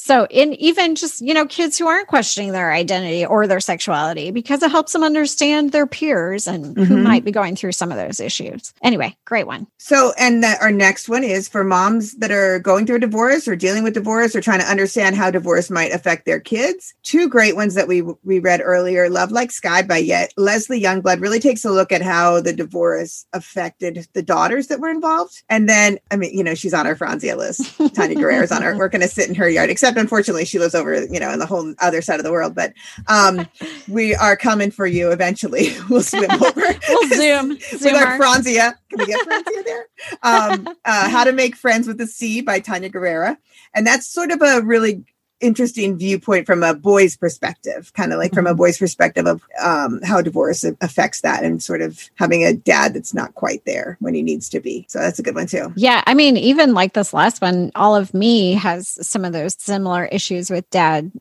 So, 0.01 0.25
in 0.29 0.53
even 0.53 0.95
just, 0.95 1.19
you 1.19 1.33
know, 1.33 1.45
kids 1.45 1.77
who 1.77 1.85
aren't 1.85 2.07
questioning 2.07 2.53
their 2.53 2.71
identity 2.71 3.25
or 3.25 3.47
their 3.47 3.59
sexuality 3.59 4.31
because 4.31 4.63
it 4.63 4.71
helps 4.71 4.93
them 4.93 5.03
understand 5.03 5.73
their 5.73 5.85
peers 5.85 6.47
and 6.47 6.73
mm-hmm. 6.73 6.83
who 6.85 6.97
might 6.97 7.25
be 7.25 7.33
going 7.33 7.57
through 7.57 7.73
some 7.73 7.91
of 7.91 7.97
those 7.97 8.21
issues. 8.21 8.73
Anyway, 8.81 9.17
great 9.25 9.45
one. 9.45 9.67
So, 9.77 10.13
and 10.17 10.41
the, 10.41 10.55
our 10.61 10.71
next 10.71 11.09
one 11.09 11.25
is 11.25 11.49
for 11.49 11.65
moms 11.65 12.15
that 12.15 12.31
are 12.31 12.59
going 12.59 12.85
through 12.85 12.95
a 12.95 13.01
divorce 13.01 13.45
or 13.45 13.57
dealing 13.57 13.83
with 13.83 13.93
divorce 13.93 14.37
or 14.37 14.41
trying 14.41 14.61
to 14.61 14.65
understand 14.65 15.17
how 15.17 15.31
divorce 15.31 15.69
might 15.69 15.91
affect 15.91 16.25
their 16.25 16.39
kids. 16.39 16.93
Two 17.03 17.27
great 17.27 17.57
ones 17.57 17.75
that 17.75 17.89
we 17.89 18.01
we 18.23 18.39
read 18.39 18.61
earlier, 18.63 19.09
Love 19.09 19.33
Like 19.33 19.51
Sky 19.51 19.81
by 19.81 19.97
Yet. 19.97 20.33
Leslie 20.37 20.81
Youngblood 20.81 21.19
really 21.19 21.41
takes 21.41 21.65
a 21.65 21.71
look 21.71 21.91
at 21.91 22.01
how 22.01 22.39
the 22.39 22.53
divorce 22.53 23.25
affected 23.33 24.07
the 24.13 24.23
daughters 24.23 24.67
that 24.67 24.79
were 24.79 24.89
involved. 24.89 25.43
And 25.49 25.67
then, 25.67 25.99
I 26.09 26.15
mean, 26.15 26.33
you 26.33 26.43
know, 26.43 26.55
she's 26.55 26.73
on 26.73 26.87
our 26.87 26.95
Franzia 26.95 27.35
list. 27.35 27.77
Tanya 27.95 28.15
Guerrero's 28.15 28.53
on 28.53 28.63
our, 28.63 28.77
we're 28.77 28.87
going 28.87 29.01
to 29.01 29.09
sit 29.09 29.27
in 29.27 29.35
her 29.35 29.49
yard, 29.49 29.69
except 29.69 29.88
except 29.89 29.99
unfortunately 29.99 30.45
she 30.45 30.59
lives 30.59 30.75
over 30.75 31.03
you 31.05 31.19
know 31.19 31.31
in 31.31 31.39
the 31.39 31.45
whole 31.45 31.73
other 31.79 32.01
side 32.01 32.19
of 32.19 32.23
the 32.23 32.31
world 32.31 32.53
but 32.53 32.73
um 33.07 33.47
we 33.87 34.13
are 34.13 34.35
coming 34.35 34.69
for 34.71 34.85
you 34.85 35.11
eventually. 35.11 35.69
We'll 35.89 36.03
swim 36.03 36.29
over. 36.29 36.61
We'll 36.87 37.09
zoom 37.09 37.49
with 37.49 37.79
zoom 37.79 37.95
our 37.95 38.19
franzia. 38.19 38.75
Can 38.89 38.99
we 38.99 39.05
get 39.07 39.27
franzia 39.27 39.65
there? 39.65 39.87
Um 40.21 40.67
uh, 40.85 41.09
how 41.09 41.23
to 41.23 41.31
make 41.31 41.55
friends 41.55 41.87
with 41.87 41.97
the 41.97 42.05
sea 42.05 42.41
by 42.41 42.59
tanya 42.59 42.89
guerrero. 42.89 43.37
And 43.73 43.87
that's 43.87 44.07
sort 44.07 44.31
of 44.31 44.41
a 44.41 44.61
really 44.61 45.03
interesting 45.41 45.97
viewpoint 45.97 46.45
from 46.45 46.63
a 46.63 46.73
boy's 46.73 47.15
perspective, 47.15 47.91
kind 47.93 48.13
of 48.13 48.19
like 48.19 48.33
from 48.33 48.45
a 48.45 48.49
mm-hmm. 48.49 48.57
boy's 48.57 48.77
perspective 48.77 49.25
of 49.25 49.43
um, 49.61 50.01
how 50.03 50.21
divorce 50.21 50.63
affects 50.81 51.21
that 51.21 51.43
and 51.43 51.61
sort 51.63 51.81
of 51.81 52.09
having 52.15 52.43
a 52.43 52.53
dad 52.53 52.93
that's 52.93 53.13
not 53.13 53.35
quite 53.35 53.63
there 53.65 53.97
when 53.99 54.13
he 54.13 54.21
needs 54.21 54.49
to 54.49 54.59
be. 54.59 54.85
So 54.89 54.99
that's 54.99 55.19
a 55.19 55.23
good 55.23 55.35
one 55.35 55.47
too. 55.47 55.73
Yeah. 55.75 56.03
I 56.05 56.13
mean, 56.13 56.37
even 56.37 56.73
like 56.73 56.93
this 56.93 57.13
last 57.13 57.41
one, 57.41 57.71
All 57.75 57.95
of 57.95 58.13
Me 58.13 58.53
has 58.53 59.07
some 59.07 59.25
of 59.25 59.33
those 59.33 59.55
similar 59.57 60.05
issues 60.05 60.49
with 60.49 60.69
dad 60.69 61.11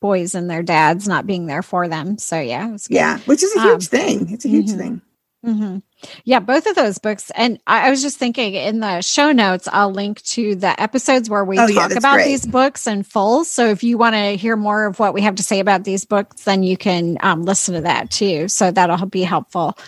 boys 0.00 0.34
and 0.34 0.50
their 0.50 0.62
dads 0.62 1.08
not 1.08 1.26
being 1.26 1.46
there 1.46 1.62
for 1.62 1.88
them. 1.88 2.18
So 2.18 2.38
yeah. 2.38 2.76
Yeah. 2.88 3.18
Which 3.20 3.42
is 3.42 3.54
a 3.56 3.62
huge 3.62 3.72
um, 3.72 3.80
thing. 3.80 4.32
It's 4.32 4.44
a 4.44 4.48
huge 4.48 4.68
mm-hmm. 4.68 4.78
thing. 4.78 5.02
Mm-hmm. 5.46 5.78
Yeah, 6.24 6.40
both 6.40 6.66
of 6.66 6.74
those 6.74 6.98
books. 6.98 7.30
And 7.36 7.60
I, 7.66 7.86
I, 7.86 7.90
was 7.90 8.02
just 8.02 8.18
thinking 8.18 8.54
in 8.54 8.80
the 8.80 9.00
show 9.00 9.30
notes, 9.30 9.68
I'll 9.72 9.92
link 9.92 10.20
to 10.22 10.56
the 10.56 10.78
episodes 10.80 11.30
where 11.30 11.44
we 11.44 11.56
oh, 11.56 11.68
talk 11.68 11.90
yeah, 11.90 11.98
about 11.98 12.14
great. 12.14 12.24
these 12.24 12.46
books 12.46 12.86
in 12.86 13.04
full. 13.04 13.44
So 13.44 13.68
if 13.68 13.84
you 13.84 13.96
want 13.96 14.16
to 14.16 14.36
hear 14.36 14.56
more 14.56 14.86
of 14.86 14.98
what 14.98 15.14
we 15.14 15.22
have 15.22 15.36
to 15.36 15.44
say 15.44 15.60
about 15.60 15.84
these 15.84 16.04
books, 16.04 16.42
then 16.44 16.64
you 16.64 16.76
can 16.76 17.16
um, 17.20 17.44
listen 17.44 17.74
to 17.74 17.80
that 17.82 18.10
too. 18.10 18.48
So 18.48 18.72
that'll 18.72 19.06
be 19.06 19.22
helpful. 19.22 19.78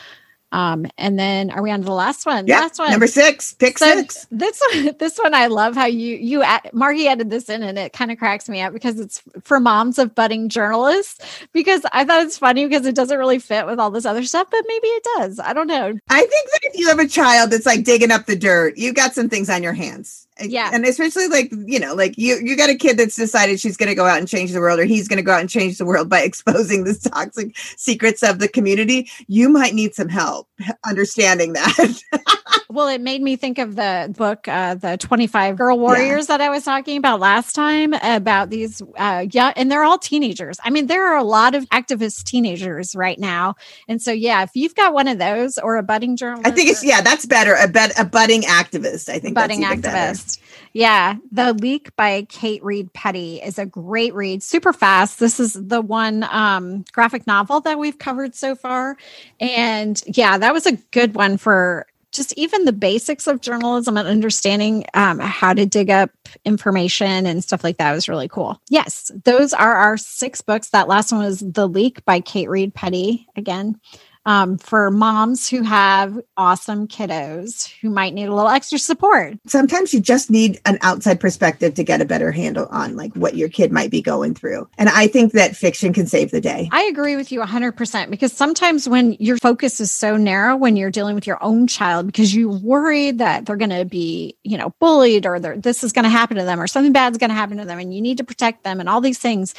Um, 0.50 0.86
and 0.96 1.18
then 1.18 1.50
are 1.50 1.62
we 1.62 1.70
on 1.70 1.80
to 1.80 1.84
the 1.84 1.92
last 1.92 2.24
one? 2.24 2.46
Yeah, 2.46 2.60
last 2.60 2.78
one. 2.78 2.90
Number 2.90 3.06
six, 3.06 3.52
pick 3.54 3.78
so 3.78 3.86
six. 3.94 4.26
This 4.30 4.60
one, 4.72 4.96
this 4.98 5.18
one, 5.18 5.34
I 5.34 5.46
love 5.46 5.74
how 5.74 5.86
you 5.86 6.16
you 6.16 6.44
Margie 6.72 7.08
added 7.08 7.30
this 7.30 7.48
in, 7.48 7.62
and 7.62 7.78
it 7.78 7.92
kind 7.92 8.10
of 8.10 8.18
cracks 8.18 8.48
me 8.48 8.60
up 8.60 8.72
because 8.72 8.98
it's 8.98 9.22
for 9.42 9.60
moms 9.60 9.98
of 9.98 10.14
budding 10.14 10.48
journalists. 10.48 11.20
Because 11.52 11.82
I 11.92 12.04
thought 12.04 12.22
it's 12.22 12.38
funny 12.38 12.66
because 12.66 12.86
it 12.86 12.94
doesn't 12.94 13.18
really 13.18 13.38
fit 13.38 13.66
with 13.66 13.78
all 13.78 13.90
this 13.90 14.06
other 14.06 14.24
stuff, 14.24 14.48
but 14.50 14.64
maybe 14.66 14.86
it 14.88 15.06
does. 15.16 15.38
I 15.38 15.52
don't 15.52 15.66
know. 15.66 15.98
I 16.08 16.20
think 16.20 16.30
that 16.50 16.60
if 16.62 16.78
you 16.78 16.88
have 16.88 16.98
a 16.98 17.08
child 17.08 17.50
that's 17.50 17.66
like 17.66 17.84
digging 17.84 18.10
up 18.10 18.26
the 18.26 18.36
dirt, 18.36 18.78
you 18.78 18.92
got 18.92 19.14
some 19.14 19.28
things 19.28 19.50
on 19.50 19.62
your 19.62 19.74
hands 19.74 20.27
yeah. 20.40 20.70
and 20.72 20.84
especially 20.84 21.28
like 21.28 21.50
you 21.66 21.78
know 21.78 21.94
like 21.94 22.16
you 22.16 22.38
you 22.42 22.56
got 22.56 22.70
a 22.70 22.74
kid 22.74 22.96
that's 22.96 23.16
decided 23.16 23.60
she's 23.60 23.76
going 23.76 23.88
to 23.88 23.94
go 23.94 24.06
out 24.06 24.18
and 24.18 24.28
change 24.28 24.52
the 24.52 24.60
world 24.60 24.78
or 24.78 24.84
he's 24.84 25.08
going 25.08 25.16
to 25.16 25.22
go 25.22 25.32
out 25.32 25.40
and 25.40 25.50
change 25.50 25.78
the 25.78 25.84
world 25.84 26.08
by 26.08 26.20
exposing 26.22 26.84
the 26.84 26.94
toxic 26.94 27.56
secrets 27.56 28.22
of 28.22 28.38
the 28.38 28.48
community 28.48 29.10
you 29.26 29.48
might 29.48 29.74
need 29.74 29.94
some 29.94 30.08
help 30.08 30.48
understanding 30.86 31.52
that 31.52 32.02
well 32.68 32.88
it 32.88 33.00
made 33.00 33.22
me 33.22 33.36
think 33.36 33.58
of 33.58 33.76
the 33.76 34.12
book 34.16 34.46
uh, 34.48 34.74
the 34.74 34.96
25 34.96 35.56
girl 35.56 35.78
warriors 35.78 36.28
yeah. 36.28 36.36
that 36.36 36.44
i 36.44 36.48
was 36.48 36.64
talking 36.64 36.96
about 36.96 37.20
last 37.20 37.54
time 37.54 37.94
about 38.02 38.50
these 38.50 38.82
uh 38.96 39.26
yeah 39.30 39.52
and 39.56 39.70
they're 39.70 39.84
all 39.84 39.98
teenagers 39.98 40.58
i 40.64 40.70
mean 40.70 40.86
there 40.86 41.12
are 41.12 41.16
a 41.16 41.24
lot 41.24 41.54
of 41.54 41.64
activist 41.70 42.24
teenagers 42.24 42.94
right 42.94 43.18
now 43.18 43.54
and 43.88 44.02
so 44.02 44.12
yeah 44.12 44.42
if 44.42 44.50
you've 44.54 44.74
got 44.74 44.92
one 44.92 45.08
of 45.08 45.18
those 45.18 45.58
or 45.58 45.76
a 45.76 45.82
budding 45.82 46.16
journalist 46.16 46.46
i 46.46 46.50
think 46.50 46.68
it's 46.68 46.84
yeah 46.84 47.00
that's 47.00 47.26
better 47.26 47.54
a, 47.54 47.68
bet, 47.68 47.92
a 47.98 48.04
budding 48.04 48.42
activist 48.42 49.08
i 49.08 49.18
think 49.18 49.34
budding 49.34 49.62
activist 49.62 50.38
better. 50.38 50.48
Yeah. 50.72 51.16
The 51.32 51.54
Leak 51.54 51.94
by 51.96 52.22
Kate 52.28 52.62
Reed 52.62 52.92
Petty 52.92 53.40
is 53.42 53.58
a 53.58 53.66
great 53.66 54.14
read, 54.14 54.42
super 54.42 54.72
fast. 54.72 55.18
This 55.18 55.40
is 55.40 55.54
the 55.54 55.80
one 55.80 56.24
um, 56.30 56.84
graphic 56.92 57.26
novel 57.26 57.60
that 57.62 57.78
we've 57.78 57.98
covered 57.98 58.34
so 58.34 58.54
far. 58.54 58.96
And 59.40 60.00
yeah, 60.06 60.38
that 60.38 60.52
was 60.52 60.66
a 60.66 60.76
good 60.90 61.14
one 61.14 61.36
for 61.36 61.86
just 62.12 62.32
even 62.36 62.64
the 62.64 62.72
basics 62.72 63.26
of 63.26 63.40
journalism 63.40 63.96
and 63.96 64.08
understanding 64.08 64.84
um, 64.94 65.18
how 65.18 65.52
to 65.52 65.66
dig 65.66 65.90
up 65.90 66.10
information 66.44 67.26
and 67.26 67.42
stuff 67.44 67.62
like 67.62 67.78
that 67.78 67.92
was 67.92 68.08
really 68.08 68.28
cool. 68.28 68.60
Yes, 68.70 69.10
those 69.24 69.52
are 69.52 69.74
our 69.74 69.96
six 69.96 70.40
books. 70.40 70.70
That 70.70 70.88
last 70.88 71.12
one 71.12 71.24
was 71.24 71.40
The 71.40 71.68
Leak 71.68 72.04
by 72.04 72.20
Kate 72.20 72.48
Reed 72.48 72.74
Petty. 72.74 73.26
Again, 73.36 73.80
um, 74.28 74.58
for 74.58 74.90
moms 74.90 75.48
who 75.48 75.62
have 75.62 76.20
awesome 76.36 76.86
kiddos 76.86 77.72
who 77.80 77.88
might 77.88 78.12
need 78.12 78.26
a 78.26 78.34
little 78.34 78.50
extra 78.50 78.78
support. 78.78 79.38
Sometimes 79.46 79.94
you 79.94 80.00
just 80.00 80.30
need 80.30 80.60
an 80.66 80.76
outside 80.82 81.18
perspective 81.18 81.72
to 81.74 81.82
get 81.82 82.02
a 82.02 82.04
better 82.04 82.30
handle 82.30 82.66
on 82.66 82.94
like 82.94 83.14
what 83.16 83.36
your 83.36 83.48
kid 83.48 83.72
might 83.72 83.90
be 83.90 84.02
going 84.02 84.34
through. 84.34 84.68
And 84.76 84.90
I 84.90 85.06
think 85.06 85.32
that 85.32 85.56
fiction 85.56 85.94
can 85.94 86.06
save 86.06 86.30
the 86.30 86.42
day. 86.42 86.68
I 86.72 86.82
agree 86.82 87.16
with 87.16 87.32
you 87.32 87.40
100% 87.40 88.10
because 88.10 88.30
sometimes 88.34 88.86
when 88.86 89.14
your 89.14 89.38
focus 89.38 89.80
is 89.80 89.90
so 89.90 90.18
narrow 90.18 90.56
when 90.56 90.76
you're 90.76 90.90
dealing 90.90 91.14
with 91.14 91.26
your 91.26 91.42
own 91.42 91.66
child 91.66 92.04
because 92.04 92.34
you 92.34 92.50
worry 92.50 93.12
that 93.12 93.46
they're 93.46 93.56
going 93.56 93.70
to 93.70 93.86
be, 93.86 94.36
you 94.44 94.58
know, 94.58 94.74
bullied 94.78 95.24
or 95.24 95.40
this 95.40 95.82
is 95.82 95.94
going 95.94 96.02
to 96.02 96.10
happen 96.10 96.36
to 96.36 96.44
them 96.44 96.60
or 96.60 96.66
something 96.66 96.92
bad's 96.92 97.16
going 97.16 97.30
to 97.30 97.34
happen 97.34 97.56
to 97.56 97.64
them 97.64 97.78
and 97.78 97.94
you 97.94 98.02
need 98.02 98.18
to 98.18 98.24
protect 98.24 98.62
them 98.62 98.78
and 98.78 98.90
all 98.90 99.00
these 99.00 99.18
things 99.18 99.54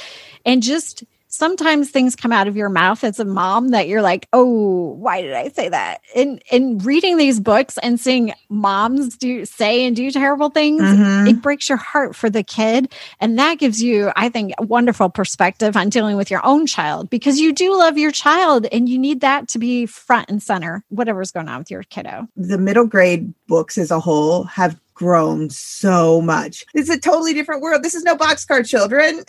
and 0.45 0.61
just 0.61 1.03
sometimes 1.29 1.89
things 1.89 2.15
come 2.15 2.31
out 2.31 2.47
of 2.47 2.57
your 2.57 2.69
mouth 2.69 3.03
as 3.03 3.19
a 3.19 3.25
mom 3.25 3.69
that 3.69 3.87
you're 3.87 4.01
like, 4.01 4.27
oh, 4.33 4.95
why 4.95 5.21
did 5.21 5.33
I 5.33 5.49
say 5.49 5.69
that? 5.69 6.01
In 6.13 6.39
in 6.51 6.79
reading 6.79 7.17
these 7.17 7.39
books 7.39 7.77
and 7.81 7.99
seeing 7.99 8.33
moms 8.49 9.15
do 9.17 9.45
say 9.45 9.85
and 9.85 9.95
do 9.95 10.11
terrible 10.11 10.49
things, 10.49 10.81
mm-hmm. 10.81 11.27
it 11.27 11.41
breaks 11.41 11.69
your 11.69 11.77
heart 11.77 12.15
for 12.15 12.29
the 12.29 12.43
kid. 12.43 12.93
And 13.19 13.37
that 13.39 13.59
gives 13.59 13.81
you, 13.81 14.11
I 14.15 14.29
think, 14.29 14.53
a 14.57 14.63
wonderful 14.63 15.09
perspective 15.09 15.77
on 15.77 15.89
dealing 15.89 16.17
with 16.17 16.29
your 16.29 16.45
own 16.45 16.65
child 16.65 17.09
because 17.09 17.39
you 17.39 17.53
do 17.53 17.77
love 17.77 17.97
your 17.97 18.11
child 18.11 18.65
and 18.71 18.89
you 18.89 18.97
need 18.97 19.21
that 19.21 19.47
to 19.49 19.59
be 19.59 19.85
front 19.85 20.29
and 20.29 20.41
center, 20.41 20.83
whatever's 20.89 21.31
going 21.31 21.47
on 21.47 21.59
with 21.59 21.71
your 21.71 21.83
kiddo. 21.83 22.27
The 22.35 22.57
middle 22.57 22.87
grade 22.87 23.33
books 23.47 23.77
as 23.77 23.91
a 23.91 23.99
whole 23.99 24.43
have 24.45 24.79
grown 24.99 25.49
so 25.49 26.21
much. 26.21 26.65
It's 26.73 26.89
a 26.89 26.99
totally 26.99 27.33
different 27.33 27.61
world. 27.61 27.83
This 27.83 27.95
is 27.95 28.03
no 28.03 28.17
boxcar 28.17 28.67
children. 28.67 29.23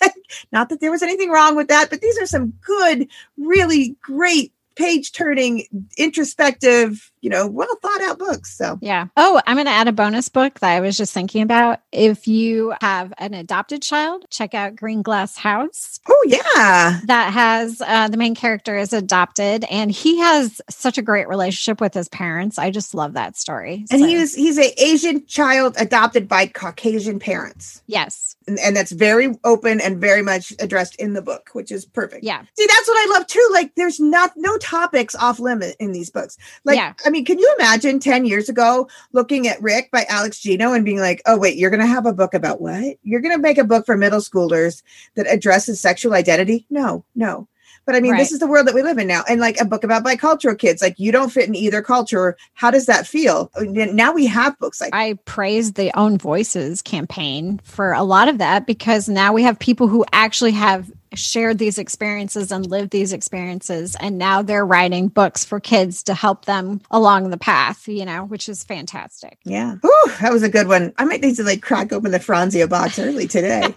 Not 0.52 0.68
that 0.68 0.80
there 0.80 0.92
was 0.92 1.02
anything 1.02 1.30
wrong 1.30 1.56
with 1.56 1.66
that, 1.66 1.90
but 1.90 2.00
these 2.00 2.16
are 2.16 2.26
some 2.26 2.52
good, 2.64 3.08
really 3.36 3.96
great 4.00 4.52
page 4.76 5.10
turning, 5.10 5.66
introspective, 5.98 7.10
you 7.26 7.30
know, 7.30 7.44
well 7.48 7.74
thought 7.82 8.00
out 8.02 8.20
books. 8.20 8.56
So, 8.56 8.78
yeah. 8.80 9.08
Oh, 9.16 9.42
I'm 9.48 9.56
going 9.56 9.66
to 9.66 9.72
add 9.72 9.88
a 9.88 9.92
bonus 9.92 10.28
book 10.28 10.60
that 10.60 10.70
I 10.70 10.78
was 10.78 10.96
just 10.96 11.12
thinking 11.12 11.42
about. 11.42 11.80
If 11.90 12.28
you 12.28 12.72
have 12.80 13.12
an 13.18 13.34
adopted 13.34 13.82
child, 13.82 14.26
check 14.30 14.54
out 14.54 14.76
Green 14.76 15.02
Glass 15.02 15.36
House. 15.36 15.98
Oh, 16.08 16.24
yeah. 16.28 17.00
That 17.06 17.32
has 17.32 17.82
uh, 17.84 18.06
the 18.06 18.16
main 18.16 18.36
character 18.36 18.76
is 18.76 18.92
adopted 18.92 19.64
and 19.64 19.90
he 19.90 20.20
has 20.20 20.60
such 20.70 20.98
a 20.98 21.02
great 21.02 21.26
relationship 21.26 21.80
with 21.80 21.94
his 21.94 22.08
parents. 22.08 22.60
I 22.60 22.70
just 22.70 22.94
love 22.94 23.14
that 23.14 23.36
story. 23.36 23.84
And 23.90 24.00
so. 24.00 24.06
he 24.06 24.16
was, 24.16 24.32
he's 24.32 24.56
an 24.56 24.70
Asian 24.78 25.26
child 25.26 25.74
adopted 25.80 26.28
by 26.28 26.46
Caucasian 26.46 27.18
parents. 27.18 27.82
Yes. 27.88 28.36
And, 28.46 28.60
and 28.60 28.76
that's 28.76 28.92
very 28.92 29.34
open 29.42 29.80
and 29.80 30.00
very 30.00 30.22
much 30.22 30.52
addressed 30.60 30.94
in 31.00 31.14
the 31.14 31.22
book, 31.22 31.50
which 31.54 31.72
is 31.72 31.84
perfect. 31.84 32.22
Yeah. 32.22 32.42
See, 32.56 32.66
that's 32.68 32.86
what 32.86 33.08
I 33.08 33.18
love 33.18 33.26
too. 33.26 33.48
Like, 33.52 33.74
there's 33.74 33.98
not, 33.98 34.30
no 34.36 34.56
topics 34.58 35.16
off 35.16 35.40
limit 35.40 35.74
in 35.80 35.90
these 35.90 36.10
books. 36.10 36.38
Like, 36.64 36.76
yeah. 36.76 36.92
I 37.04 37.10
mean, 37.10 37.15
can 37.24 37.38
you 37.38 37.54
imagine 37.58 38.00
10 38.00 38.24
years 38.24 38.48
ago 38.48 38.88
looking 39.12 39.48
at 39.48 39.60
Rick 39.62 39.90
by 39.90 40.04
Alex 40.08 40.38
Gino 40.40 40.72
and 40.72 40.84
being 40.84 40.98
like, 40.98 41.22
oh, 41.26 41.38
wait, 41.38 41.56
you're 41.56 41.70
going 41.70 41.80
to 41.80 41.86
have 41.86 42.06
a 42.06 42.12
book 42.12 42.34
about 42.34 42.60
what? 42.60 42.96
You're 43.02 43.20
going 43.20 43.34
to 43.34 43.40
make 43.42 43.58
a 43.58 43.64
book 43.64 43.86
for 43.86 43.96
middle 43.96 44.20
schoolers 44.20 44.82
that 45.14 45.26
addresses 45.26 45.80
sexual 45.80 46.14
identity? 46.14 46.66
No, 46.70 47.04
no. 47.14 47.48
But 47.84 47.94
I 47.94 48.00
mean, 48.00 48.12
Right. 48.12 48.18
this 48.18 48.32
is 48.32 48.40
the 48.40 48.48
world 48.48 48.66
that 48.66 48.74
we 48.74 48.82
live 48.82 48.98
in 48.98 49.06
now. 49.06 49.22
And 49.28 49.40
like 49.40 49.60
a 49.60 49.64
book 49.64 49.84
about 49.84 50.04
bicultural 50.04 50.58
kids, 50.58 50.82
like 50.82 50.98
you 50.98 51.12
don't 51.12 51.30
fit 51.30 51.46
in 51.46 51.54
either 51.54 51.82
culture. 51.82 52.36
How 52.54 52.72
does 52.72 52.86
that 52.86 53.06
feel? 53.06 53.48
Now 53.60 54.12
we 54.12 54.26
have 54.26 54.58
books 54.58 54.80
like 54.80 54.90
I 54.92 55.16
praise 55.24 55.74
the 55.74 55.96
Own 55.96 56.18
Voices 56.18 56.82
campaign 56.82 57.60
for 57.62 57.92
a 57.92 58.02
lot 58.02 58.28
of 58.28 58.38
that 58.38 58.66
because 58.66 59.08
now 59.08 59.32
we 59.32 59.44
have 59.44 59.56
people 59.60 59.86
who 59.86 60.04
actually 60.12 60.50
have 60.50 60.90
shared 61.14 61.58
these 61.58 61.78
experiences 61.78 62.50
and 62.52 62.66
lived 62.66 62.90
these 62.90 63.12
experiences. 63.12 63.96
And 64.00 64.18
now 64.18 64.42
they're 64.42 64.66
writing 64.66 65.08
books 65.08 65.44
for 65.44 65.60
kids 65.60 66.02
to 66.04 66.14
help 66.14 66.44
them 66.44 66.80
along 66.90 67.30
the 67.30 67.36
path, 67.36 67.88
you 67.88 68.04
know, 68.04 68.24
which 68.24 68.48
is 68.48 68.64
fantastic. 68.64 69.38
Yeah. 69.44 69.76
Whew, 69.82 70.12
that 70.20 70.32
was 70.32 70.42
a 70.42 70.48
good 70.48 70.68
one. 70.68 70.92
I 70.98 71.04
might 71.04 71.20
need 71.20 71.36
to 71.36 71.42
like 71.42 71.62
crack 71.62 71.92
open 71.92 72.10
the 72.12 72.18
Franzia 72.18 72.68
box 72.68 72.98
early 72.98 73.26
today. 73.26 73.62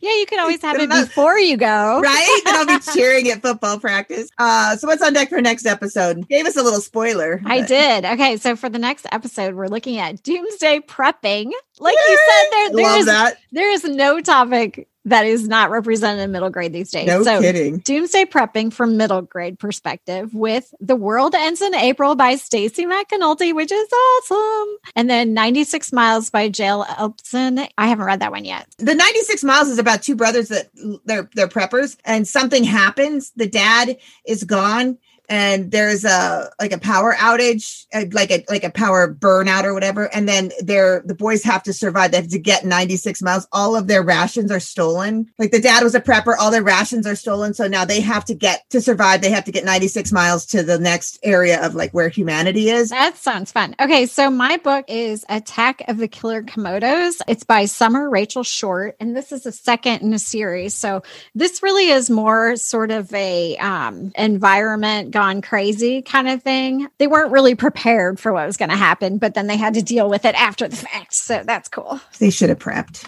yeah, 0.00 0.14
you 0.16 0.26
can 0.26 0.40
always 0.40 0.62
have 0.62 0.78
it 0.78 0.90
before 0.90 1.38
you 1.38 1.56
go. 1.56 2.00
right? 2.00 2.40
Then 2.44 2.54
I'll 2.56 2.66
be 2.66 2.78
cheering 2.94 3.28
at 3.30 3.42
football 3.42 3.78
practice. 3.78 4.30
Uh, 4.38 4.76
so 4.76 4.86
what's 4.88 5.02
on 5.02 5.12
deck 5.12 5.28
for 5.28 5.40
next 5.40 5.66
episode? 5.66 6.28
Gave 6.28 6.46
us 6.46 6.56
a 6.56 6.62
little 6.62 6.80
spoiler. 6.80 7.40
I 7.44 7.60
but- 7.60 7.68
did. 7.68 8.04
Okay, 8.04 8.36
so 8.36 8.56
for 8.56 8.68
the 8.68 8.78
next 8.78 9.06
episode, 9.12 9.54
we're 9.54 9.68
looking 9.68 9.98
at 9.98 10.22
doomsday 10.22 10.80
prepping. 10.80 11.50
Like 11.80 11.96
you 12.08 12.18
said, 12.30 12.50
there 12.50 12.70
there 12.70 12.84
Love 12.84 13.00
is 13.00 13.06
that. 13.06 13.36
there 13.52 13.70
is 13.70 13.84
no 13.84 14.20
topic 14.20 14.88
that 15.08 15.26
is 15.26 15.48
not 15.48 15.70
represented 15.70 16.22
in 16.22 16.32
middle 16.32 16.50
grade 16.50 16.72
these 16.72 16.90
days. 16.90 17.06
No 17.06 17.22
so 17.22 17.40
kidding. 17.40 17.78
Doomsday 17.78 18.26
Prepping 18.26 18.72
from 18.72 18.96
middle 18.96 19.22
grade 19.22 19.58
perspective 19.58 20.34
with 20.34 20.74
The 20.80 20.96
World 20.96 21.34
Ends 21.34 21.60
in 21.62 21.74
April 21.74 22.14
by 22.14 22.36
Stacy 22.36 22.86
McAnulty, 22.86 23.54
which 23.54 23.72
is 23.72 23.88
awesome. 23.92 24.76
And 24.96 25.08
then 25.08 25.34
96 25.34 25.92
Miles 25.92 26.30
by 26.30 26.48
J.L. 26.48 26.84
Esplin. 26.84 27.68
I 27.78 27.86
haven't 27.86 28.04
read 28.04 28.20
that 28.20 28.30
one 28.30 28.44
yet. 28.44 28.66
The 28.78 28.94
96 28.94 29.44
miles 29.44 29.68
is 29.68 29.78
about 29.78 30.02
two 30.02 30.14
brothers 30.14 30.48
that 30.48 30.70
they're 31.04 31.28
they're 31.34 31.48
preppers 31.48 31.96
and 32.04 32.26
something 32.26 32.64
happens. 32.64 33.32
The 33.36 33.46
dad 33.46 33.98
is 34.26 34.44
gone 34.44 34.98
and 35.28 35.70
there's 35.70 36.04
a 36.04 36.50
like 36.60 36.72
a 36.72 36.78
power 36.78 37.14
outage, 37.14 37.84
uh, 37.92 38.04
like 38.12 38.30
a 38.30 38.44
like 38.48 38.64
a 38.64 38.70
power 38.70 39.12
burnout 39.12 39.64
or 39.64 39.74
whatever. 39.74 40.12
And 40.14 40.28
then 40.28 40.50
they're 40.60 41.02
the 41.04 41.14
boys 41.14 41.42
have 41.44 41.62
to 41.64 41.72
survive. 41.72 42.10
They 42.10 42.18
have 42.18 42.28
to 42.28 42.38
get 42.38 42.64
96 42.64 43.22
miles. 43.22 43.46
All 43.52 43.76
of 43.76 43.86
their 43.86 44.02
rations 44.02 44.50
are 44.50 44.60
stolen. 44.60 45.30
Like 45.38 45.50
the 45.50 45.60
dad 45.60 45.82
was 45.82 45.94
a 45.94 46.00
prepper, 46.00 46.34
all 46.38 46.50
their 46.50 46.62
rations 46.62 47.06
are 47.06 47.16
stolen. 47.16 47.54
So 47.54 47.66
now 47.68 47.84
they 47.84 48.00
have 48.00 48.24
to 48.26 48.34
get 48.34 48.68
to 48.70 48.80
survive. 48.80 49.20
They 49.20 49.30
have 49.30 49.44
to 49.44 49.52
get 49.52 49.64
96 49.64 50.12
miles 50.12 50.46
to 50.46 50.62
the 50.62 50.78
next 50.78 51.18
area 51.22 51.64
of 51.64 51.74
like 51.74 51.92
where 51.92 52.08
humanity 52.08 52.70
is. 52.70 52.90
That 52.90 53.16
sounds 53.16 53.52
fun. 53.52 53.74
Okay, 53.80 54.06
so 54.06 54.30
my 54.30 54.56
book 54.56 54.84
is 54.88 55.24
Attack 55.28 55.82
of 55.88 55.98
the 55.98 56.08
Killer 56.08 56.42
Komodos. 56.42 57.20
It's 57.28 57.44
by 57.44 57.66
Summer 57.66 58.08
Rachel 58.08 58.42
Short, 58.42 58.96
and 59.00 59.16
this 59.16 59.32
is 59.32 59.42
the 59.42 59.52
second 59.52 60.02
in 60.02 60.14
a 60.14 60.18
series. 60.18 60.74
So 60.74 61.02
this 61.34 61.62
really 61.62 61.88
is 61.88 62.08
more 62.08 62.56
sort 62.56 62.90
of 62.90 63.12
a 63.12 63.56
um, 63.58 64.12
environment 64.16 65.10
gone 65.18 65.42
crazy 65.42 66.00
kind 66.00 66.28
of 66.28 66.40
thing. 66.44 66.86
They 66.98 67.08
weren't 67.08 67.32
really 67.32 67.56
prepared 67.56 68.20
for 68.20 68.32
what 68.32 68.46
was 68.46 68.56
going 68.56 68.68
to 68.68 68.76
happen, 68.76 69.18
but 69.18 69.34
then 69.34 69.48
they 69.48 69.56
had 69.56 69.74
to 69.74 69.82
deal 69.82 70.08
with 70.08 70.24
it 70.24 70.36
after 70.36 70.68
the 70.68 70.76
fact. 70.76 71.12
So 71.12 71.42
that's 71.44 71.68
cool. 71.68 72.00
They 72.20 72.30
should 72.30 72.50
have 72.50 72.60
prepped. 72.60 73.04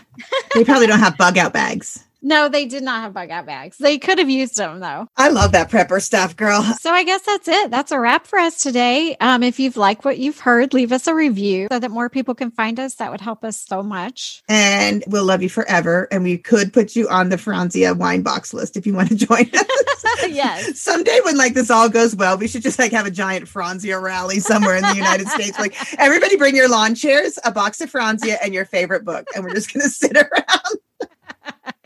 They 0.54 0.64
probably 0.64 0.88
don't 0.88 0.98
have 0.98 1.16
bug 1.16 1.38
out 1.38 1.52
bags. 1.52 2.04
No, 2.22 2.48
they 2.48 2.66
did 2.66 2.82
not 2.82 3.02
have 3.02 3.12
bug 3.12 3.30
out 3.30 3.46
bags. 3.46 3.76
They 3.78 3.98
could 3.98 4.18
have 4.18 4.30
used 4.30 4.56
them 4.56 4.80
though. 4.80 5.06
I 5.16 5.28
love 5.28 5.52
that 5.52 5.70
prepper 5.70 6.02
stuff, 6.02 6.36
girl. 6.36 6.62
So 6.80 6.90
I 6.90 7.04
guess 7.04 7.22
that's 7.22 7.48
it. 7.48 7.70
That's 7.70 7.92
a 7.92 8.00
wrap 8.00 8.26
for 8.26 8.38
us 8.38 8.62
today. 8.62 9.16
Um, 9.20 9.42
if 9.42 9.58
you've 9.58 9.76
liked 9.76 10.04
what 10.04 10.18
you've 10.18 10.40
heard, 10.40 10.74
leave 10.74 10.92
us 10.92 11.06
a 11.06 11.14
review 11.14 11.68
so 11.70 11.78
that 11.78 11.90
more 11.90 12.08
people 12.08 12.34
can 12.34 12.50
find 12.50 12.78
us. 12.78 12.96
That 12.96 13.10
would 13.10 13.20
help 13.20 13.44
us 13.44 13.58
so 13.60 13.82
much. 13.82 14.42
And 14.48 15.04
we'll 15.06 15.24
love 15.24 15.42
you 15.42 15.48
forever. 15.48 16.08
And 16.10 16.22
we 16.22 16.38
could 16.38 16.72
put 16.72 16.96
you 16.96 17.08
on 17.08 17.28
the 17.28 17.36
Franzia 17.36 17.96
wine 17.96 18.22
box 18.22 18.52
list 18.52 18.76
if 18.76 18.86
you 18.86 18.94
want 18.94 19.08
to 19.08 19.14
join 19.14 19.50
us. 19.54 20.04
yes. 20.28 20.80
Someday 20.80 21.20
when 21.24 21.36
like 21.36 21.54
this 21.54 21.70
all 21.70 21.88
goes 21.88 22.14
well, 22.14 22.36
we 22.36 22.48
should 22.48 22.62
just 22.62 22.78
like 22.78 22.92
have 22.92 23.06
a 23.06 23.10
giant 23.10 23.46
Franzia 23.46 24.00
rally 24.00 24.40
somewhere 24.40 24.76
in 24.76 24.82
the 24.82 24.94
United 24.94 25.28
States. 25.28 25.58
Like 25.58 25.76
everybody 25.98 26.36
bring 26.36 26.56
your 26.56 26.68
lawn 26.68 26.94
chairs, 26.94 27.38
a 27.44 27.52
box 27.52 27.80
of 27.80 27.90
Franzia, 27.90 28.36
and 28.42 28.54
your 28.54 28.64
favorite 28.64 29.04
book. 29.04 29.26
And 29.34 29.44
we're 29.44 29.54
just 29.54 29.72
gonna 29.72 29.88
sit 29.88 30.16
around 30.16 30.78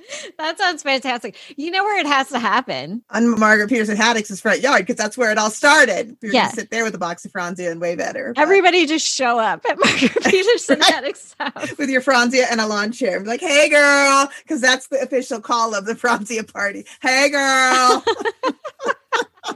That 0.38 0.58
sounds 0.58 0.82
fantastic. 0.82 1.36
You 1.56 1.70
know 1.70 1.84
where 1.84 1.98
it 1.98 2.06
has 2.06 2.28
to 2.30 2.38
happen? 2.38 3.02
on 3.10 3.38
Margaret 3.38 3.68
Peterson 3.68 3.96
Haddix's 3.96 4.40
front 4.40 4.60
yard 4.60 4.80
because 4.82 4.96
that's 4.96 5.16
where 5.16 5.30
it 5.30 5.38
all 5.38 5.50
started. 5.50 6.16
Were 6.22 6.28
Yeah. 6.30 6.48
sit 6.48 6.70
there 6.70 6.84
with 6.84 6.94
a 6.94 6.98
box 6.98 7.24
of 7.24 7.32
Franzia 7.32 7.70
and 7.70 7.80
wave 7.80 8.00
at 8.00 8.16
her. 8.16 8.32
but- 8.34 8.42
Everybody 8.42 8.86
just 8.86 9.06
show 9.06 9.38
up 9.38 9.64
at 9.68 9.78
Margaret 9.84 10.12
Peterson 10.24 10.78
Right. 10.80 10.92
Haddix's 11.04 11.34
house. 11.38 11.76
with 11.78 11.88
your 11.90 12.00
Franzia 12.02 12.44
and 12.50 12.60
a 12.60 12.66
lawn 12.66 12.92
chair. 12.92 13.20
Be 13.20 13.26
like, 13.26 13.40
hey 13.40 13.68
girl, 13.68 14.28
because 14.42 14.60
that's 14.60 14.88
the 14.88 15.00
official 15.00 15.40
call 15.40 15.74
of 15.74 15.86
the 15.86 15.94
Franzia 15.94 16.50
party. 16.50 16.84
Hey 17.00 17.28
girl. 17.30 18.04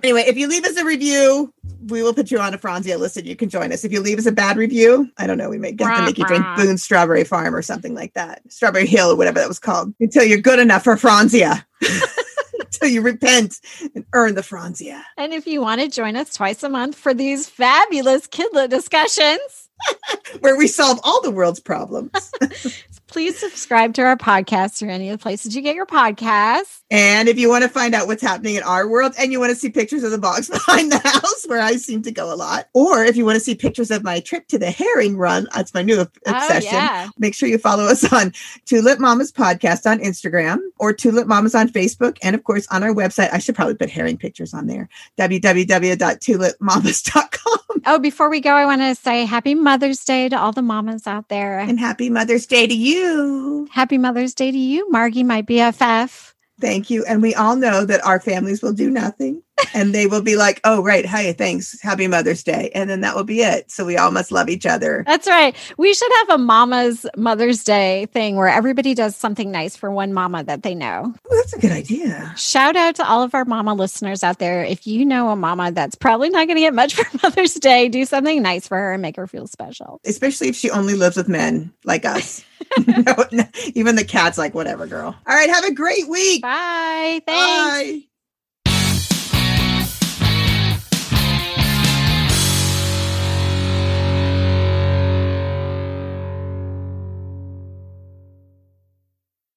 anyway, 0.03 0.25
if 0.27 0.37
you 0.37 0.49
leave 0.49 0.65
us 0.65 0.77
a 0.77 0.85
review, 0.85 1.53
we 1.87 2.03
will 2.03 2.14
put 2.14 2.31
you 2.31 2.39
on 2.39 2.55
a 2.55 2.59
Franzia 2.59 2.99
list 2.99 3.16
and 3.16 3.26
you 3.26 3.37
can 3.37 3.49
join 3.49 3.72
us. 3.72 3.85
If 3.85 3.93
you 3.93 4.01
leave 4.01 4.18
us 4.18 4.26
a 4.26 4.33
bad 4.33 4.57
review, 4.57 5.11
I 5.16 5.26
don't 5.26 5.39
know, 5.39 5.49
we 5.49 5.59
may 5.59 5.76
have 5.79 5.99
to 5.99 6.05
make 6.05 6.18
you 6.18 6.24
drink. 6.26 6.45
Boone's 6.57 6.83
Strawberry 6.83 7.24
Farm 7.24 7.55
or 7.55 7.62
something 7.62 7.95
like 7.95 8.14
that. 8.14 8.43
Strawberry 8.49 8.87
Hill 8.87 9.12
or 9.12 9.16
whatever 9.16 9.39
that 9.39 9.49
was 9.49 9.59
called. 9.59 9.95
Until 10.01 10.24
you're 10.24 10.39
good 10.41 10.59
enough 10.59 10.85
for 10.85 10.97
Franzia. 10.97 11.64
Until 12.61 12.89
you 12.89 13.01
repent 13.01 13.57
and 13.95 14.05
earn 14.12 14.35
the 14.35 14.43
Franzia. 14.43 15.03
And 15.16 15.33
if 15.33 15.47
you 15.47 15.61
want 15.61 15.81
to 15.81 15.89
join 15.89 16.16
us 16.16 16.35
twice 16.35 16.62
a 16.62 16.68
month 16.68 16.97
for 16.97 17.14
these 17.14 17.49
fabulous 17.49 18.26
kidlet 18.26 18.68
discussions, 18.70 19.68
Where 20.41 20.57
we 20.57 20.66
solve 20.66 21.01
all 21.05 21.22
the 21.22 21.31
world's 21.31 21.61
problems. 21.61 22.11
please 23.09 23.39
subscribe 23.39 23.95
to 23.95 24.03
our 24.03 24.17
podcast 24.17 24.87
or 24.87 24.91
any 24.91 25.09
of 25.09 25.19
the 25.19 25.23
places 25.23 25.57
you 25.57 25.63
get 25.63 25.75
your 25.75 25.87
podcasts. 25.87 26.83
And 26.91 27.29
if 27.29 27.39
you 27.39 27.49
want 27.49 27.65
to 27.65 27.69
find 27.69 27.95
out 27.95 28.07
what's 28.07 28.23
happening 28.23 28.55
in 28.55 28.63
our 28.63 28.87
world 28.87 29.15
and 29.19 29.33
you 29.33 29.41
want 29.41 29.51
to 29.51 29.57
see 29.57 29.71
pictures 29.71 30.05
of 30.05 30.11
the 30.11 30.19
box 30.19 30.49
behind 30.51 30.93
the 30.93 30.99
house 30.99 31.47
where 31.47 31.61
I 31.61 31.77
seem 31.77 32.03
to 32.03 32.13
go 32.13 32.33
a 32.33 32.37
lot, 32.37 32.69
or 32.75 33.05
if 33.05 33.17
you 33.17 33.25
want 33.25 33.37
to 33.37 33.41
see 33.41 33.55
pictures 33.55 33.91
of 33.91 34.05
my 34.05 34.21
trip 34.21 34.47
to 34.49 34.59
the 34.59 34.71
herring 34.71 35.17
run, 35.17 35.49
that's 35.55 35.73
my 35.75 35.83
new 35.83 35.97
oh, 35.97 36.07
obsession. 36.27 36.75
Oh, 36.75 36.77
yeah. 36.77 37.09
Make 37.19 37.35
sure 37.35 37.49
you 37.49 37.59
follow 37.59 37.85
us 37.85 38.11
on 38.13 38.33
Tulip 38.67 39.01
Mamas 39.01 39.33
Podcast 39.33 39.91
on 39.91 39.99
Instagram 39.99 40.59
or 40.79 40.93
Tulip 40.93 41.27
Mamas 41.27 41.55
on 41.55 41.69
Facebook. 41.69 42.19
And 42.23 42.37
of 42.37 42.45
course, 42.45 42.67
on 42.69 42.83
our 42.83 42.95
website, 42.95 43.33
I 43.33 43.39
should 43.39 43.55
probably 43.55 43.75
put 43.75 43.89
herring 43.91 44.19
pictures 44.19 44.55
on 44.55 44.67
there 44.67 44.89
www.tulipmamas.com. 45.19 47.83
Oh, 47.87 47.99
before 47.99 48.29
we 48.29 48.41
go, 48.41 48.51
I 48.51 48.67
want 48.67 48.83
to 48.83 48.95
say 48.95 49.25
happy 49.25 49.55
Mother's 49.55 50.05
Day 50.05 50.29
to 50.29 50.39
all 50.39 50.53
the 50.53 50.63
mamas 50.63 51.07
out 51.07 51.29
there. 51.29 51.59
And 51.59 51.79
happy 51.79 52.11
Mother's 52.11 52.47
Day 52.47 52.67
to 52.67 52.75
you. 52.99 53.69
Happy 53.71 53.99
Mother's 53.99 54.35
Day 54.35 54.51
to 54.51 54.59
you, 54.59 54.91
Margie, 54.91 55.25
my 55.25 55.43
BFF. 55.43 56.35
Thank 56.61 56.91
you. 56.91 57.05
And 57.05 57.23
we 57.23 57.35
all 57.35 57.57
know 57.57 57.85
that 57.85 58.05
our 58.05 58.21
families 58.21 58.63
will 58.63 58.73
do 58.73 58.91
nothing 58.91 59.43
and 59.75 59.95
they 59.95 60.07
will 60.07 60.23
be 60.23 60.37
like, 60.37 60.61
oh, 60.65 60.83
right. 60.83 61.07
Hey, 61.07 61.33
thanks. 61.33 61.81
Happy 61.81 62.07
Mother's 62.07 62.43
Day. 62.43 62.71
And 62.75 62.89
then 62.89 63.01
that 63.01 63.15
will 63.17 63.25
be 63.25 63.41
it. 63.41 63.71
So 63.71 63.85
we 63.85 63.97
all 63.97 64.11
must 64.11 64.33
love 64.33 64.49
each 64.49 64.67
other. 64.67 65.05
That's 65.07 65.27
right. 65.27 65.55
We 65.77 65.95
should 65.95 66.11
have 66.19 66.31
a 66.31 66.39
Mama's 66.39 67.07
Mother's 67.17 67.65
Day 67.65 68.07
thing 68.13 68.37
where 68.37 68.49
everybody 68.49 68.95
does 68.95 69.17
something 69.17 69.51
nice 69.51 69.77
for 69.77 69.91
one 69.91 70.13
mama 70.13 70.45
that 70.45 70.63
they 70.63 70.75
know. 70.75 71.15
Oh, 71.31 71.37
that's 71.37 71.53
a 71.53 71.59
good 71.59 71.73
idea. 71.73 72.33
Shout 72.37 72.77
out 72.77 72.95
to 72.97 73.07
all 73.09 73.23
of 73.23 73.35
our 73.35 73.45
mama 73.45 73.75
listeners 73.75 74.23
out 74.23 74.39
there. 74.39 74.65
If 74.65 74.87
you 74.87 75.05
know 75.05 75.31
a 75.31 75.37
mama 75.37 75.73
that's 75.73 75.95
probably 75.95 76.31
not 76.31 76.47
going 76.47 76.57
to 76.57 76.63
get 76.63 76.75
much 76.75 76.95
for 76.97 77.07
Mother's 77.23 77.55
Day, 77.55 77.89
do 77.89 78.05
something 78.05 78.43
nice 78.43 78.69
for 78.69 78.77
her 78.77 78.93
and 78.93 79.03
make 79.03 79.17
her 79.17 79.27
feel 79.27 79.47
special. 79.47 80.01
Especially 80.05 80.49
if 80.49 80.57
she 80.57 80.71
only 80.71 80.95
lives 80.95 81.17
with 81.17 81.29
men 81.29 81.73
like 81.85 82.05
us. 82.05 82.45
No, 82.87 83.15
no, 83.33 83.45
even 83.75 83.97
the 83.97 84.05
cat's 84.05 84.37
like, 84.37 84.55
whatever, 84.55 84.87
girl. 84.87 85.17
All 85.27 85.35
right. 85.35 85.49
Have 85.49 85.65
a 85.65 85.73
great 85.73 86.07
week. 86.09 86.43
Bye. 86.43 87.21
Thanks. 87.25 88.03
Bye. 88.03 88.09